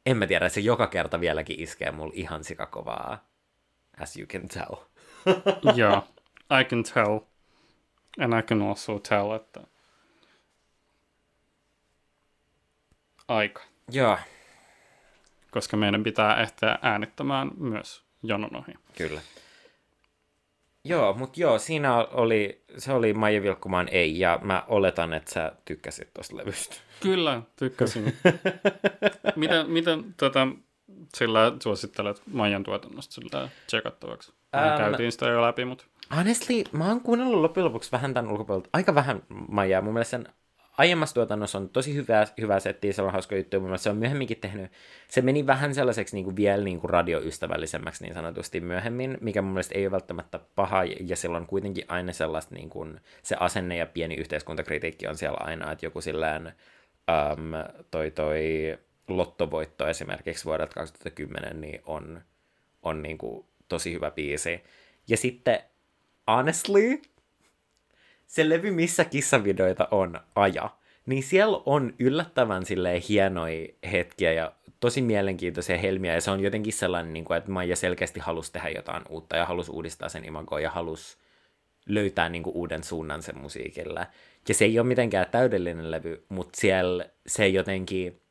en 0.06 0.18
mä 0.18 0.28
tiedä, 0.28 0.50
se 0.50 0.62
joka 0.62 0.88
kerta 0.88 1.20
vieläkin 1.20 1.60
iskee 1.60 1.92
mulle 1.92 2.14
ihan 2.16 2.44
sikakovaa, 2.44 3.30
as 4.02 4.18
you 4.18 4.28
can 4.28 4.48
tell. 4.48 4.76
yeah, 5.78 6.04
I 6.62 6.64
can 6.64 6.84
tell. 6.84 7.20
And 8.20 8.40
I 8.40 8.42
can 8.42 8.62
also 8.62 9.00
tell, 9.00 9.32
että 9.32 9.62
aika. 13.28 13.62
Joo. 13.92 14.18
Koska 15.52 15.78
meidän 15.78 16.04
pitää 16.04 16.42
ehtiä 16.42 16.80
äänittämään 16.82 17.52
myös 17.58 18.04
jonon 18.24 18.56
ohi. 18.56 18.74
Kyllä. 18.98 19.22
Joo, 20.86 21.14
mutta 21.14 21.40
joo, 21.40 21.60
siinä 21.60 21.96
oli, 21.96 22.64
se 22.78 22.94
oli 22.94 23.14
Maija 23.14 23.42
Vilkkumaan 23.42 23.88
ei, 23.92 24.20
ja 24.20 24.40
mä 24.42 24.64
oletan, 24.68 25.14
että 25.14 25.34
sä 25.34 25.52
tykkäsit 25.66 26.14
tuosta 26.14 26.38
levystä. 26.38 26.76
Kyllä, 27.00 27.42
tykkäsin. 27.56 28.18
miten 29.36 29.72
miten 29.72 30.16
tota, 30.18 30.48
sillä 31.16 31.52
suosittelet 31.64 32.22
Maijan 32.34 32.64
tuotannosta 32.64 33.14
sillä 33.14 33.50
tsekattavaksi? 33.68 34.34
Ähm, 34.56 34.78
käytiin 34.78 35.12
sitä 35.12 35.28
jo 35.28 35.42
läpi, 35.42 35.66
mutta... 35.66 35.86
Honestly, 36.16 36.64
mä 36.72 36.88
oon 36.88 37.02
kuunnellut 37.02 37.42
loppujen 37.42 37.66
lopuksi 37.66 37.92
vähän 37.92 38.14
tämän 38.14 38.32
ulkopuolelta. 38.32 38.70
Aika 38.74 38.96
vähän 38.96 39.24
Maijaa. 39.48 39.82
Mun 39.82 39.94
mielestä 39.94 40.12
sen 40.12 40.28
aiemmassa 40.80 41.14
tuotannossa 41.16 41.58
on 41.58 41.70
tosi 41.70 41.96
hyvä, 41.96 42.28
hyvä 42.42 42.60
setti, 42.60 42.94
se 42.94 43.02
on 43.02 43.12
hauska 43.12 43.36
juttu, 43.36 43.60
mutta 43.60 43.78
se 43.78 43.90
on 43.90 43.98
myöhemminkin 43.98 44.38
tehnyt, 44.38 44.72
se 45.08 45.22
meni 45.22 45.48
vähän 45.48 45.76
sellaiseksi 45.76 46.16
niin 46.16 46.24
kuin 46.24 46.36
vielä 46.36 46.64
niin 46.64 46.80
kuin 46.80 46.90
radioystävällisemmäksi 46.90 48.04
niin 48.04 48.14
sanotusti 48.14 48.62
myöhemmin, 48.62 49.18
mikä 49.22 49.42
mun 49.42 49.54
mielestä 49.54 49.76
ei 49.76 49.86
ole 49.86 49.92
välttämättä 49.92 50.40
paha, 50.56 50.84
ja 50.84 51.16
sillä 51.16 51.38
on 51.38 51.48
kuitenkin 51.48 51.86
aina 51.88 52.14
sellaista, 52.14 52.56
niin 52.56 52.70
kuin, 52.70 53.02
se 53.24 53.36
asenne 53.40 53.78
ja 53.78 53.86
pieni 53.86 54.16
yhteiskuntakritiikki 54.16 55.08
on 55.08 55.18
siellä 55.18 55.38
aina, 55.40 55.72
että 55.72 55.86
joku 55.86 56.02
sillään 56.02 56.46
um, 56.48 57.52
toi, 57.92 58.12
toi 58.12 58.78
lottovoitto 59.08 59.88
esimerkiksi 59.88 60.46
vuodelta 60.46 60.74
2010, 60.74 61.62
niin 61.62 61.82
on, 61.86 62.22
on 62.82 63.04
niin 63.04 63.18
kuin 63.18 63.46
tosi 63.68 63.94
hyvä 63.94 64.12
biisi. 64.12 64.64
Ja 65.08 65.18
sitten, 65.18 65.60
honestly, 66.28 67.02
se 68.30 68.50
levy, 68.50 68.72
missä 68.72 69.06
kissavideoita 69.06 69.88
on 69.92 70.20
aja, 70.36 70.70
niin 71.06 71.24
siellä 71.24 71.62
on 71.66 71.94
yllättävän 72.00 72.66
silleen 72.66 73.02
hienoja 73.10 73.68
hetkiä 73.92 74.34
ja 74.34 74.52
tosi 74.80 75.02
mielenkiintoisia 75.02 75.78
helmiä, 75.78 76.14
ja 76.14 76.22
se 76.22 76.32
on 76.32 76.40
jotenkin 76.40 76.74
sellainen, 76.74 77.14
niin 77.14 77.26
kuin, 77.26 77.38
että 77.38 77.52
Maija 77.52 77.76
selkeästi 77.76 78.20
halusi 78.20 78.52
tehdä 78.52 78.70
jotain 78.70 79.04
uutta, 79.10 79.38
ja 79.38 79.46
halusi 79.46 79.72
uudistaa 79.72 80.10
sen 80.10 80.26
imagoa, 80.26 80.60
ja 80.60 80.70
halusi 80.70 81.18
löytää 81.86 82.30
niin 82.30 82.44
kuin, 82.44 82.56
uuden 82.56 82.84
suunnan 82.84 83.24
sen 83.24 83.38
musiikilla. 83.38 84.06
Ja 84.48 84.54
se 84.54 84.66
ei 84.66 84.80
ole 84.80 84.88
mitenkään 84.88 85.28
täydellinen 85.32 85.92
levy, 85.92 86.26
mutta 86.30 86.60
siellä 86.60 87.06
se 87.28 87.48
jotenkin, 87.48 88.22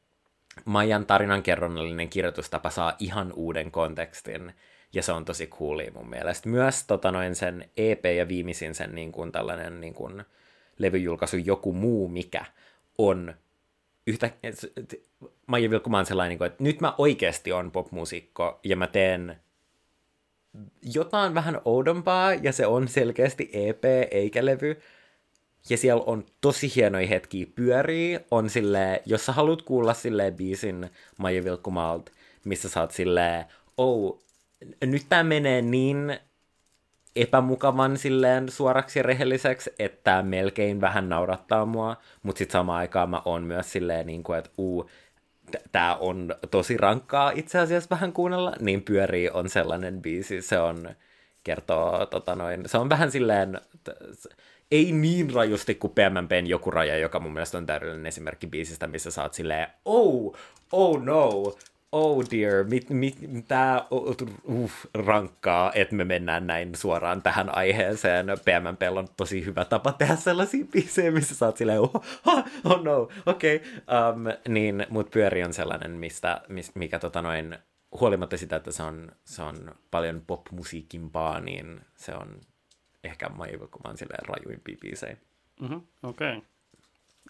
Maijan 0.65 1.07
tarinankerronnallinen 1.07 2.09
kirjoitustapa 2.09 2.71
saa 2.71 2.97
ihan 2.99 3.33
uuden 3.33 3.71
kontekstin, 3.71 4.53
ja 4.93 5.03
se 5.03 5.13
on 5.13 5.25
tosi 5.25 5.47
coolia 5.47 5.93
mun 5.95 6.11
mielestä. 6.11 6.49
Myös 6.49 6.85
tota, 6.87 7.13
noin 7.13 7.35
sen 7.35 7.71
EP 7.77 8.05
ja 8.05 8.29
viimeisin 8.29 8.75
sen 8.75 8.95
niin 8.95 9.13
kuin, 9.13 9.33
tällainen 9.33 9.81
niin 9.81 9.95
kuin, 9.95 10.25
levyjulkaisu 10.79 11.37
Joku 11.37 11.73
muu 11.73 12.09
mikä 12.09 12.45
on 12.99 13.35
yhtä... 14.07 14.31
Maija 15.47 15.71
Vilkkumaan 15.71 16.07
sellainen, 16.07 16.39
että 16.47 16.65
nyt 16.65 16.81
mä 16.81 16.95
oikeasti 16.99 17.53
on 17.53 17.71
popmusiikko 17.71 18.61
ja 18.65 18.77
mä 18.77 18.87
teen 18.87 19.37
jotain 20.83 21.35
vähän 21.35 21.61
oudompaa 21.65 22.35
ja 22.35 22.53
se 22.53 22.67
on 22.67 22.89
selkeästi 22.89 23.51
EP 23.53 23.85
eikä 24.11 24.45
levy. 24.45 24.81
Ja 25.71 25.77
siellä 25.77 26.03
on 26.07 26.25
tosi 26.41 26.73
hienoja 26.77 27.07
hetkiä 27.07 27.47
pyörii. 27.55 28.19
On 28.31 28.51
sille, 28.51 29.03
jos 29.07 29.27
sä 29.27 29.33
haluat 29.33 29.63
kuulla 29.63 29.95
sille 29.95 30.31
biisin 30.31 30.91
Maija 31.19 31.45
Vilkkumaalta, 31.45 32.13
missä 32.45 32.69
sä 32.69 32.81
oot 32.81 32.91
silleen, 32.91 33.45
oh, 33.77 34.23
nyt 34.87 35.03
tää 35.09 35.25
menee 35.25 35.63
niin 35.63 36.19
epämukavan 37.17 37.97
silleen 37.97 38.49
suoraksi 38.49 38.99
ja 38.99 39.03
rehelliseksi, 39.03 39.71
että 39.79 40.23
melkein 40.23 40.81
vähän 40.81 41.09
naurattaa 41.09 41.67
mua, 41.67 41.97
mutta 42.23 42.39
sitten 42.39 42.53
samaan 42.53 42.79
aikaan 42.79 43.11
mä 43.11 43.23
oon 43.25 43.43
myös 43.43 43.73
silleen, 43.73 44.07
niin 44.07 44.23
kuin, 44.23 44.39
että 44.39 44.51
uu, 44.59 44.91
tämä 45.73 45.97
on 45.97 46.35
tosi 46.51 46.77
rankkaa 46.77 47.31
itse 47.31 47.59
asiassa 47.59 47.91
vähän 47.91 48.13
kuunnella, 48.13 48.53
niin 48.61 48.83
pyörii 48.83 49.31
on 49.31 49.49
sellainen 49.49 50.03
biisi, 50.03 50.43
se 50.43 50.59
on, 50.59 50.91
kertoo, 51.45 52.07
tota 52.07 52.35
noin, 52.35 52.63
se 52.67 52.79
on 52.79 52.91
vähän 52.91 53.11
silleen, 53.11 53.61
ei 54.71 54.93
niin 54.93 55.35
rajusti 55.35 55.75
kuin 55.75 55.93
PMMPn 55.93 56.47
joku 56.47 56.71
raja, 56.71 56.99
joka 56.99 57.21
mun 57.21 57.33
mielestä 57.33 57.59
on 57.59 57.67
täydellinen 57.67 58.07
esimerkki 58.07 58.47
biisistä, 58.47 58.87
missä 58.87 59.11
sä 59.11 59.23
oot 59.23 59.35
silleen, 59.35 59.69
oh, 59.85 60.37
oh 60.73 61.03
no, 61.03 61.57
oh 61.93 62.25
dear, 62.31 62.65
mit, 62.65 62.91
mit, 62.91 63.17
tämä 63.49 63.87
uh, 63.91 64.71
rankkaa, 64.95 65.73
että 65.75 65.95
me 65.95 66.05
mennään 66.05 66.47
näin 66.47 66.75
suoraan 66.75 67.23
tähän 67.23 67.55
aiheeseen. 67.55 68.27
PMMP 68.27 68.83
on 68.99 69.09
tosi 69.17 69.45
hyvä 69.45 69.65
tapa 69.65 69.93
tehdä 69.93 70.17
sellaisia 70.17 70.65
biisejä, 70.73 71.11
missä 71.11 71.35
sä 71.35 71.47
oot 71.47 71.57
silleen, 71.57 71.81
oh, 71.81 72.05
oh 72.65 72.83
no, 72.83 73.09
okei. 73.27 73.57
Okay. 73.57 73.69
Um, 74.13 74.53
niin, 74.55 74.87
mut 74.91 75.11
pyöri 75.11 75.45
on 75.45 75.53
sellainen, 75.53 75.91
mistä, 75.91 76.41
mikä 76.75 76.99
tota 76.99 77.23
noin, 77.23 77.59
huolimatta 78.01 78.37
sitä, 78.37 78.57
että 78.57 78.73
se 78.73 78.83
on, 78.83 79.13
se 79.25 79.43
on 79.43 79.75
paljon 79.91 80.23
popmusiikimpaa, 80.27 81.41
niin 81.41 81.81
se 81.97 82.15
on 82.15 82.41
ehkä 83.05 83.29
Maivokumaan 83.29 83.99
silleen 83.99 84.29
rajuimpia 84.29 84.77
biisejä. 84.81 85.17
Mm-hmm, 85.61 85.83
okei. 86.03 86.37
Okay. 86.37 86.49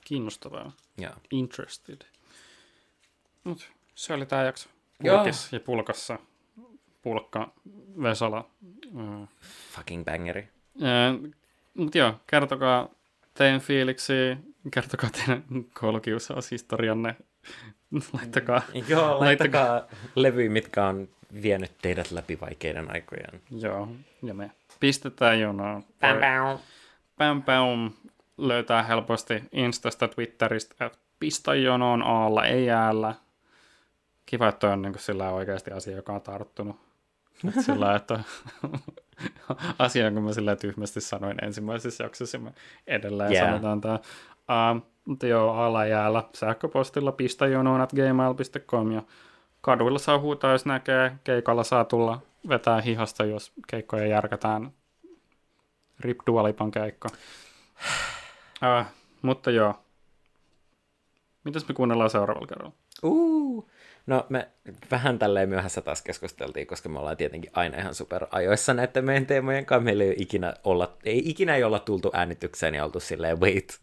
Kiinnostavaa. 0.04 0.72
Yeah. 1.00 1.14
Interested. 1.30 2.00
Mut 3.44 3.70
se 3.98 4.14
oli 4.14 4.26
tämä 4.26 4.42
jakso. 4.42 4.68
Pulkis 5.02 5.52
ja 5.52 5.60
pulkassa. 5.60 6.18
Pulkka, 7.02 7.52
Vesala. 8.02 8.50
Mm. 8.92 9.26
Fucking 9.70 10.04
bangeri. 10.04 10.48
Mutta 11.74 11.98
joo, 11.98 12.14
kertokaa 12.26 12.88
teidän 13.34 13.60
fiiliksi, 13.60 14.12
kertokaa 14.70 15.10
teidän 15.10 15.44
koulukiusaushistorianne. 15.80 17.16
laittakaa. 18.12 18.62
Joo, 18.88 19.20
laittakaa, 19.20 19.20
laittakaa 19.20 19.82
levyjä, 20.14 20.50
mitkä 20.50 20.86
on 20.86 21.08
vienyt 21.42 21.72
teidät 21.82 22.10
läpi 22.10 22.40
vaikeiden 22.40 22.90
aikojen. 22.90 23.40
Joo, 23.50 23.88
ja 24.22 24.34
me 24.34 24.50
pistetään 24.80 25.40
jonoon. 25.40 25.82
Pam, 26.00 26.18
pam. 26.20 26.58
Pam, 27.16 27.42
pam. 27.42 27.92
Löytää 28.36 28.82
helposti 28.82 29.42
Instasta, 29.52 30.08
Twitteristä, 30.08 30.90
pistä 31.20 31.54
jonoon 31.54 32.02
aalla, 32.02 32.44
ei 32.44 32.70
äällä 32.70 33.14
kiva, 34.28 34.48
että 34.48 34.72
on 34.72 34.82
niin 34.82 34.92
kuin 34.92 35.02
sillä 35.02 35.30
oikeasti 35.30 35.70
asia, 35.70 35.96
joka 35.96 36.12
on 36.12 36.22
tarttunut. 36.22 36.76
Että 37.48 37.62
sillä 37.62 37.94
että 37.96 38.20
asia, 39.78 40.04
jonka 40.04 40.20
mä 40.20 40.32
sillä 40.32 40.56
tyhmästi 40.56 41.00
sanoin 41.00 41.44
ensimmäisessä 41.44 42.04
jaksossa, 42.04 42.38
mä 42.38 42.52
edelleen 42.86 43.32
yeah. 43.32 43.46
sanotaan 43.46 43.80
tämä. 43.80 43.94
Uh, 43.94 44.82
mutta 45.04 45.26
joo, 45.26 45.52
alajäällä 45.52 46.24
sähköpostilla 46.34 47.12
pistajonoon 47.12 47.88
gmail.com 47.94 48.92
ja 48.92 49.02
kaduilla 49.60 49.98
saa 49.98 50.18
huutaa, 50.18 50.52
jos 50.52 50.66
näkee. 50.66 51.12
Keikalla 51.24 51.64
saa 51.64 51.84
tulla 51.84 52.20
vetää 52.48 52.80
hihasta, 52.80 53.24
jos 53.24 53.52
keikkoja 53.66 54.06
järkätään. 54.06 54.72
Rip 56.00 56.18
Dualipan 56.26 56.70
keikka. 56.70 57.08
Uh, 58.62 58.86
mutta 59.22 59.50
joo. 59.50 59.74
Mitäs 61.44 61.68
me 61.68 61.74
kuunnellaan 61.74 62.10
seuraavalla 62.10 62.46
kerralla? 62.46 62.72
Uh, 63.02 63.70
No 64.08 64.26
me 64.28 64.48
vähän 64.90 65.18
tälleen 65.18 65.48
myöhässä 65.48 65.80
taas 65.80 66.02
keskusteltiin, 66.02 66.66
koska 66.66 66.88
me 66.88 66.98
ollaan 66.98 67.16
tietenkin 67.16 67.50
aina 67.54 67.78
ihan 67.78 67.94
super 67.94 68.26
ajoissa 68.30 68.74
näiden 68.74 69.04
meidän 69.04 69.26
teemojen 69.26 69.66
kanssa. 69.66 69.84
Meillä 69.84 70.04
ei 70.04 70.14
ikinä 70.18 70.54
olla, 70.64 70.96
ei 71.04 71.22
ikinä 71.30 71.56
ei 71.56 71.64
olla 71.64 71.78
tultu 71.78 72.10
äänitykseen 72.14 72.74
ja 72.74 72.84
oltu 72.84 73.00
silleen, 73.00 73.40
wait, 73.40 73.80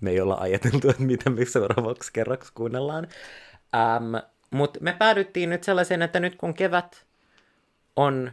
me 0.00 0.10
ei 0.10 0.20
olla 0.20 0.36
ajateltu, 0.40 0.90
että 0.90 1.02
mitä 1.02 1.30
me 1.30 1.44
seuraavaksi 1.44 2.12
kerraksi 2.12 2.52
kuunnellaan. 2.54 3.08
Um, 3.76 4.22
Mutta 4.50 4.80
me 4.82 4.92
päädyttiin 4.98 5.50
nyt 5.50 5.64
sellaiseen, 5.64 6.02
että 6.02 6.20
nyt 6.20 6.36
kun 6.36 6.54
kevät 6.54 7.06
on 7.96 8.32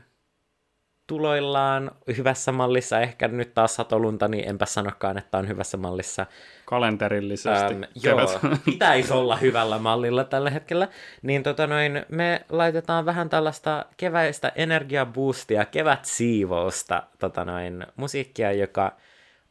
tuloillaan 1.07 1.91
hyvässä 2.17 2.51
mallissa, 2.51 2.99
ehkä 2.99 3.27
nyt 3.27 3.53
taas 3.53 3.75
satolunta, 3.75 4.27
niin 4.27 4.49
enpä 4.49 4.65
sanokaan, 4.65 5.17
että 5.17 5.37
on 5.37 5.47
hyvässä 5.47 5.77
mallissa. 5.77 6.25
Kalenterillisesti. 6.65 7.73
Ähm, 7.73 7.83
joo, 8.03 8.39
pitäisi 8.65 9.13
olla 9.13 9.35
hyvällä 9.35 9.79
mallilla 9.79 10.23
tällä 10.23 10.49
hetkellä. 10.49 10.87
Niin 11.21 11.43
tota 11.43 11.67
noin, 11.67 12.05
me 12.09 12.45
laitetaan 12.49 13.05
vähän 13.05 13.29
tällaista 13.29 13.85
keväistä 13.97 14.51
energiaboostia, 14.55 15.65
kevätsiivousta 15.65 17.03
tota 17.19 17.45
noin, 17.45 17.85
musiikkia, 17.95 18.51
joka 18.51 18.97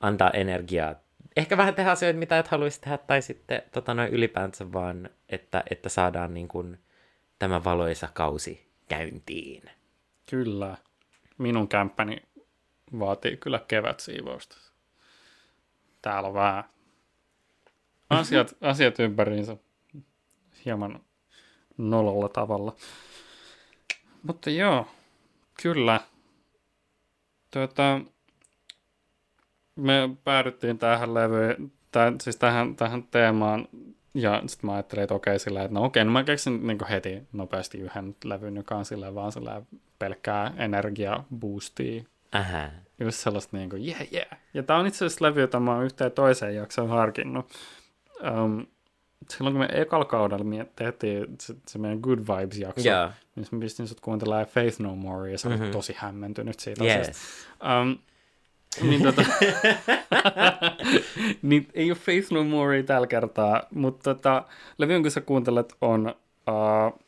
antaa 0.00 0.30
energiaa. 0.30 0.94
Ehkä 1.36 1.56
vähän 1.56 1.74
tehdä 1.74 1.90
asioita, 1.90 2.18
mitä 2.18 2.38
et 2.38 2.48
haluaisi 2.48 2.80
tehdä, 2.80 2.98
tai 2.98 3.22
sitten 3.22 3.62
tota 3.72 3.94
noin, 3.94 4.12
ylipäänsä 4.12 4.72
vaan, 4.72 5.10
että, 5.28 5.62
että 5.70 5.88
saadaan 5.88 6.34
niin 6.34 6.48
kuin, 6.48 6.78
tämä 7.38 7.64
valoisa 7.64 8.08
kausi 8.14 8.66
käyntiin. 8.88 9.62
Kyllä 10.30 10.76
minun 11.38 11.68
kämppäni 11.68 12.22
vaatii 12.98 13.36
kyllä 13.36 13.60
kevätsiivousta. 13.68 14.56
Täällä 16.02 16.28
on 16.28 16.34
vähän 16.34 16.64
asiat, 18.10 18.56
asiat 18.60 18.98
ympäriinsä 18.98 19.56
hieman 20.64 21.00
nololla 21.78 22.28
tavalla. 22.28 22.76
Mutta 24.22 24.50
joo, 24.50 24.88
kyllä. 25.62 26.00
Tuota, 27.50 28.00
me 29.76 30.10
päädyttiin 30.24 30.78
tähän 30.78 31.14
levyyn, 31.14 31.72
tai 31.92 32.12
siis 32.20 32.36
tähän, 32.36 32.76
tähän 32.76 33.02
teemaan, 33.02 33.68
ja 34.16 34.43
sitten 34.47 34.70
mä 34.70 34.74
ajattelin, 34.74 35.02
että 35.02 35.14
okei, 35.14 35.38
sillä, 35.38 35.62
että 35.62 35.74
no 35.74 35.84
okei, 35.84 36.05
no 36.05 36.10
mä 36.10 36.24
keksin 36.24 36.66
niin 36.66 36.78
heti 36.90 37.22
nopeasti 37.32 37.78
yhden 37.78 38.16
levyn, 38.24 38.56
joka 38.56 38.76
on 38.76 38.84
sillä 38.84 39.14
vaan 39.14 39.32
sillä 39.32 39.62
pelkkää 39.98 40.52
energia 40.56 41.24
boostia. 41.38 42.02
Aha. 42.32 42.68
Just 43.01 43.18
sellaista 43.18 43.56
niin 43.56 43.70
kuin, 43.70 43.86
yeah, 43.88 44.06
yeah. 44.12 44.40
Ja 44.55 44.62
tää 44.62 44.76
on 44.76 44.86
itse 44.86 45.05
asiassa 45.05 45.24
levy, 45.24 45.40
jota 45.40 45.60
mä 45.60 45.74
oon 45.74 45.84
yhteen 45.84 46.12
toiseen 46.12 46.55
jaksoon 46.55 46.88
harkinnut. 46.88 47.47
Um, 48.22 48.66
silloin 49.30 49.55
kun 49.55 49.60
me 49.60 49.68
ekal 49.72 50.05
kaudella 50.05 50.44
me 50.44 50.66
tehtiin 50.76 51.26
se, 51.40 51.55
se 51.66 51.78
meidän 51.78 51.98
Good 52.01 52.18
Vibes-jakso, 52.18 52.88
yeah. 52.88 53.12
niin 53.34 53.47
mä 53.51 53.60
pistin 53.60 53.88
sut 53.88 54.01
kuuntelemaan 54.01 54.47
Faith 54.47 54.80
No 54.80 54.97
More, 54.97 55.32
ja 55.32 55.38
sä 55.38 55.48
mm-hmm. 55.48 55.70
tosi 55.70 55.94
hämmentynyt 55.98 56.60
siitä 56.60 56.84
yes. 56.84 56.93
asiasta. 56.93 57.80
Um, 57.80 57.98
niin, 58.82 59.03
tota, 59.03 59.23
niin 61.43 61.69
ei 61.74 61.90
ole 61.90 61.98
Faith 61.98 62.32
No 62.32 62.44
More 62.44 62.82
tällä 62.82 63.07
kertaa, 63.07 63.62
mutta 63.74 64.15
tota, 64.15 64.44
levy, 64.78 64.93
jonka 64.93 65.11
sä 65.11 65.20
kuuntelet, 65.20 65.77
on 65.81 66.15
uh, 66.48 67.01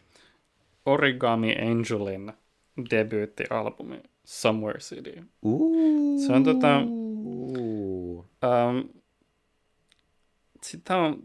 Origami 0.86 1.57
Angelin 1.62 2.32
debyyttialbumi 2.90 4.01
Somewhere 4.24 4.78
City. 4.78 5.23
Uh. 5.43 6.27
Se 6.27 6.32
on 6.32 6.45
tota... 6.45 6.78
Um, 8.43 8.89
sitä 10.62 10.97
on, 10.97 11.23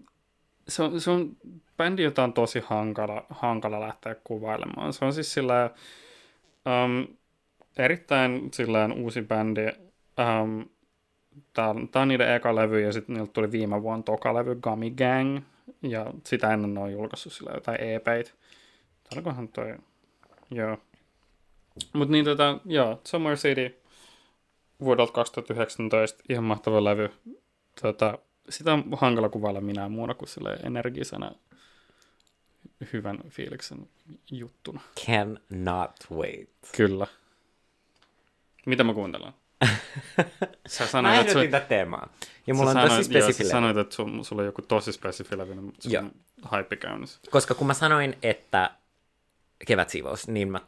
se 0.68 0.84
on, 0.84 1.02
se 1.02 1.12
on 1.12 1.38
bändi, 1.78 2.04
jota 2.04 2.24
on 2.24 2.34
tosi 2.34 2.64
hankala, 2.66 3.26
hankala 3.30 3.80
lähteä 3.80 4.16
kuvailemaan. 4.24 4.94
Se 4.94 5.06
on 5.06 5.14
siis 5.14 5.34
sillä 5.34 5.70
um, 6.66 7.16
erittäin 7.78 8.50
sillä 8.54 8.90
uusi 8.96 9.22
bändi. 9.22 9.62
Um, 10.20 10.66
tää, 11.54 11.70
on, 11.70 12.08
niiden 12.08 12.36
eka 12.36 12.56
levy, 12.56 12.82
ja 12.82 12.94
sitten 12.94 13.16
niiltä 13.16 13.34
tuli 13.34 13.52
viime 13.52 13.82
vuonna 13.82 14.04
toka 14.04 14.34
levy, 14.34 14.56
Gummy 14.56 14.90
Gang, 14.90 15.40
ja 15.82 16.14
sitä 16.24 16.54
ennen 16.54 16.74
ne 16.74 16.80
on 16.80 16.92
julkaissut 16.92 17.34
sillä 17.34 17.52
jotain 17.54 17.82
EP-tä. 17.82 18.32
Tarkohan 19.10 19.48
toi, 19.48 19.78
joo. 20.52 20.78
Mut 21.94 22.10
niin 22.10 22.26
tota, 22.26 22.60
joo, 22.66 23.02
Summer 23.04 23.38
City 23.38 23.78
vuodelta 24.80 25.14
2019, 25.14 26.24
ihan 26.30 26.44
mahtava 26.44 26.84
levy. 26.84 27.10
Tota, 27.82 28.18
sitä 28.50 28.74
on 28.74 28.84
hankala 28.98 29.30
kuvailla 29.30 29.62
minä 29.62 29.90
muuna 29.90 30.14
kuin 30.14 30.30
sille 30.30 30.58
energisenä 30.64 31.32
hyvän 32.94 33.20
fiiliksen 33.30 33.90
juttuna. 34.32 34.82
Cannot 35.06 35.92
wait. 36.12 36.50
Kyllä. 36.78 37.08
Mitä 38.66 38.84
mä 38.84 38.94
kuuntelen? 38.94 39.34
Sä 40.68 40.88
sanoit, 40.88 41.16
mä 41.16 41.20
ehdotin 41.20 41.42
sun... 41.42 41.52
tätä 41.52 41.66
teemaa. 41.66 42.10
Ja 42.48 42.54
mulla 42.54 42.74
sä 42.74 42.82
on 42.82 42.90
tosi 42.90 43.04
spesifi 43.04 43.44
joo, 43.44 43.52
sanoit, 43.52 43.78
että 43.78 43.96
sun, 43.96 44.26
sulla 44.26 44.42
on 44.42 44.46
joku 44.46 44.62
tosi 44.62 44.92
spesifi 44.92 45.38
levy, 45.38 45.56
niin 45.56 45.74
sun 45.80 46.12
hype 46.52 46.76
käynnissä. 46.76 47.20
Koska 47.32 47.54
kun 47.54 47.68
mä 47.68 47.74
sanoin, 47.74 48.18
että 48.24 48.72
kevätsiivous, 49.68 50.28
niin 50.28 50.52
mä 50.52 50.62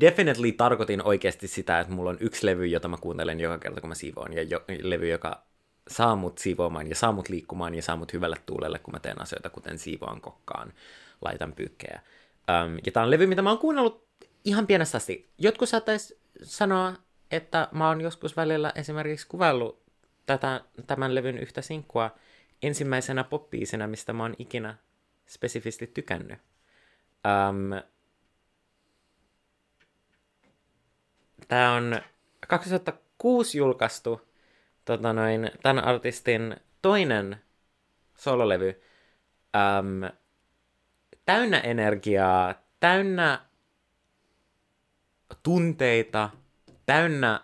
definitely 0.00 0.52
tarkoitin 0.52 1.02
oikeasti 1.02 1.48
sitä, 1.48 1.80
että 1.80 1.92
mulla 1.92 2.10
on 2.10 2.16
yksi 2.20 2.46
levy, 2.46 2.66
jota 2.66 2.88
mä 2.88 2.96
kuuntelen 2.96 3.40
joka 3.40 3.58
kerta, 3.58 3.80
kun 3.80 3.88
mä 3.88 3.94
siivoon, 3.94 4.32
ja 4.32 4.42
jo, 4.42 4.64
levy, 4.82 5.08
joka 5.08 5.42
saa 5.88 6.16
mut 6.16 6.38
siivoamaan 6.38 6.88
ja 6.88 6.96
saa 6.96 7.12
mut 7.12 7.28
liikkumaan 7.28 7.74
ja 7.74 7.82
saa 7.82 7.96
mut 7.96 8.12
hyvälle 8.12 8.36
tuulelle, 8.46 8.78
kun 8.78 8.94
mä 8.94 9.00
teen 9.00 9.22
asioita, 9.22 9.50
kuten 9.50 9.78
siivoan 9.78 10.20
kokkaan, 10.20 10.72
laitan 11.22 11.52
pyykkejä. 11.52 12.00
Um, 12.64 12.78
ja 12.86 12.92
tää 12.92 13.02
on 13.02 13.10
levy, 13.10 13.26
mitä 13.26 13.42
mä 13.42 13.50
oon 13.50 13.58
kuunnellut 13.58 14.04
ihan 14.44 14.66
pienestä 14.66 14.96
asti. 14.96 15.30
Jotkut 15.38 15.68
saattaisi 15.68 16.18
sanoa, 16.42 16.94
että 17.36 17.68
mä 17.72 17.88
oon 17.88 18.00
joskus 18.00 18.36
välillä 18.36 18.72
esimerkiksi 18.74 19.26
kuvaillut 19.28 19.82
tätä, 20.26 20.60
tämän 20.86 21.14
levyn 21.14 21.38
yhtä 21.38 21.62
sinkkua 21.62 22.10
ensimmäisenä 22.62 23.24
poppiisena, 23.24 23.86
mistä 23.86 24.12
mä 24.12 24.22
oon 24.22 24.34
ikinä 24.38 24.76
spesifisti 25.26 25.86
tykännyt. 25.86 26.38
Um, 27.24 27.94
Tämä 31.48 31.72
on 31.72 32.00
2006 32.48 33.58
julkaistu 33.58 34.20
tota 34.84 35.12
noin, 35.12 35.50
tämän 35.62 35.84
artistin 35.84 36.56
toinen 36.82 37.40
sololevy. 38.16 38.82
Um, 39.56 40.18
täynnä 41.24 41.60
energiaa, 41.60 42.54
täynnä 42.80 43.40
tunteita, 45.42 46.30
täynnä 46.86 47.40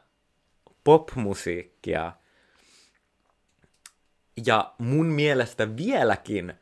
popmusiikkia. 0.85 2.12
Ja 4.47 4.75
mun 4.79 5.07
mielestä 5.07 5.77
vieläkin, 5.77 6.55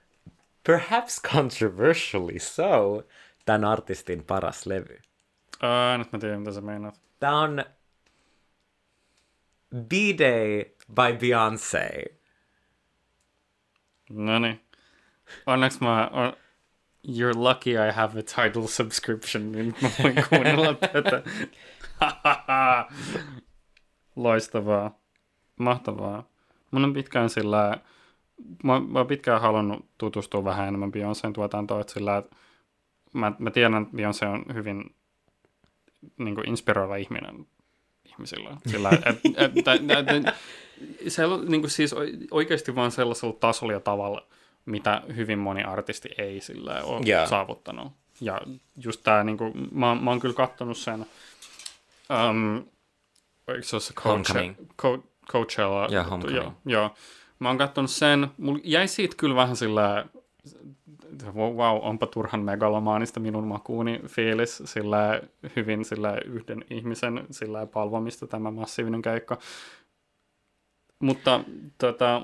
perhaps 0.67 1.23
controversially 1.23 2.39
so, 2.39 3.03
tämän 3.45 3.65
artistin 3.65 4.25
paras 4.25 4.67
levy. 4.67 4.99
Ää, 5.63 5.99
nyt 5.99 6.13
mä 6.13 6.19
tiedän, 6.19 6.41
mitä 6.41 6.53
sä 6.53 6.61
meinaat. 6.61 7.01
Tämä 7.21 7.41
on 7.41 7.65
B-Day 9.75 10.65
by 10.95 11.19
Beyoncé. 11.19 12.19
No 14.11 14.39
niin. 14.39 14.61
Onneksi 15.47 15.79
mä 15.81 16.07
on, 16.07 16.33
You're 17.09 17.37
lucky 17.37 17.71
I 17.71 17.93
have 17.93 18.19
a 18.19 18.23
title 18.23 18.69
subscription, 18.69 19.53
niin 19.53 19.75
mä 19.83 19.91
voin 20.03 20.15
kuunnella 20.29 20.75
tätä. 20.93 21.23
Loistavaa. 24.17 24.99
Mahtavaa. 25.59 26.29
Mun 26.71 26.85
on 26.85 26.93
pitkään 26.93 27.31
sillä, 27.31 27.79
mä, 28.65 28.81
mä 28.81 28.99
oon 28.99 29.07
pitkään 29.07 29.41
halunnut 29.41 29.87
tutustua 29.99 30.45
vähän 30.45 30.69
enemmän 30.69 30.93
Beyoncén 30.93 31.33
tuotantoon, 31.33 31.81
että 31.81 31.93
sillä, 31.93 32.17
että 32.17 32.37
mä, 33.13 33.33
mä 33.39 33.51
tiedän, 33.51 33.83
että 33.83 33.97
Beyoncé 33.97 34.27
on 34.27 34.55
hyvin 34.55 34.95
niin 36.19 36.35
kuin 36.35 36.49
inspiroiva 36.49 36.97
ihminen 36.97 37.47
ihmisillä. 38.05 38.57
Sillä, 38.67 38.91
et, 38.91 39.07
et, 39.07 39.21
et, 39.37 39.69
et, 39.69 40.27
et, 40.27 40.35
se 41.09 41.27
on 41.27 41.47
niin 41.47 41.61
kuin 41.61 41.71
siis 41.71 41.95
oikeasti 42.31 42.75
vaan 42.75 42.91
sellaisella 42.91 43.37
tasolla 43.41 43.73
ja 43.73 43.81
tavalla, 43.81 44.27
mitä 44.67 45.03
hyvin 45.17 45.39
moni 45.39 45.63
artisti 45.63 46.09
ei 46.19 46.41
sillä 46.41 46.83
ole 46.83 47.01
yeah. 47.07 47.29
saavuttanut. 47.29 47.93
Ja 48.21 48.41
just 48.85 49.03
tämä, 49.03 49.25
niin 49.25 49.39
kuin, 49.39 49.53
mä, 49.73 49.95
mä 49.95 50.11
oon 50.11 50.21
kyllä 50.21 50.35
kattonut 50.35 50.77
sen, 50.77 51.07
um, 52.31 52.57
eikö 53.49 53.63
se 53.63 53.77
ole 53.77 53.81
se 53.81 53.95
Coachella? 53.95 54.55
Co- 54.83 55.05
Coachella. 55.33 55.89
Yeah, 55.93 56.09
joo, 56.35 56.53
joo. 56.67 56.91
Mä 57.39 57.49
oon 57.49 57.59
kattonut 57.59 57.91
sen, 57.91 58.29
mulla 58.39 58.61
jäi 58.65 58.89
siitä 58.89 59.17
kyllä 59.17 59.35
vähän 59.35 59.57
sillä 59.57 60.07
wow, 61.35 61.79
onpa 61.83 62.07
turhan 62.07 62.43
megalomaanista 62.43 63.21
minun 63.21 63.47
makuuni 63.47 64.01
fiilis, 64.07 64.63
sillä 64.65 65.21
hyvin 65.57 65.85
sillä 65.85 66.19
yhden 66.25 66.65
ihmisen 66.71 67.27
sillä 67.31 67.67
palvomista 67.67 68.27
tämä 68.27 68.51
massiivinen 68.51 69.03
keikka. 69.03 69.39
Mutta 70.99 71.41
tota, 71.79 72.23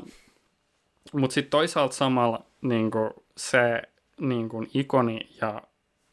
mut 1.13 1.31
sitten 1.31 1.51
toisaalta 1.51 1.95
samalla 1.95 2.45
niin 2.63 2.91
se 3.37 3.83
niin 4.21 4.49
kuin, 4.49 4.71
ikoni 4.75 5.21
ja 5.41 5.63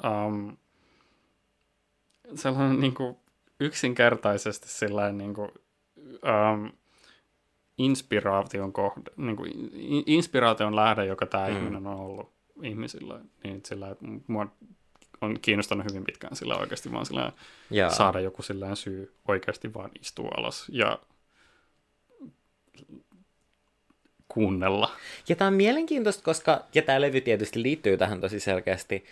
um, 0.03 0.57
sellainen 2.35 2.80
niin 2.80 2.93
kuin, 2.93 3.18
yksinkertaisesti 3.61 4.67
sellainen 4.69 5.17
niin 5.17 5.33
kuin, 5.33 5.51
um, 6.05 6.71
inspiraation 7.77 8.73
kohde, 8.73 9.11
niin 9.17 9.35
kuin, 9.35 9.51
inspiraation 10.05 10.75
lähde, 10.75 11.05
joka 11.05 11.25
tämä 11.25 11.49
mm. 11.49 11.55
ihminen 11.55 11.88
on 11.88 11.99
ollut 11.99 12.31
ihmisillä, 12.63 13.19
niin 13.43 13.61
sillä, 13.65 13.89
että 13.89 14.05
mua 14.27 14.47
on 15.21 15.39
kiinnostanut 15.41 15.85
hyvin 15.89 16.03
pitkään 16.03 16.35
sillä 16.35 16.57
oikeasti 16.57 16.91
vaan 16.91 17.05
sillä 17.05 17.31
ja. 17.69 17.89
saada 17.89 18.19
joku 18.19 18.41
sillä 18.41 18.75
syy 18.75 19.15
oikeasti 19.27 19.73
vaan 19.73 19.91
istua 20.01 20.31
alas 20.38 20.65
ja 20.69 20.99
kuunnella. 24.27 24.91
Ja 25.29 25.35
tämä 25.35 25.47
on 25.47 25.53
mielenkiintoista, 25.53 26.23
koska, 26.23 26.65
ja 26.75 26.81
tämä 26.81 27.01
levy 27.01 27.21
tietysti 27.21 27.61
liittyy 27.61 27.97
tähän 27.97 28.21
tosi 28.21 28.39
selkeästi, 28.39 29.05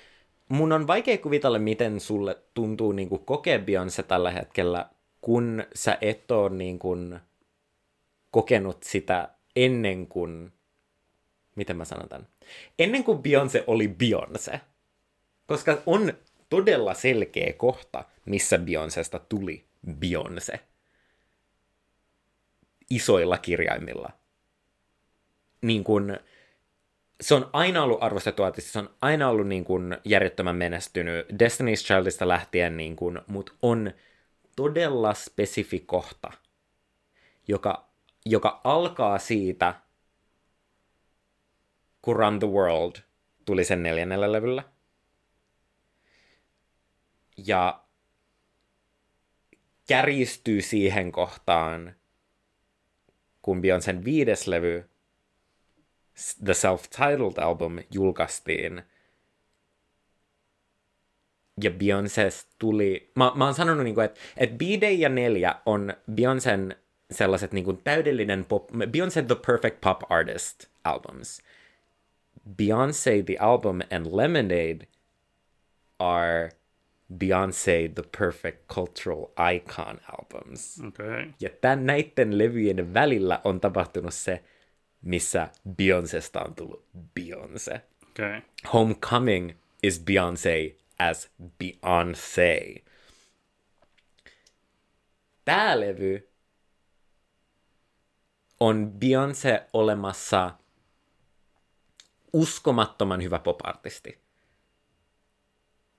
mun 0.50 0.72
on 0.72 0.88
vaikea 0.88 1.18
kuvitella, 1.18 1.60
miten 1.60 2.00
sulle 2.00 2.38
tuntuu 2.54 2.92
niin 2.92 3.10
kuin 3.10 3.26
kokea 3.26 3.58
Beyoncé 3.58 4.04
tällä 4.04 4.32
hetkellä, 4.32 4.90
kun 5.22 5.64
sä 5.76 5.98
et 6.02 6.32
ole 6.32 6.50
niin 6.50 6.80
kuin 6.80 7.20
kokenut 8.32 8.84
sitä 8.84 9.30
ennen 9.56 10.08
kuin 10.08 10.52
miten 11.60 11.78
mä 11.78 11.86
sanon 11.86 12.10
tämän? 12.10 12.28
Ennen 12.80 13.04
kuin 13.04 13.18
Beyoncé 13.18 13.64
oli 13.68 13.96
Beyoncé, 14.04 14.60
koska 15.48 15.82
on 15.86 16.14
todella 16.50 16.94
selkeä 16.94 17.54
kohta, 17.54 18.06
missä 18.26 18.58
Beyoncésta 18.58 19.20
tuli 19.30 19.66
Beyoncé. 19.90 20.60
Isoilla 22.90 23.38
kirjaimilla. 23.38 24.12
Niin 25.62 25.84
kuin, 25.84 26.20
se 27.22 27.36
on 27.36 27.50
aina 27.54 27.84
ollut 27.84 28.04
arvostettu 28.04 28.44
artisti, 28.44 28.72
se 28.72 28.80
on 28.80 28.90
aina 29.02 29.30
ollut 29.30 29.48
niin 29.48 29.66
kuin 29.66 29.98
järjettömän 30.06 30.56
menestynyt 30.56 31.28
Destiny's 31.30 31.86
Childista 31.86 32.28
lähtien, 32.28 32.78
niin 32.78 32.96
kuin, 32.96 33.20
mutta 33.28 33.52
on 33.62 33.92
todella 34.56 35.14
spesifi 35.14 35.80
kohta, 35.80 36.32
joka, 37.48 37.90
joka 38.26 38.62
alkaa 38.64 39.20
siitä, 39.20 39.76
kun 42.02 42.16
Run 42.16 42.40
the 42.40 42.48
World 42.48 42.96
tuli 43.46 43.64
sen 43.64 43.84
neljännellä 43.84 44.32
levyllä. 44.32 44.64
Ja 47.48 47.84
kärjistyy 49.88 50.62
siihen 50.62 51.12
kohtaan, 51.12 51.96
kun 53.42 53.62
Beyoncén 53.62 54.06
viides 54.06 54.48
levy, 54.48 54.90
The 56.46 56.54
Self-Titled 56.54 57.44
Album, 57.44 57.80
julkaistiin. 57.92 58.84
Ja 61.64 61.72
Beyoncé 61.72 62.46
tuli... 62.60 63.12
Mä, 63.16 63.32
mä 63.36 63.46
oon 63.46 63.54
sanonut, 63.54 63.84
niin 63.84 63.96
kuin, 63.96 64.06
että, 64.06 64.20
että 64.38 64.56
B-Day 64.56 64.94
ja 64.94 65.10
4 65.10 65.56
on 65.66 65.94
Beyoncén 66.12 66.76
sellaiset 67.12 67.52
niin 67.52 67.66
kuin, 67.66 67.82
täydellinen 67.84 68.46
pop... 68.46 68.70
Beyoncé 68.72 69.22
The 69.28 69.36
Perfect 69.46 69.82
Pop 69.82 70.12
Artist 70.12 70.66
albums. 70.84 71.42
Beyonce 72.58 73.24
the 73.24 73.38
album 73.40 73.80
and 73.92 74.06
Lemonade 74.12 74.88
are 76.00 76.50
Beyonce 77.18 77.88
the 77.96 78.04
Perfect 78.18 78.68
Cultural 78.68 79.26
Icon 79.54 80.00
albums. 80.08 80.82
Okay. 80.88 81.28
Ja 81.40 81.50
tämän 81.62 81.86
näiden 81.86 82.38
levyjen 82.38 82.94
välillä 82.94 83.42
on 83.44 83.60
tapahtunut 83.60 84.14
se, 84.14 84.44
missä 85.02 85.48
Beyoncesta 85.76 86.42
on 86.44 86.56
tullut 86.56 86.86
Beyoncé. 87.20 87.80
Okay. 88.10 88.42
Homecoming 88.74 89.52
is 89.84 90.04
Beyoncé 90.12 90.76
as 91.00 91.32
Beyoncé. 91.64 92.84
Tämä 95.46 95.80
levy 95.80 96.30
on 98.60 98.92
Beyoncé 99.00 99.66
olemassa 99.74 100.56
uskomattoman 102.34 103.24
hyvä 103.24 103.40
pop-artisti. 103.40 104.20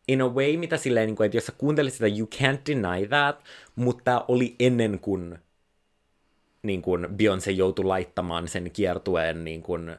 In 0.08 0.22
a 0.22 0.28
way, 0.28 0.56
mitä 0.56 0.76
silleen, 0.76 1.06
niin 1.06 1.16
kuin, 1.16 1.24
että 1.24 1.36
jos 1.36 1.46
sä 1.46 1.52
kuuntelit 1.52 1.94
sitä 1.94 2.06
You 2.06 2.28
Can't 2.34 2.60
Deny 2.66 3.08
That, 3.08 3.44
mutta 3.74 4.24
oli 4.28 4.56
ennen 4.58 4.98
kuin, 4.98 5.38
niin 6.62 6.82
kuin 6.82 7.06
Beyoncé 7.10 7.50
joutui 7.50 7.84
laittamaan 7.84 8.48
sen 8.48 8.70
kiertueen 8.70 9.44
niin 9.44 9.62
kuin, 9.62 9.96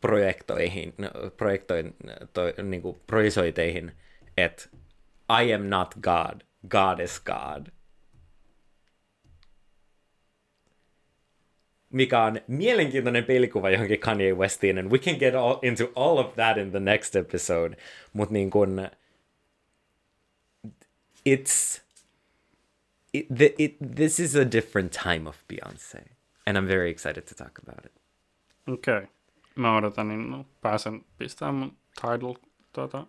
projektoihin, 0.00 0.94
projektoin, 1.36 1.96
to, 2.32 2.62
niin 2.62 2.82
kuin, 2.82 3.00
projisoiteihin, 3.06 3.92
että 4.36 4.68
I 5.42 5.54
am 5.54 5.62
not 5.62 5.94
God, 6.02 6.40
God 6.68 6.98
is 7.00 7.20
God. 7.20 7.66
mikä 11.90 12.22
on 12.22 12.40
mielenkiintoinen 12.46 13.24
peilikuva 13.24 13.70
johonkin 13.70 14.00
Kanye 14.00 14.34
Westiin, 14.34 14.78
and 14.78 14.90
we 14.90 14.98
can 14.98 15.16
get 15.18 15.34
all, 15.34 15.56
into 15.62 15.92
all 15.94 16.18
of 16.18 16.34
that 16.34 16.56
in 16.56 16.70
the 16.70 16.80
next 16.80 17.16
episode, 17.16 17.76
mutta 18.12 18.32
niin 18.32 18.50
kun, 18.50 18.88
it's, 21.28 21.80
it, 23.12 23.26
the, 23.28 23.54
it, 23.58 23.76
this 23.96 24.20
is 24.20 24.36
a 24.36 24.52
different 24.52 24.92
time 24.92 25.28
of 25.28 25.36
Beyoncé, 25.52 26.04
and 26.46 26.56
I'm 26.56 26.66
very 26.66 26.90
excited 26.90 27.22
to 27.22 27.34
talk 27.34 27.58
about 27.58 27.86
it. 27.86 27.92
Okei. 28.68 28.96
Okay. 28.96 29.06
Mä 29.54 29.76
odotan, 29.76 30.08
niin 30.08 30.46
pääsen 30.60 31.04
pistämään 31.18 31.54
mun 31.54 31.76
title, 32.00 32.34
tuota, 32.72 33.06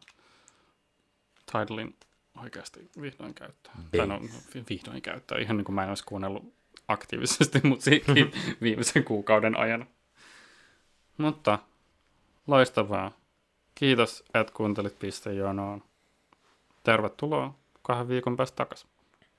titlein 1.52 1.96
oikeasti 2.42 2.90
vihdoin 3.02 3.34
käyttöön. 3.34 3.76
Tai 3.98 4.08
no, 4.08 4.22
vihdoin 4.70 5.02
käyttöön, 5.02 5.42
ihan 5.42 5.58
niin 5.58 5.66
kuin 5.66 5.76
mä 5.76 5.84
en 5.84 5.90
olisi 5.90 6.04
kuunnellut 6.06 6.54
aktiivisesti 6.88 7.60
musiikkia 7.68 8.26
viimeisen 8.62 9.04
kuukauden 9.04 9.58
ajan. 9.58 9.88
Mutta 11.18 11.60
loistavaa. 12.48 13.12
Kiitos, 13.76 14.24
että 14.34 14.54
kuuntelit 14.54 15.00
pistejonoon. 15.00 15.84
Tervetuloa 16.84 17.60
kahden 17.82 18.08
viikon 18.08 18.38
päästä 18.38 18.56
takaisin. 18.56 18.90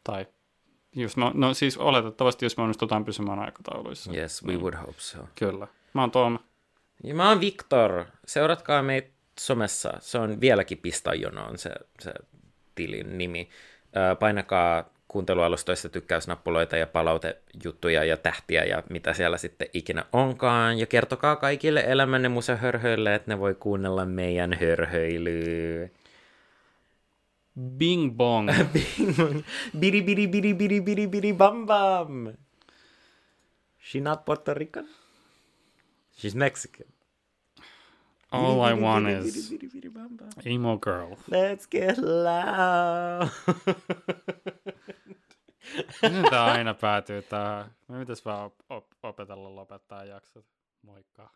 Tai 0.05 0.27
jos 0.95 1.17
mä, 1.17 1.31
no 1.35 1.55
siis 1.55 1.79
oletettavasti, 1.79 2.45
jos 2.45 2.57
me 2.57 2.63
onnistutaan 2.63 3.05
pysymään 3.05 3.39
aikatauluissa. 3.39 4.13
Yes, 4.13 4.45
we 4.45 4.53
niin. 4.53 4.61
would 4.61 4.75
hope 4.75 4.95
so. 4.97 5.19
Kyllä. 5.35 5.67
Mä 5.95 6.01
oon 6.01 6.11
Tom. 6.11 6.39
Ja 7.05 7.15
mä 7.15 7.29
oon 7.29 7.41
Viktor. 7.41 8.05
Seuratkaa 8.27 8.83
meitä 8.83 9.11
somessa. 9.41 9.93
Se 10.01 10.19
on 10.19 10.41
vieläkin 10.41 10.79
pistajonoon 10.79 11.59
se, 11.59 11.71
se 12.01 12.13
tilin 12.75 13.19
nimi. 13.19 13.49
Painakaa 14.19 14.93
kuuntelualustoissa 15.09 15.89
tykkäysnappuloita 15.89 16.77
ja 16.77 16.87
palautejuttuja 16.87 18.05
ja 18.05 18.17
tähtiä 18.17 18.65
ja 18.65 18.83
mitä 18.91 19.13
siellä 19.13 19.39
sitten 19.39 19.69
ikinä 19.73 20.05
onkaan. 20.13 20.79
Ja 20.79 20.87
kertokaa 20.87 21.37
kaikille 21.37 21.85
elämänne 21.87 22.29
musahörhöille, 22.29 23.15
että 23.15 23.31
ne 23.31 23.39
voi 23.39 23.55
kuunnella 23.55 24.05
meidän 24.05 24.57
hörhöilyä. 24.61 25.89
Bing 27.55 28.11
bong. 28.17 28.47
Bing 28.73 29.13
bong. 29.17 29.45
Bidi 29.77 30.01
bidi 30.03 30.27
bidi 30.27 30.55
bidi 30.55 30.81
bidi 30.81 31.07
bidi 31.07 31.33
bam 31.37 31.67
bam. 31.67 32.37
She 33.79 34.01
not 34.01 34.25
Puerto 34.25 34.55
Rican? 34.55 34.89
She's 36.17 36.35
Mexican. 36.35 36.87
All 38.33 38.63
I 38.63 38.73
want 38.73 39.09
is 39.09 39.53
emo 40.47 40.79
girl. 40.79 41.19
Let's 41.29 41.67
get 41.67 41.99
loud. 41.99 43.29
Miten 46.03 46.25
tämä 46.31 46.45
aina 46.45 46.75
päätyy 46.75 47.23
tähän? 47.23 47.71
Me 47.89 47.99
pitäisi 47.99 48.25
vaan 48.25 48.51
op- 48.71 48.95
opetella 49.03 49.55
lopettaa 49.55 50.05
jaksot. 50.05 50.45
Moikka. 50.83 51.31